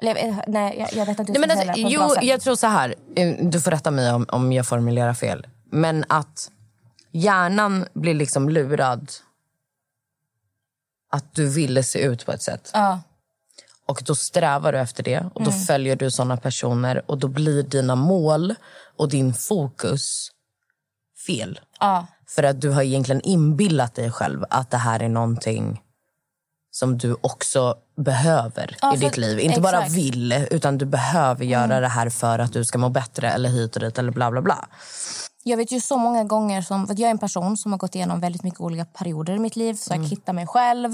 Eller, 0.01 0.13
vet- 0.13 0.47
nej, 0.47 0.75
jag, 0.79 0.93
jag 0.93 1.05
vet 1.05 1.19
inte 1.19 1.31
hur 1.33 1.39
jag 1.39 1.47
men 1.47 1.57
ska 1.57 1.59
alltså, 1.59 1.73
säga 1.75 1.87
det 1.87 1.93
jo, 1.93 2.09
sätt. 2.09 2.23
jag 2.23 2.41
tror 2.41 2.55
så 2.55 2.67
här. 2.67 2.95
eh, 3.15 3.35
Du 3.41 3.61
får 3.61 3.71
rätta 3.71 3.91
mig 3.91 4.13
om, 4.13 4.25
om 4.31 4.51
jag 4.53 4.67
formulerar 4.67 5.13
fel. 5.13 5.47
Men 5.75 6.05
att 6.09 6.51
hjärnan 7.11 7.85
blir 7.93 8.13
liksom 8.13 8.49
lurad 8.49 9.11
att 11.11 11.33
du 11.35 11.49
ville 11.49 11.83
se 11.83 11.99
ut 11.99 12.25
på 12.25 12.31
ett 12.31 12.41
sätt. 12.41 12.69
Ja. 12.73 13.01
Och 13.87 14.01
då 14.05 14.15
strävar 14.15 14.71
du 14.71 14.79
efter 14.79 15.03
det 15.03 15.19
och 15.33 15.43
då 15.43 15.49
Mm. 15.51 15.63
följer 15.63 15.95
du 15.95 16.11
såna 16.11 16.37
personer 16.37 17.11
och 17.11 17.17
då 17.17 17.27
blir 17.27 17.63
dina 17.63 17.95
mål 17.95 18.55
och 18.97 19.09
din 19.09 19.33
fokus 19.33 20.31
fel. 21.27 21.59
Ja. 21.79 22.07
För 22.27 22.43
att 22.43 22.61
du 22.61 22.69
har 22.69 22.81
egentligen 22.81 23.21
inbillat 23.21 23.95
dig 23.95 24.11
själv 24.11 24.45
att 24.49 24.71
det 24.71 24.77
här 24.77 24.99
är 24.99 25.09
någonting 25.09 25.81
som 26.71 26.97
du 26.97 27.15
också 27.21 27.77
behöver 27.97 28.77
Ja, 28.81 28.95
i 28.95 28.97
ditt 28.97 29.17
liv. 29.17 29.39
Inte 29.39 29.61
bara 29.61 29.77
exakt. 29.77 29.95
vill, 29.97 30.31
utan 30.51 30.77
du 30.77 30.85
behöver 30.85 31.45
göra 31.45 31.63
Mm. 31.63 31.81
det 31.81 31.87
här 31.87 32.09
för 32.09 32.39
att 32.39 32.53
du 32.53 32.65
ska 32.65 32.77
må 32.77 32.89
bättre 32.89 33.29
eller 33.31 33.49
hit 33.49 33.75
och 33.75 33.81
dit 33.81 33.97
eller 33.99 34.11
bla 34.11 34.31
bla 34.31 34.41
bla. 34.41 34.67
Jag 35.47 35.57
vet 35.57 35.71
ju 35.71 35.81
så 35.81 35.97
många 35.97 36.23
gånger 36.23 36.61
som... 36.61 36.85
Jag 36.89 36.99
är 36.99 37.11
en 37.11 37.17
person 37.17 37.57
som 37.57 37.71
har 37.71 37.79
gått 37.79 37.95
igenom 37.95 38.19
väldigt 38.19 38.43
mycket 38.43 38.59
olika 38.59 38.85
perioder 38.85 39.35
i 39.35 39.39
mitt 39.39 39.55
liv. 39.55 39.73
Så 39.73 39.93
jag 39.93 40.03
hittar 40.03 40.33
mig 40.33 40.47
själv. 40.47 40.93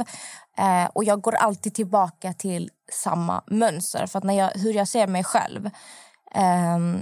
Eh, 0.58 0.86
och 0.94 1.04
jag 1.04 1.22
går 1.22 1.36
alltid 1.36 1.74
tillbaka 1.74 2.34
till 2.34 2.70
samma 2.92 3.44
mönster. 3.48 4.08
För 4.08 4.22
när 4.22 4.34
jag, 4.34 4.50
hur 4.50 4.74
jag 4.74 4.88
ser 4.88 5.08
mig 5.08 5.24
själv... 5.24 5.70
ehm, 6.36 7.02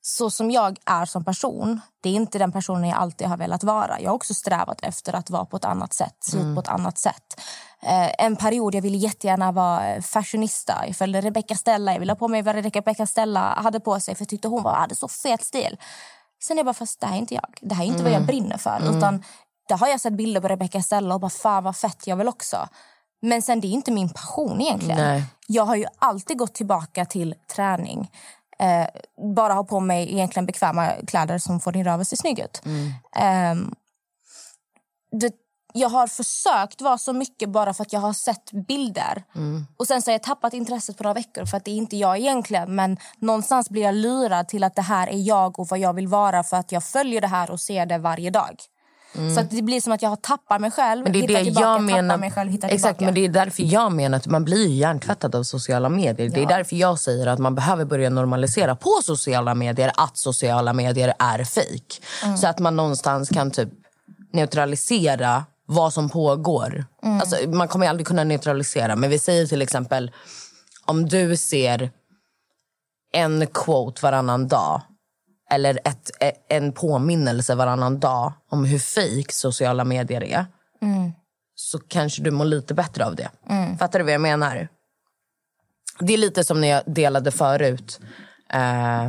så 0.00 0.30
som 0.30 0.50
jag 0.50 0.78
är 0.86 1.04
som 1.04 1.24
person, 1.24 1.80
det 2.00 2.08
är 2.08 2.14
inte 2.14 2.38
den 2.38 2.52
personen 2.52 2.88
jag 2.88 2.98
alltid 2.98 3.26
har 3.26 3.36
velat 3.36 3.64
vara. 3.64 4.00
Jag 4.00 4.10
har 4.10 4.14
också 4.14 4.34
strävat 4.34 4.80
efter 4.80 5.12
att 5.12 5.30
vara 5.30 5.44
på 5.44 5.56
ett 5.56 5.64
annat 5.64 5.94
sätt, 5.94 6.16
se 6.20 6.38
ut 6.38 6.54
på 6.54 6.60
ett 6.60 6.68
annat 6.68 6.98
sätt. 6.98 7.40
Eh, 7.82 8.10
en 8.18 8.36
period 8.36 8.74
jag 8.74 8.82
ville 8.82 8.96
jättegärna 8.96 9.52
vara 9.52 9.94
eh, 9.94 10.02
fashionista. 10.02 10.84
Jag 10.86 10.96
följde 10.96 11.20
Rebecca 11.20 11.54
Stella. 11.54 11.92
Jag 11.92 12.00
ville 12.00 12.12
ha 12.12 12.16
på 12.16 12.28
mig 12.28 12.42
vad 12.42 12.54
Rebecca 12.54 13.06
Stella 13.06 13.54
hade 13.54 13.80
på 13.80 14.00
sig 14.00 14.14
för 14.14 14.22
jag 14.22 14.28
tyckte 14.28 14.48
hon 14.48 14.62
var, 14.62 14.74
hade 14.74 14.94
så 14.94 15.08
fet 15.08 15.42
stil. 15.44 15.76
Sen 16.42 16.56
är 16.56 16.58
jag 16.58 16.66
bara, 16.66 16.74
fast 16.74 17.00
det 17.00 17.06
här 17.06 17.14
är 17.14 17.18
inte 17.18 17.34
jag. 17.34 17.58
Det 17.60 17.74
här 17.74 17.84
är 17.84 17.88
inte 17.88 18.02
vad 18.02 18.12
jag 18.12 18.26
brinner 18.26 18.58
för. 18.58 18.96
Utan 18.96 19.24
där 19.68 19.76
har 19.76 19.88
jag 19.88 20.00
sett 20.00 20.12
bilder 20.12 20.40
på 20.40 20.48
Rebecca 20.48 20.82
Stella 20.82 21.14
och 21.14 21.20
bara, 21.20 21.30
fan 21.30 21.64
vad 21.64 21.76
fett, 21.76 22.06
jag 22.06 22.16
vill 22.16 22.28
också. 22.28 22.68
Men 23.22 23.42
sen 23.42 23.60
det 23.60 23.66
är 23.66 23.70
inte 23.72 23.92
min 23.92 24.08
passion 24.08 24.60
egentligen. 24.60 24.96
Nej. 24.98 25.24
Jag 25.46 25.64
har 25.64 25.76
ju 25.76 25.86
alltid 25.98 26.38
gått 26.38 26.54
tillbaka 26.54 27.04
till 27.04 27.34
träning. 27.54 28.10
Eh, 28.58 28.86
bara 29.36 29.52
ha 29.52 29.64
på 29.64 29.80
mig 29.80 30.12
egentligen 30.12 30.46
bekväma 30.46 30.92
kläder 31.06 31.38
som 31.38 31.60
får 31.60 31.72
din 31.72 31.84
röv 31.84 32.00
att 32.00 32.08
se 32.08 32.16
snygg 32.16 32.38
ut. 32.38 32.62
Ehm, 33.16 33.74
det, 35.20 35.32
jag 35.76 35.88
har 35.88 36.06
försökt 36.06 36.80
vara 36.80 36.98
så 36.98 37.12
mycket 37.12 37.48
bara 37.48 37.74
för 37.74 37.82
att 37.82 37.92
jag 37.92 38.00
har 38.00 38.12
sett 38.12 38.50
bilder. 38.68 39.24
Och 39.76 39.86
Sen 39.86 40.02
så 40.02 40.10
har 40.10 40.12
jag 40.14 40.22
tappat 40.22 40.54
intresset 40.54 40.96
på 40.96 41.02
några 41.02 41.14
veckor 41.14 41.44
för 41.44 41.56
att 41.56 41.64
det 41.64 41.70
är 41.70 41.76
inte 41.76 41.96
jag 41.96 42.18
egentligen. 42.18 42.74
Men 42.74 42.96
någonstans 43.18 43.70
blir 43.70 43.82
jag 43.82 43.94
lurad 43.94 44.48
till 44.48 44.64
att 44.64 44.74
det 44.74 44.82
här 44.82 45.08
är 45.08 45.18
jag 45.18 45.58
och 45.58 45.68
vad 45.68 45.78
jag 45.78 45.92
vill 45.92 46.08
vara 46.08 46.42
för 46.42 46.56
att 46.56 46.72
jag 46.72 46.84
följer 46.84 47.20
det 47.20 47.26
här 47.26 47.50
och 47.50 47.60
ser 47.60 47.86
det 47.86 47.98
varje 47.98 48.30
dag. 48.30 48.56
Så 49.34 49.40
att 49.40 49.50
det 49.50 49.62
blir 49.62 49.80
som 49.80 49.92
att 49.92 50.02
jag 50.02 50.08
har 50.08 50.16
tappat 50.16 50.60
mig 50.60 50.70
själv, 50.70 51.04
Men 51.04 51.12
det 51.12 51.18
är 51.18 51.28
det 51.28 51.44
tillbaka, 51.44 51.60
jag 51.60 51.78
tappar 51.78 51.80
menar. 51.80 52.16
mig 52.16 52.30
själv, 52.30 52.54
Exakt, 52.54 52.70
tillbaka. 52.70 53.04
men 53.04 53.14
det 53.14 53.24
är 53.24 53.28
därför 53.28 53.62
jag 53.62 53.92
menar 53.92 54.18
att 54.18 54.26
man 54.26 54.44
blir 54.44 54.68
hjärntvättad 54.68 55.34
av 55.34 55.42
sociala 55.42 55.88
medier. 55.88 56.30
Det 56.30 56.42
är 56.42 56.46
därför 56.46 56.76
jag 56.76 56.98
säger 56.98 57.26
att 57.26 57.38
man 57.38 57.54
behöver 57.54 57.84
börja 57.84 58.10
normalisera 58.10 58.76
på 58.76 58.90
sociala 59.02 59.54
medier 59.54 59.92
att 59.96 60.16
sociala 60.16 60.72
medier 60.72 61.14
är 61.18 61.44
fejk. 61.44 62.02
Mm. 62.24 62.36
Så 62.36 62.46
att 62.46 62.58
man 62.58 62.76
någonstans 62.76 63.28
kan 63.28 63.50
typ 63.50 63.68
neutralisera 64.32 65.44
vad 65.66 65.92
som 65.92 66.08
pågår. 66.08 66.84
Mm. 67.02 67.20
Alltså, 67.20 67.48
man 67.48 67.68
kommer 67.68 67.88
aldrig 67.88 68.06
kunna 68.06 68.24
neutralisera. 68.24 68.96
Men 68.96 69.10
vi 69.10 69.18
säger 69.18 69.46
till 69.46 69.62
exempel 69.62 70.12
om 70.84 71.06
du 71.08 71.36
ser 71.36 71.90
en 73.12 73.46
quote 73.46 74.02
varannan 74.02 74.48
dag 74.48 74.82
eller 75.50 75.78
ett, 75.84 76.10
e- 76.20 76.32
en 76.48 76.72
påminnelse 76.72 77.54
varannan 77.54 78.00
dag 78.00 78.32
om 78.50 78.64
hur 78.64 78.78
fake 78.78 79.32
sociala 79.32 79.84
medier 79.84 80.22
är 80.24 80.46
Mm. 80.82 81.12
så 81.54 81.78
kanske 81.78 82.22
du 82.22 82.30
mår 82.30 82.44
lite 82.44 82.74
bättre 82.74 83.06
av 83.06 83.16
det. 83.16 83.28
Mm. 83.48 83.78
Fattar 83.78 83.98
du 83.98 84.04
vad 84.04 84.14
jag 84.14 84.20
menar? 84.20 84.68
Det 85.98 86.14
är 86.14 86.18
lite 86.18 86.44
som 86.44 86.60
när 86.60 86.68
jag 86.68 86.82
delade 86.86 87.30
förut. 87.30 88.00
Eh, 88.52 89.08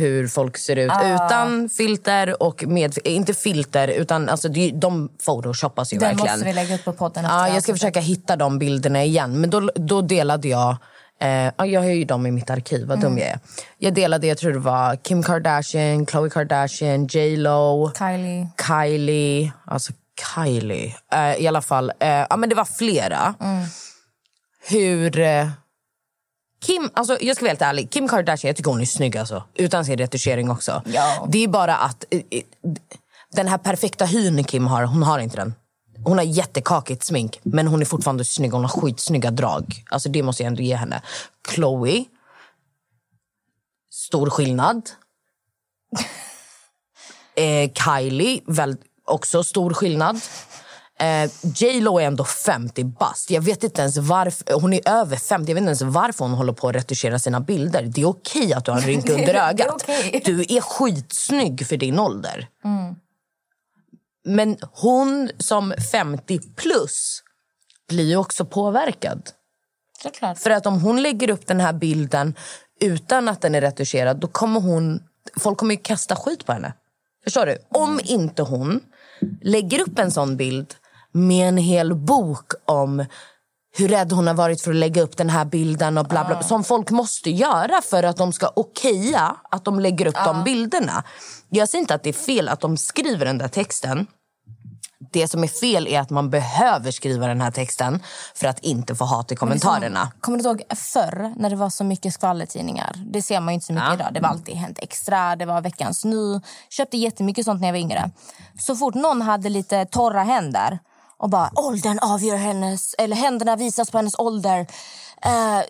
hur 0.00 0.28
folk 0.28 0.56
ser 0.58 0.76
ut 0.76 0.90
Ah. 0.92 1.14
utan 1.14 1.68
filter 1.68 2.42
och 2.42 2.64
med... 2.66 2.98
Inte 3.04 3.34
filter, 3.34 3.88
utan 3.88 4.28
alltså, 4.28 4.48
de 4.74 5.08
photoshoppas 5.26 5.92
ju 5.92 5.98
Den 5.98 6.08
verkligen. 6.08 6.32
måste 6.34 6.46
vi 6.46 6.52
lägga 6.52 6.74
upp 6.74 6.84
på 6.84 6.92
podden. 6.92 7.24
Ja, 7.24 7.48
jag 7.48 7.62
ska 7.62 7.72
försöka 7.72 8.00
hitta 8.00 8.36
de 8.36 8.58
bilderna 8.58 9.04
igen. 9.04 9.40
Men 9.40 9.50
då, 9.50 9.70
då 9.74 10.00
delade 10.02 10.48
jag... 10.48 10.76
Eh, 11.22 11.52
ja, 11.56 11.66
jag 11.66 11.80
har 11.80 11.88
ju 11.88 12.04
dem 12.04 12.26
i 12.26 12.30
mitt 12.30 12.50
arkiv, 12.50 12.86
vad 12.86 13.00
dum 13.00 13.12
Mm. 13.12 13.18
jag 13.18 13.28
är. 13.28 13.38
Jag 13.78 13.94
delade, 13.94 14.26
jag 14.26 14.38
tror 14.38 14.52
det 14.52 14.58
var 14.58 14.96
Kim 14.96 15.22
Kardashian, 15.22 16.06
Khloe 16.06 16.30
Kardashian, 16.30 17.06
J 17.06 17.36
Lo, 17.36 17.90
Kylie. 17.98 18.48
Kylie. 18.66 19.52
Alltså 19.66 19.92
Kylie. 20.34 20.94
Eh, 21.12 21.34
I 21.42 21.48
alla 21.48 21.62
fall, 21.62 21.92
eh, 22.00 22.08
ja, 22.30 22.36
men 22.36 22.48
det 22.48 22.54
var 22.54 22.64
flera. 22.64 23.34
Mm. 23.40 23.64
Hur... 24.68 25.50
Kim, 26.60 26.90
alltså 26.94 27.18
jag 27.20 27.36
ska 27.36 27.44
vara 27.44 27.50
helt 27.50 27.62
ärlig, 27.62 27.90
Kim 27.90 28.08
Kardashian, 28.08 28.48
jag 28.48 28.56
tycker 28.56 28.70
hon 28.70 28.80
är 28.80 28.84
snygg 28.84 29.16
alltså. 29.16 29.44
Utan 29.54 29.84
sin 29.84 29.98
retuschering 29.98 30.50
också. 30.50 30.82
Ja. 30.86 31.26
Det 31.28 31.44
är 31.44 31.48
bara 31.48 31.76
att 31.76 32.04
eh, 32.10 32.20
eh, 32.30 32.42
den 33.32 33.48
här 33.48 33.58
perfekta 33.58 34.04
hyn 34.04 34.44
Kim 34.44 34.66
har, 34.66 34.84
hon 34.84 35.02
har 35.02 35.18
inte 35.18 35.36
den. 35.36 35.54
Hon 36.04 36.18
har 36.18 36.24
jättekakigt 36.24 37.04
smink, 37.04 37.40
men 37.42 37.66
hon 37.66 37.80
är 37.80 37.84
fortfarande 37.84 38.24
snygg. 38.24 38.52
Hon 38.52 38.64
har 38.64 38.68
skitsnygga 38.68 39.30
drag. 39.30 39.84
Alltså 39.90 40.08
det 40.08 40.22
måste 40.22 40.42
jag 40.42 40.46
ändå 40.46 40.62
ge 40.62 40.74
henne. 40.74 41.02
Chloe. 41.54 42.04
Stor 43.90 44.30
skillnad. 44.30 44.90
eh, 47.34 47.70
Kylie, 47.72 48.40
väl, 48.46 48.76
också 49.04 49.44
stor 49.44 49.74
skillnad. 49.74 50.20
Eh, 51.00 51.30
J 51.42 51.80
Lo 51.80 51.98
är 51.98 52.06
ändå 52.06 52.24
50 52.24 52.84
bast. 52.84 53.30
Jag 53.30 53.42
vet 53.42 53.64
inte 53.64 53.80
ens 53.82 53.96
varför. 53.96 54.60
Hon 54.60 54.72
är 54.72 54.88
över 54.88 55.16
50. 55.16 55.50
Jag 55.50 55.54
vet 55.54 55.60
inte 55.62 55.68
ens 55.68 55.82
varför 55.82 56.24
hon 56.24 56.34
håller 56.34 56.52
på 56.52 56.68
att 56.68 56.74
retuschera 56.74 57.18
sina 57.18 57.40
bilder. 57.40 57.82
Det 57.82 58.00
är 58.00 58.08
okej 58.08 58.52
att 58.52 58.64
du 58.64 58.70
har 58.70 58.78
en 58.78 58.86
rynka 58.86 59.12
under 59.14 59.34
ögat. 59.34 59.68
okej. 59.70 60.22
Du 60.24 60.40
är 60.40 60.60
skitsnygg 60.60 61.66
för 61.66 61.76
din 61.76 61.98
ålder. 61.98 62.48
Mm. 62.64 62.94
Men 64.24 64.56
hon 64.72 65.30
som 65.38 65.74
50 65.92 66.40
plus 66.56 67.22
blir 67.88 68.08
ju 68.08 68.16
också 68.16 68.44
påverkad. 68.44 69.30
Såklart. 70.02 70.38
För 70.38 70.50
att 70.50 70.66
om 70.66 70.80
hon 70.80 71.02
lägger 71.02 71.30
upp 71.30 71.46
den 71.46 71.60
här 71.60 71.72
bilden 71.72 72.34
utan 72.80 73.28
att 73.28 73.40
den 73.40 73.54
är 73.54 73.60
retuscherad, 73.60 74.20
då 74.20 74.28
kommer 74.28 74.60
hon... 74.60 75.02
Folk 75.36 75.58
kommer 75.58 75.74
ju 75.74 75.80
kasta 75.80 76.16
skit 76.16 76.46
på 76.46 76.52
henne. 76.52 76.72
Förstår 77.24 77.46
du? 77.46 77.58
Om 77.70 78.00
inte 78.04 78.42
hon 78.42 78.80
lägger 79.42 79.80
upp 79.80 79.98
en 79.98 80.10
sån 80.10 80.36
bild 80.36 80.74
med 81.12 81.48
en 81.48 81.56
hel 81.56 81.94
bok 81.94 82.52
om 82.66 83.04
hur 83.76 83.88
rädd 83.88 84.12
hon 84.12 84.26
har 84.26 84.34
varit 84.34 84.62
för 84.62 84.70
att 84.70 84.76
lägga 84.76 85.02
upp 85.02 85.16
den 85.16 85.30
här 85.30 85.44
bilden 85.44 85.98
och 85.98 86.04
bla 86.06 86.24
bla, 86.24 86.42
som 86.42 86.64
folk 86.64 86.90
måste 86.90 87.30
göra 87.30 87.82
för 87.82 88.02
att 88.02 88.16
de 88.16 88.32
ska 88.32 88.52
okeja 88.56 89.36
att 89.50 89.64
de 89.64 89.80
lägger 89.80 90.06
upp 90.06 90.24
de 90.24 90.44
bilderna. 90.44 91.04
Jag 91.48 91.68
säger 91.68 91.80
inte 91.82 91.94
att 91.94 92.02
det 92.02 92.08
är 92.08 92.12
fel 92.12 92.48
att 92.48 92.60
de 92.60 92.76
skriver 92.76 93.26
den 93.26 93.38
där 93.38 93.48
texten. 93.48 94.06
Det 95.12 95.28
som 95.28 95.44
är 95.44 95.48
fel 95.48 95.86
är 95.86 96.00
att 96.00 96.10
man 96.10 96.30
behöver 96.30 96.90
skriva 96.90 97.26
den 97.26 97.40
här 97.40 97.50
texten 97.50 98.02
för 98.34 98.46
att 98.48 98.58
inte 98.58 98.94
få 98.94 99.04
hat 99.04 99.32
i 99.32 99.36
kommentarerna. 99.36 100.12
Kommer 100.20 100.38
du 100.38 100.44
ihåg 100.44 100.62
förr 100.76 101.34
när 101.36 101.50
det 101.50 101.56
var 101.56 101.70
så 101.70 101.84
mycket 101.84 102.14
skvallertidningar? 102.14 102.96
Det 103.12 103.22
ser 103.22 103.40
man 103.40 103.54
inte 103.54 103.66
så 103.66 103.72
mycket 103.72 103.88
Ja. 103.88 103.94
idag. 103.94 104.08
Det 104.14 104.20
var 104.20 104.28
alltid 104.28 104.54
Hänt 104.54 104.78
Extra, 104.78 105.36
det 105.36 105.46
var 105.46 105.60
Veckans 105.60 106.04
Nu. 106.04 106.40
Köpte 106.70 106.96
jättemycket 106.96 107.44
sånt 107.44 107.60
när 107.60 107.68
jag 107.68 107.72
var 107.72 107.78
yngre. 107.80 108.10
Så 108.58 108.76
fort 108.76 108.94
någon 108.94 109.22
hade 109.22 109.48
lite 109.48 109.84
torra 109.84 110.22
händer 110.22 110.78
och 111.20 111.30
bara 111.30 111.50
åldern 111.56 111.98
avgör 112.02 112.36
hennes, 112.36 112.94
eller 112.98 113.16
händerna 113.16 113.56
visas 113.56 113.90
på 113.90 113.98
hennes 113.98 114.18
ålder. 114.18 114.66
Eh, 115.22 115.60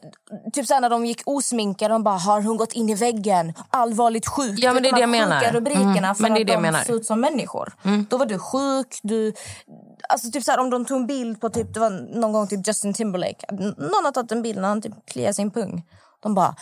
typ 0.53 0.67
såhär 0.67 0.81
när 0.81 0.91
de 0.91 1.07
gick 1.07 1.23
osminkade, 1.27 1.95
de 1.95 2.03
bara 2.03 2.19
har 2.19 2.43
hon 2.43 2.57
gått 2.57 2.73
in 2.73 2.89
i 2.91 2.95
väggen? 2.95 3.53
Allvarligt 3.71 4.27
sjuk. 4.29 4.59
Ja, 4.59 4.73
men 4.73 4.83
det 4.83 4.89
är 4.89 4.93
De 4.93 4.97
det 4.97 5.01
jag 5.01 5.11
menar. 5.11 5.41
sjuka 5.41 5.53
rubrikerna 5.53 5.91
Mm, 5.99 6.15
för 6.15 6.23
men 6.23 6.35
det 6.35 6.41
är 6.41 6.45
det 6.45 6.53
jag 6.53 6.59
de 6.59 6.63
menar. 6.63 6.85
såg 6.85 6.97
ut 6.97 7.07
som 7.07 7.21
människor. 7.21 7.73
Då 8.11 8.17
var 8.17 8.27
du 8.27 8.39
sjuk, 8.39 8.99
du... 9.03 9.33
Alltså 10.09 10.31
typ 10.31 10.45
såhär, 10.45 10.59
om 10.59 10.71
de 10.71 10.85
tog 10.85 10.97
en 11.01 11.07
bild 11.07 11.41
på 11.41 11.49
typ, 11.51 11.75
det 11.75 11.81
var 11.81 11.91
någon 12.21 12.33
gång 12.33 12.47
typ 12.47 12.69
Justin 12.69 12.95
Timberlake. 12.95 13.47
Någon 13.79 14.05
har 14.05 14.13
tagit 14.13 14.33
en 14.33 14.43
bild 14.43 14.61
när 14.61 14.69
han 14.69 14.83
typ 14.83 15.07
kliar 15.07 15.33
sin 15.33 15.51
pung. 15.51 15.83
De 16.23 16.35
bara... 16.35 16.55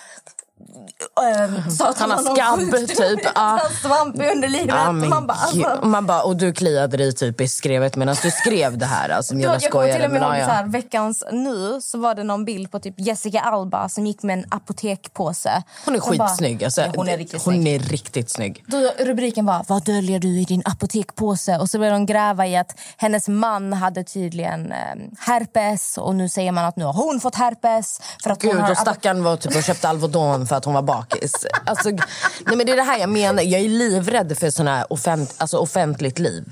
att 1.80 1.98
Han 1.98 2.10
har 2.10 2.34
skabb, 2.34 2.88
typ. 2.88 3.36
Har 3.36 3.82
svamp 3.82 4.16
i 4.22 4.30
underlivet. 4.30 4.66
Men 4.92 5.08
man 5.08 5.26
bara, 5.26 5.38
alltså, 5.38 5.86
man 5.86 6.06
bara, 6.06 6.22
och 6.22 6.36
du 6.36 6.52
kliade 6.52 6.96
dig 6.96 7.12
typ 7.14 7.40
i 7.40 7.48
skrevet 7.48 7.96
medan 7.96 8.16
du 8.22 8.30
skrev 8.30 8.78
det 8.78 8.86
här. 8.86 9.08
Alltså, 9.08 9.34
jag, 9.34 9.52
jag 9.54 9.60
till 9.60 10.04
och 10.04 10.10
med 10.10 10.22
ihåg 10.22 10.34
så 10.34 10.50
här, 10.50 10.64
veckans 10.66 11.24
nu 11.32 11.80
så 11.80 11.98
var 11.98 12.14
det 12.14 12.24
någon 12.24 12.44
bild 12.44 12.70
på 12.70 12.78
typ 12.78 12.94
Jessica 13.00 13.40
Alba 13.40 13.88
som 13.88 14.06
gick 14.06 14.22
med 14.22 14.38
en 14.38 14.44
apotekpåse. 14.48 15.62
Hon 15.84 15.94
är 15.94 16.00
bara- 16.00 16.28
skitsnygg. 16.28 16.64
Alltså, 16.64 16.80
Ja, 16.80 16.92
hon 16.96 17.08
är 17.08 17.18
riktigt 17.18 17.42
hon 17.44 17.54
snygg. 17.54 17.74
är 17.74 17.78
riktigt 17.78 18.30
snygg. 18.30 18.64
Då 18.66 18.90
rubriken 18.98 19.46
var 19.46 19.64
Vad 19.68 19.84
döljer 19.84 20.18
du 20.18 20.28
i 20.28 20.44
din 20.44 20.62
apotekpåse? 20.64 21.58
Och 21.58 21.70
så 21.70 21.78
började 21.78 21.96
de 21.96 22.06
gräva 22.06 22.46
i 22.46 22.56
att 22.56 22.78
hennes 22.96 23.28
man 23.28 23.72
hade 23.72 24.04
tydligen 24.04 24.72
eh, 24.72 24.78
herpes 25.18 25.98
och 25.98 26.14
nu 26.14 26.28
säger 26.28 26.52
man 26.52 26.64
att 26.64 26.76
nu 26.76 26.84
har 26.84 26.92
hon 26.92 27.20
fått 27.20 27.34
herpes. 27.34 28.00
För 28.22 28.30
att 28.30 28.42
hon 28.42 28.52
Gud, 28.52 28.60
har 28.60 28.70
och 28.70 28.76
stackaren 28.76 29.24
var 29.24 29.36
typ 29.36 29.56
och 29.56 29.62
köpte 29.62 29.88
Alvedon 29.88 30.46
för 30.48 30.56
att 30.56 30.64
hon 30.64 30.74
var 30.74 30.82
bakis. 30.82 31.46
Alltså, 31.66 31.90
nej, 31.90 32.56
men 32.56 32.58
det 32.58 32.72
är 32.72 32.76
det 32.76 32.82
här 32.82 32.98
jag 32.98 33.10
menar. 33.10 33.42
Jag 33.42 33.60
är 33.60 33.68
livrädd 33.68 34.38
för 34.38 34.50
sån 34.50 34.66
här 34.66 34.92
offent, 34.92 35.34
alltså 35.38 35.58
offentligt 35.58 36.18
liv. 36.18 36.44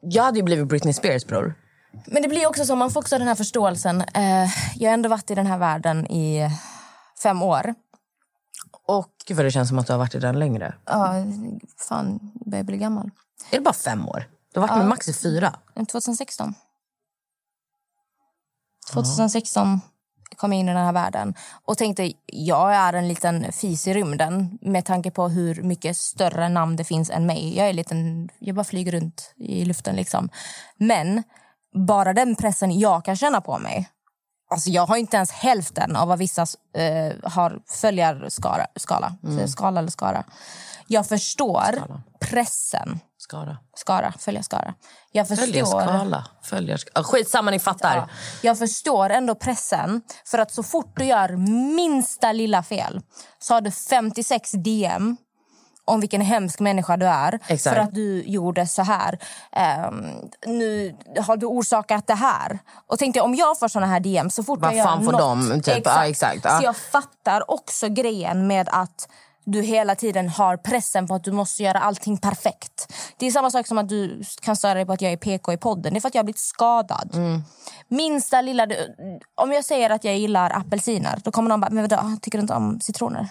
Jag 0.00 0.22
hade 0.22 0.38
ju 0.38 0.42
blivit 0.42 0.68
Britney 0.68 0.94
Spears, 0.94 1.26
bror. 1.26 1.54
Men 2.06 2.22
det 2.22 2.28
blir 2.28 2.46
också 2.46 2.64
så, 2.64 2.76
man 2.76 2.90
får 2.90 3.00
också 3.00 3.18
den 3.18 3.28
här 3.28 3.34
förståelsen. 3.34 4.00
Eh, 4.00 4.48
jag 4.76 4.90
har 4.90 4.94
ändå 4.94 5.08
varit 5.08 5.30
i 5.30 5.34
den 5.34 5.46
här 5.46 5.58
världen 5.58 6.06
i 6.06 6.50
fem 7.22 7.42
år. 7.42 7.74
Och 8.86 9.12
Gud 9.26 9.36
vad 9.36 9.46
det 9.46 9.50
känns 9.50 9.68
som 9.68 9.78
att 9.78 9.86
du 9.86 9.92
har 9.92 9.98
varit 9.98 10.14
i 10.14 10.18
den 10.18 10.38
längre. 10.38 10.74
ja, 10.84 11.14
fan, 11.88 12.32
jag 12.40 12.50
börjar 12.50 12.64
bli 12.64 12.76
gammal. 12.76 13.10
Är 13.50 13.56
det 13.56 13.60
bara 13.60 13.74
fem 13.74 14.08
år? 14.08 14.28
Du 14.54 14.60
har 14.60 14.68
varit 14.68 14.78
med 14.78 14.88
Max 14.88 15.08
i 15.08 15.12
fyra. 15.12 15.54
2016. 15.90 16.54
2016 18.92 19.80
kom 20.38 20.52
in 20.52 20.68
i 20.68 20.72
den 20.72 20.84
här 20.84 20.92
världen 20.92 21.34
och 21.64 21.78
tänkte 21.78 22.12
jag 22.26 22.74
är 22.74 22.92
en 22.92 23.08
liten 23.08 23.52
fis 23.52 23.86
i 23.86 23.94
rymden 23.94 24.58
med 24.60 24.84
tanke 24.84 25.10
på 25.10 25.28
hur 25.28 25.62
mycket 25.62 25.96
större 25.96 26.48
namn 26.48 26.76
det 26.76 26.84
finns 26.84 27.10
än 27.10 27.26
mig. 27.26 27.56
Jag 27.56 27.66
är 27.66 27.70
en 27.70 27.76
liten, 27.76 28.28
jag 28.38 28.56
bara 28.56 28.64
flyger 28.64 28.92
runt 28.92 29.34
i 29.36 29.64
luften 29.64 29.96
liksom. 29.96 30.28
Men 30.76 31.22
bara 31.86 32.12
den 32.12 32.36
pressen 32.36 32.78
jag 32.78 33.04
kan 33.04 33.16
känna 33.16 33.40
på 33.40 33.58
mig 33.58 33.88
Alltså 34.50 34.70
jag 34.70 34.86
har 34.86 34.96
inte 34.96 35.16
ens 35.16 35.30
hälften 35.30 35.96
av 35.96 36.08
vad 36.08 36.18
vissa 36.18 36.42
eh, 36.76 37.12
har 37.30 37.60
följarskala. 37.66 38.66
Skala, 38.76 39.16
Mm. 39.24 39.48
skala 39.48 39.80
eller 39.80 39.90
skara. 39.90 40.24
Jag 40.86 41.06
förstår 41.06 42.00
pressen. 42.20 43.00
Skara. 43.28 43.58
Skara, 43.76 44.12
följarskara. 44.18 44.74
Jag 45.12 45.28
förstår... 45.28 45.46
Följarskala. 45.46 46.24
Följarskala. 46.42 46.92
Ah, 47.00 47.02
skitsamma, 47.02 47.50
ni 47.50 47.58
fattar. 47.58 47.96
Ja, 47.96 48.08
jag 48.42 48.58
förstår 48.58 49.10
ändå 49.10 49.34
pressen. 49.34 50.02
För 50.24 50.38
att 50.38 50.52
så 50.52 50.62
fort 50.62 50.92
du 50.96 51.04
gör 51.04 51.36
minsta 51.76 52.32
lilla 52.32 52.62
fel 52.62 53.00
så 53.38 53.54
har 53.54 53.60
du 53.60 53.70
56 53.70 54.52
DM 54.52 55.16
om 55.84 56.00
vilken 56.00 56.20
hemsk 56.20 56.60
människa 56.60 56.96
du 56.96 57.06
är. 57.06 57.38
Exakt. 57.46 57.76
För 57.76 57.82
att 57.82 57.94
du 57.94 58.22
gjorde 58.22 58.66
så 58.66 58.82
här. 58.82 59.18
Ehm, 59.52 60.06
nu 60.46 60.96
har 61.26 61.36
du 61.36 61.46
orsakat 61.46 62.06
det 62.06 62.14
här. 62.14 62.58
Och 62.86 62.98
tänkte 62.98 63.20
om 63.20 63.34
jag 63.34 63.58
får 63.58 63.68
såna 63.68 63.86
här 63.86 64.00
DM 64.00 64.30
så 64.30 64.42
fort 64.44 64.60
Vad 64.60 64.70
jag 64.70 64.76
gör 64.76 64.84
fan 64.84 65.04
får 65.04 65.12
något. 65.12 65.50
de? 65.50 65.62
Typ, 65.62 65.82
ja, 65.84 66.06
exakt, 66.06 66.40
ja. 66.44 66.58
Så 66.58 66.64
jag 66.64 66.76
fattar 66.76 67.50
också 67.50 67.88
grejen 67.88 68.46
med 68.46 68.68
att 68.72 69.08
du 69.50 69.62
hela 69.62 69.94
tiden 69.94 70.28
har 70.28 70.56
pressen 70.56 71.06
på 71.08 71.14
att 71.14 71.24
du 71.24 71.32
måste 71.32 71.62
göra 71.62 71.78
allting 71.78 72.18
perfekt. 72.18 72.92
Det 73.16 73.26
är 73.26 73.30
samma 73.30 73.50
sak 73.50 73.66
som 73.66 73.78
att 73.78 73.88
du 73.88 74.22
kan 74.42 74.56
störa 74.56 74.74
dig 74.74 74.86
på 74.86 74.92
att 74.92 75.02
jag 75.02 75.12
är 75.12 75.16
PK 75.16 75.52
i 75.52 75.56
podden. 75.56 75.92
Det 75.92 75.98
är 75.98 76.00
för 76.00 76.08
att 76.08 76.14
jag 76.14 76.20
har 76.20 76.24
blivit 76.24 76.40
skadad. 76.40 77.10
Mm. 77.14 77.42
Minsta 77.88 78.40
lilla... 78.40 78.66
Om 79.34 79.52
jag 79.52 79.64
säger 79.64 79.90
att 79.90 80.04
jag 80.04 80.18
gillar 80.18 80.50
apelsiner, 80.56 81.20
då 81.24 81.30
kommer 81.30 81.48
någon 81.48 81.60
bara, 81.60 81.70
men 81.70 81.88
vadå, 81.88 82.16
tycker 82.22 82.38
du 82.38 82.42
inte 82.42 82.54
om 82.54 82.80
citroner? 82.80 83.28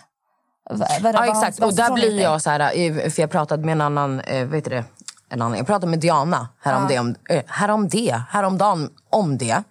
Va- 0.70 0.88
vadå, 1.02 1.18
Ja, 1.18 1.26
exakt. 1.32 1.60
vad 1.60 1.70
Och 1.70 1.76
där 1.76 1.92
blir 1.94 2.22
jag 2.22 2.42
så 2.42 2.50
här, 2.50 2.60
eh, 2.60 3.10
för 3.10 3.22
jag 3.22 3.32
pratade 3.32 3.66
med 3.66 3.72
en 3.72 3.82
annan, 3.82 4.20
eh, 4.20 4.46
vet 4.48 4.64
du 4.64 4.70
det? 4.70 4.84
En 5.30 5.42
annan. 5.42 5.58
Jag 5.58 5.68
pratade 5.68 5.88
med 5.90 6.00
Diana 6.00 6.48
härom, 6.62 6.82
Ja. 6.84 6.88
det, 6.90 7.00
om, 7.00 7.16
eh, 7.30 7.44
härom 7.48 7.88
det, 7.88 8.22
häromdagen 8.30 8.90
om 9.10 9.38
det. 9.38 9.64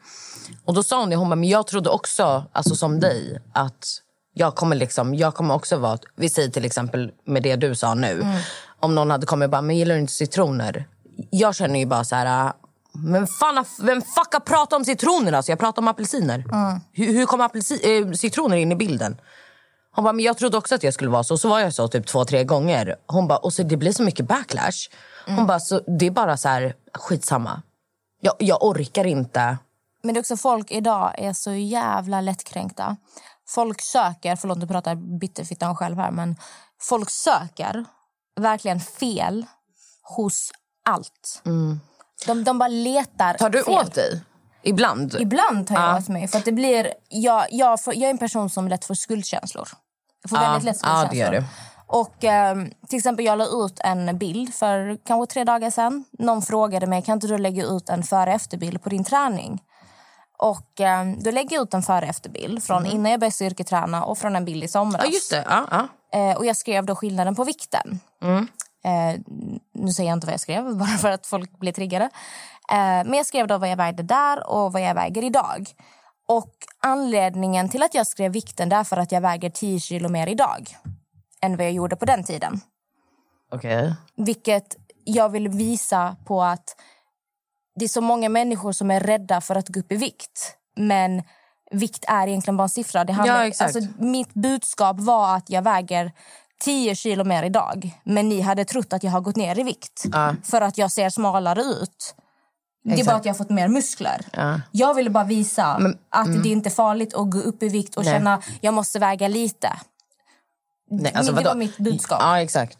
Och 0.64 0.74
då 0.74 0.82
sa 0.82 1.00
hon 1.00 1.10
det, 1.10 1.16
hon 1.16 1.28
bara, 1.28 1.36
men 1.36 1.48
jag 1.48 1.66
trodde 1.66 1.90
också, 1.90 2.44
alltså 2.52 2.76
som 2.76 3.00
dig, 3.00 3.38
att 3.52 3.86
jag 4.38 4.54
kommer 4.54 4.76
liksom, 4.76 5.14
jag 5.14 5.34
kommer 5.34 5.54
också 5.54 5.76
vara, 5.76 5.98
vi 6.16 6.28
säger 6.30 6.48
till 6.48 6.64
exempel 6.64 7.12
med 7.24 7.42
det 7.42 7.56
du 7.56 7.74
sa 7.74 7.94
nu. 7.94 8.12
Mm. 8.12 8.36
Om 8.80 8.94
någon 8.94 9.10
hade 9.10 9.26
kommit 9.26 9.46
och 9.46 9.50
bara, 9.50 9.62
men 9.62 9.76
gillar 9.76 9.94
du 9.94 10.00
inte 10.00 10.12
citroner? 10.12 10.88
jag 11.30 11.54
känner 11.54 11.78
ju 11.78 11.86
bara 11.86 12.04
så 12.04 12.16
här... 12.16 12.52
Men 12.92 13.26
fan, 13.26 13.64
vem 13.82 14.02
fuckar 14.02 14.40
pratar 14.40 14.76
om 14.76 14.84
citroner? 14.84 15.32
Alltså, 15.32 15.52
jag 15.52 15.58
pratar 15.58 15.82
om 15.82 15.88
apelsiner. 15.88 16.44
Hur, 16.92 17.12
hur 17.12 17.26
kom 17.26 17.40
apelsi- 17.40 18.06
eh, 18.08 18.12
citroner 18.12 18.56
in 18.56 18.72
i 18.72 18.76
bilden? 18.76 19.20
Hon 19.94 20.04
bara, 20.04 20.12
men 20.12 20.24
jag 20.24 20.38
trodde 20.38 20.56
också 20.56 20.74
att 20.74 20.82
jag 20.82 20.94
skulle 20.94 21.10
vara 21.10 21.24
så. 21.24 21.38
Så 21.38 21.48
var 21.48 21.60
jag 21.60 21.74
så 21.74 21.88
typ 21.88 22.06
två, 22.06 22.24
tre 22.24 22.44
gånger. 22.44 22.96
Hon 23.06 23.28
bara, 23.28 23.38
och 23.38 23.52
så 23.52 23.62
det 23.62 23.76
blir 23.76 23.92
så 23.92 24.02
mycket 24.02 24.26
backlash. 24.28 24.88
Hon 25.26 25.46
bara, 25.46 25.60
så 25.60 25.80
det 25.98 26.06
är 26.06 26.10
bara 26.10 26.36
så 26.36 26.48
här, 26.48 26.74
skitsamma. 26.94 27.62
Jag, 28.20 28.34
jag 28.38 28.64
orkar 28.64 29.04
inte. 29.06 29.58
Men 30.02 30.14
det 30.14 30.20
också 30.20 30.36
folk 30.36 30.70
idag 30.70 31.14
är 31.18 31.32
så 31.32 31.52
jävla 31.52 32.20
lättkränkta. 32.20 32.96
Folk 33.48 33.80
söker, 33.82 34.36
förlåt 34.36 34.58
nu 34.58 34.66
pratar 34.66 34.94
bitterfittan 35.18 35.76
själv 35.76 35.98
här, 35.98 36.10
men 36.10 36.36
folk 36.80 37.10
söker 37.10 37.84
verkligen 38.40 38.80
fel 38.80 39.46
hos 40.02 40.50
allt. 40.88 41.42
De, 42.26 42.44
de 42.44 42.58
bara 42.58 42.68
letar 42.68 43.34
Tar 43.34 43.50
du 43.50 43.64
fel. 43.64 43.74
åt 43.74 43.94
dig? 43.94 44.22
Ibland? 44.62 45.16
Ibland 45.20 45.66
tar 45.66 45.74
jag 45.74 45.84
Ja. 45.84 45.98
åt 45.98 46.08
mig. 46.08 46.28
För 46.28 46.38
att 46.38 46.44
det 46.44 46.52
blir, 46.52 46.92
jag, 47.08 47.46
jag, 47.50 47.84
får, 47.84 47.94
jag 47.94 48.02
är 48.06 48.10
en 48.10 48.18
person 48.18 48.50
som 48.50 48.68
lätt 48.68 48.84
får 48.84 48.94
skuldkänslor. 48.94 49.68
Jag 50.22 50.30
får 50.30 50.38
Ja, 50.38 50.44
väldigt 50.44 50.64
lätt 50.64 50.76
skuldkänslor. 50.78 51.10
det 51.10 51.16
gör 51.16 51.32
du. 51.32 51.44
Och 51.86 52.24
ehm, 52.24 52.70
till 52.88 52.96
exempel 52.98 53.24
jag 53.24 53.38
la 53.38 53.46
ut 53.46 53.80
en 53.80 54.18
bild 54.18 54.54
för 54.54 54.98
kanske 55.06 55.32
tre 55.32 55.44
dagar 55.44 55.70
sedan. 55.70 56.04
Någon 56.18 56.42
frågade 56.42 56.86
mig, 56.86 57.02
kan 57.02 57.12
inte 57.14 57.26
du 57.26 57.38
lägga 57.38 57.64
ut 57.64 57.88
en 57.88 58.02
före 58.02 58.32
efterbild 58.34 58.82
på 58.82 58.88
din 58.88 59.04
träning? 59.04 59.62
Och 60.38 60.80
ehm, 60.80 61.22
då 61.22 61.30
lägger 61.30 61.56
jag 61.56 61.62
ut 61.62 61.74
en 61.74 61.82
före 61.82 62.06
efterbild 62.06 62.62
från 62.62 62.86
innan 62.86 63.10
jag 63.10 63.20
började 63.20 63.34
styrketräna 63.34 64.04
och 64.04 64.18
från 64.18 64.36
en 64.36 64.44
bild 64.44 64.64
i 64.64 64.68
somras. 64.68 65.02
Ja, 65.04 65.10
just 65.10 65.30
det. 65.30 65.44
Ja, 65.48 65.66
ja. 65.70 65.88
Eh, 66.18 66.36
och 66.36 66.46
jag 66.46 66.56
skrev 66.56 66.86
då 66.86 66.96
skillnaden 66.96 67.34
på 67.34 67.44
vikten. 67.44 68.00
Mm. 68.22 68.48
Eh, 68.84 69.20
nu 69.74 69.92
säger 69.92 70.10
jag 70.10 70.16
inte 70.16 70.26
vad 70.26 70.34
jag 70.34 70.40
skrev, 70.40 70.76
bara 70.78 70.98
för 70.98 71.10
att 71.10 71.26
folk 71.26 71.58
blir 71.58 71.72
triggade. 71.72 72.04
Eh, 72.72 72.78
men 72.78 73.14
jag 73.14 73.26
skrev 73.26 73.46
då 73.46 73.58
vad 73.58 73.68
jag 73.68 73.76
vägde 73.76 74.02
där 74.02 74.50
och 74.50 74.72
vad 74.72 74.82
jag 74.82 74.94
väger 74.94 75.24
idag. 75.24 75.68
Och 76.28 76.54
anledningen 76.82 77.68
till 77.68 77.82
att 77.82 77.94
jag 77.94 78.06
skrev 78.06 78.32
vikten 78.32 78.72
är 78.72 78.84
för 78.84 78.96
att 78.96 79.12
jag 79.12 79.20
väger 79.20 79.50
10 79.50 79.80
kilo 79.80 80.08
mer 80.08 80.26
idag 80.26 80.76
än 81.42 81.56
vad 81.56 81.66
jag 81.66 81.72
gjorde 81.72 81.96
på 81.96 82.04
den 82.04 82.24
tiden. 82.24 82.60
Okej. 83.52 83.94
Vilket 84.16 84.76
jag 85.04 85.28
vill 85.28 85.48
visa 85.48 86.16
på 86.26 86.42
att 86.42 86.76
det 87.76 87.84
är 87.84 87.88
så 87.88 88.00
många 88.00 88.28
människor 88.28 88.72
som 88.72 88.90
är 88.90 89.00
rädda 89.00 89.40
för 89.40 89.54
att 89.54 89.68
gå 89.68 89.80
upp 89.80 89.92
i 89.92 89.96
vikt. 89.96 90.56
Men 90.76 91.22
vikt 91.70 92.04
är 92.08 92.26
egentligen 92.26 92.56
bara 92.56 92.62
en 92.62 92.68
siffra. 92.68 93.04
Det 93.04 93.12
handlar, 93.12 93.44
Ja. 93.44 93.52
Alltså, 93.60 93.80
mitt 93.98 94.34
budskap 94.34 95.00
var 95.00 95.36
att 95.36 95.50
jag 95.50 95.62
väger 95.62 96.12
10 96.60 96.94
kilo 96.94 97.24
mer 97.24 97.42
idag. 97.42 97.90
Men 98.04 98.28
ni 98.28 98.40
hade 98.40 98.64
trott 98.64 98.92
att 98.92 99.02
jag 99.02 99.10
har 99.10 99.20
gått 99.20 99.36
ner 99.36 99.58
i 99.58 99.62
vikt. 99.62 100.04
Ja. 100.12 100.34
För 100.42 100.60
att 100.60 100.78
jag 100.78 100.92
ser 100.92 101.10
smalare 101.10 101.60
ut. 101.62 102.14
Det 102.84 102.90
är 102.90 102.92
Exakt. 102.92 103.06
bara 103.06 103.16
att 103.16 103.24
jag 103.24 103.32
har 103.32 103.38
fått 103.38 103.50
mer 103.50 103.68
muskler. 103.68 104.26
Ja. 104.32 104.60
Jag 104.72 104.94
ville 104.94 105.10
bara 105.10 105.24
visa 105.24 105.64
att 106.10 106.42
det 106.42 106.48
är 106.48 106.52
inte 106.52 106.70
farligt 106.70 107.14
att 107.14 107.30
gå 107.30 107.38
upp 107.38 107.62
i 107.62 107.68
vikt 107.68 107.96
och 107.96 108.04
Nej. 108.04 108.14
känna 108.14 108.42
jag 108.60 108.74
måste 108.74 108.98
väga 108.98 109.28
lite. 109.28 109.72
Nej, 110.90 111.12
Men 111.14 111.26
det 111.26 111.32
var 111.32 111.54
mitt 111.54 111.78
budskap. 111.78 112.18
Ja, 112.20 112.40
exakt. 112.40 112.78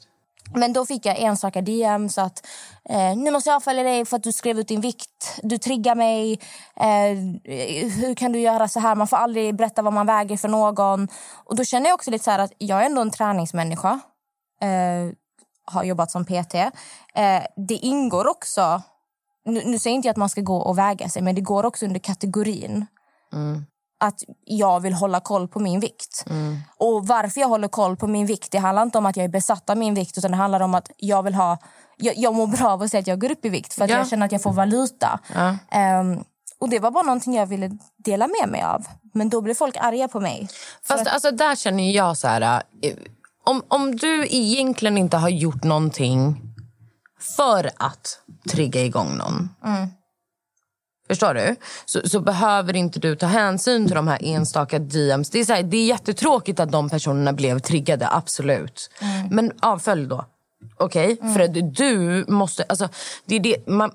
Men 0.55 0.72
då 0.72 0.86
fick 0.86 1.07
jag 1.07 1.22
enstaka 1.22 1.61
DMs 1.61 2.18
att 2.18 2.47
eh, 2.88 3.16
nu 3.16 3.30
måste 3.30 3.51
jag 3.51 3.57
avfölja 3.57 3.82
dig 3.82 4.05
för 4.05 4.16
att 4.16 4.22
du 4.22 4.32
skrev 4.32 4.59
ut 4.59 4.68
din 4.68 4.80
vikt. 4.80 5.40
Du 5.42 5.59
triggar 5.59 5.94
mig. 5.94 6.40
Eh, 6.76 7.16
hur 7.90 8.14
kan 8.14 8.32
du 8.32 8.40
göra 8.40 8.68
så 8.68 8.80
här? 8.80 8.94
Man 8.94 9.09
får 9.09 9.16
aldrig 9.16 9.57
berätta 9.57 9.82
vad 9.82 9.92
man 9.92 10.07
väger 10.07 10.36
för 10.36 10.49
någon. 10.49 11.09
Och 11.44 11.57
då 11.57 11.64
känner 11.64 11.86
jag 11.86 11.94
också 11.94 12.11
lite 12.11 12.24
så 12.24 12.30
här 12.30 12.38
att 12.38 12.53
jag 12.59 12.80
är 12.82 12.86
ändå 12.86 13.03
en 13.03 13.11
träningsmänniska. 13.11 14.01
Eh, 14.61 15.12
har 15.64 15.84
jobbat 15.84 16.11
som 16.11 16.24
PT. 16.24 16.55
Eh, 16.55 17.42
det 17.68 17.74
ingår 17.74 18.26
också... 18.26 18.82
Nu, 19.44 19.62
nu 19.64 19.78
säger 19.78 19.94
jag 19.94 19.99
inte 19.99 20.11
att 20.11 20.16
man 20.16 20.28
ska 20.28 20.40
gå 20.40 20.57
och 20.57 20.78
väga 20.78 21.09
sig, 21.09 21.22
men 21.22 21.34
det 21.34 21.40
går 21.40 21.66
också 21.66 21.86
under 21.86 22.01
kategorin 22.01 22.86
Mm 23.32 23.66
att 24.01 24.20
jag 24.44 24.80
vill 24.80 24.92
hålla 24.92 25.20
koll 25.20 25.49
på 25.49 25.61
min 25.61 25.80
vikt. 25.80 26.24
Och 26.78 27.07
varför 27.07 27.40
jag 27.40 27.49
håller 27.49 27.68
koll 27.68 27.97
på 27.97 28.07
min 28.07 28.26
vikt, 28.26 28.53
det 28.53 28.59
handlar 28.59 28.82
inte 28.82 28.99
om 28.99 29.07
att 29.07 29.16
jag 29.16 29.24
är 29.24 29.28
besatt 29.28 29.70
av 29.70 29.76
min 29.76 29.94
vikt 29.94 30.18
utan 30.18 30.30
det 30.30 30.36
handlar 30.36 30.61
om 30.61 30.74
att 30.74 30.90
jag 30.97 31.22
vill 31.22 31.34
ha 31.34 31.59
jag, 31.97 32.16
jag 32.16 32.34
mår 32.34 32.47
bra 32.47 32.68
av 32.70 32.82
att 32.82 32.90
säga 32.90 33.01
att 33.01 33.07
jag 33.07 33.20
går 33.20 33.30
upp 33.30 33.44
i 33.44 33.49
vikt 33.49 33.74
för 33.74 33.84
att 33.84 33.90
Ja. 33.90 33.97
jag 33.97 34.09
känner 34.09 34.26
att 34.26 34.32
jag 34.32 34.42
får 34.42 34.53
valuta. 34.53 35.20
Ja. 35.34 35.57
Ehm, 35.70 36.24
och 36.61 36.68
det 36.68 36.78
var 36.78 36.90
bara 36.90 37.03
någonting 37.03 37.34
jag 37.34 37.47
ville 37.47 37.70
dela 38.05 38.28
med 38.40 38.49
mig 38.49 38.62
av. 38.62 38.86
Men 39.14 39.28
då 39.28 39.40
blev 39.40 39.55
folk 39.55 39.76
arga 39.76 40.09
på 40.09 40.20
mig. 40.20 40.49
Fast 40.88 41.07
alltså, 41.07 41.30
där 41.30 41.57
känner 41.57 41.90
jag 41.90 42.16
så 42.16 42.28
här... 42.28 42.62
eh, 42.82 42.94
Om, 43.44 43.62
om 43.68 43.97
du 43.97 44.26
egentligen 44.30 44.99
inte 44.99 45.16
har 45.16 45.28
gjort 45.28 45.64
någonting 45.64 46.36
för 47.36 47.70
att 47.76 48.20
trigga 48.51 48.80
igång 48.84 49.16
någon. 49.16 49.49
Förstår 51.09 51.34
du? 51.34 51.57
Så, 51.84 52.09
så 52.09 52.20
behöver 52.20 52.76
inte 52.76 53.00
du 53.00 53.16
ta 53.16 53.26
hänsyn 53.26 53.86
till 53.86 53.94
de 53.94 54.09
här 54.09 54.18
enstaka 54.22 54.78
DMs. 54.78 55.30
Det 55.30 55.40
är, 55.40 55.44
så 55.44 55.52
här, 55.52 55.62
det 55.62 55.76
är 55.76 55.86
jättetråkigt 55.86 56.61
att 56.61 56.72
de 56.72 56.90
personerna 56.90 57.32
blev 57.32 57.59
triggade, 57.59 58.09
absolut. 58.11 58.90
Men 59.30 59.52
avfölj 59.61 60.07
då. 60.07 60.24
Okej? 60.76 61.16
För 61.34 61.40
att 61.40 61.74
du 61.74 62.24
måste... 62.28 62.62
Alltså, 62.62 62.88
det 63.24 63.36
är 63.36 63.40
det, 63.40 63.66
man, 63.66 63.90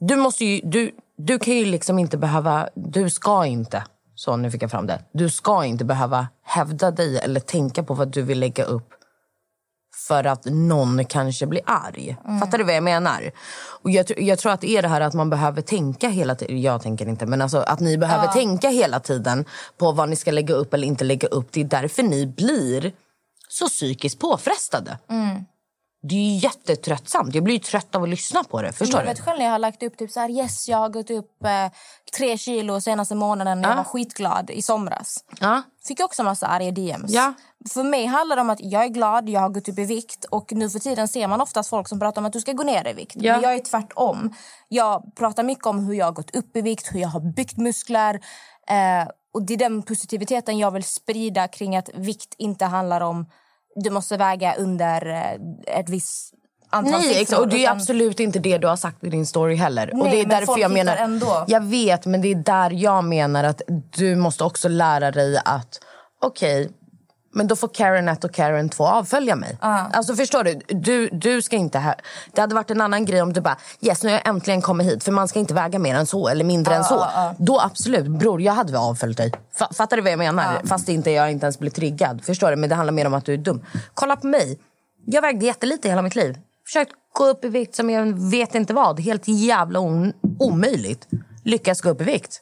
du 0.00 0.16
måste 0.16 0.44
ju... 0.44 0.60
Du, 0.64 0.90
du 1.16 1.38
kan 1.38 1.54
ju 1.54 1.64
liksom 1.64 1.98
inte 1.98 2.16
behöva... 2.16 2.68
Du 2.74 3.10
ska 3.10 3.46
inte... 3.46 3.84
Så, 4.14 4.36
nu 4.36 4.50
fick 4.50 4.62
jag 4.62 4.70
fram 4.70 4.86
det. 4.86 5.00
Du 5.12 5.30
ska 5.30 5.64
inte 5.64 5.84
behöva 5.84 6.28
hävda 6.42 6.90
dig 6.90 7.18
eller 7.18 7.40
tänka 7.40 7.82
på 7.82 7.94
vad 7.94 8.08
du 8.08 8.22
vill 8.22 8.40
lägga 8.40 8.64
upp 8.64 8.97
för 10.08 10.24
att 10.26 10.44
någon 10.44 11.04
kanske 11.04 11.46
blir 11.46 11.62
arg. 11.66 12.16
Fattar 12.40 12.58
du 12.58 12.64
vad 12.64 12.74
jag 12.74 12.82
menar? 12.82 13.30
Och 13.82 13.90
jag, 13.90 14.06
jag 14.20 14.38
tror 14.38 14.52
att 14.52 14.60
det 14.60 14.70
är 14.70 14.82
det 14.82 14.88
här 14.88 15.00
att 15.00 15.14
man 15.14 15.30
behöver 15.30 15.62
tänka 15.62 16.08
hela 16.08 16.34
tiden. 16.34 16.62
Jag 16.62 16.82
tänker 16.82 17.08
inte, 17.08 17.26
men 17.26 17.42
alltså 17.42 17.58
att 17.58 17.80
ni 17.80 17.98
behöver 17.98 18.26
tänka 18.32 18.68
hela 18.68 19.00
tiden 19.00 19.44
på 19.78 19.92
vad 19.92 20.08
ni 20.08 20.16
ska 20.16 20.30
lägga 20.30 20.54
upp 20.54 20.74
eller 20.74 20.86
inte 20.86 21.04
lägga 21.04 21.28
upp. 21.28 21.48
Det 21.52 21.60
är 21.60 21.64
därför 21.64 22.02
ni 22.02 22.26
blir 22.26 22.92
så 23.48 23.68
psykiskt 23.68 24.18
påfrestade. 24.18 24.98
Det 26.08 26.14
är 26.14 26.18
ju 26.30 26.36
jättetröttsamt. 26.36 27.34
Jag 27.34 27.44
blir 27.44 27.54
ju 27.54 27.60
trött 27.60 27.94
av 27.94 28.02
att 28.02 28.08
lyssna 28.08 28.44
på 28.44 28.62
det. 28.62 28.72
Förstår 28.72 29.00
Jag 29.00 29.06
du? 29.08 29.12
vet 29.14 29.24
själv 29.24 29.38
när 29.38 29.44
jag 29.44 29.52
har 29.52 29.58
lagt 29.58 29.82
upp 29.82 29.96
typ 29.96 30.10
så 30.10 30.20
här, 30.20 30.30
yes 30.30 30.68
jag 30.68 30.78
har 30.78 30.88
gått 30.88 31.10
upp 31.10 31.44
eh, 31.44 31.72
tre 32.16 32.38
kilo 32.38 32.80
senaste 32.80 33.14
månaden. 33.14 33.62
Jag 33.62 33.72
Ja. 33.72 33.76
var 33.76 33.84
skitglad 33.84 34.50
i 34.50 34.62
somras. 34.62 35.24
Ja. 35.40 35.62
Fick 35.86 36.00
jag 36.00 36.04
också 36.04 36.22
massa 36.24 36.46
arga 36.46 36.70
DMs. 36.70 37.10
Ja. 37.12 37.32
För 37.72 37.82
mig 37.82 38.06
handlar 38.06 38.36
det 38.36 38.42
om 38.42 38.50
att 38.50 38.60
jag 38.60 38.84
är 38.84 38.88
glad, 38.88 39.28
jag 39.28 39.40
har 39.40 39.48
gått 39.48 39.68
upp 39.68 39.78
i 39.78 39.84
vikt 39.84 40.24
och 40.24 40.52
nu 40.52 40.70
för 40.70 40.78
tiden 40.78 41.08
ser 41.08 41.28
man 41.28 41.40
oftast 41.40 41.70
folk 41.70 41.88
som 41.88 42.00
pratar 42.00 42.20
om 42.22 42.26
att 42.26 42.32
du 42.32 42.40
ska 42.40 42.52
gå 42.52 42.62
ner 42.62 42.88
i 42.88 42.92
vikt. 42.92 43.16
Ja. 43.18 43.32
Men 43.32 43.42
jag 43.42 43.54
är 43.54 43.58
tvärtom. 43.58 44.34
Jag 44.68 45.12
pratar 45.16 45.42
mycket 45.42 45.66
om 45.66 45.78
hur 45.86 45.94
jag 45.94 46.06
har 46.06 46.12
gått 46.12 46.36
upp 46.36 46.56
i 46.56 46.60
vikt, 46.60 46.94
hur 46.94 47.00
jag 47.00 47.08
har 47.08 47.20
byggt 47.34 47.56
muskler. 47.56 48.14
Eh, 48.68 49.08
och 49.34 49.42
det 49.42 49.54
är 49.54 49.58
den 49.58 49.82
positiviteten 49.82 50.58
jag 50.58 50.70
vill 50.70 50.84
sprida 50.84 51.48
kring 51.48 51.76
att 51.76 51.88
vikt 51.94 52.34
inte 52.38 52.64
handlar 52.64 53.00
om 53.00 53.26
du 53.82 53.90
måste 53.90 54.16
väga 54.16 54.54
under 54.54 55.06
eh, 55.06 55.78
ett 55.78 55.88
visst 55.88 56.34
antal 56.70 56.92
Nej, 57.00 57.14
siffror, 57.14 57.40
och 57.40 57.48
det 57.48 57.56
är 57.56 57.60
utan- 57.62 57.76
absolut 57.76 58.20
inte 58.20 58.38
det 58.38 58.58
du 58.58 58.66
har 58.66 58.76
sagt 58.76 59.04
i 59.04 59.08
din 59.10 59.26
story 59.26 59.54
heller. 59.54 59.90
och 59.92 59.98
Nej, 59.98 60.10
det 60.10 60.16
är 60.20 60.26
men 60.26 60.28
därför 60.28 60.46
folk 60.46 60.60
jag 60.60 60.70
menar... 60.70 60.96
ändå. 60.96 61.44
Jag 61.48 61.64
vet, 61.64 62.06
men 62.06 62.20
det 62.22 62.28
är 62.28 62.34
där 62.34 62.70
jag 62.70 63.04
menar 63.04 63.44
att 63.44 63.62
du 63.96 64.16
måste 64.16 64.44
också 64.44 64.68
lära 64.68 65.10
dig 65.10 65.40
att 65.44 65.80
okej, 66.22 66.70
men 67.32 67.46
då 67.46 67.56
får 67.56 67.68
Karen 67.68 68.08
1 68.08 68.24
och 68.24 68.32
Karen 68.32 68.68
2 68.68 68.84
avfölja 68.86 69.36
mig. 69.36 69.58
Alltså 69.92 70.14
förstår 70.14 70.44
du? 70.44 70.60
du? 70.68 71.08
Du 71.12 71.42
ska 71.42 71.56
inte... 71.56 71.78
Ha... 71.78 71.94
Det 72.32 72.40
hade 72.40 72.54
varit 72.54 72.70
en 72.70 72.80
annan 72.80 73.04
grej 73.04 73.22
om 73.22 73.32
du 73.32 73.40
bara 73.40 73.56
yes, 73.80 74.02
nu 74.02 74.08
har 74.08 74.14
jag 74.16 74.28
äntligen 74.28 74.62
kommit 74.62 74.86
hit 74.86 75.04
för 75.04 75.12
man 75.12 75.28
ska 75.28 75.38
inte 75.38 75.54
väga 75.54 75.78
mer 75.78 75.94
än 75.94 76.06
så 76.06 76.28
eller 76.28 76.44
mindre 76.44 76.74
än 76.74 76.84
så. 76.84 76.94
Då 77.38 77.60
absolut, 77.60 78.06
bror, 78.06 78.42
jag 78.42 78.52
hade 78.52 78.72
väl 78.72 78.80
avföljt 78.80 79.16
dig. 79.16 79.32
Fa- 79.58 79.74
Fattar 79.74 79.96
du 79.96 80.02
vad 80.02 80.12
jag 80.12 80.18
menar? 80.18 80.60
Fast 80.68 80.88
inte 80.88 81.10
jag 81.10 81.32
inte 81.32 81.46
ens 81.46 81.58
blir 81.58 81.70
triggad. 81.70 82.24
Förstår 82.24 82.50
du? 82.50 82.56
Men 82.56 82.68
det 82.68 82.74
handlar 82.74 82.92
mer 82.92 83.06
om 83.06 83.14
att 83.14 83.24
du 83.24 83.32
är 83.34 83.38
dum. 83.38 83.64
Kolla 83.94 84.16
på 84.16 84.26
mig. 84.26 84.58
Jag 85.06 85.22
vägde 85.22 85.46
jättelite 85.46 85.88
hela 85.88 86.02
mitt 86.02 86.16
liv. 86.16 86.38
Försökt 86.66 86.92
gå 87.12 87.26
upp 87.26 87.44
i 87.44 87.48
vikt 87.48 87.74
som 87.74 87.90
jag 87.90 88.30
vet 88.30 88.54
inte 88.54 88.74
vad. 88.74 89.00
Helt 89.00 89.28
jävla 89.28 89.80
omöjligt. 90.38 91.06
Lyckas 91.44 91.80
gå 91.80 91.88
upp 91.90 92.00
i 92.00 92.04
vikt. 92.04 92.40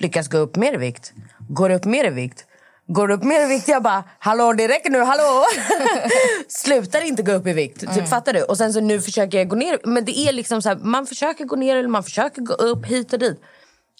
Lyckas 0.00 0.28
gå 0.28 0.38
upp 0.38 0.56
mer 0.56 0.72
i 0.74 0.76
vikt. 0.76 1.12
Går 1.48 1.70
upp 1.70 1.84
mer 1.84 2.04
i 2.04 2.10
vikt. 2.10 2.44
Går 2.86 3.10
upp 3.10 3.22
mer 3.22 3.40
i 3.40 3.46
vikt. 3.46 3.68
Jag 3.68 3.82
bara, 3.82 4.04
hallå 4.18 4.52
det 4.52 4.68
räcker 4.68 4.90
nu, 4.90 4.98
hallå! 4.98 5.44
Slutar 6.48 7.00
inte 7.00 7.22
gå 7.22 7.32
upp 7.32 7.46
i 7.46 7.52
vikt. 7.52 7.94
Typ, 7.94 8.08
fattar 8.08 8.32
du? 8.32 8.42
Och 8.42 8.58
sen 8.58 8.72
så 8.72 8.80
nu 8.80 9.00
försöker 9.00 9.38
jag 9.38 9.48
gå 9.48 9.56
ner. 9.56 9.78
Men 9.84 10.04
det 10.04 10.18
är 10.18 10.32
liksom 10.32 10.62
så 10.62 10.68
här, 10.68 10.76
man 10.76 11.06
försöker 11.06 11.44
gå 11.44 11.56
ner 11.56 11.76
eller 11.76 11.88
man 11.88 12.04
försöker 12.04 12.42
gå 12.42 12.54
upp 12.54 12.86
hit 12.86 13.12
och 13.12 13.18
dit. 13.18 13.40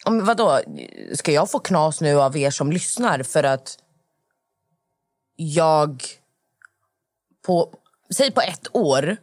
Om, 0.04 0.24
vadå? 0.24 0.60
Ska 1.14 1.32
jag 1.32 1.50
få 1.50 1.58
knas 1.58 2.00
nu 2.00 2.20
av 2.20 2.36
er 2.36 2.50
som 2.50 2.72
lyssnar 2.72 3.22
för 3.22 3.44
att 3.44 3.78
jag 5.36 6.04
på, 7.46 7.74
säg 8.16 8.30
på 8.30 8.40
ett 8.40 8.66
år 8.72 9.16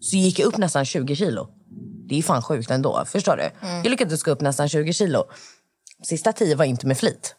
så 0.00 0.16
gick 0.16 0.38
jag 0.38 0.46
upp 0.46 0.56
nästan 0.56 0.84
20 0.84 1.16
kilo. 1.16 1.48
Det 2.08 2.18
är 2.18 2.22
fan 2.22 2.42
sjukt 2.42 2.70
ändå. 2.70 3.04
Förstår 3.06 3.36
du? 3.36 3.50
Jag 3.66 3.90
lyckades 3.90 4.22
gå 4.22 4.30
upp 4.30 4.40
nästan 4.40 4.68
20 4.68 4.92
kilo. 4.92 5.24
Sista 6.02 6.32
tio 6.32 6.56
var 6.56 6.64
inte 6.64 6.86
med 6.86 6.98
flit. 6.98 7.34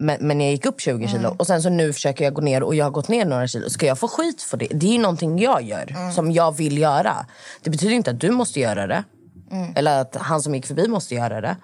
Men, 0.00 0.16
men 0.20 0.40
jag 0.40 0.50
gick 0.50 0.66
upp 0.66 0.80
20 0.80 1.08
kilo. 1.08 1.18
Mm. 1.26 1.36
Och 1.36 1.46
sen 1.46 1.62
så 1.62 1.68
nu 1.68 1.92
försöker 1.92 2.24
jag 2.24 2.34
gå 2.34 2.42
ner 2.42 2.62
och 2.62 2.74
jag 2.74 2.84
har 2.84 2.90
gått 2.90 3.08
ner 3.08 3.24
några 3.24 3.46
kilo. 3.46 3.70
Ska 3.70 3.86
jag 3.86 3.98
få 3.98 4.08
skit 4.08 4.42
för 4.42 4.56
det? 4.56 4.68
Det 4.70 4.86
är 4.86 4.92
ju 4.92 4.98
någonting 4.98 5.38
jag 5.38 5.62
gör, 5.62 5.90
Mm. 5.90 6.12
som 6.12 6.32
jag 6.32 6.56
vill 6.56 6.78
göra. 6.78 7.26
Det 7.62 7.70
betyder 7.70 7.94
inte 7.94 8.10
att 8.10 8.20
du 8.20 8.30
måste 8.30 8.60
göra 8.60 8.86
det. 8.86 9.04
Mm. 9.50 9.72
Eller 9.76 10.00
att 10.00 10.16
han 10.16 10.42
som 10.42 10.54
gick 10.54 10.66
förbi 10.66 10.88
måste 10.88 11.14
göra 11.14 11.40
det. 11.40 11.56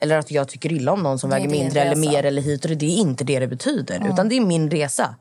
Eller 0.00 0.18
att 0.18 0.30
jag 0.30 0.48
tycker 0.48 0.72
illa 0.72 0.92
om 0.92 1.02
någon 1.02 1.18
som 1.18 1.30
väger 1.30 1.48
mindre 1.48 1.80
eller 1.80 1.96
mer 1.96 2.24
eller 2.24 2.42
hit 2.42 2.64
och 2.64 2.68
det. 2.68 2.74
Det 2.74 2.86
är 2.86 2.96
inte 2.96 3.24
det 3.24 3.38
det 3.38 3.46
betyder. 3.48 3.96
Mm. 3.96 4.12
Utan 4.12 4.28
det 4.28 4.36
är 4.36 4.40
min 4.40 4.70
resa. 4.70 5.14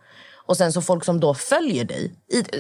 Och 0.46 0.58
sen 0.58 0.74
så 0.74 0.82
folk 0.82 1.06
som 1.06 1.20
då 1.20 1.34
följer 1.34 1.86
dig. 1.86 2.14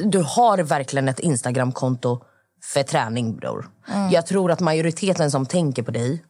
Du 0.04 0.24
har 0.28 0.58
verkligen 0.58 1.08
ett 1.10 1.20
Instagramkonto 1.20 2.22
för 2.64 2.84
träning 2.84 3.36
bror. 3.36 3.70
Mm. 3.94 4.12
Jag 4.12 4.26
tror 4.28 4.52
att 4.52 4.60
majoriteten 4.60 5.32
som 5.32 5.46
tänker 5.46 5.84
på 5.84 5.92
dig 5.92 6.24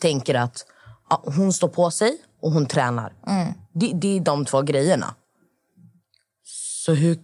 tänker 0.00 0.34
att 0.34 0.66
ja, 1.10 1.22
hon 1.36 1.52
står 1.52 1.68
på 1.68 1.90
sig 1.90 2.16
och 2.44 2.52
hon 2.52 2.66
tränar. 2.66 3.12
Mm. 3.26 3.52
Det, 3.72 3.92
det 3.94 4.16
är 4.16 4.20
de 4.20 4.44
två 4.44 4.62
grejerna. 4.62 5.14
Så 6.84 6.92
hur, 6.92 7.18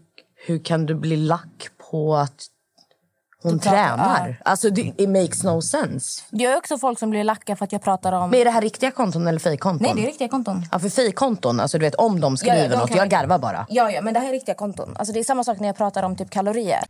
hur 0.46 0.58
kan 0.64 0.86
du 0.86 0.94
bli 0.94 1.16
lack 1.16 1.68
på 1.90 2.16
att 2.16 2.46
hon 3.42 3.58
pratar- 3.58 3.70
tränar? 3.70 4.42
Alltså 4.44 4.70
det 4.70 4.80
it 4.80 5.08
makes 5.08 5.44
no 5.44 5.62
sense. 5.62 6.22
Det 6.30 6.44
är 6.44 6.56
också 6.56 6.78
folk 6.78 6.98
som 6.98 7.10
blir 7.10 7.24
lacka 7.24 7.56
för 7.56 7.64
att 7.64 7.72
jag 7.72 7.82
pratar 7.82 8.12
om... 8.12 8.30
Men 8.30 8.40
är 8.40 8.44
det 8.44 8.50
här 8.50 8.60
riktiga 8.60 8.90
konton 8.90 9.26
eller 9.26 9.38
fejkkonton? 9.38 9.86
Nej, 9.86 9.94
det 9.96 10.02
är 10.02 10.06
riktiga 10.06 10.28
konton. 10.28 10.62
Ja, 10.72 10.78
för 10.78 10.88
fejkkonton, 10.88 11.60
alltså 11.60 11.78
du 11.78 11.84
vet 11.84 11.94
om 11.94 12.20
de 12.20 12.36
skriver 12.36 12.56
Ja, 12.56 12.62
ja, 12.62 12.68
de 12.70 12.76
något, 12.76 12.94
jag 12.94 13.08
garvar 13.08 13.38
bara. 13.38 13.66
Ja, 13.68 13.90
ja, 13.90 14.02
men 14.02 14.14
det 14.14 14.20
här 14.20 14.28
är 14.28 14.32
riktiga 14.32 14.54
konton. 14.54 14.96
Alltså, 14.96 15.12
det 15.12 15.20
är 15.20 15.24
samma 15.24 15.44
sak 15.44 15.60
när 15.60 15.66
jag 15.66 15.76
pratar 15.76 16.02
om 16.02 16.16
typ 16.16 16.30
kalorier. 16.30 16.84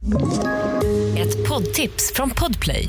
Ett 1.19 1.49
poddtips 1.49 2.13
från 2.15 2.31
Podplay. 2.31 2.89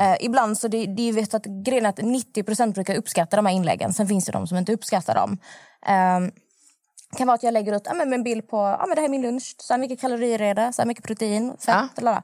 Eh, 0.00 0.16
ibland 0.20 0.58
så 0.58 0.68
det, 0.68 0.86
det 0.86 1.08
är 1.08 1.12
vet 1.12 1.34
att 1.34 1.44
grejen 1.44 1.86
att 1.86 1.98
90% 1.98 2.74
brukar 2.74 2.94
uppskatta 2.94 3.36
de 3.36 3.46
här 3.46 3.52
inläggen. 3.52 3.92
Sen 3.92 4.08
finns 4.08 4.24
det 4.24 4.32
de 4.32 4.46
som 4.46 4.58
inte 4.58 4.72
uppskattar 4.72 5.14
dem. 5.14 5.38
Eh, 5.86 6.32
kan 7.16 7.26
vara 7.26 7.34
att 7.34 7.42
jag 7.42 7.54
lägger 7.54 7.76
ut 7.76 7.82
ja, 7.84 7.94
men 7.94 8.12
en 8.12 8.22
bild 8.22 8.48
på 8.48 8.56
ja, 8.56 8.84
men 8.86 8.94
det 8.94 9.00
här 9.00 9.08
är 9.08 9.10
min 9.10 9.22
lunch. 9.22 9.54
Så 9.58 9.72
här 9.72 9.80
mycket 9.80 10.00
kalorier 10.00 10.40
är 10.40 10.54
det, 10.54 10.72
så 10.72 10.82
här 10.82 10.86
mycket 10.86 11.04
protein, 11.04 11.56
fett. 11.58 12.02
Ja. 12.02 12.22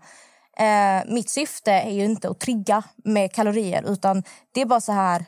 Eh, 0.58 1.04
mitt 1.06 1.30
syfte 1.30 1.72
är 1.72 1.90
ju 1.90 2.04
inte 2.04 2.28
att 2.28 2.40
trigga 2.40 2.82
med 3.04 3.32
kalorier 3.32 3.92
utan 3.92 4.22
det 4.52 4.60
är 4.60 4.66
bara 4.66 4.80
så 4.80 4.92
här 4.92 5.24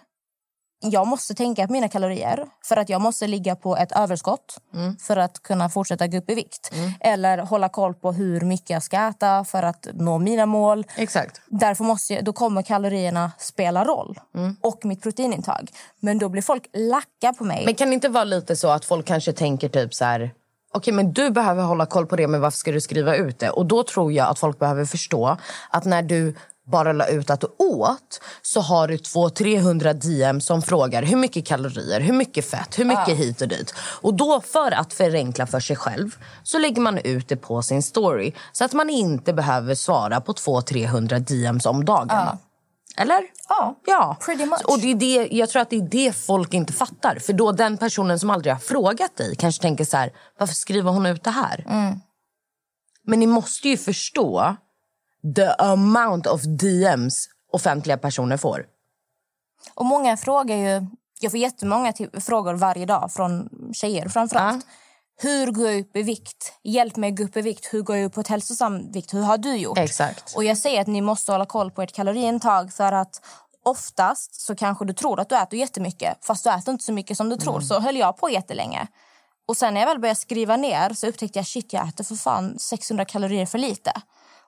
jag 0.80 1.06
måste 1.06 1.34
tänka 1.34 1.66
på 1.66 1.72
mina 1.72 1.88
kalorier 1.88 2.46
för 2.64 2.76
att 2.76 2.88
jag 2.88 3.00
måste 3.00 3.26
ligga 3.26 3.56
på 3.56 3.76
ett 3.76 3.92
överskott 3.92 4.59
för 5.00 5.16
att 5.16 5.42
kunna 5.42 5.68
fortsätta 5.68 6.06
gå 6.06 6.18
upp 6.18 6.30
i 6.30 6.34
vikt. 6.34 6.72
Eller 7.00 7.38
hålla 7.38 7.68
koll 7.68 7.94
på 7.94 8.12
hur 8.12 8.40
mycket 8.40 8.70
jag 8.70 8.82
ska 8.82 9.09
äta 9.09 9.44
för 9.44 9.62
att 9.62 9.88
nå 9.94 10.18
mina 10.18 10.46
mål. 10.46 10.86
Exakt. 10.96 11.40
Därför 11.46 11.84
måste 11.84 12.14
jag, 12.14 12.24
då 12.24 12.32
kommer 12.32 12.62
kalorierna 12.62 13.32
spela 13.38 13.84
roll. 13.84 14.20
Och 14.60 14.84
mitt 14.84 15.02
proteinintag. 15.02 15.70
Men 16.00 16.18
då 16.18 16.28
blir 16.28 16.42
folk 16.42 16.66
lacka 16.72 17.32
på 17.32 17.44
mig. 17.44 17.64
Men 17.64 17.74
kan 17.74 17.88
det 17.88 17.94
inte 17.94 18.09
vara 18.09 18.24
lite 18.24 18.56
så 18.56 18.68
att 18.68 18.84
folk 18.84 19.06
kanske 19.06 19.32
tänker 19.32 19.68
typ 19.68 19.94
så 19.94 20.05
här... 20.05 20.30
Okej, 20.72 20.94
men 20.94 21.12
du 21.12 21.30
behöver 21.30 21.62
hålla 21.62 21.86
koll 21.86 22.06
på 22.06 22.16
det, 22.16 22.28
men 22.28 22.40
varför 22.40 22.59
ska 22.59 22.72
du 22.72 22.80
skriva 22.80 23.16
ut 23.16 23.38
det? 23.38 23.50
Och 23.50 23.66
då 23.66 23.82
tror 23.82 24.12
jag 24.12 24.28
att 24.28 24.38
folk 24.38 24.59
behöver 24.59 24.84
förstå 24.84 25.36
att 25.70 25.84
när 25.84 26.02
du 26.02 26.34
bara 26.70 26.93
la 26.93 27.07
ut 27.07 27.31
att 27.31 27.40
du 27.40 27.47
åt 27.59 28.20
så 28.43 28.61
har 28.61 28.89
du 28.89 28.97
200-300 28.97 29.93
DM 29.93 30.40
som 30.40 30.62
frågar 30.62 31.03
hur 31.03 31.16
mycket 31.16 31.47
kalorier, 31.47 32.01
hur 32.01 32.12
mycket 32.12 32.51
fett, 32.51 32.78
hur 32.78 32.85
mycket 32.85 33.09
Ja. 33.09 33.15
hit 33.15 33.40
och 33.43 33.49
dit. 33.49 33.74
Och 33.81 34.15
då 34.15 34.40
för 34.40 34.70
att 34.73 34.93
förenkla 34.93 35.47
för 35.47 35.61
sig 35.61 35.77
själv 35.77 36.16
så 36.43 36.59
lägger 36.59 36.81
man 36.82 36.99
ut 36.99 37.28
det 37.28 37.36
på 37.36 37.62
sin 37.62 37.82
story 37.82 38.32
så 38.53 38.65
att 38.65 38.73
man 38.73 38.90
inte 38.90 39.32
behöver 39.32 39.74
svara 39.74 40.20
på 40.20 40.32
200-300 40.32 41.19
DMs 41.19 41.66
om 41.66 41.85
dagen. 41.85 42.09
Ja. 42.11 42.39
Eller? 42.97 43.23
Ja, 43.49 43.74
ja. 43.86 44.16
pretty 44.20 44.47
much. 44.47 44.61
Och 44.65 44.78
det 44.81 44.90
är 44.90 44.95
det, 44.95 45.28
jag 45.36 45.49
tror 45.49 45.62
att 45.62 45.70
det 45.70 45.77
är 45.77 45.89
det 45.90 46.12
folk 46.12 46.55
inte 46.55 46.73
fattar. 46.73 47.19
För 47.19 47.32
då 47.32 47.53
den 47.53 47.77
personen 47.78 48.19
som 48.19 48.31
aldrig 48.31 48.55
har 48.55 48.61
frågat 48.61 49.16
dig 49.16 49.36
kanske 49.36 49.62
tänker 49.62 49.85
så 49.85 49.97
här, 49.97 50.12
varför 50.39 50.55
skriver 50.55 50.90
hon 50.90 51.07
ut 51.07 51.24
det 51.24 51.31
här? 51.31 51.65
Mm. 51.69 52.01
Men 53.07 53.20
ni 53.20 53.27
måste 53.27 53.69
ju 53.69 53.77
förstå 53.77 54.57
the 55.36 55.47
amount 55.59 56.28
of 56.28 56.43
DMs 56.43 57.28
offentliga 57.53 57.99
personer 57.99 58.36
får. 58.36 58.66
Och 59.74 59.86
många 59.86 60.16
frågar 60.16 60.57
ju... 60.57 60.86
Jag 61.20 61.31
får 61.31 61.40
jättemånga 61.40 61.93
frågor 62.20 62.55
varje 62.55 62.86
dag 62.86 63.12
från 63.12 63.49
tjejer 63.73 64.09
framförallt. 64.09 64.66
Hur 65.20 65.53
går 65.53 65.66
jag 65.66 65.81
upp 65.81 65.97
i 65.97 66.03
vikt? 66.03 66.53
Hjälp 66.65 66.97
mig 66.97 67.11
gå 67.11 67.24
upp 67.24 67.36
i 67.36 67.43
vikt. 67.43 67.69
Hur 67.73 67.82
går 67.82 67.97
jag 67.97 68.05
upp 68.05 68.15
på 68.15 68.20
ett 68.20 68.28
hälsosam 68.28 68.93
vikt? 68.93 69.15
Hur 69.15 69.23
har 69.23 69.39
du 69.39 69.57
gjort? 69.57 69.78
Exakt. 69.78 70.36
Och 70.36 70.45
jag 70.45 70.59
säger 70.59 70.81
att 70.81 70.86
ni 70.86 71.01
måste 71.01 71.32
hålla 71.32 71.47
koll 71.47 71.70
på 71.70 71.82
ert 71.82 71.93
kaloriintag 71.93 72.73
för 72.73 72.93
att 72.93 73.20
oftast 73.65 74.40
så 74.40 74.57
kanske 74.57 74.85
du 74.85 74.93
tror 74.93 75.20
att 75.20 75.28
du 75.28 75.36
äter 75.36 75.59
jättemycket 75.59 76.24
fast 76.24 76.45
du 76.45 76.51
äter 76.51 76.73
inte 76.73 76.85
så 76.85 76.93
mycket 76.93 77.16
som 77.16 77.28
du 77.28 77.36
tror. 77.36 77.61
Så 77.61 77.81
höll 77.81 77.97
jag 77.97 78.16
på 78.16 78.31
jättelänge. 78.31 78.86
Och 79.49 79.57
sen 79.57 79.74
när 79.74 79.81
jag 79.81 79.89
väl 79.89 79.99
började 79.99 80.20
skriva 80.20 80.57
ner 80.57 80.95
så 80.95 81.07
upptäckte 81.07 81.39
jag 81.39 81.47
shit 81.47 81.73
jag 81.73 81.89
äter 81.89 82.05
för 82.05 82.15
fan 82.15 82.59
600 82.59 83.05
kalorier 83.05 83.47
för 83.47 83.59
lite. 83.59 83.93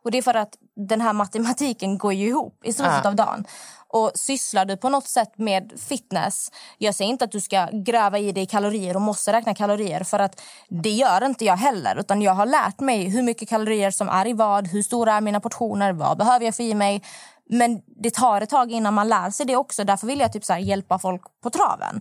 Och 0.03 0.11
det 0.11 0.19
är 0.19 0.23
för 0.23 0.35
att 0.35 0.55
den 0.89 1.01
här 1.01 1.13
matematiken 1.13 1.99
går 1.99 2.13
ju 2.13 2.27
ihop 2.29 2.61
i 2.65 2.73
slutet 2.73 3.01
Ja. 3.05 3.09
av 3.09 3.17
dagen. 3.17 3.45
Och 3.93 4.11
sysslar 4.15 4.65
du 4.65 4.77
på 4.77 4.89
något 4.89 5.09
sätt 5.09 5.39
med 5.39 5.73
fitness, 5.89 6.51
jag 6.79 6.95
säger 6.95 7.11
inte 7.11 7.25
att 7.25 7.33
du 7.33 7.41
ska 7.41 7.69
gräva 7.73 8.19
i 8.19 8.33
dig 8.33 8.47
kalorier 8.47 8.95
och 8.97 9.03
måste 9.03 9.33
räkna 9.33 9.55
kalorier 9.55 10.05
för 10.05 10.19
att 10.19 10.41
det 10.69 10.91
gör 10.91 11.25
inte 11.25 11.45
jag 11.45 11.57
heller. 11.57 11.97
Utan 12.01 12.23
jag 12.23 12.35
har 12.35 12.47
lärt 12.47 12.81
mig 12.81 13.09
hur 13.09 13.23
mycket 13.23 13.49
kalorier 13.49 13.91
som 13.91 14.09
är 14.09 14.27
i 14.29 14.33
vad, 14.33 14.69
hur 14.69 14.83
stora 14.83 15.13
är 15.15 15.21
mina 15.21 15.41
portioner, 15.41 15.93
vad 15.93 16.19
behöver 16.19 16.45
jag 16.45 16.57
få 16.57 16.63
i 16.63 16.75
mig. 16.75 17.03
Men 17.53 17.83
det 18.03 18.15
tar 18.15 18.41
ett 18.41 18.51
tag 18.51 18.73
innan 18.73 18.95
man 18.95 19.09
lär 19.09 19.31
sig 19.31 19.47
det 19.47 19.57
också. 19.57 19.85
Därför 19.85 20.07
vill 20.07 20.21
jag 20.21 20.33
typ 20.33 20.45
så 20.45 20.57
hjälpa 20.57 20.99
folk 20.99 21.23
på 21.43 21.51
traven. 21.51 22.01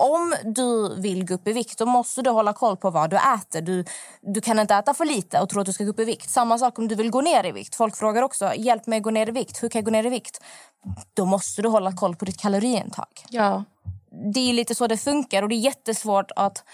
Om 0.00 0.34
du 0.44 1.00
vill 1.00 1.26
gå 1.26 1.34
upp 1.34 1.48
i 1.48 1.52
vikt 1.52 1.78
då 1.78 1.86
måste 1.86 2.22
du 2.22 2.30
hålla 2.30 2.52
koll 2.52 2.76
på 2.76 2.90
vad 2.90 3.10
du 3.10 3.16
äter. 3.16 3.60
Du, 3.60 3.84
du 4.20 4.40
kan 4.40 4.58
inte 4.58 4.74
äta 4.74 4.94
för 4.94 5.04
lite 5.04 5.40
och 5.40 5.48
tro 5.48 5.60
att 5.60 5.66
du 5.66 5.72
ska 5.72 5.84
gå 5.84 5.90
upp 5.90 6.00
i 6.00 6.04
vikt. 6.04 6.30
Samma 6.30 6.58
sak 6.58 6.78
om 6.78 6.88
du 6.88 6.94
vill 6.94 7.10
gå 7.10 7.20
ner 7.20 7.46
i 7.46 7.52
vikt. 7.52 7.74
Folk 7.74 7.96
frågar 7.96 8.22
också, 8.22 8.54
hjälp 8.54 8.86
mig 8.86 9.00
gå 9.00 9.10
ner 9.10 9.28
i 9.28 9.32
vikt. 9.32 9.62
Hur 9.62 9.68
kan 9.68 9.78
jag 9.78 9.84
gå 9.84 9.90
ner 9.90 10.06
i 10.06 10.10
vikt? 10.10 10.40
Då 11.14 11.24
måste 11.24 11.62
du 11.62 11.68
hålla 11.68 11.92
koll 11.92 12.16
på 12.16 12.24
ditt 12.24 12.40
kaloriintag. 12.40 13.24
Ja. 13.30 13.64
Det 14.34 14.40
är 14.40 14.52
lite 14.52 14.74
så 14.74 14.86
det 14.86 14.96
funkar 14.96 15.42
och 15.42 15.48
det 15.48 15.54
är 15.54 15.64
jättesvårt 15.64 16.30
att 16.36 16.64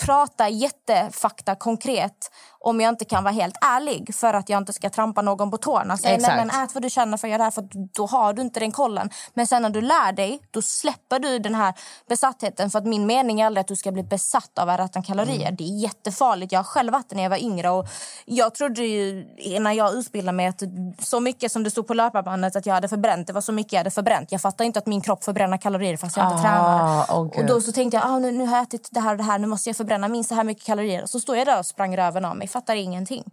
prata 0.00 0.48
jättefakta 0.48 1.54
konkret 1.54 2.30
om 2.64 2.80
jag 2.80 2.88
inte 2.88 3.04
kan 3.04 3.24
vara 3.24 3.34
helt 3.34 3.56
ärlig 3.60 4.14
för 4.14 4.34
att 4.34 4.48
jag 4.48 4.58
inte 4.58 4.72
ska 4.72 4.90
trampa 4.90 5.22
någon 5.22 5.50
på 5.50 5.56
tårna. 5.56 5.96
Säga, 5.96 6.18
nej, 6.18 6.36
men 6.46 6.64
ät 6.64 6.74
vad 6.74 6.82
du 6.82 6.90
känner 6.90 7.16
för 7.16 7.28
att 7.28 7.30
göra 7.30 7.38
det 7.38 7.44
här 7.44 7.50
för 7.50 7.68
då 7.72 8.06
har 8.06 8.32
du 8.32 8.42
inte 8.42 8.60
den 8.60 8.72
kollen. 8.72 9.10
Men 9.34 9.46
sen 9.46 9.62
när 9.62 9.70
du 9.70 9.80
lär 9.80 10.12
dig, 10.12 10.40
då 10.50 10.62
släpper 10.62 11.18
du 11.18 11.38
den 11.38 11.54
här 11.54 11.74
besattheten. 12.08 12.70
För 12.70 12.78
att 12.78 12.86
min 12.86 13.06
mening 13.06 13.40
är 13.40 13.46
aldrig 13.46 13.60
att 13.60 13.68
du 13.68 13.76
ska 13.76 13.92
bli 13.92 14.02
besatt 14.02 14.58
av 14.58 14.68
att 14.68 14.80
äta 14.80 15.02
kalorier. 15.02 15.42
Mm. 15.46 15.56
Det 15.56 15.64
är 15.64 15.78
jättefarligt. 15.82 16.52
Jag 16.52 16.58
har 16.58 16.64
själv 16.64 16.92
varit 16.92 17.12
när 17.14 17.22
jag 17.22 17.30
var 17.30 17.36
yngre 17.42 17.70
och 17.70 17.86
jag 18.24 18.54
trodde 18.54 18.82
ju 18.82 19.26
när 19.60 19.72
jag 19.72 19.94
utbildade 19.94 20.36
mig 20.36 20.46
att 20.46 20.62
så 20.98 21.20
mycket 21.20 21.52
som 21.52 21.62
det 21.62 21.70
stod 21.70 21.86
på 21.86 21.94
löparbandet 21.94 22.56
att 22.56 22.66
jag 22.66 22.74
hade 22.74 22.88
förbränt, 22.88 23.26
det 23.26 23.32
var 23.32 23.40
så 23.40 23.52
mycket 23.52 23.72
jag 23.72 23.80
hade 23.80 23.90
förbränt. 23.90 24.32
Jag 24.32 24.40
fattar 24.40 24.64
inte 24.64 24.78
att 24.78 24.86
min 24.86 25.00
kropp 25.00 25.24
förbränner 25.24 25.56
kalorier 25.56 25.96
fast 25.96 26.16
jag 26.16 26.26
inte 26.26 26.36
Ah, 26.36 26.42
tränar. 26.42 27.06
åh, 27.10 27.26
och 27.38 27.46
då 27.46 27.60
så 27.60 27.72
tänkte 27.72 27.96
jag, 27.96 28.06
ah, 28.06 28.18
nu, 28.18 28.32
nu 28.32 28.46
har 28.46 28.56
jag 28.56 28.62
ätit 28.62 28.88
det 28.92 29.00
här 29.00 29.10
och 29.10 29.16
det 29.16 29.22
här, 29.22 29.38
nu 29.38 29.46
måste 29.46 29.68
jag 29.68 29.76
förbränna 29.76 30.08
minst 30.08 30.28
så 30.28 30.34
här 30.34 30.44
mycket 30.44 30.64
kalorier. 30.64 31.06
Så 31.06 31.20
står 31.20 31.36
jag 31.36 31.46
där 31.46 31.58
och 31.58 31.66
sprang 31.66 31.96
röven 31.96 32.24
av 32.24 32.36
mig, 32.36 32.48
fattar 32.52 32.74
ingenting. 32.76 33.24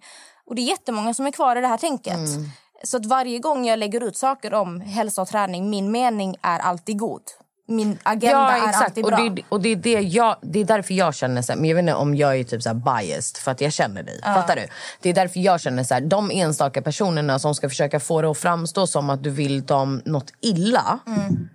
Och 0.46 0.56
det 0.56 0.62
är 0.62 0.64
jättemånga 0.66 1.14
som 1.14 1.28
är 1.28 1.32
kvar 1.32 1.56
i 1.56 1.62
det 1.62 1.68
här 1.68 1.78
tänket. 1.78 2.14
Mm. 2.16 2.50
Så 2.84 2.98
att 2.98 3.06
varje 3.06 3.40
gång 3.40 3.66
jag 3.66 3.80
lägger 3.80 4.04
ut 4.04 4.18
saker 4.18 4.54
om 4.54 4.82
hälsa 4.82 5.22
och 5.22 5.28
träning, 5.28 5.70
min 5.70 5.92
mening 5.92 6.36
är 6.42 6.60
alltid 6.60 7.00
god. 7.00 7.22
Min 7.68 7.98
agenda 8.04 8.58
är 8.58 8.84
alltid 8.84 9.04
och 9.06 9.12
bra. 9.12 9.30
det, 9.30 9.42
och 9.50 9.62
det, 9.62 9.70
är 9.70 9.76
det, 9.76 9.92
jag, 9.92 10.36
det 10.42 10.60
är 10.60 10.66
därför 10.66 10.94
jag 10.94 11.16
känner 11.16 11.42
så 11.42 11.52
här, 11.52 11.60
men 11.60 11.70
jag 11.70 11.76
vet 11.76 11.82
inte 11.84 11.94
om 11.94 12.16
jag 12.16 12.40
är 12.40 12.44
typ 12.44 12.64
så 12.64 12.74
biased 12.74 13.38
för 13.38 13.52
att 13.52 13.62
jag 13.62 13.74
känner 13.74 14.04
dig. 14.04 14.20
Ja. 14.24 14.34
Fattar 14.34 14.56
du? 14.56 14.68
Det 15.02 15.10
är 15.10 15.14
därför 15.14 15.40
jag 15.40 15.62
känner 15.62 15.84
så 15.84 15.94
här, 15.94 16.02
de 16.02 16.32
enstaka 16.32 16.82
personerna 16.82 17.40
som 17.40 17.56
ska 17.56 17.70
försöka 17.70 18.00
få 18.00 18.22
det 18.22 18.30
att 18.30 18.38
framstå 18.38 18.88
som 18.88 19.10
att 19.10 19.24
du 19.24 19.30
vill 19.30 19.66
dem 19.66 20.02
något 20.06 20.34
illa. 20.42 21.00
Mm. 21.08 21.50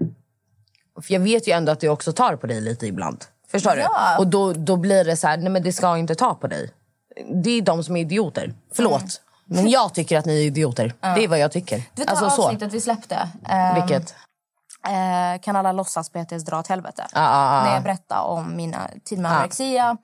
För 1.02 1.12
jag 1.14 1.20
vet 1.20 1.48
ju 1.48 1.52
ändå 1.52 1.72
att 1.72 1.80
det 1.80 1.88
också 1.88 2.12
tar 2.12 2.36
på 2.36 2.46
dig 2.46 2.60
lite 2.60 2.86
ibland. 2.86 3.24
Förstår 3.50 3.76
Ja. 3.76 4.14
du? 4.16 4.22
Och 4.22 4.26
då, 4.26 4.52
då 4.52 4.76
blir 4.76 5.04
det 5.04 5.16
så 5.16 5.26
här, 5.26 5.36
nej 5.36 5.48
men 5.48 5.62
det 5.62 5.72
ska 5.72 5.98
inte 5.98 6.14
ta 6.14 6.34
på 6.34 6.46
dig. 6.46 6.70
Det 7.42 7.50
är 7.50 7.62
de 7.62 7.84
som 7.84 7.96
är 7.96 8.00
idioter. 8.00 8.54
Förlåt. 8.72 9.02
Mm. 9.02 9.12
Men 9.62 9.68
jag 9.70 9.94
tycker 9.94 10.18
att 10.18 10.24
ni 10.26 10.32
är 10.42 10.46
idioter. 10.46 10.94
Det 11.00 11.24
är 11.24 11.28
vad 11.28 11.38
jag 11.38 11.52
tycker. 11.52 11.82
Det 11.94 12.06
Alltså 12.06 12.24
här 12.24 12.36
så. 12.36 12.42
avsnittet 12.44 12.72
vi 12.72 12.80
släppte? 12.80 13.28
ehm, 13.48 13.74
Vilket? 13.74 14.14
eh, 14.86 15.40
kan 15.42 15.56
alla 15.56 15.72
låtsas 15.72 16.08
PTS 16.10 16.44
dra 16.44 16.58
åt 16.58 16.66
helvete. 16.66 17.06
Ah, 17.12 17.20
ah, 17.28 17.60
ah. 17.60 17.64
När 17.64 17.74
jag 17.74 17.82
berättar 17.82 18.22
om 18.22 18.56
mina 18.56 18.90
tid 19.04 19.18
med 19.18 19.32
Ah. 19.32 19.34
anorexia. 19.34 19.96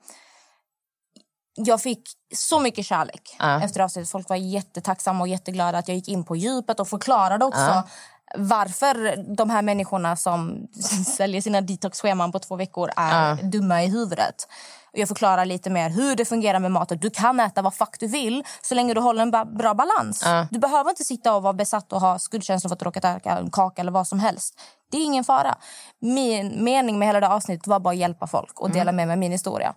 Jag 1.55 1.81
fick 1.81 2.01
så 2.35 2.59
mycket 2.59 2.85
kärlek 2.85 3.35
Ah. 3.39 3.61
efter 3.61 3.79
avsnittet. 3.81 4.09
Folk 4.11 4.29
var 4.29 4.35
jättetacksamma 4.35 5.21
och 5.21 5.27
jätteglada 5.27 5.77
att 5.77 5.87
jag 5.87 5.95
gick 5.97 6.07
in 6.07 6.23
på 6.23 6.35
djupet 6.35 6.79
och 6.79 6.87
förklarade 6.87 7.45
också 7.45 7.59
Ah. 7.61 7.83
varför 8.37 9.15
de 9.35 9.49
här 9.49 9.61
människorna 9.61 10.15
som 10.15 10.67
säljer 11.17 11.41
sina 11.41 11.61
detoxscheman 11.61 12.31
på 12.31 12.39
två 12.39 12.55
veckor 12.55 12.89
är 12.95 13.31
Ah. 13.31 13.35
dumma 13.35 13.83
i 13.83 13.87
huvudet. 13.87 14.47
Och 14.93 14.99
Jag 14.99 15.07
förklarar 15.07 15.45
lite 15.45 15.69
mer 15.69 15.89
hur 15.89 16.15
det 16.15 16.25
fungerar 16.25 16.59
med 16.59 16.71
maten. 16.71 16.97
Du 16.97 17.09
kan 17.09 17.39
äta 17.39 17.61
vad 17.61 17.73
fuck 17.73 17.99
du 17.99 18.07
vill 18.07 18.43
så 18.61 18.75
länge 18.75 18.93
du 18.93 19.01
håller 19.01 19.21
en 19.21 19.31
ba- 19.31 19.45
bra 19.45 19.73
balans. 19.73 20.23
Ah. 20.25 20.47
Du 20.51 20.59
behöver 20.59 20.89
inte 20.89 21.03
sitta 21.03 21.35
och 21.35 21.43
vara 21.43 21.53
besatt 21.53 21.93
och 21.93 22.01
ha 22.01 22.19
skuldkänslor 22.19 22.69
för 22.69 22.75
att 22.75 22.79
du 22.79 22.85
råkat 22.85 23.05
äta 23.05 23.37
en 23.37 23.51
kaka 23.51 23.81
eller 23.81 23.91
vad 23.91 24.07
som 24.07 24.19
helst. 24.19 24.61
Det 24.91 24.97
är 24.97 25.03
ingen 25.03 25.23
fara. 25.23 25.57
Min 26.01 26.63
mening 26.63 26.99
med 26.99 27.07
hela 27.07 27.19
det 27.19 27.27
avsnittet 27.27 27.67
var 27.67 27.79
bara 27.79 27.89
att 27.89 27.97
hjälpa 27.97 28.27
folk 28.27 28.59
och 28.59 28.71
dela 28.71 28.91
med 28.91 29.07
mig 29.07 29.17
min 29.17 29.31
historia. 29.31 29.73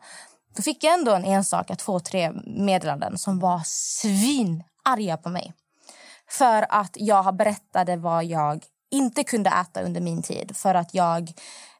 Då 0.57 0.62
fick 0.62 0.85
jag 0.85 0.95
ändå 0.95 1.12
en 1.15 1.24
enstaka 1.24 1.77
två, 1.77 2.01
tre 2.01 2.32
meddelanden 2.47 3.19
som 3.19 3.39
var 3.39 3.61
svinarga 3.65 5.16
på 5.16 5.28
mig. 5.28 5.53
För 6.31 6.66
att 6.69 6.91
jag 6.95 7.36
berättade 7.36 7.97
vad 7.97 8.24
jag 8.24 8.65
inte 8.91 9.24
kunde 9.24 9.51
äta 9.51 9.82
under 9.82 10.01
min 10.01 10.23
tid. 10.23 10.57
För 10.57 10.74
att 10.74 10.95
jag 10.95 11.32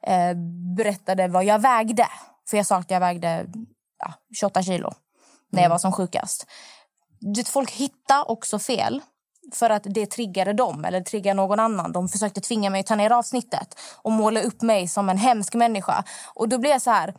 eh, 0.02 0.35
berättade 0.77 1.28
vad 1.28 1.44
jag 1.44 1.59
vägde. 1.59 2.06
För 2.51 2.57
jag 2.57 2.66
sa 2.66 2.77
att 2.77 2.91
jag 2.91 3.01
vägde 3.01 3.47
ja, 3.99 4.15
28 4.39 4.62
kilo 4.62 4.95
när 5.51 5.62
jag 5.62 5.71
var 5.71 5.79
som 5.79 5.93
sjukast. 5.93 6.47
Det, 7.21 7.49
folk 7.49 7.71
hittar 7.71 8.31
också 8.31 8.59
fel 8.59 9.01
för 9.53 9.71
att 9.71 9.83
det 9.85 10.07
triggade 10.07 10.53
dem 10.53 10.85
eller 10.85 11.01
triggade 11.01 11.35
någon 11.35 11.61
annan. 11.61 11.93
De 11.93 12.09
försökte 12.09 12.41
tvinga 12.41 12.71
mig 12.71 12.81
att 12.81 12.87
ta 12.87 12.95
ner 12.95 13.11
avsnittet 13.11 13.81
och 14.03 14.12
måla 14.12 14.43
upp 14.43 14.62
mig 14.62 14.89
som 14.89 15.09
en 15.09 15.19
hemsk 15.19 15.55
människa. 15.55 16.05
Och 16.35 16.49
då 16.49 16.59
blev 16.59 16.79
så 16.79 16.91
här... 16.91 17.15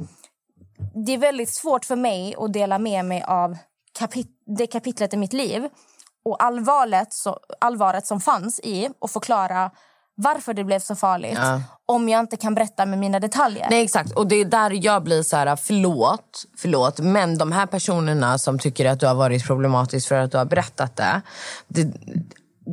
Det 1.05 1.11
är 1.11 1.17
väldigt 1.17 1.53
svårt 1.53 1.85
för 1.85 1.95
mig 1.95 2.35
att 2.37 2.53
dela 2.53 2.79
med 2.79 3.05
mig 3.05 3.23
av 3.23 3.57
kapit- 3.99 4.43
det 4.57 4.67
kapitlet 4.67 5.13
i 5.13 5.17
mitt 5.17 5.33
liv 5.33 5.69
och 6.25 6.43
allvaret, 6.43 7.13
så, 7.13 7.39
allvaret 7.59 8.07
som 8.07 8.21
fanns 8.21 8.59
i 8.59 8.89
och 8.99 9.11
förklara 9.11 9.71
varför 10.15 10.53
det 10.53 10.63
blev 10.63 10.79
så 10.79 10.95
farligt 10.95 11.37
Ja. 11.41 11.61
om 11.85 12.09
jag 12.09 12.19
inte 12.19 12.37
kan 12.37 12.55
berätta 12.55 12.85
med 12.85 12.99
mina 12.99 13.19
detaljer. 13.19 13.67
Nej 13.69 13.83
exakt 13.83 14.11
och 14.11 14.27
det 14.27 14.35
är 14.35 14.45
där 14.45 14.85
jag 14.85 15.03
blir 15.03 15.23
så 15.23 15.37
här 15.37 15.55
förlåt, 15.55 16.45
förlåt 16.57 16.99
men 16.99 17.37
de 17.37 17.51
här 17.51 17.65
personerna 17.65 18.37
som 18.37 18.59
tycker 18.59 18.85
att 18.85 18.99
du 18.99 19.07
har 19.07 19.15
varit 19.15 19.45
problematisk 19.47 20.07
för 20.07 20.15
att 20.15 20.31
du 20.31 20.37
har 20.37 20.45
berättat 20.45 20.95
det. 20.95 21.21
Det, 21.67 21.93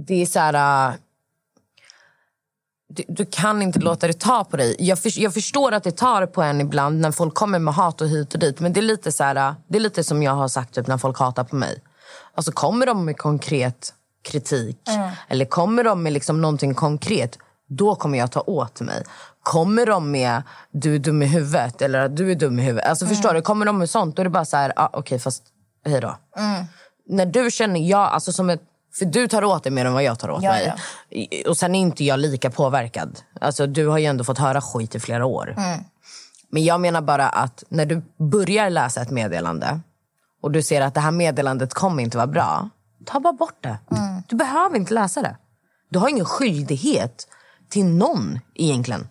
det 0.07 0.23
är 0.23 0.27
så 0.27 0.39
här... 0.39 0.89
äh, 0.89 0.95
Du, 2.95 3.05
du 3.09 3.25
kan 3.27 3.63
inte 3.63 3.79
låta 3.79 4.07
det 4.07 4.13
ta 4.21 4.45
på 4.45 4.57
dig. 4.57 4.77
Jag, 4.79 4.99
för, 4.99 5.21
jag 5.21 5.35
förstår 5.35 5.73
att 5.73 5.85
det 5.85 5.97
tar 5.97 6.27
på 6.27 6.43
en 6.43 6.61
ibland 6.61 7.01
när 7.01 7.13
folk 7.13 7.35
kommer 7.35 7.59
med 7.59 7.75
hat 7.75 8.01
och 8.01 8.09
hit 8.09 8.35
och 8.35 8.41
dit. 8.41 8.61
Men 8.61 8.73
det 8.73 8.81
är 8.81 8.83
lite 8.83 9.13
så 9.13 9.25
här, 9.25 9.37
äh, 9.37 9.53
det 9.69 9.79
är 9.79 9.81
lite 9.81 10.05
som 10.05 10.23
jag 10.23 10.33
har 10.35 10.49
sagt 10.49 10.75
typ, 10.75 10.87
när 10.87 10.99
folk 10.99 11.19
hatar 11.19 11.45
på 11.45 11.57
mig. 11.57 11.83
Alltså 12.35 12.53
kommer 12.53 12.87
de 12.87 13.05
med 13.05 13.17
konkret 13.19 13.95
kritik 14.23 14.79
eller 15.29 15.45
kommer 15.45 15.85
de 15.85 16.03
med 16.03 16.13
liksom 16.13 16.41
någonting 16.41 16.75
konkret, 16.75 17.39
då 17.69 17.95
kommer 17.95 18.19
jag 18.19 18.31
ta 18.31 18.41
åt 18.41 18.81
mig. 18.81 19.05
Kommer 19.43 19.87
de 19.87 20.11
med 20.11 20.43
du 20.71 20.95
är 20.95 20.99
dum 20.99 21.23
i 21.23 21.27
huvudet 21.27 21.83
eller 21.83 21.99
att 21.99 22.17
du 22.17 22.31
är 22.31 22.35
dum 22.35 22.59
i 22.59 22.63
huvudet. 22.63 22.89
Alltså 22.89 23.07
förstår 23.07 23.35
du, 23.35 23.43
kommer 23.43 23.67
de 23.67 23.79
med 23.79 23.91
sånt 23.91 24.17
då 24.17 24.23
är 24.23 24.25
det 24.25 24.31
bara 24.31 24.45
så 24.45 24.57
här, 24.57 24.73
ah, 24.77 24.89
okej 24.93 25.19
fast 25.19 25.43
hej 25.87 26.01
då. 26.01 26.17
När 27.09 27.27
du 27.27 27.51
känner, 27.51 27.81
jag, 27.81 28.01
alltså 28.01 28.33
som 28.33 28.51
ett, 28.51 28.63
för 28.99 29.05
du 29.05 29.29
tar 29.29 29.45
åt 29.45 29.63
dig 29.63 29.73
mer 29.73 29.85
än 29.85 29.93
vad 29.93 30.03
jag 30.03 30.19
tar 30.19 30.31
åt 30.31 30.43
Ja, 30.43 30.51
mig. 30.53 30.75
Och 31.49 31.57
sen 31.57 31.75
är 31.75 31.81
inte 31.81 32.05
jag 32.05 32.19
lika 32.19 32.51
påverkad. 32.51 33.19
Alltså 33.41 33.67
du 33.67 33.87
har 33.87 33.99
ju 33.99 34.07
ändå 34.07 34.25
fått 34.25 34.39
höra 34.39 34.61
skit 34.61 34.95
i 34.95 35.01
flera 35.01 35.27
år. 35.27 35.55
Men 36.51 36.65
jag 36.65 36.81
menar 36.81 37.01
bara 37.01 37.29
att 37.29 37.65
när 37.69 37.87
du 37.87 38.03
börjar 38.19 38.71
läsa 38.71 39.03
ett 39.03 39.11
meddelande 39.11 39.81
och 40.43 40.51
du 40.51 40.63
ser 40.63 40.81
att 40.81 40.95
det 40.95 41.01
här 41.01 41.11
meddelandet 41.11 41.75
kommer 41.75 42.03
inte 42.03 42.17
vara 42.17 42.27
bra, 42.27 42.69
ta 43.07 43.21
bara 43.21 43.33
bort 43.33 43.63
det. 43.63 43.79
Du 44.29 44.37
behöver 44.37 44.77
inte 44.77 44.95
läsa 44.95 45.23
det. 45.23 45.37
Du 45.91 45.99
har 45.99 46.09
ingen 46.09 46.25
skyldighet 46.25 47.29
till 47.69 47.85
någon 47.87 48.39
egentligen. 48.55 49.07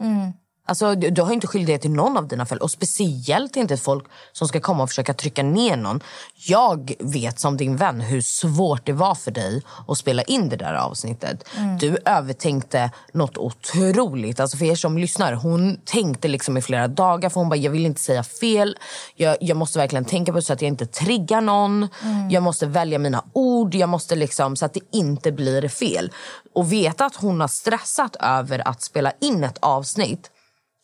Alltså, 0.71 0.95
du, 0.95 1.21
har 1.21 1.33
inte 1.33 1.47
skyldighet 1.47 1.81
till 1.81 1.91
någon 1.91 2.17
av 2.17 2.27
dina 2.27 2.45
föräldrar. 2.45 2.63
Och 2.63 2.71
speciellt 2.71 3.55
inte 3.55 3.77
folk 3.77 4.05
som 4.31 4.47
ska 4.47 4.59
komma 4.59 4.83
och 4.83 4.89
försöka 4.89 5.13
trycka 5.13 5.43
ner 5.43 5.77
någon. 5.77 5.99
Jag 6.35 6.93
vet 6.99 7.39
som 7.39 7.57
din 7.57 7.77
vän 7.77 8.01
hur 8.01 8.21
svårt 8.21 8.85
det 8.85 8.93
var 8.93 9.15
för 9.15 9.31
dig 9.31 9.61
att 9.87 9.97
spela 9.97 10.23
in 10.23 10.49
det 10.49 10.55
där 10.55 10.73
avsnittet. 10.73 11.49
Du 11.79 11.97
övertänkte 12.05 12.91
något 13.13 13.37
otroligt. 13.37 14.39
Alltså 14.39 14.57
för 14.57 14.65
er 14.65 14.75
som 14.75 14.97
lyssnar, 14.97 15.33
hon 15.33 15.77
tänkte 15.85 16.27
liksom 16.27 16.57
i 16.57 16.61
flera 16.61 16.87
dagar. 16.87 17.29
För 17.29 17.39
hon 17.39 17.49
bara, 17.49 17.55
jag 17.55 17.71
vill 17.71 17.85
inte 17.85 18.01
säga 18.01 18.23
fel. 18.23 18.77
Jag, 19.15 19.37
jag 19.41 19.57
måste 19.57 19.79
verkligen 19.79 20.05
tänka 20.05 20.31
på 20.31 20.35
det 20.35 20.41
så 20.41 20.53
att 20.53 20.61
jag 20.61 20.67
inte 20.67 20.85
triggar 20.85 21.41
någon. 21.41 21.87
Jag 22.29 22.43
måste 22.43 22.65
välja 22.65 22.99
mina 22.99 23.23
ord. 23.33 23.75
Jag 23.75 23.89
måste 23.89 24.15
liksom, 24.15 24.55
så 24.55 24.65
att 24.65 24.73
det 24.73 24.81
inte 24.91 25.31
blir 25.31 25.67
fel. 25.67 26.11
Och 26.55 26.71
veta 26.71 27.05
att 27.05 27.15
hon 27.15 27.41
har 27.41 27.47
stressat 27.47 28.15
över 28.19 28.67
att 28.67 28.81
spela 28.81 29.11
in 29.19 29.43
ett 29.43 29.57
avsnitt 29.59 30.31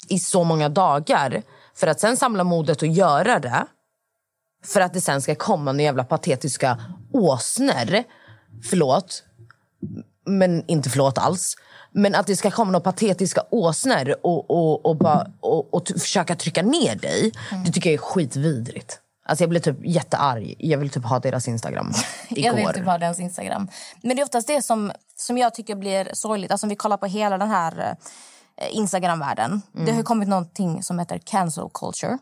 i 0.08 0.20
så 0.20 0.44
många 0.44 0.70
dagar 0.70 1.44
för 1.76 1.88
att 1.88 2.00
sen 2.00 2.18
samla 2.18 2.44
modet 2.44 2.82
och 2.82 2.88
göra 2.88 3.40
det 3.40 3.68
för 4.66 4.82
att 4.82 4.94
det 4.94 5.02
sen 5.02 5.22
ska 5.22 5.36
komma 5.36 5.72
några 5.72 5.84
jävla 5.84 6.04
patetiska 6.04 6.80
åsnor. 7.14 8.04
Förlåt, 8.70 9.24
men 10.26 10.64
inte 10.68 10.90
förlåt 10.90 11.18
alls. 11.18 11.56
Men 11.92 12.16
att 12.16 12.28
det 12.28 12.36
ska 12.36 12.52
komma 12.52 12.72
några 12.72 12.84
patetiska 12.84 13.44
åsnor 13.50 14.16
och, 14.24 14.52
och, 14.52 14.86
och, 14.86 14.96
bara, 14.96 15.28
och, 15.40 15.74
och 15.74 15.88
försöka 15.88 16.36
trycka 16.36 16.62
ner 16.62 16.96
dig. 16.96 17.32
Det 17.66 17.72
tycker 17.72 17.90
jag 17.90 17.94
är 17.94 17.98
skitvidrigt. 17.98 19.00
Alltså 19.26 19.44
jag 19.44 19.50
blir 19.50 19.60
typ 19.60 19.78
jättearg. 19.84 20.56
Jag 20.58 20.78
vill 20.78 20.90
typ 20.90 21.06
ha 21.06 21.20
deras 21.20 21.48
Instagram. 21.48 21.94
Igår. 22.30 22.46
Jag 22.46 22.54
vill 22.54 22.68
typ 22.74 22.86
ha 22.86 22.98
deras 22.98 23.20
Instagram. 23.20 23.68
Men 24.02 24.16
det 24.16 24.22
är 24.22 24.24
oftast 24.24 24.48
det 24.48 24.62
som, 24.62 24.92
som 25.16 25.38
jag 25.38 25.54
tycker 25.54 25.76
blir 25.76 26.10
sorgligt. 26.14 26.52
Alltså 26.52 26.66
om 26.66 26.70
vi 26.70 26.76
kollar 26.76 26.98
på 26.98 27.06
hela 27.06 27.38
den 27.38 27.50
här 27.50 27.96
eh, 28.58 28.76
Instagram-världen. 28.78 29.62
Det 29.72 29.92
har 29.92 30.04
kommit 30.04 30.30
någonting 30.30 30.84
som 30.84 31.00
heter 31.00 31.18
cancel 31.18 31.70
culture. 31.74 32.18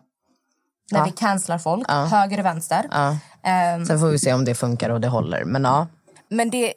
När 0.92 1.00
Ja. 1.00 1.06
vi 1.06 1.12
cancelar 1.12 1.58
folk, 1.58 1.90
höger 1.92 2.40
och 2.40 2.46
vänster. 2.46 2.88
Ja. 2.92 3.18
Ehm, 3.44 3.86
Sen 3.86 4.00
får 4.00 4.08
vi 4.08 4.20
se 4.20 4.34
om 4.34 4.46
det 4.46 4.56
funkar 4.56 4.90
och 4.90 5.02
det 5.02 5.08
håller. 5.08 5.44
Men 5.46 5.64
ja. 5.64 5.88
Men 6.30 6.50
det, 6.50 6.74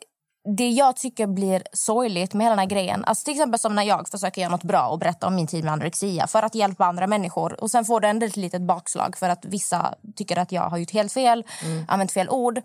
det 0.56 0.68
jag 0.70 0.96
tycker 0.96 1.26
blir 1.26 1.62
sorgligt 1.72 2.34
med 2.34 2.44
hela 2.46 2.52
den 2.52 2.58
här 2.58 2.66
grejen... 2.66 3.04
Alltså 3.04 3.24
till 3.24 3.34
exempel 3.34 3.60
som 3.60 3.74
när 3.74 3.82
jag 3.82 4.08
försöker 4.08 4.40
göra 4.42 4.50
något 4.50 4.62
bra 4.64 4.88
och 4.88 4.98
berätta 4.98 5.26
om 5.26 5.34
min 5.34 5.46
tid 5.46 5.64
med 5.64 5.72
anorexia 5.72 6.26
för 6.26 6.42
att 6.42 6.54
hjälpa 6.54 6.84
andra 6.86 7.06
människor. 7.06 7.60
Och 7.62 7.70
Sen 7.70 7.84
får 7.84 8.00
det 8.00 8.08
ändå 8.08 8.26
ett 8.26 8.36
litet 8.36 8.62
bakslag 8.62 9.16
för 9.16 9.28
att 9.28 9.44
vissa 9.44 9.94
tycker 10.16 10.36
att 10.38 10.52
jag 10.52 10.62
har 10.70 10.78
gjort 10.78 10.90
helt 10.92 11.12
fel, 11.12 11.44
använt 11.88 12.12
fel 12.12 12.28
ord. 12.28 12.60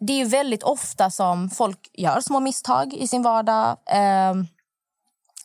Det 0.00 0.12
är 0.12 0.16
ju 0.18 0.24
väldigt 0.24 0.62
ofta 0.62 1.10
som 1.10 1.50
folk 1.50 1.90
gör 1.92 2.20
små 2.20 2.40
misstag 2.40 2.94
i 2.94 3.08
sin 3.08 3.22
vardag. 3.22 3.76
Ehm, 3.90 4.46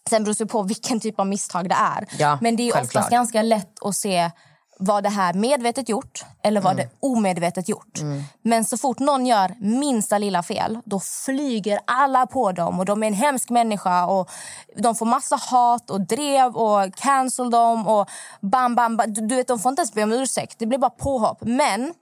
sen 0.09 0.23
beror 0.23 0.35
det 0.39 0.45
på 0.45 0.63
vilken 0.63 0.99
typ 0.99 1.19
av 1.19 1.27
misstag 1.27 1.69
det 1.69 1.75
är. 1.75 2.07
Ja, 2.19 2.37
Men 2.41 2.55
det 2.55 2.63
är 2.69 2.71
självklart. 2.73 3.01
oftast 3.01 3.11
ganska 3.11 3.41
lätt 3.41 3.83
att 3.85 3.95
se 3.95 4.31
vad 4.79 5.03
det 5.03 5.09
här 5.09 5.33
medvetet 5.33 5.89
gjort 5.89 6.25
eller 6.43 6.61
vad 6.61 6.77
det 6.77 6.89
omedvetet 6.99 7.69
gjort. 7.69 7.99
Men 8.41 8.65
så 8.65 8.77
fort 8.77 8.99
någon 8.99 9.25
gör 9.25 9.55
minsta 9.59 10.17
lilla 10.17 10.43
fel, 10.43 10.79
då 10.85 10.99
flyger 10.99 11.79
alla 11.87 12.27
på 12.27 12.51
dem 12.51 12.79
och 12.79 12.85
de 12.85 13.03
är 13.03 13.07
en 13.07 13.13
hemsk 13.13 13.49
människa 13.49 14.05
och 14.05 14.29
de 14.77 14.95
får 14.95 15.05
massa 15.05 15.35
hat 15.35 15.89
och 15.89 16.01
drev 16.07 16.55
och 16.55 16.95
cancel 16.95 17.49
dem 17.51 17.87
och 17.87 18.09
bam, 18.41 18.75
bam, 18.75 18.97
bam. 18.97 19.13
Du, 19.13 19.27
du 19.27 19.35
vet, 19.35 19.47
de 19.47 19.59
får 19.59 19.69
inte 19.69 19.79
ens 19.79 19.93
be 19.93 20.03
om 20.03 20.11
ursäkt. 20.13 20.55
Det 20.59 20.65
blir 20.65 20.77
bara 20.79 20.89
påhopp. 20.91 21.37
Men 21.41 21.93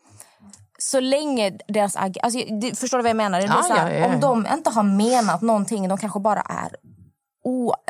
så 0.80 1.00
länge 1.00 1.52
deras... 1.68 1.96
Alltså, 1.96 2.40
förstår 2.76 2.98
du 2.98 3.02
vad 3.02 3.10
jag 3.10 3.18
menar? 3.18 3.40
Det 3.42 3.46
är 3.46 3.48
Ja, 3.48 3.64
så 3.64 3.74
här, 3.74 3.92
ja, 3.92 3.98
ja, 4.00 4.08
ja. 4.08 4.14
Om 4.14 4.20
de 4.20 4.48
inte 4.54 4.70
har 4.70 4.84
menat 4.84 5.42
någonting, 5.42 5.88
de 5.88 5.98
kanske 5.98 6.20
bara 6.20 6.42
är 6.42 6.76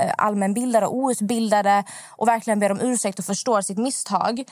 eh, 0.02 0.12
allmänbildade 0.18 0.86
och 0.88 0.96
outbildade 0.96 1.84
och 2.18 2.28
verkligen 2.28 2.60
ber 2.60 2.72
om 2.72 2.80
ursäkt 2.82 3.20
och 3.20 3.26
förstår 3.26 3.62
sitt 3.62 3.78
misstag. 3.78 4.44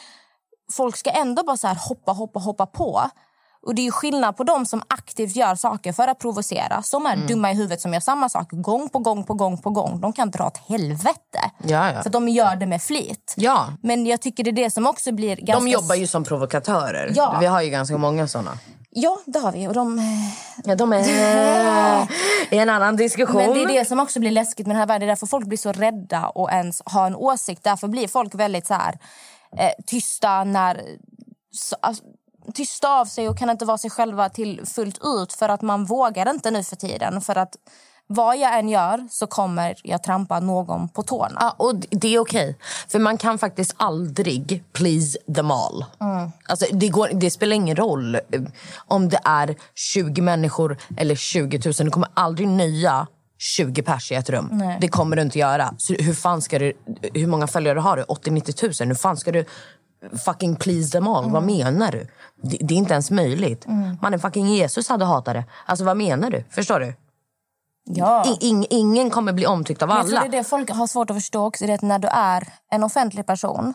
Folk 0.74 0.98
ska 0.98 1.10
ändå 1.10 1.44
bara 1.44 1.58
så 1.58 1.68
här 1.68 1.78
hoppa, 1.90 2.12
hoppa, 2.12 2.40
hoppa 2.40 2.66
på. 2.66 3.02
Och 3.62 3.76
Det 3.76 3.88
är 3.88 3.92
skillnad 3.92 4.38
på 4.38 4.44
de 4.44 4.66
som 4.66 4.82
aktivt 4.90 5.36
gör 5.36 5.56
saker 5.56 5.94
för 5.94 6.08
att 6.08 6.20
provocera. 6.20 6.82
Som 6.84 7.06
Mm. 7.06 7.24
är 7.24 7.28
dumma 7.28 7.52
i 7.52 7.56
huvudet 7.56 7.82
som 7.82 7.94
gör 7.94 8.00
samma 8.00 8.30
sak 8.30 8.48
gång 8.52 8.90
på 8.90 9.00
gång 9.00 9.24
på 9.24 9.34
gång 9.34 9.58
på 9.58 9.70
gång. 9.70 10.02
De 10.02 10.14
kan 10.14 10.32
dra 10.32 10.48
åt 10.48 10.58
helvete. 10.58 11.40
Ja, 11.64 11.92
ja. 11.92 12.04
För 12.04 12.10
de 12.10 12.30
gör 12.30 12.56
det 12.56 12.66
med 12.66 12.82
flit. 12.82 13.34
ja. 13.38 13.66
Men 13.84 14.06
jag 14.06 14.22
tycker 14.22 14.44
det 14.44 14.50
är 14.50 14.64
det 14.64 14.72
som 14.72 14.88
också 14.88 15.12
blir 15.12 15.36
ganska... 15.36 15.66
De 15.66 15.68
jobbar 15.72 15.96
ju 15.96 16.08
som 16.08 16.24
provokatörer. 16.24 17.12
Ja. 17.16 17.38
Vi 17.40 17.46
har 17.46 17.62
ju 17.62 17.70
ganska 17.70 17.98
många 17.98 18.28
såna. 18.28 18.52
Ja, 18.92 19.20
det 19.26 19.40
har 19.40 19.52
vi. 19.52 19.68
Och 19.68 19.74
de... 19.74 20.02
Ja, 20.64 20.76
de 20.76 20.94
är 20.94 21.00
i 22.54 22.58
en 22.58 22.70
annan 22.70 22.96
diskussion. 22.96 23.42
Men 23.42 23.54
det 23.54 23.64
är 23.64 23.80
det 23.80 23.86
som 23.86 24.00
också 24.00 24.20
blir 24.20 24.32
läskigt 24.32 24.68
med 24.68 24.76
den 24.76 24.80
här 24.80 24.88
världen. 24.88 25.08
Därför 25.08 25.28
folk 25.28 25.46
blir 25.46 25.58
så 25.58 25.72
rädda 25.72 26.28
och 26.28 26.52
ens 26.52 26.82
ha 26.86 27.08
en 27.08 27.16
åsikt. 27.16 27.64
Därför 27.64 27.88
blir 27.88 28.08
folk 28.08 28.36
väldigt 28.36 28.68
så 28.68 28.74
här, 28.74 29.00
eh, 29.58 29.72
tysta 29.86 30.44
när... 30.44 30.82
Så, 31.52 31.76
alltså, 31.82 32.04
tysta 32.54 33.00
av 33.00 33.06
sig 33.06 33.30
och 33.30 33.38
kan 33.38 33.50
inte 33.50 33.66
vara 33.66 33.78
sig 33.78 33.90
själva 33.90 34.30
till 34.30 34.66
fullt 34.66 35.00
ut 35.04 35.34
för 35.34 35.50
att 35.50 35.62
man 35.62 35.86
vågar 35.86 36.30
inte 36.30 36.52
nu 36.52 36.64
för 36.64 36.76
tiden. 36.76 37.22
För 37.22 37.36
att 37.38 37.56
vad 38.12 38.38
jag 38.38 38.60
än 38.60 38.70
gör 38.70 39.08
så 39.12 39.28
kommer 39.28 39.76
jag 39.84 40.04
trampa 40.04 40.40
någon 40.40 40.90
på 40.90 41.04
tårna. 41.04 41.38
Ja, 41.40 41.56
och 41.58 41.76
det 41.76 42.16
är 42.16 42.20
okej. 42.20 42.58
För 42.88 43.00
man 43.00 43.18
kan 43.18 43.38
faktiskt 43.38 43.76
aldrig 43.78 44.64
please 44.74 45.18
them 45.36 45.52
all. 45.52 45.86
Mm. 46.02 46.32
Alltså, 46.48 46.66
det, 46.72 46.88
går, 46.88 47.10
det 47.14 47.32
spelar 47.32 47.56
ingen 47.56 47.76
roll 47.76 48.16
eh, 48.16 48.22
om 48.88 49.10
det 49.10 49.20
är 49.24 49.56
20 49.76 50.22
människor 50.22 50.78
eller 50.98 51.16
20 51.16 51.62
000. 51.66 51.74
Du 51.74 51.90
kommer 51.90 52.10
aldrig 52.14 52.48
nöja 52.48 53.08
20 53.38 53.82
pers 53.82 54.12
i 54.12 54.16
ett 54.16 54.30
rum. 54.30 54.50
Nej. 54.52 54.78
Det 54.82 54.88
kommer 54.88 55.16
du 55.16 55.22
inte 55.22 55.40
göra. 55.40 55.74
Så 55.78 55.94
hur 55.94 56.14
fan 56.14 56.42
ska 56.42 56.60
du... 56.60 56.74
Hur 57.14 57.28
många 57.28 57.48
följare 57.48 57.80
har 57.80 57.98
du? 57.98 58.04
80-90 58.04 58.82
000? 58.84 58.88
Hur 58.88 58.96
fan 58.96 59.18
ska 59.18 59.32
du 59.32 59.46
fucking 60.26 60.56
please 60.56 60.92
them 60.92 61.08
all? 61.08 61.32
Vad 61.32 61.44
menar 61.44 61.92
du? 61.92 62.08
Det, 62.42 62.58
det 62.62 62.74
är 62.74 62.78
inte 62.78 62.94
ens 62.94 63.12
möjligt. 63.12 63.66
Mm. 63.66 63.98
Mannen 64.02 64.20
fucking 64.20 64.48
Jesus 64.48 64.90
hade 64.90 65.06
hatat 65.06 65.34
det. 65.34 65.44
Alltså 65.66 65.86
vad 65.86 65.98
menar 65.98 66.30
du? 66.30 66.44
Förstår 66.50 66.80
du? 66.80 66.94
Ja. 67.94 68.26
I, 68.28 68.48
ing, 68.48 68.66
ingen 68.70 69.10
kommer 69.10 69.34
bli 69.34 69.46
omtyckt 69.46 69.82
av 69.82 69.88
Men 69.88 69.98
jag 69.98 70.08
tror 70.08 70.18
alla. 70.18 70.30
det 70.30 70.38
är 70.38 70.40
det 70.40 70.50
folk 70.50 70.70
har 70.70 70.88
svårt 70.88 71.10
att 71.10 71.18
förstå 71.18 71.46
också. 71.46 71.66
Det 71.66 71.72
är 71.72 71.76
att 71.76 71.82
när 71.82 72.00
du 72.00 72.08
är 72.08 72.48
en 72.72 72.84
offentlig 72.84 73.26
person 73.26 73.74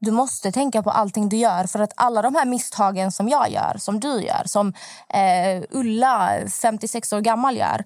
du 0.00 0.10
måste 0.10 0.52
tänka 0.52 0.82
på 0.82 0.90
allting 0.90 1.28
du 1.28 1.36
gör. 1.36 1.64
För 1.64 1.78
att 1.78 1.92
alla 1.96 2.22
de 2.22 2.34
här 2.34 2.44
misstagen 2.46 3.12
som 3.12 3.28
jag 3.28 3.50
gör, 3.50 3.76
som 3.78 4.00
du 4.00 4.22
gör, 4.22 4.42
som 4.44 4.72
eh, 5.08 5.62
Ulla, 5.70 6.30
56 6.62 7.12
år 7.12 7.20
gammal, 7.20 7.56
gör. 7.56 7.84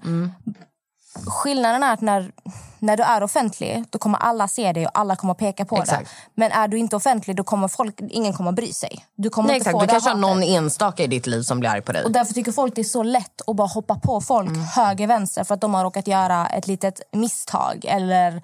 Skillnaden 1.26 1.82
är 1.82 1.92
att 1.92 2.00
när, 2.00 2.32
när 2.78 2.96
du 2.96 3.02
är 3.02 3.22
offentlig 3.22 3.84
då 3.90 3.98
kommer 3.98 4.18
alla 4.18 4.48
se 4.48 4.72
dig 4.72 4.86
och 4.86 4.98
alla 4.98 5.16
kommer 5.16 5.34
peka 5.34 5.64
på 5.64 5.76
Exakt. 5.76 6.00
det. 6.10 6.30
Men 6.34 6.52
är 6.52 6.68
du 6.68 6.78
inte 6.78 6.96
offentlig 6.96 7.36
då 7.36 7.44
kommer 7.44 7.68
folk, 7.68 8.00
ingen 8.00 8.32
kommer 8.32 8.52
bry 8.52 8.72
sig. 8.72 9.04
Du 9.16 9.30
kommer 9.30 9.48
Nej, 9.48 9.56
inte 9.56 9.70
exakt. 9.70 9.72
få 9.74 9.80
Du 9.80 9.86
det 9.86 9.92
kanske 9.92 10.10
har 10.10 10.16
någon 10.16 10.42
enstaka 10.42 11.02
i 11.02 11.06
ditt 11.06 11.26
liv 11.26 11.42
som 11.42 11.60
blir 11.60 11.70
arg 11.70 11.82
på 11.82 11.92
dig. 11.92 12.04
Och 12.04 12.12
därför 12.12 12.34
tycker 12.34 12.52
folk 12.52 12.74
det 12.74 12.80
är 12.80 12.84
så 12.84 13.02
lätt 13.02 13.48
att 13.48 13.56
bara 13.56 13.68
hoppa 13.68 13.94
på 13.94 14.20
folk 14.20 14.48
Mm. 14.48 14.62
höger, 14.64 15.06
vänster 15.06 15.44
för 15.44 15.54
att 15.54 15.60
de 15.60 15.74
har 15.74 15.84
råkat 15.84 16.06
göra 16.06 16.46
ett 16.46 16.66
litet 16.66 17.00
misstag 17.12 17.84
eller 17.88 18.36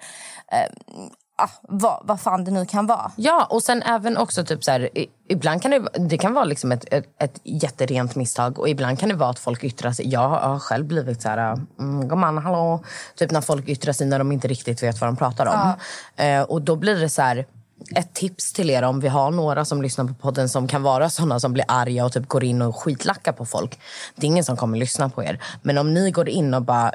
eh, 0.51 0.71
ah, 1.39 1.49
vad, 1.61 2.01
vad 2.03 2.19
fan 2.19 2.43
det 2.43 2.51
nu 2.51 2.65
kan 2.65 2.87
vara. 2.87 3.11
Ja, 3.15 3.47
och 3.49 3.63
sen 3.63 3.83
även 3.83 4.17
också 4.17 4.45
typ 4.45 4.63
så 4.63 4.71
här, 4.71 4.89
ibland 5.29 5.61
kan 5.61 5.71
det, 5.71 5.87
det 6.09 6.17
kan 6.17 6.33
vara 6.33 6.45
liksom 6.45 6.71
ett, 6.71 6.93
ett, 6.93 7.05
ett 7.19 7.39
jätterent 7.43 8.15
misstag 8.15 8.59
och 8.59 8.69
ibland 8.69 8.99
kan 8.99 9.09
det 9.09 9.15
vara 9.15 9.29
att 9.29 9.39
folk 9.39 9.63
yttrar 9.63 9.91
sig. 9.91 10.09
Jag 10.09 10.29
har, 10.29 10.59
själv 10.59 10.85
blivit 10.85 11.21
så 11.21 11.29
här, 11.29 11.59
mm, 11.79 12.07
gumman, 12.07 12.37
hallå, 12.37 12.83
typ 13.15 13.31
när 13.31 13.41
folk 13.41 13.69
yttrar 13.69 13.93
sig 13.93 14.07
när 14.07 14.19
de 14.19 14.31
inte 14.31 14.47
riktigt 14.47 14.83
vet 14.83 15.01
vad 15.01 15.07
de 15.07 15.15
pratar 15.15 15.45
om. 15.45 15.73
Eh, 16.25 16.41
och 16.41 16.61
då 16.61 16.75
blir 16.75 16.99
det 16.99 17.09
så 17.09 17.21
här, 17.21 17.45
ett 17.95 18.13
tips 18.13 18.53
till 18.53 18.69
er 18.69 18.83
om 18.83 18.99
vi 18.99 19.07
har 19.07 19.31
några 19.31 19.65
som 19.65 19.81
lyssnar 19.81 20.05
på 20.05 20.13
podden 20.13 20.49
som 20.49 20.67
kan 20.67 20.83
vara 20.83 21.09
såna 21.09 21.39
som 21.39 21.53
blir 21.53 21.65
arga 21.67 22.05
och 22.05 22.11
typ 22.13 22.27
går 22.27 22.43
in 22.43 22.61
och 22.61 22.75
skitlackar 22.75 23.31
på 23.31 23.45
folk. 23.45 23.79
Det 24.15 24.25
är 24.25 24.27
ingen 24.27 24.43
som 24.43 24.57
kommer 24.57 24.77
lyssna 24.77 25.09
på 25.09 25.23
er. 25.23 25.43
Men 25.61 25.77
om 25.77 25.93
ni 25.93 26.11
går 26.11 26.29
in 26.29 26.53
och 26.53 26.61
bara 26.61 26.91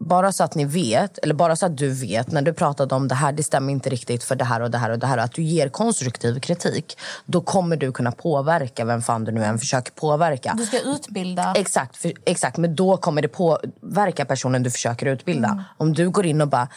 bara 0.00 0.32
så 0.32 0.44
att 0.44 0.54
ni 0.54 0.64
vet, 0.64 1.18
eller 1.18 1.34
bara 1.34 1.56
så 1.56 1.66
att 1.66 1.76
du 1.76 1.88
vet 1.88 2.30
när 2.32 2.42
du 2.42 2.52
pratade 2.52 2.94
om 2.94 3.08
det 3.08 3.14
här, 3.14 3.32
det 3.32 3.42
stämmer 3.42 3.72
inte 3.72 3.90
riktigt 3.90 4.24
för 4.24 4.36
det 4.36 4.44
här 4.44 4.60
och 4.60 4.70
det 4.70 4.78
här 4.78 4.90
och 4.90 4.98
det 4.98 5.06
här. 5.06 5.18
Att 5.18 5.32
du 5.32 5.42
ger 5.42 5.68
konstruktiv 5.68 6.40
kritik. 6.40 6.98
Då 7.26 7.40
kommer 7.40 7.76
du 7.76 7.92
kunna 7.92 8.12
påverka 8.12 8.84
vem 8.84 9.02
fan 9.02 9.24
du 9.24 9.32
nu 9.32 9.44
än 9.44 9.58
försöker 9.58 9.92
påverka. 9.92 10.54
Du 10.58 10.66
ska 10.66 10.80
utbilda. 10.80 11.54
Exakt, 11.56 11.96
för, 11.96 12.12
exakt, 12.24 12.56
men 12.56 12.74
då 12.76 12.96
kommer 12.96 13.22
det 13.22 13.28
påverka 13.28 14.24
personen 14.24 14.62
du 14.62 14.70
försöker 14.70 15.06
utbilda. 15.06 15.48
Mm. 15.48 15.62
Om 15.76 15.92
du 15.92 16.10
går 16.10 16.26
in 16.26 16.40
och 16.40 16.48
bara, 16.48 16.68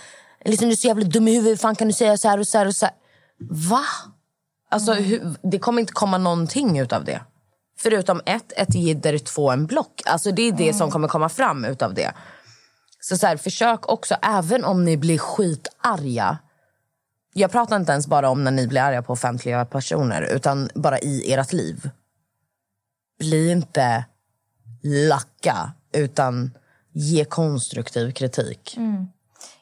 liksom, 0.45 0.67
du 0.67 0.71
är 0.73 0.77
så 0.77 0.87
jävla 0.87 1.05
dum 1.05 1.27
i 1.27 1.31
huvudet, 1.31 1.51
hur 1.51 1.57
fan 1.57 1.75
kan 1.75 1.87
du 1.87 1.93
säga 1.93 2.17
så 2.17 2.27
här 2.27 2.39
och 2.39 2.47
så 2.47 2.57
här 2.57 2.65
och 2.65 2.75
så 2.75 2.85
här. 2.85 2.95
Va? 3.69 3.81
Alltså, 4.69 4.91
Mm. 4.91 5.03
hur, 5.03 5.35
det 5.51 5.59
kommer 5.59 5.79
inte 5.79 5.93
komma 5.93 6.17
någonting 6.17 6.79
utav 6.79 7.05
det. 7.05 7.21
Förutom 7.79 8.21
ett, 8.25 8.53
ett 8.57 8.75
jidder, 8.75 9.17
två, 9.17 9.51
en 9.51 9.65
block. 9.65 10.01
Alltså 10.05 10.31
det 10.31 10.41
är 10.41 10.51
det 10.51 10.63
Mm. 10.63 10.77
som 10.77 10.91
kommer 10.91 11.07
komma 11.07 11.29
fram 11.29 11.65
utav 11.65 11.93
det. 11.93 12.11
Så, 13.03 13.17
så 13.17 13.27
här, 13.27 13.37
försök 13.37 13.89
också, 13.89 14.15
även 14.21 14.65
om 14.65 14.85
ni 14.85 14.97
blir 14.97 15.17
skitarga. 15.17 16.37
Jag 17.33 17.51
pratar 17.51 17.75
inte 17.75 17.91
ens 17.91 18.07
bara 18.07 18.29
om 18.29 18.43
när 18.43 18.51
ni 18.51 18.67
blir 18.67 18.81
arga 18.81 19.01
på 19.01 19.13
offentliga 19.13 19.65
personer, 19.65 20.21
utan 20.21 20.69
bara 20.75 20.99
i 20.99 21.33
ert 21.33 21.53
liv. 21.53 21.89
Bli 23.19 23.51
inte 23.51 24.05
lacka, 24.83 25.73
utan 25.93 26.51
ge 26.93 27.25
konstruktiv 27.25 28.11
kritik. 28.11 28.77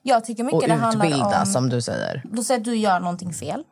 Jag 0.01 0.25
tycker 0.25 0.43
mycket 0.43 0.61
Och 0.61 0.67
det 0.67 0.73
handlar 0.73 1.05
utbilda, 1.05 1.39
om... 1.39 1.45
som 1.45 1.69
du 1.69 1.81
säger. 1.81 2.23
Då 2.31 2.43
säger 2.43 2.59
att 2.59 2.65
du 2.65 2.75
gör 2.75 2.99
någonting 2.99 3.33
fel. 3.33 3.63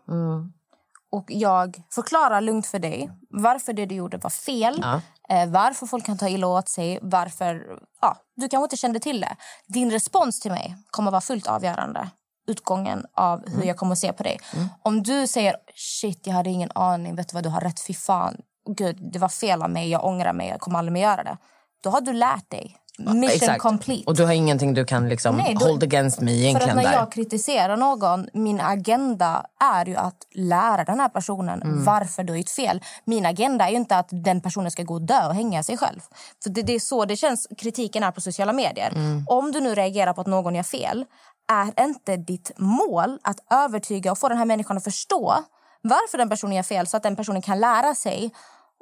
Och 1.12 1.26
jag 1.28 1.76
förklarar 1.92 2.42
lugnt 2.42 2.68
för 2.68 2.80
dig 2.80 3.10
varför 3.30 3.74
det 3.74 3.86
du 3.86 3.96
gjorde 3.96 4.18
var 4.18 4.30
fel. 4.30 4.80
Ja. 4.82 5.02
Eh, 5.30 5.50
varför 5.50 5.86
folk 5.86 6.06
kan 6.06 6.18
ta 6.18 6.28
illa 6.30 6.48
åt 6.48 6.70
sig. 6.70 7.00
Varför... 7.02 7.66
Ja, 8.02 8.18
du 8.36 8.48
kanske 8.50 8.64
inte 8.66 8.78
kände 8.78 9.00
till 9.00 9.22
det. 9.22 9.36
Din 9.68 9.92
respons 9.92 10.40
till 10.40 10.52
mig 10.52 10.76
kommer 10.92 11.12
vara 11.12 11.22
fullt 11.22 11.48
avgörande. 11.48 12.10
Utgången 12.48 13.06
av 13.14 13.40
hur 13.48 13.54
Mm. 13.56 13.68
jag 13.68 13.78
kommer 13.78 13.92
att 13.92 14.00
se 14.00 14.14
på 14.14 14.24
dig. 14.24 14.40
Om 14.84 15.04
du 15.04 15.28
säger 15.28 15.56
shit, 15.76 16.28
jag 16.28 16.34
hade 16.34 16.50
ingen 16.50 16.72
aning. 16.76 17.16
Vet 17.16 17.30
du 17.30 17.34
vad, 17.34 17.44
du 17.44 17.50
har 17.50 17.62
rätt. 17.62 17.80
Fy 17.88 17.94
fan. 17.94 18.38
Gud, 18.78 19.12
det 19.14 19.20
var 19.20 19.30
fel 19.30 19.62
av 19.62 19.70
mig. 19.70 19.90
Jag 19.90 20.06
ångrar 20.06 20.34
mig. 20.34 20.48
Jag 20.50 20.60
kommer 20.60 20.80
aldrig 20.80 20.94
mer 20.94 21.02
göra 21.02 21.24
det. 21.24 21.38
Då 21.84 21.90
har 21.90 22.02
du 22.02 22.14
lärt 22.14 22.50
dig. 22.50 22.76
Mission 22.98 23.24
Exakt. 23.24 23.61
complete. 23.61 24.03
Och 24.07 24.15
du 24.15 24.26
har 24.26 24.34
ingenting 24.34 24.74
du 24.74 24.86
kan 24.86 25.10
liksom 25.10 25.38
Nej, 25.38 25.56
då- 25.60 25.65
hold 25.65 25.84
against 25.84 26.19
me 26.22 26.32
För 26.32 26.38
egentligen 26.38 26.69
att 26.78 26.84
när 26.84 26.91
där. 26.91 26.99
jag 26.99 27.11
kritiserar 27.11 27.78
någon, 27.78 28.28
min 28.34 28.61
agenda 28.61 29.45
är 29.76 29.86
ju 29.86 29.95
att 29.95 30.18
lära 30.36 30.84
den 30.84 30.99
här 30.99 31.10
personen 31.10 31.61
Mm. 31.61 31.84
varför 31.84 32.24
du 32.24 32.34
har 32.34 32.38
gjort 32.38 32.49
fel. 32.49 32.84
Min 33.06 33.26
agenda 33.26 33.65
är 33.65 33.69
ju 33.69 33.76
inte 33.76 33.98
att 33.98 34.07
den 34.11 34.41
personen 34.41 34.72
ska 34.72 34.84
gå 34.84 34.94
och 34.94 35.02
dö 35.02 35.28
och 35.28 35.36
hänga 35.36 35.64
sig 35.64 35.78
själv. 35.78 35.99
För 36.44 36.49
det, 36.49 36.61
det 36.61 36.76
är 36.76 36.80
så 36.80 37.06
det 37.06 37.15
känns 37.15 37.48
kritiken 37.57 38.03
är 38.03 38.11
på 38.11 38.22
sociala 38.22 38.53
medier. 38.53 38.91
Mm. 38.95 39.26
Om 39.28 39.52
du 39.52 39.61
nu 39.61 39.76
reagerar 39.76 40.14
på 40.14 40.22
att 40.22 40.28
någon 40.28 40.56
gör 40.56 40.64
fel, 40.64 41.06
är 41.52 41.86
inte 41.86 42.18
ditt 42.18 42.52
mål 42.57 43.19
att 43.24 43.38
övertyga 43.53 44.11
och 44.11 44.18
få 44.18 44.30
den 44.30 44.38
här 44.38 44.45
människan 44.45 44.78
att 44.78 44.84
förstå 44.84 45.44
varför 45.82 46.18
den 46.18 46.30
personen 46.30 46.56
gör 46.56 46.64
fel 46.64 46.88
så 46.88 46.98
att 46.98 47.03
den 47.03 47.15
personen 47.15 47.41
kan 47.41 47.60
lära 47.60 47.95
sig 47.95 48.32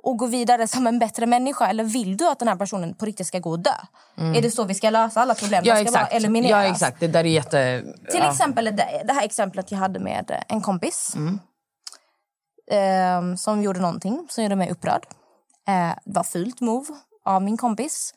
och 0.05 0.17
gå 0.17 0.25
vidare 0.25 0.67
som 0.67 0.87
en 0.87 0.99
bättre 0.99 1.25
människa? 1.25 1.67
Eller 1.67 1.83
vill 1.83 2.17
du 2.17 2.27
att 2.27 2.39
den 2.39 2.47
här 2.47 2.55
personen 2.55 2.93
på 2.93 3.05
riktigt 3.05 3.27
ska 3.27 3.39
gå 3.39 3.49
och 3.49 3.59
dö? 3.59 3.75
Är 4.15 4.41
det 4.41 4.51
så 4.51 4.63
vi 4.63 4.73
ska 4.73 4.89
lösa 4.89 5.21
alla 5.21 5.35
problem? 5.35 5.63
Mm. 5.63 5.67
Ja 5.67 5.73
bara 5.73 6.01
exakt. 6.01 6.13
elimineras. 6.13 6.51
ja 6.51 6.71
exakt, 6.71 6.99
det 6.99 7.07
där 7.07 7.19
är 7.19 7.29
jätte... 7.29 7.83
Till 8.11 8.19
ja. 8.19 8.31
exempel 8.31 8.65
det, 8.65 9.03
det 9.05 9.13
här 9.13 9.25
exemplet 9.25 9.71
jag 9.71 9.77
hade 9.77 9.99
med 9.99 10.43
en 10.47 10.61
kompis. 10.61 11.13
Mm. 11.15 11.39
ehm, 12.71 13.37
som 13.37 13.63
gjorde 13.63 13.79
någonting 13.79 14.27
som 14.29 14.43
gjorde 14.43 14.55
mig 14.55 14.71
upprörd. 14.71 15.05
Eh, 15.67 15.95
det 16.05 16.15
var 16.15 16.23
fult 16.23 16.61
move 16.61 16.85
av 17.25 17.41
min 17.41 17.57
kompis. 17.57 18.13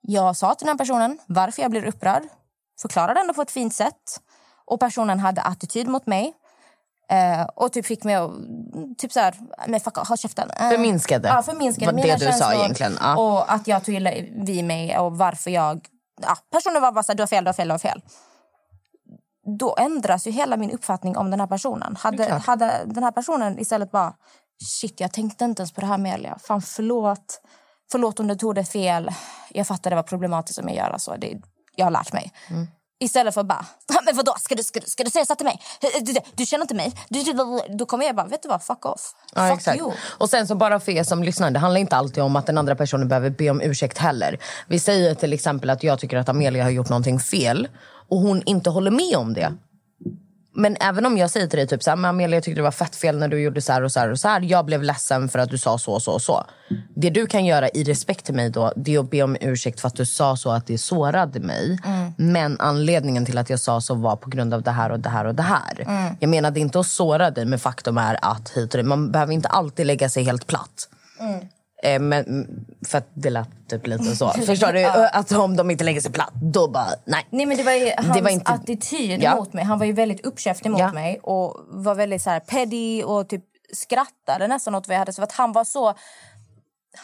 Jag 0.00 0.36
sa 0.36 0.54
till 0.54 0.66
den 0.66 0.72
här 0.72 0.78
personen 0.78 1.18
varför 1.26 1.62
jag 1.62 1.70
blir 1.70 1.84
upprörd. 1.84 2.22
Förklarade 2.82 3.20
ändå 3.20 3.34
på 3.34 3.42
ett 3.42 3.50
fint 3.50 3.74
sätt. 3.74 4.20
Och 4.64 4.80
personen 4.80 5.20
hade 5.20 5.42
attityd 5.42 5.88
mot 5.88 6.06
mig. 6.06 6.34
Eh, 7.10 7.42
och 7.42 7.72
typ 7.72 7.86
fick 7.86 8.04
mig 8.04 8.14
att 8.14 8.30
typ 8.98 9.12
så 9.12 9.20
här, 9.20 9.34
nej 9.66 9.80
fuck 9.80 9.96
håll 9.96 10.18
käften. 10.18 10.50
Eh, 10.50 10.68
Förminskade. 10.68 11.28
Ja, 11.28 11.42
förminskade 11.42 11.92
mina 11.92 12.06
det 12.06 12.14
du 12.14 12.18
sa 12.18 12.30
känslor. 12.30 12.54
egentligen, 12.54 12.98
ja. 13.00 13.16
Och 13.16 13.52
att 13.52 13.66
jag 13.66 13.84
tog 13.84 13.94
illa 13.94 14.10
vid 14.32 14.64
mig 14.64 14.98
och 14.98 15.18
varför 15.18 15.50
jag... 15.50 15.86
Ja, 16.22 16.36
personen 16.52 16.82
var 16.82 16.92
bara 16.92 17.02
så 17.02 17.12
här, 17.12 17.16
du 17.16 17.22
har 17.22 17.26
fel, 17.28 17.44
du 17.44 17.48
har 17.48 17.54
fel, 17.54 17.68
du 17.68 17.74
har 17.74 17.78
fel 17.78 18.02
då 19.58 19.76
ändras 19.78 20.26
ju 20.26 20.30
hela 20.30 20.56
min 20.56 20.70
uppfattning 20.70 21.16
om 21.16 21.30
den 21.30 21.40
här 21.40 21.46
personen. 21.46 21.96
Hade, 21.96 22.34
hade 22.34 22.82
den 22.86 23.02
här 23.02 23.10
personen 23.10 23.58
istället 23.58 23.90
bara... 23.90 24.14
Shit, 24.64 25.00
jag 25.00 25.12
tänkte 25.12 25.44
inte 25.44 25.62
ens 25.62 25.72
på 25.72 25.80
det 25.80 25.86
här 25.86 25.98
Melia. 25.98 26.38
Fan, 26.42 26.62
förlåt. 26.62 27.40
Förlåt 27.90 28.20
om 28.20 28.26
du 28.26 28.34
tog 28.34 28.54
det 28.54 28.64
fel. 28.64 29.10
Jag 29.50 29.66
fattar 29.66 29.90
det 29.90 29.96
var 29.96 30.02
problematiskt 30.02 30.58
om 30.58 30.68
jag 30.68 30.76
gör 30.76 30.98
så. 30.98 31.16
Det, 31.16 31.40
jag 31.76 31.86
har 31.86 31.90
lärt 31.90 32.12
mig. 32.12 32.32
Mm. 32.50 32.66
Istället 33.00 33.34
för 33.34 33.42
bara, 33.42 33.66
"Ah, 33.94 34.02
men 34.04 34.16
vadå, 34.16 34.34
ska 34.40 34.54
du, 34.54 34.62
ska, 34.62 34.80
du, 34.80 34.86
ska 34.86 35.04
du 35.04 35.10
säga 35.10 35.24
så 35.24 35.34
till 35.34 35.44
mig? 35.46 35.60
Du, 35.80 36.12
du, 36.12 36.20
du 36.34 36.46
känner 36.46 36.64
inte 36.64 36.74
mig? 36.74 36.92
Du, 37.08 37.22
du, 37.22 37.32
då 37.76 37.86
kommer 37.86 38.04
jag 38.04 38.16
bara, 38.16 38.26
vet 38.26 38.42
du 38.42 38.48
vad, 38.48 38.62
fuck 38.62 38.86
off. 38.86 39.14
Ja, 39.34 39.48
fuck 39.48 39.58
exakt. 39.58 39.78
you. 39.80 39.92
Och 40.18 40.30
sen 40.30 40.46
så 40.46 40.54
bara 40.54 40.80
för 40.80 40.92
er 40.92 41.04
som 41.04 41.22
lyssnar, 41.22 41.50
det 41.50 41.58
handlar 41.58 41.80
inte 41.80 41.96
alltid 41.96 42.22
om 42.22 42.36
att 42.36 42.46
den 42.46 42.58
andra 42.58 42.74
personen 42.76 43.08
behöver 43.08 43.30
be 43.30 43.50
om 43.50 43.60
ursäkt 43.60 43.98
heller. 43.98 44.38
Vi 44.66 44.78
säger 44.80 45.14
till 45.14 45.32
exempel 45.32 45.70
att 45.70 45.82
jag 45.82 45.98
tycker 45.98 46.16
att 46.16 46.28
Amelia 46.28 46.62
har 46.62 46.70
gjort 46.70 46.88
någonting 46.88 47.20
fel 47.20 47.68
och 48.08 48.18
hon 48.20 48.42
inte 48.46 48.70
håller 48.70 48.90
med 48.90 49.16
om 49.16 49.34
det. 49.34 49.52
Men 50.58 50.76
även 50.80 51.06
om 51.06 51.18
jag 51.18 51.30
säger 51.30 51.46
till 51.46 51.58
dig 51.58 51.68
typ 51.68 51.82
så 51.82 51.90
här, 51.90 51.96
men 51.96 52.08
Amelia 52.08 52.36
jag 52.36 52.44
tyckte 52.44 52.58
det 52.58 52.62
var 52.62 52.70
fett 52.70 52.96
fel 52.96 53.18
när 53.18 53.28
du 53.28 53.40
gjorde 53.40 53.60
så 53.60 53.72
här 53.72 53.82
och 53.82 53.92
så 53.92 54.00
här 54.00 54.10
och 54.10 54.18
så 54.18 54.28
här. 54.28 54.40
Jag 54.40 54.64
blev 54.64 54.82
ledsen 54.82 55.28
för 55.28 55.38
att 55.38 55.50
du 55.50 55.58
sa 55.58 55.78
så 55.78 55.92
och 55.92 56.02
så 56.02 56.12
och 56.12 56.22
så. 56.22 56.44
Det 56.94 57.10
du 57.10 57.26
kan 57.26 57.44
göra 57.44 57.68
i 57.68 57.84
respekt 57.84 58.24
till 58.24 58.34
mig 58.34 58.50
då, 58.50 58.72
det 58.76 58.94
är 58.94 58.98
att 58.98 59.10
be 59.10 59.22
om 59.22 59.36
ursäkt 59.40 59.80
för 59.80 59.88
att 59.88 59.96
du 59.96 60.06
sa 60.06 60.36
så 60.36 60.50
att 60.50 60.66
det 60.66 60.78
sårade 60.78 61.40
mig. 61.40 61.78
Men 62.16 62.56
anledningen 62.60 63.26
till 63.26 63.38
att 63.38 63.50
jag 63.50 63.60
sa 63.60 63.80
så 63.80 63.94
var 63.94 64.16
på 64.16 64.30
grund 64.30 64.54
av 64.54 64.62
det 64.62 64.70
här 64.70 64.90
och 64.90 65.00
det 65.00 65.08
här 65.08 65.24
och 65.24 65.34
det 65.34 65.42
här. 65.42 65.84
Jag 66.20 66.30
menade 66.30 66.60
inte 66.60 66.80
att 66.80 66.86
såra 66.86 67.30
dig, 67.30 67.44
men 67.44 67.58
faktum 67.58 67.98
är 67.98 68.18
att 68.22 68.50
hit 68.50 68.74
och 68.74 68.78
dit. 68.78 68.86
Man 68.86 69.12
behöver 69.12 69.32
inte 69.32 69.48
alltid 69.48 69.86
lägga 69.86 70.08
sig 70.08 70.22
helt 70.22 70.46
platt. 70.46 70.88
Eh, 71.20 71.26
men, 72.00 72.46
för 72.86 72.98
att 72.98 73.08
det 73.14 73.30
lät 73.30 73.48
typ 73.68 73.86
lite 73.86 74.16
så. 74.16 74.28
Förstår 74.46 74.72
du? 74.72 74.84
Att 74.86 75.32
om 75.32 75.56
de 75.56 75.70
inte 75.70 75.84
lägger 75.84 76.00
sig 76.00 76.12
platt, 76.12 76.32
då 76.34 76.68
bara 76.68 76.88
nej. 77.04 77.26
Nej 77.30 77.46
men 77.46 77.56
det 77.56 77.62
var 77.62 77.72
ju 77.72 77.92
hans 77.96 78.20
var 78.22 78.30
inte- 78.30 78.52
attityd 78.52 79.22
Ja. 79.22 79.36
mot 79.36 79.52
mig. 79.52 79.64
Han 79.64 79.78
var 79.78 79.86
ju 79.86 79.92
väldigt 79.92 80.26
uppkäftig 80.26 80.70
mot 80.70 80.80
Ja. 80.80 80.92
mig 80.92 81.20
och 81.22 81.56
var 81.68 81.94
väldigt 81.94 82.22
så 82.22 82.30
här 82.30 82.40
petty 82.40 83.02
och 83.02 83.28
typ 83.28 83.44
skrattade 83.72 84.46
nästan 84.48 84.74
åt 84.74 84.88
vad 84.88 84.94
jag 84.94 84.98
hade. 84.98 85.12
Så 85.12 85.22
att 85.22 85.32
han 85.32 85.52
var 85.52 85.64
så... 85.64 85.94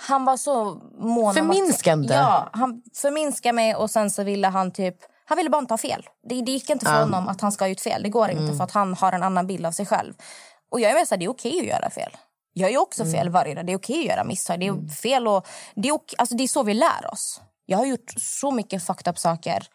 han 0.09 0.25
var 0.25 0.37
så 0.37 0.81
mån 0.99 1.35
Förminskande. 1.35 2.15
Ja, 2.15 2.49
han 2.53 2.83
förminskade 2.97 3.53
mig 3.53 3.75
och 3.75 3.91
sen 3.91 4.11
så 4.11 4.23
ville 4.23 4.49
han 4.49 4.71
typ... 4.71 4.97
Han 5.27 5.37
ville 5.39 5.51
bara 5.51 5.59
inte 5.59 5.73
ha 5.73 5.79
fel. 5.79 6.03
Det, 6.29 6.43
det 6.43 6.53
gick 6.53 6.71
inte 6.71 6.85
för 6.87 6.93
Ja. 6.93 7.01
honom 7.01 7.29
att 7.29 7.41
han 7.41 7.53
ska 7.53 7.65
ha 7.65 7.69
gjort 7.69 7.81
fel. 7.81 8.03
Det 8.03 8.09
går 8.09 8.31
inte 8.31 8.43
Mm. 8.43 8.57
för 8.57 8.65
att 8.65 8.73
han 8.73 8.95
har 8.95 9.13
en 9.13 9.23
annan 9.23 9.47
bild 9.47 9.67
av 9.67 9.73
sig 9.73 9.87
själv. 9.87 10.13
Och 10.71 10.81
jag 10.81 10.91
är 10.91 10.95
med 10.95 11.09
så 11.09 11.15
här, 11.15 11.19
det 11.19 11.25
är 11.25 11.31
okej 11.31 11.61
att 11.61 11.67
göra 11.67 11.91
fel. 11.91 12.17
Jag 12.57 12.73
gör 12.73 12.81
också 12.81 13.03
Mm. 13.03 13.13
fel 13.15 13.29
varje 13.31 13.55
dag. 13.55 13.67
Det 13.67 13.73
är 13.73 13.77
okej 13.77 13.99
att 14.01 14.05
göra 14.17 14.25
misstag. 14.25 14.61
Det 14.61 14.67
är 14.67 14.89
fel 14.89 15.29
och, 15.29 15.47
det, 15.75 15.89
är 15.89 15.93
ok, 15.93 16.15
alltså 16.19 16.37
det 16.37 16.43
är 16.45 16.49
så 16.49 16.63
vi 16.63 16.75
lär 16.75 17.13
oss. 17.13 17.41
Jag 17.67 17.79
har 17.79 17.87
gjort 17.87 18.15
så 18.17 18.51
mycket 18.51 18.85
fucked 18.87 19.09
up 19.13 19.19
saker. 19.19 19.67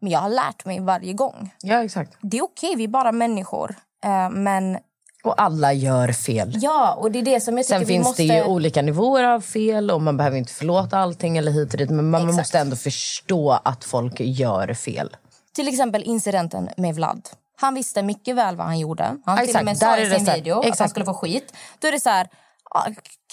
Men 0.00 0.10
jag 0.10 0.18
har 0.20 0.28
lärt 0.28 0.64
mig 0.64 0.80
varje 0.80 1.12
gång. 1.12 1.50
Ja, 1.62 1.84
exakt. 1.84 2.16
Det 2.20 2.38
är 2.38 2.42
okej, 2.42 2.74
vi 2.76 2.84
är 2.84 2.88
bara 2.88 3.12
människor. 3.12 3.74
Eh, 4.04 4.30
men 4.30 4.78
Och 5.24 5.42
alla 5.42 5.72
gör 5.72 6.12
fel. 6.12 6.52
ja, 6.62 6.94
och 6.94 7.12
det 7.12 7.18
är 7.18 7.22
det 7.22 7.40
som 7.40 7.56
jag 7.56 7.66
tycker 7.66 7.78
Sen 7.78 7.86
vi 7.86 7.94
finns 7.94 8.06
måste... 8.06 8.22
det 8.22 8.34
ju 8.36 8.44
olika 8.44 8.82
nivåer 8.82 9.24
av 9.24 9.40
fel 9.40 9.90
och 9.90 10.02
man 10.02 10.16
behöver 10.16 10.36
inte 10.36 10.52
förlåta 10.52 10.98
allting 10.98 11.36
eller 11.38 11.52
hit 11.52 11.72
och 11.72 11.78
dit. 11.78 11.90
Men 11.90 12.10
man 12.10 12.20
Exakt. 12.22 12.36
måste 12.38 12.58
ändå 12.58 12.76
förstå 12.76 13.60
att 13.64 13.84
folk 13.84 14.20
gör 14.20 14.74
fel. 14.74 15.16
Till 15.54 15.68
exempel 15.68 16.02
incidenten 16.02 16.68
med 16.76 16.94
Vlad. 16.94 17.28
Han 17.60 17.74
visste 17.74 18.02
mycket 18.02 18.36
väl 18.36 18.56
vad 18.56 18.66
han 18.66 18.78
gjorde. 18.78 19.04
Han 19.04 19.20
Ja, 19.26 19.36
till 19.36 19.44
exakt. 19.44 19.60
och 19.62 19.64
med 19.64 19.78
sa 19.78 19.96
i 19.96 20.10
sin 20.10 20.24
så 20.24 20.30
här- 20.30 20.36
video 20.38 20.58
att 20.58 20.64
han 20.64 20.72
exakt. 20.72 20.90
skulle 20.90 21.04
få 21.04 21.14
skit. 21.14 21.52
Då 21.78 21.88
är 21.88 21.92
det 21.92 22.00
så 22.00 22.10
här, 22.10 22.28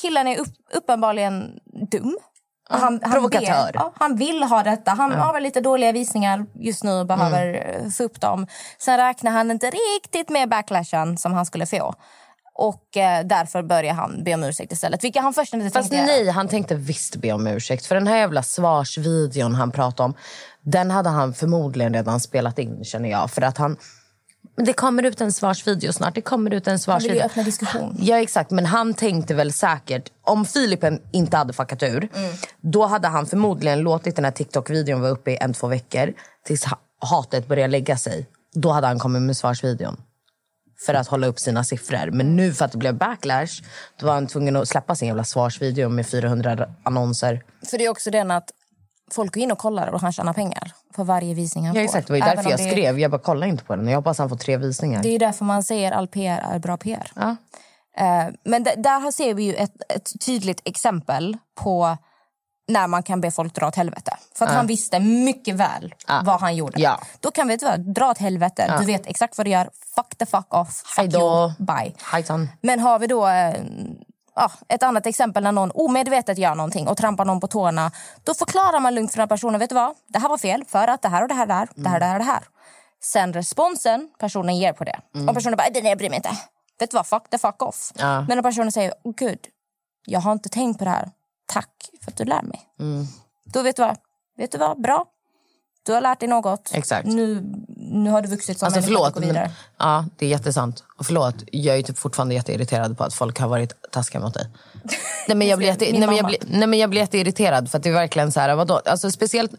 killen 0.02 0.28
är 0.28 0.38
upp, 0.40 0.48
uppenbarligen 0.74 1.52
dum. 1.92 2.18
Ja, 2.70 2.76
han, 2.78 3.00
han, 3.04 3.12
provokatör. 3.12 3.72
Ja, 3.74 3.94
han 3.96 4.16
vill 4.16 4.44
ha 4.44 4.64
detta. 4.64 4.92
Han 4.92 5.12
Ja. 5.12 5.18
har 5.18 5.34
väl 5.34 5.44
lite 5.44 5.62
dåliga 5.62 5.92
visningar 5.92 6.46
just 6.54 6.84
nu 6.84 6.92
och 6.92 7.06
behöver 7.06 7.48
Mm. 7.48 7.86
eh, 7.86 7.90
få 7.92 8.04
upp 8.04 8.22
dem. 8.22 8.48
Sen 8.80 8.98
räknar 8.98 9.32
han 9.32 9.52
inte 9.52 9.72
riktigt 9.72 10.30
med 10.30 10.50
backlashen 10.50 11.18
som 11.18 11.34
han 11.34 11.46
skulle 11.46 11.66
få. 11.66 11.94
Och 12.58 12.98
eh, 12.98 13.26
därför 13.26 13.64
börjar 13.64 13.94
han 13.94 14.24
be 14.24 14.34
om 14.34 14.44
ursäkt 14.44 14.72
istället. 14.72 15.04
Vilket 15.04 15.24
han 15.24 15.34
först 15.34 15.54
inte 15.54 15.70
Fast 15.70 15.92
tänkte 15.92 16.06
nej, 16.06 16.30
han 16.30 16.48
tänkte 16.48 16.76
visst 16.76 17.16
be 17.16 17.32
om 17.34 17.48
ursäkt. 17.48 17.86
För 17.86 17.96
den 17.96 18.08
här 18.08 18.18
jävla 18.18 18.44
svarsvideon 18.44 19.56
han 19.56 19.72
pratade 19.72 20.06
om, 20.06 20.14
den 20.62 20.92
hade 20.92 21.10
han 21.10 21.34
förmodligen 21.34 21.94
redan 21.94 22.20
spelat 22.20 22.60
in 22.60 22.84
känner 22.84 23.10
jag. 23.10 23.32
För 23.32 23.42
att 23.42 23.58
han... 23.58 23.78
Men 24.56 24.66
det 24.66 24.74
kommer 24.74 25.04
ut 25.04 25.22
en 25.22 25.32
svarsvideo 25.32 25.94
snart. 25.94 26.16
Det 26.16 26.22
kommer 26.22 26.54
ut 26.54 26.68
en 26.68 26.72
Han 26.72 26.80
svarsvideo. 26.80 27.24
öppna 27.26 27.44
diskussion. 27.44 27.96
Ja, 28.00 28.22
exakt. 28.22 28.52
Men 28.52 28.66
han 28.66 28.94
tänkte 28.94 29.34
väl 29.34 29.54
säkert... 29.54 30.12
Om 30.22 30.46
Filipen 30.46 31.00
inte 31.12 31.38
hade 31.38 31.54
fuckat 31.54 31.84
ur 31.84 32.10
då 32.62 32.86
hade 32.86 33.08
han 33.08 33.26
förmodligen 33.26 33.80
låtit 33.80 34.16
den 34.16 34.26
här 34.26 34.32
TikTok-videon 34.32 35.02
vara 35.02 35.12
uppe 35.12 35.32
i 35.32 35.38
en, 35.42 35.54
två 35.54 35.68
veckor 35.68 36.14
tills 36.46 36.64
ha- 36.66 36.80
hatet 37.02 37.48
började 37.48 37.72
lägga 37.72 37.98
sig. 37.98 38.28
Då 38.54 38.72
hade 38.72 38.88
han 38.88 39.00
kommit 39.00 39.22
med 39.22 39.38
svarsvideon 39.38 39.98
för 40.86 40.94
att 40.94 41.08
hålla 41.08 41.28
upp 41.28 41.40
sina 41.40 41.64
siffror. 41.64 42.12
Men 42.12 42.36
nu 42.36 42.54
för 42.54 42.66
att 42.66 42.72
det 42.72 42.78
blev 42.78 42.96
backlash 42.98 43.62
då 44.00 44.06
var 44.06 44.14
han 44.14 44.28
tvungen 44.28 44.56
att 44.56 44.68
släppa 44.68 44.96
sin 44.96 45.08
jävla 45.08 45.24
svarsvideo 45.24 45.90
med 45.90 46.08
400 46.08 46.68
annonser. 46.84 47.44
För 47.70 47.78
det 47.78 47.86
är 47.86 47.90
också 47.90 48.12
den 48.12 48.32
att 48.32 48.52
folk 49.12 49.34
går 49.34 49.44
in 49.44 49.52
och 49.52 49.58
kollar 49.58 49.88
och 49.88 50.02
han 50.02 50.12
tjänar 50.12 50.34
pengar 50.34 50.72
för 50.96 51.04
varje 51.04 51.34
visning 51.34 51.66
han 51.66 51.76
Ja, 51.76 51.80
får. 51.82 51.86
exakt. 51.86 52.08
Det 52.08 52.14
var 52.14 52.20
därför 52.36 52.50
jag 52.50 52.60
det- 52.60 52.70
skrev. 52.72 53.00
Jag 53.00 53.12
bara 53.12 53.22
kolla 53.22 53.46
inte 53.46 53.64
på 53.64 53.76
den. 53.76 53.88
Jag 53.88 53.96
hoppas 53.98 54.18
han 54.18 54.30
får 54.30 54.38
tre 54.38 54.58
visningar. 54.58 55.04
Det 55.04 55.10
är 55.10 55.20
därför 55.20 55.46
man 55.46 55.64
säger 55.64 55.92
all 55.92 56.08
PR 56.08 56.38
är 56.52 56.60
bra 56.60 56.78
PR. 56.78 57.12
Eh, 57.98 58.26
men 58.44 58.64
där 58.64 59.12
ser 59.12 59.34
vi 59.34 59.44
ju 59.44 59.54
ett, 59.54 59.74
ett 59.90 60.26
tydligt 60.26 60.62
exempel 60.66 61.38
på 61.56 61.98
när 62.68 62.88
man 62.88 63.04
kan 63.04 63.22
be 63.22 63.32
folk 63.32 63.54
dra 63.56 63.68
åt 63.68 63.76
helvete. 63.76 64.18
För 64.36 64.46
att 64.46 64.52
Ja. 64.52 64.58
han 64.58 64.68
visste 64.68 65.00
mycket 65.00 65.56
väl 65.56 65.96
Ja. 66.08 66.22
vad 66.26 66.40
han 66.42 66.56
gjorde. 66.56 66.82
Ja. 66.82 67.00
Då 67.20 67.32
kan 67.32 67.48
vi 67.48 67.58
dra 67.78 68.10
åt 68.12 68.18
helvete. 68.18 68.66
Ja. 68.70 68.80
Du 68.80 68.86
vet 68.86 69.08
exakt 69.08 69.38
vad 69.38 69.48
du 69.48 69.52
gör. 69.52 69.70
Fuck 69.96 70.16
the 70.18 70.26
fuck 70.26 70.54
off. 70.54 70.70
Fuck 70.86 70.98
Hej 70.98 71.08
då. 71.08 71.20
you. 71.60 71.66
Bye. 71.66 71.94
Hejsan. 72.12 72.50
Men 72.62 72.80
har 72.80 73.00
vi 73.00 73.08
då 73.08 73.28
eh, 73.28 73.54
ja, 74.36 74.52
ett 74.70 74.84
annat 74.84 75.06
exempel 75.06 75.44
när 75.44 75.52
någon 75.52 75.72
omedvetet 75.72 76.38
gör 76.38 76.56
någonting 76.56 76.88
och 76.88 76.98
trampar 76.98 77.26
någon 77.26 77.40
på 77.40 77.48
tårna. 77.48 77.92
Då 78.24 78.34
förklarar 78.34 78.80
man 78.80 78.96
lugnt 78.96 79.12
för 79.12 79.18
den 79.18 79.28
personen. 79.28 79.60
Vet 79.60 79.70
du 79.70 79.76
vad? 79.76 79.96
Det 80.08 80.20
här 80.20 80.30
var 80.30 80.38
fel 80.38 80.64
för 80.68 80.88
att 80.88 81.02
det 81.02 81.10
här 81.10 81.22
och 81.22 81.28
det 81.28 81.34
här 81.34 81.46
där. 81.46 81.68
Det 81.76 81.90
här 81.90 81.96
och 81.96 82.00
det 82.00 82.06
här 82.06 82.14
och 82.14 82.20
det 82.26 82.32
här. 82.32 82.44
Sen 83.04 83.34
responsen 83.34 84.10
personen 84.20 84.58
ger 84.58 84.74
på 84.74 84.84
det. 84.84 85.00
Mm. 85.16 85.30
Om 85.30 85.36
personen 85.36 85.58
bara, 85.58 85.68
"Nej, 85.74 85.86
jag 85.88 85.98
bryr 85.98 86.10
mig 86.10 86.18
inte. 86.18 86.32
Vet 86.80 86.92
du 86.92 86.96
vad? 86.98 87.08
Fuck 87.08 87.30
the 87.30 87.38
fuck 87.38 87.62
off. 87.62 87.92
Ja. 87.96 88.22
Men 88.22 88.38
om 88.38 88.44
personen 88.44 88.72
säger, 88.72 88.94
oh, 89.04 89.14
gud, 89.18 89.40
jag 90.06 90.20
har 90.20 90.32
inte 90.32 90.50
tänkt 90.50 90.80
på 90.80 90.84
det 90.86 90.92
här. 90.92 91.12
Tack 91.46 91.90
för 92.02 92.12
att 92.12 92.18
du 92.18 92.26
lär 92.26 92.42
mig. 92.42 92.62
Mm. 92.80 93.06
Då 93.46 93.62
vet 93.62 93.76
du 93.76 93.82
vad? 93.82 93.98
Vet 94.38 94.52
du 94.52 94.58
vad? 94.58 94.82
Bra. 94.82 95.06
Du 95.86 95.94
har 95.94 96.02
lärt 96.02 96.20
dig 96.20 96.30
något. 96.30 96.72
Exakt. 96.74 97.08
Nu, 97.08 97.44
nu 97.78 98.10
har 98.10 98.22
du 98.22 98.28
vuxit 98.28 98.60
som 98.60 98.66
Alltså 98.66 98.82
människa. 98.82 99.12
förlåt, 99.12 99.34
men, 99.36 99.50
ja, 99.80 100.06
det 100.18 100.26
är 100.26 100.30
jättesant. 100.30 100.84
Och 100.98 101.06
förlåt, 101.06 101.36
jag 101.52 101.78
är 101.78 101.82
typ 101.82 101.98
fortfarande 101.98 102.36
jätteirriterad 102.36 102.98
på 102.98 103.04
att 103.04 103.14
folk 103.14 103.40
har 103.40 103.48
varit 103.48 103.92
taskiga 103.92 104.22
mot 104.22 104.34
dig. 104.34 104.48
Nej 105.28 105.38
men 105.38 105.48
jag 105.48 105.58
blir, 105.58 105.68
jätte, 105.68 105.86
nej, 105.92 106.08
men 106.08 106.16
jag 106.16 106.26
blir, 106.26 106.38
nej, 106.48 106.68
men 106.68 106.80
jag 106.80 106.90
blir 106.90 107.02
jätteirriterad 107.02 107.72
för 107.72 107.78
att 107.78 107.84
det 107.84 107.90
är 107.90 107.94
verkligen 107.94 108.32
så 108.32 108.40
här, 108.40 108.56
vadå? 108.56 108.82
Alltså 108.86 109.12
speciellt, 109.12 109.52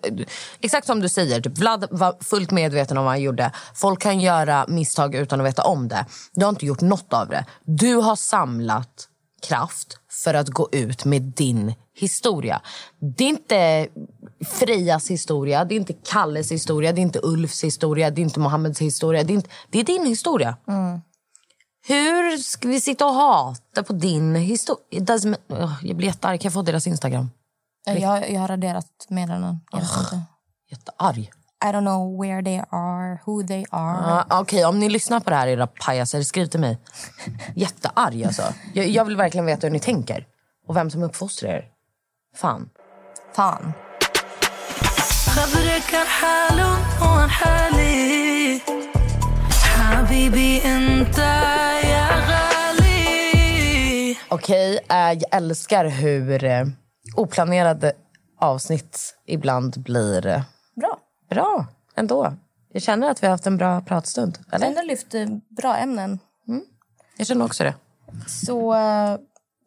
exakt 0.61 0.87
som 0.87 1.01
du 1.01 1.09
säger, 1.09 1.41
typ 1.41 1.59
Vlad 1.59 1.87
var 1.91 2.17
fullt 2.21 2.51
medveten 2.51 2.99
om 2.99 3.05
vad 3.05 3.13
han 3.13 3.23
gjorde. 3.23 3.51
Folk 3.75 4.01
kan 4.01 4.21
göra 4.21 4.65
misstag 4.69 5.15
utan 5.15 5.41
att 5.41 5.47
veta 5.47 5.63
om 5.63 5.89
det. 5.89 6.07
Du 6.33 6.45
har 6.45 6.51
inte 6.51 6.67
gjort 6.67 6.81
något 6.81 7.13
av 7.13 7.29
det. 7.29 7.45
Du 7.65 7.95
har 7.95 8.17
samlat 8.17 9.09
kraft 9.49 9.99
för 10.25 10.35
att 10.35 10.49
gå 10.49 10.69
ut 10.73 11.05
med 11.05 11.23
din 11.23 11.75
historia. 11.95 12.61
Det 12.99 13.25
är 13.25 13.29
inte 13.29 13.89
Frejas 14.45 15.11
historia, 15.11 15.65
det 15.65 15.75
är 15.75 15.77
inte 15.77 15.93
Kalles 15.93 16.53
historia, 16.53 16.93
det 16.93 17.01
är 17.01 17.03
inte 17.03 17.21
Ulfs 17.23 17.65
historia, 17.65 18.11
det 18.11 18.21
är 18.21 18.23
inte 18.23 18.41
Mohammeds 18.41 18.81
historia. 18.81 19.25
Det 19.25 19.33
är, 19.33 19.35
inte, 19.35 19.51
det 19.71 19.79
är 19.81 19.85
din 19.85 20.07
historia. 20.07 20.57
Mm. 20.69 21.01
Hur 21.89 22.39
ska 22.39 22.69
vi 22.69 22.81
sitta 22.81 23.07
och 23.07 23.15
hata 23.15 23.83
på 23.83 23.93
din 23.93 24.35
historia? 24.35 24.85
Jag 25.83 25.97
blir 25.97 26.07
jättearg. 26.07 26.41
Kan 26.41 26.49
jag 26.49 26.53
få 26.53 26.63
deras 26.63 26.87
Instagram? 26.87 27.31
Jag, 27.87 28.31
jag 28.31 28.41
har 28.41 28.49
raderat 28.49 29.07
meddelanden. 29.09 29.61
Inte. 29.75 30.23
Jättearg. 30.71 31.31
I 31.65 31.69
don't 31.69 31.81
know 31.81 32.21
where 32.21 32.43
they 32.43 32.59
are, 32.71 33.19
who 33.25 33.47
they 33.47 33.65
are. 33.71 34.25
Ja, 34.29 34.41
Okej, 34.41 34.65
om 34.65 34.79
ni 34.79 34.89
lyssnar 34.89 35.21
på 35.21 35.31
det 35.31 35.37
här 35.37 35.49
era 35.49 35.67
pajaser, 35.67 36.23
skriv 36.23 36.47
till 36.47 36.61
mig. 36.61 36.79
Jättearg 37.55 38.25
alltså. 38.25 38.43
Jag, 38.75 38.89
jag 38.89 39.05
vill 39.05 39.17
verkligen 39.17 39.47
veta 39.47 39.67
hur 39.67 39.73
ni 39.73 39.81
tänker. 39.81 40.27
Och 40.67 40.77
vem 40.77 40.91
som 40.91 41.03
uppfostrar 41.03 41.51
er. 41.51 41.65
Fan. 42.37 42.71
Fan 43.35 43.73
verkar 45.97 46.07
härlugn 46.07 46.83
och 47.01 47.07
han 47.07 47.31
härlig 47.31 48.63
Habibi, 49.79 50.57
inte 50.57 51.21
jag 51.83 52.19
rally 52.29 52.97
Okej, 54.29 54.81
okay, 54.85 55.15
jag 55.15 55.23
älskar 55.31 55.85
hur 55.85 56.45
eh, 56.45 56.67
oplanerade 57.17 57.93
avsnitt 58.41 59.17
ibland 59.27 59.83
blir 59.83 60.27
eh, 60.27 60.43
bra. 60.77 60.99
bra 61.31 61.67
ändå. 61.95 62.35
Jag 62.73 62.83
känner 62.83 63.11
att 63.11 63.23
vi 63.23 63.27
har 63.27 63.33
haft 63.33 63.47
en 63.47 63.57
bra 63.57 63.81
pratstund. 63.81 64.39
Eller? 64.53 64.67
Jag 64.67 64.77
har 64.77 64.85
lyft 64.85 65.15
bra 65.57 65.77
ämnen. 65.77 66.19
Mm. 66.49 66.65
Jag 67.17 67.27
känner 67.27 67.45
också 67.45 67.65
det. 67.65 67.75
Så... 68.27 68.75
Eh, 68.75 69.17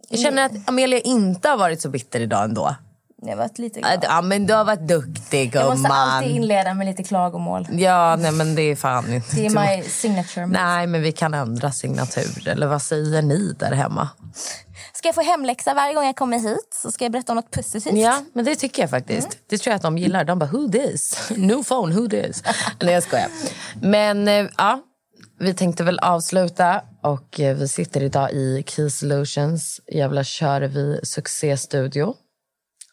jag 0.09 0.19
känner 0.19 0.45
att 0.45 0.69
Amelia 0.69 0.99
inte 0.99 1.49
har 1.49 1.57
varit 1.57 1.81
så 1.81 1.89
bitter 1.89 2.19
idag 2.19 2.43
ändå. 2.43 2.75
Jag 3.21 3.29
har 3.29 3.35
varit 3.35 3.57
lite 3.59 3.79
glad. 3.79 3.99
Ja, 4.03 4.21
men 4.21 4.45
du 4.47 4.53
har 4.53 4.65
varit 4.65 4.87
duktig, 4.87 5.55
Jag 5.55 5.69
måste 5.77 5.89
alltid 5.93 6.29
gumman. 6.29 6.43
inleda 6.43 6.73
med 6.73 6.87
lite 6.87 7.03
klagomål. 7.03 7.67
Ja, 7.71 8.15
nej 8.19 8.31
men 8.31 8.55
det 8.55 8.61
är 8.61 8.75
fan 8.75 9.13
inte... 9.13 9.35
Det 9.35 9.45
är 9.45 9.77
my 9.77 9.83
signature. 9.83 10.45
move. 10.45 10.59
Nej, 10.63 10.87
men 10.87 11.01
vi 11.01 11.11
kan 11.11 11.33
ändra 11.33 11.71
signatur. 11.71 12.47
Eller 12.47 12.67
vad 12.67 12.81
säger 12.81 13.21
ni 13.21 13.53
där 13.59 13.71
hemma? 13.71 14.09
Ska 14.93 15.07
jag 15.07 15.15
få 15.15 15.21
hemläxa 15.21 15.73
varje 15.73 15.93
gång 15.93 16.05
jag 16.05 16.15
kommer 16.15 16.39
hit? 16.39 16.77
Så 16.81 16.91
ska 16.91 17.05
jag 17.05 17.11
berätta 17.11 17.31
om 17.31 17.35
något 17.35 17.51
positivt. 17.51 17.97
Ja, 17.97 18.23
men 18.33 18.45
det 18.45 18.55
tycker 18.55 18.83
jag 18.83 18.89
faktiskt. 18.89 19.37
Det 19.49 19.57
tror 19.57 19.71
jag 19.71 19.75
att 19.75 19.81
de 19.81 19.97
gillar. 19.97 20.23
De 20.23 20.39
bara, 20.39 20.49
who 20.49 20.71
this? 20.71 21.29
New 21.37 21.63
phone, 21.63 21.95
who 21.95 22.09
this? 22.09 22.43
Nej, 22.81 22.93
jag 22.93 23.03
skojar. 23.03 23.27
Men 23.81 24.27
eh, 24.27 24.45
ja, 24.57 24.79
vi 25.39 25.53
tänkte 25.53 25.83
väl 25.83 25.99
avsluta. 25.99 26.81
Och 27.03 27.39
eh, 27.39 27.55
vi 27.55 27.67
sitter 27.67 28.03
idag 28.03 28.31
i 28.31 28.63
Key 28.67 28.89
Solutions 28.89 29.81
jävla 29.91 30.23
kör 30.23 30.61
vi 30.61 30.99
succéstudio. 31.03 32.13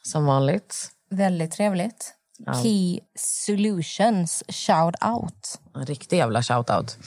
Som 0.07 0.27
vanligt. 0.27 0.89
Väldigt 1.11 1.53
trevligt. 1.53 2.13
Ja. 2.39 2.63
Key 2.63 3.01
Solutions 3.19 4.43
shout 4.49 4.95
out. 5.05 5.61
En 5.75 5.87
riktig 5.87 6.17
jävla 6.17 6.43
shoutout. 6.43 6.99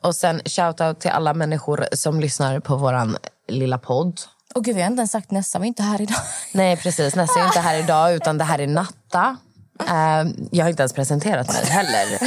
Och 0.00 0.14
sen 0.16 0.40
shoutout 0.44 1.00
till 1.00 1.10
alla 1.10 1.34
människor 1.34 1.86
som 1.92 2.20
lyssnar 2.20 2.60
på 2.60 2.76
våran 2.76 3.16
lilla 3.48 3.78
podd. 3.78 4.20
Och 4.54 4.64
gud, 4.64 4.76
vi 4.76 4.82
har 4.82 4.90
inte 4.90 5.00
ens 5.00 5.10
sagt 5.10 5.30
Nessa 5.30 5.58
var 5.58 5.66
inte 5.66 5.82
här 5.82 6.00
idag. 6.00 6.16
Nej, 6.52 6.76
precis. 6.76 7.14
Nessa 7.14 7.40
är 7.40 7.46
inte 7.46 7.60
här 7.60 7.78
idag, 7.78 8.14
utan 8.14 8.38
det 8.38 8.44
här 8.44 8.58
är 8.58 8.66
Natta. 8.66 9.36
Eh, 9.80 10.32
jag 10.50 10.64
har 10.64 10.70
inte 10.70 10.82
ens 10.82 10.92
presenterat 10.92 11.48
mig 11.48 11.64
heller. 11.64 12.18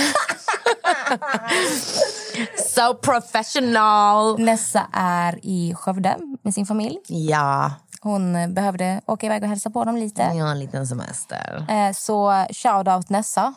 so 2.76 2.94
professional! 2.94 4.40
Nessa 4.40 4.88
är 4.94 5.40
i 5.44 5.74
Skövde 5.76 6.18
med 6.44 6.54
sin 6.54 6.66
familj. 6.66 6.98
Ja, 7.08 7.72
Hon 8.06 8.36
eh, 8.36 8.48
behövde 8.50 9.02
åka 9.06 9.26
iväg 9.26 9.44
och 9.44 9.50
hälsa 9.50 9.70
på 9.70 9.84
dem 9.84 9.96
lite. 9.98 10.24
har 10.24 10.52
en 10.52 10.60
liten 10.60 10.88
semester. 10.88 11.66
Eh, 11.70 11.94
Så 11.94 12.46
shout 12.54 12.88
out 12.88 13.10
Nessa, 13.10 13.54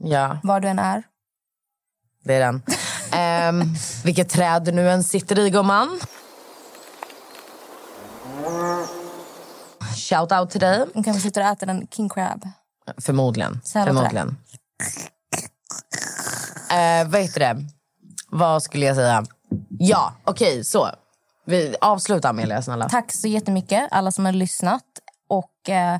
Ja, 0.00 0.38
var 0.42 0.60
du 0.60 0.68
än 0.68 0.78
är. 0.78 1.02
det 2.24 2.34
är 2.34 2.40
den. 2.40 2.62
Um, 3.60 3.74
vilket 4.04 4.28
träd 4.28 4.64
du 4.64 4.72
nu 4.72 4.90
än 4.90 5.04
sitter 5.04 5.38
i, 5.38 5.50
gumman. 5.50 6.00
shout 10.08 10.32
out 10.32 10.50
till 10.50 10.60
dig. 10.60 10.84
Hon 10.94 11.04
kanske 11.04 11.22
sitter 11.22 11.40
och 11.40 11.46
äter 11.46 11.68
en 11.68 11.86
king 11.90 12.08
crab. 12.08 12.48
Förmodligen. 12.98 13.60
Förmodligen. 13.72 14.36
Eh, 16.70 17.08
vad 17.08 17.20
heter 17.20 17.40
det? 17.40 17.56
Vad 18.30 18.62
skulle 18.62 18.86
jag 18.86 18.96
säga? 18.96 19.24
Ja, 19.78 20.12
okej, 20.24 20.64
så. 20.64 20.88
Vi 21.44 21.76
avslutar 21.80 22.28
Amelia, 22.30 22.62
snälla. 22.62 22.88
Tack 22.88 23.12
så 23.12 23.28
jättemycket 23.28 23.88
alla 23.90 24.10
som 24.10 24.24
har 24.24 24.32
lyssnat. 24.32 24.84
Och 25.28 25.68
eh, 25.70 25.98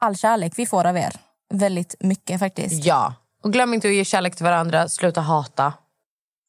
all 0.00 0.16
kärlek 0.16 0.52
vi 0.56 0.66
får 0.66 0.86
av 0.86 0.96
er. 0.96 1.16
Väldigt 1.54 1.94
mycket 2.00 2.38
faktiskt. 2.40 2.84
Ja. 2.84 3.14
Och 3.42 3.52
glöm 3.52 3.74
inte 3.74 3.88
att 3.88 3.94
ge 3.94 4.04
kärlek 4.04 4.36
till 4.36 4.44
varandra. 4.44 4.88
Sluta 4.88 5.20
hata. 5.20 5.72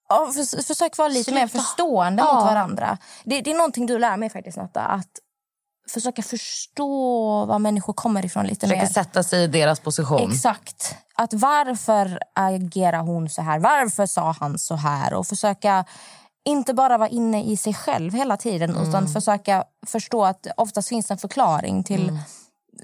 Ja, 0.10 0.32
för, 0.34 0.64
försök 0.64 0.98
vara 0.98 1.08
lite 1.08 1.34
mer 1.34 1.48
förstående 1.48 2.24
Ja. 2.24 2.34
mot 2.34 2.44
varandra. 2.44 2.98
Det, 3.24 3.42
det 3.42 3.52
är 3.52 3.56
någonting 3.56 3.86
du 3.86 4.00
lär 4.00 4.18
mig 4.18 4.30
faktiskt 4.30 4.58
Natta. 4.58 4.82
Att 4.82 5.08
försöka 5.90 6.22
förstå 6.22 7.46
var 7.46 7.60
människor 7.60 7.94
kommer 7.94 8.26
ifrån 8.26 8.46
lite 8.48 8.68
Försöka 8.68 8.82
mer. 8.82 8.90
sätta 8.90 9.24
sig 9.24 9.44
i 9.44 9.48
deras 9.48 9.80
position. 9.80 10.32
Exakt. 10.32 10.96
Att 11.16 11.34
varför 11.34 12.20
agerar 12.36 13.00
hon 13.00 13.30
så 13.30 13.42
här? 13.42 13.60
Varför 13.60 14.06
sa 14.06 14.36
han 14.40 14.60
så 14.60 14.76
här? 14.76 15.14
Och 15.14 15.28
försöka 15.28 15.86
inte 16.46 16.74
bara 16.74 16.98
vara 16.98 17.10
inne 17.10 17.44
i 17.44 17.58
sig 17.58 17.74
själv 17.74 18.14
hela 18.14 18.38
tiden 18.38 18.70
Mm. 18.70 18.90
utan 18.90 19.08
försöka 19.08 19.64
förstå 19.88 20.26
att 20.26 20.48
oftast 20.58 20.90
finns 20.90 21.12
en 21.12 21.18
förklaring 21.18 21.84
till 21.84 22.10
Mm. 22.10 22.18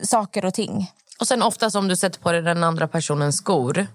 saker 0.03 0.45
och 0.45 0.53
ting. 0.53 0.91
Och 1.19 1.27
sen 1.27 1.41
oftast 1.41 1.75
om 1.75 1.88
du 1.88 1.95
sätter 1.95 2.19
på 2.19 2.31
dig 2.31 2.41
den 2.41 2.63
andra 2.63 2.88
personens 2.88 3.38
skor 3.38 3.88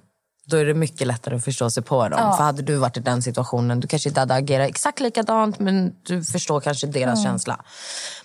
då 0.44 0.56
är 0.56 0.64
det 0.64 0.74
mycket 0.74 1.06
lättare 1.06 1.36
att 1.36 1.44
förstå 1.44 1.70
sig 1.70 1.82
på 1.82 2.08
dem. 2.08 2.18
Ja. 2.22 2.36
För 2.36 2.44
hade 2.44 2.62
du 2.62 2.76
varit 2.76 2.96
i 2.96 3.00
den 3.00 3.22
situationen, 3.22 3.80
du 3.80 3.88
kanske 3.88 4.08
inte 4.08 4.20
hade 4.20 4.34
agerat 4.34 4.68
exakt 4.68 5.00
likadant 5.00 5.58
men 5.58 5.94
du 6.02 6.24
förstår 6.24 6.60
kanske 6.60 6.86
deras 6.86 7.18
Mm. 7.18 7.24
känsla. 7.24 7.60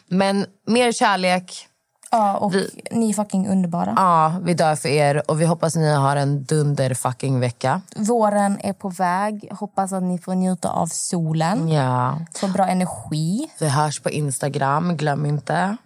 Men 0.08 0.46
mer 0.68 0.92
kärlek. 0.92 1.67
Ja, 2.12 2.38
och 2.38 2.56
vi, 2.56 2.82
ni 2.92 3.10
är 3.10 3.14
fucking 3.14 3.48
underbara. 3.48 3.94
Ja, 3.96 4.36
vi 4.44 4.54
dör 4.54 4.76
för 4.76 4.90
er 4.90 5.32
och 5.32 5.42
vi 5.42 5.46
hoppas 5.46 5.76
att 5.76 5.82
ni 5.82 5.94
har 5.94 6.16
en 6.16 6.44
dunder 6.44 6.94
fucking 6.94 7.40
vecka. 7.40 7.82
Våren 7.96 8.60
är 8.64 8.74
på 8.74 8.90
väg. 8.90 9.50
Hoppas 9.52 9.94
att 9.94 10.04
ni 10.04 10.20
får 10.20 10.36
njuta 10.36 10.70
av 10.70 10.88
solen. 10.88 11.70
Ja. 11.70 12.20
Få 12.36 12.48
bra 12.48 12.68
energi. 12.68 13.50
Vi 13.60 13.68
hörs 13.70 14.00
på 14.00 14.10
Instagram, 14.10 14.98
glöm 14.98 15.26
inte. 15.26 15.78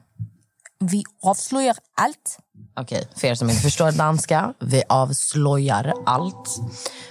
Vi 0.79 1.03
avslöjar 1.23 1.75
allt. 2.01 2.39
Okej, 2.79 2.97
okay, 2.97 3.07
för 3.15 3.27
er 3.27 3.35
som 3.35 3.49
inte 3.49 3.61
förstår 3.61 3.91
danska, 3.91 4.53
vi 4.59 4.83
avslöjar 4.89 5.93
allt. 6.05 6.59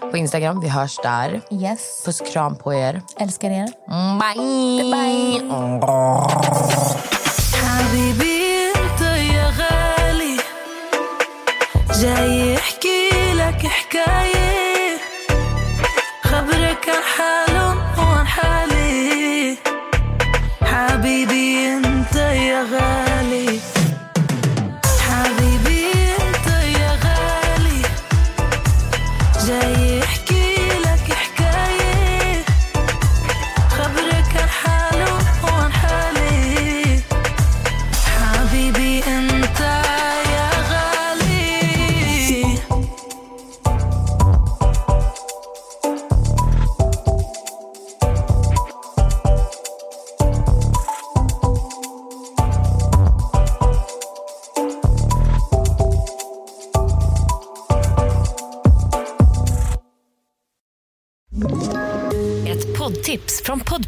På 0.01 0.17
Instagram, 0.17 0.61
vi 0.61 0.69
hörs 0.69 0.97
där. 1.03 1.41
Yes. 1.51 2.03
Puss 2.05 2.21
kram 2.33 2.57
på 2.57 2.75
er. 2.75 3.03
Älskar 3.17 3.51
er. 3.51 3.69
Bye! 4.21 4.83
Bye! 4.93 5.41
bye. 8.21 8.30
já 12.01 12.40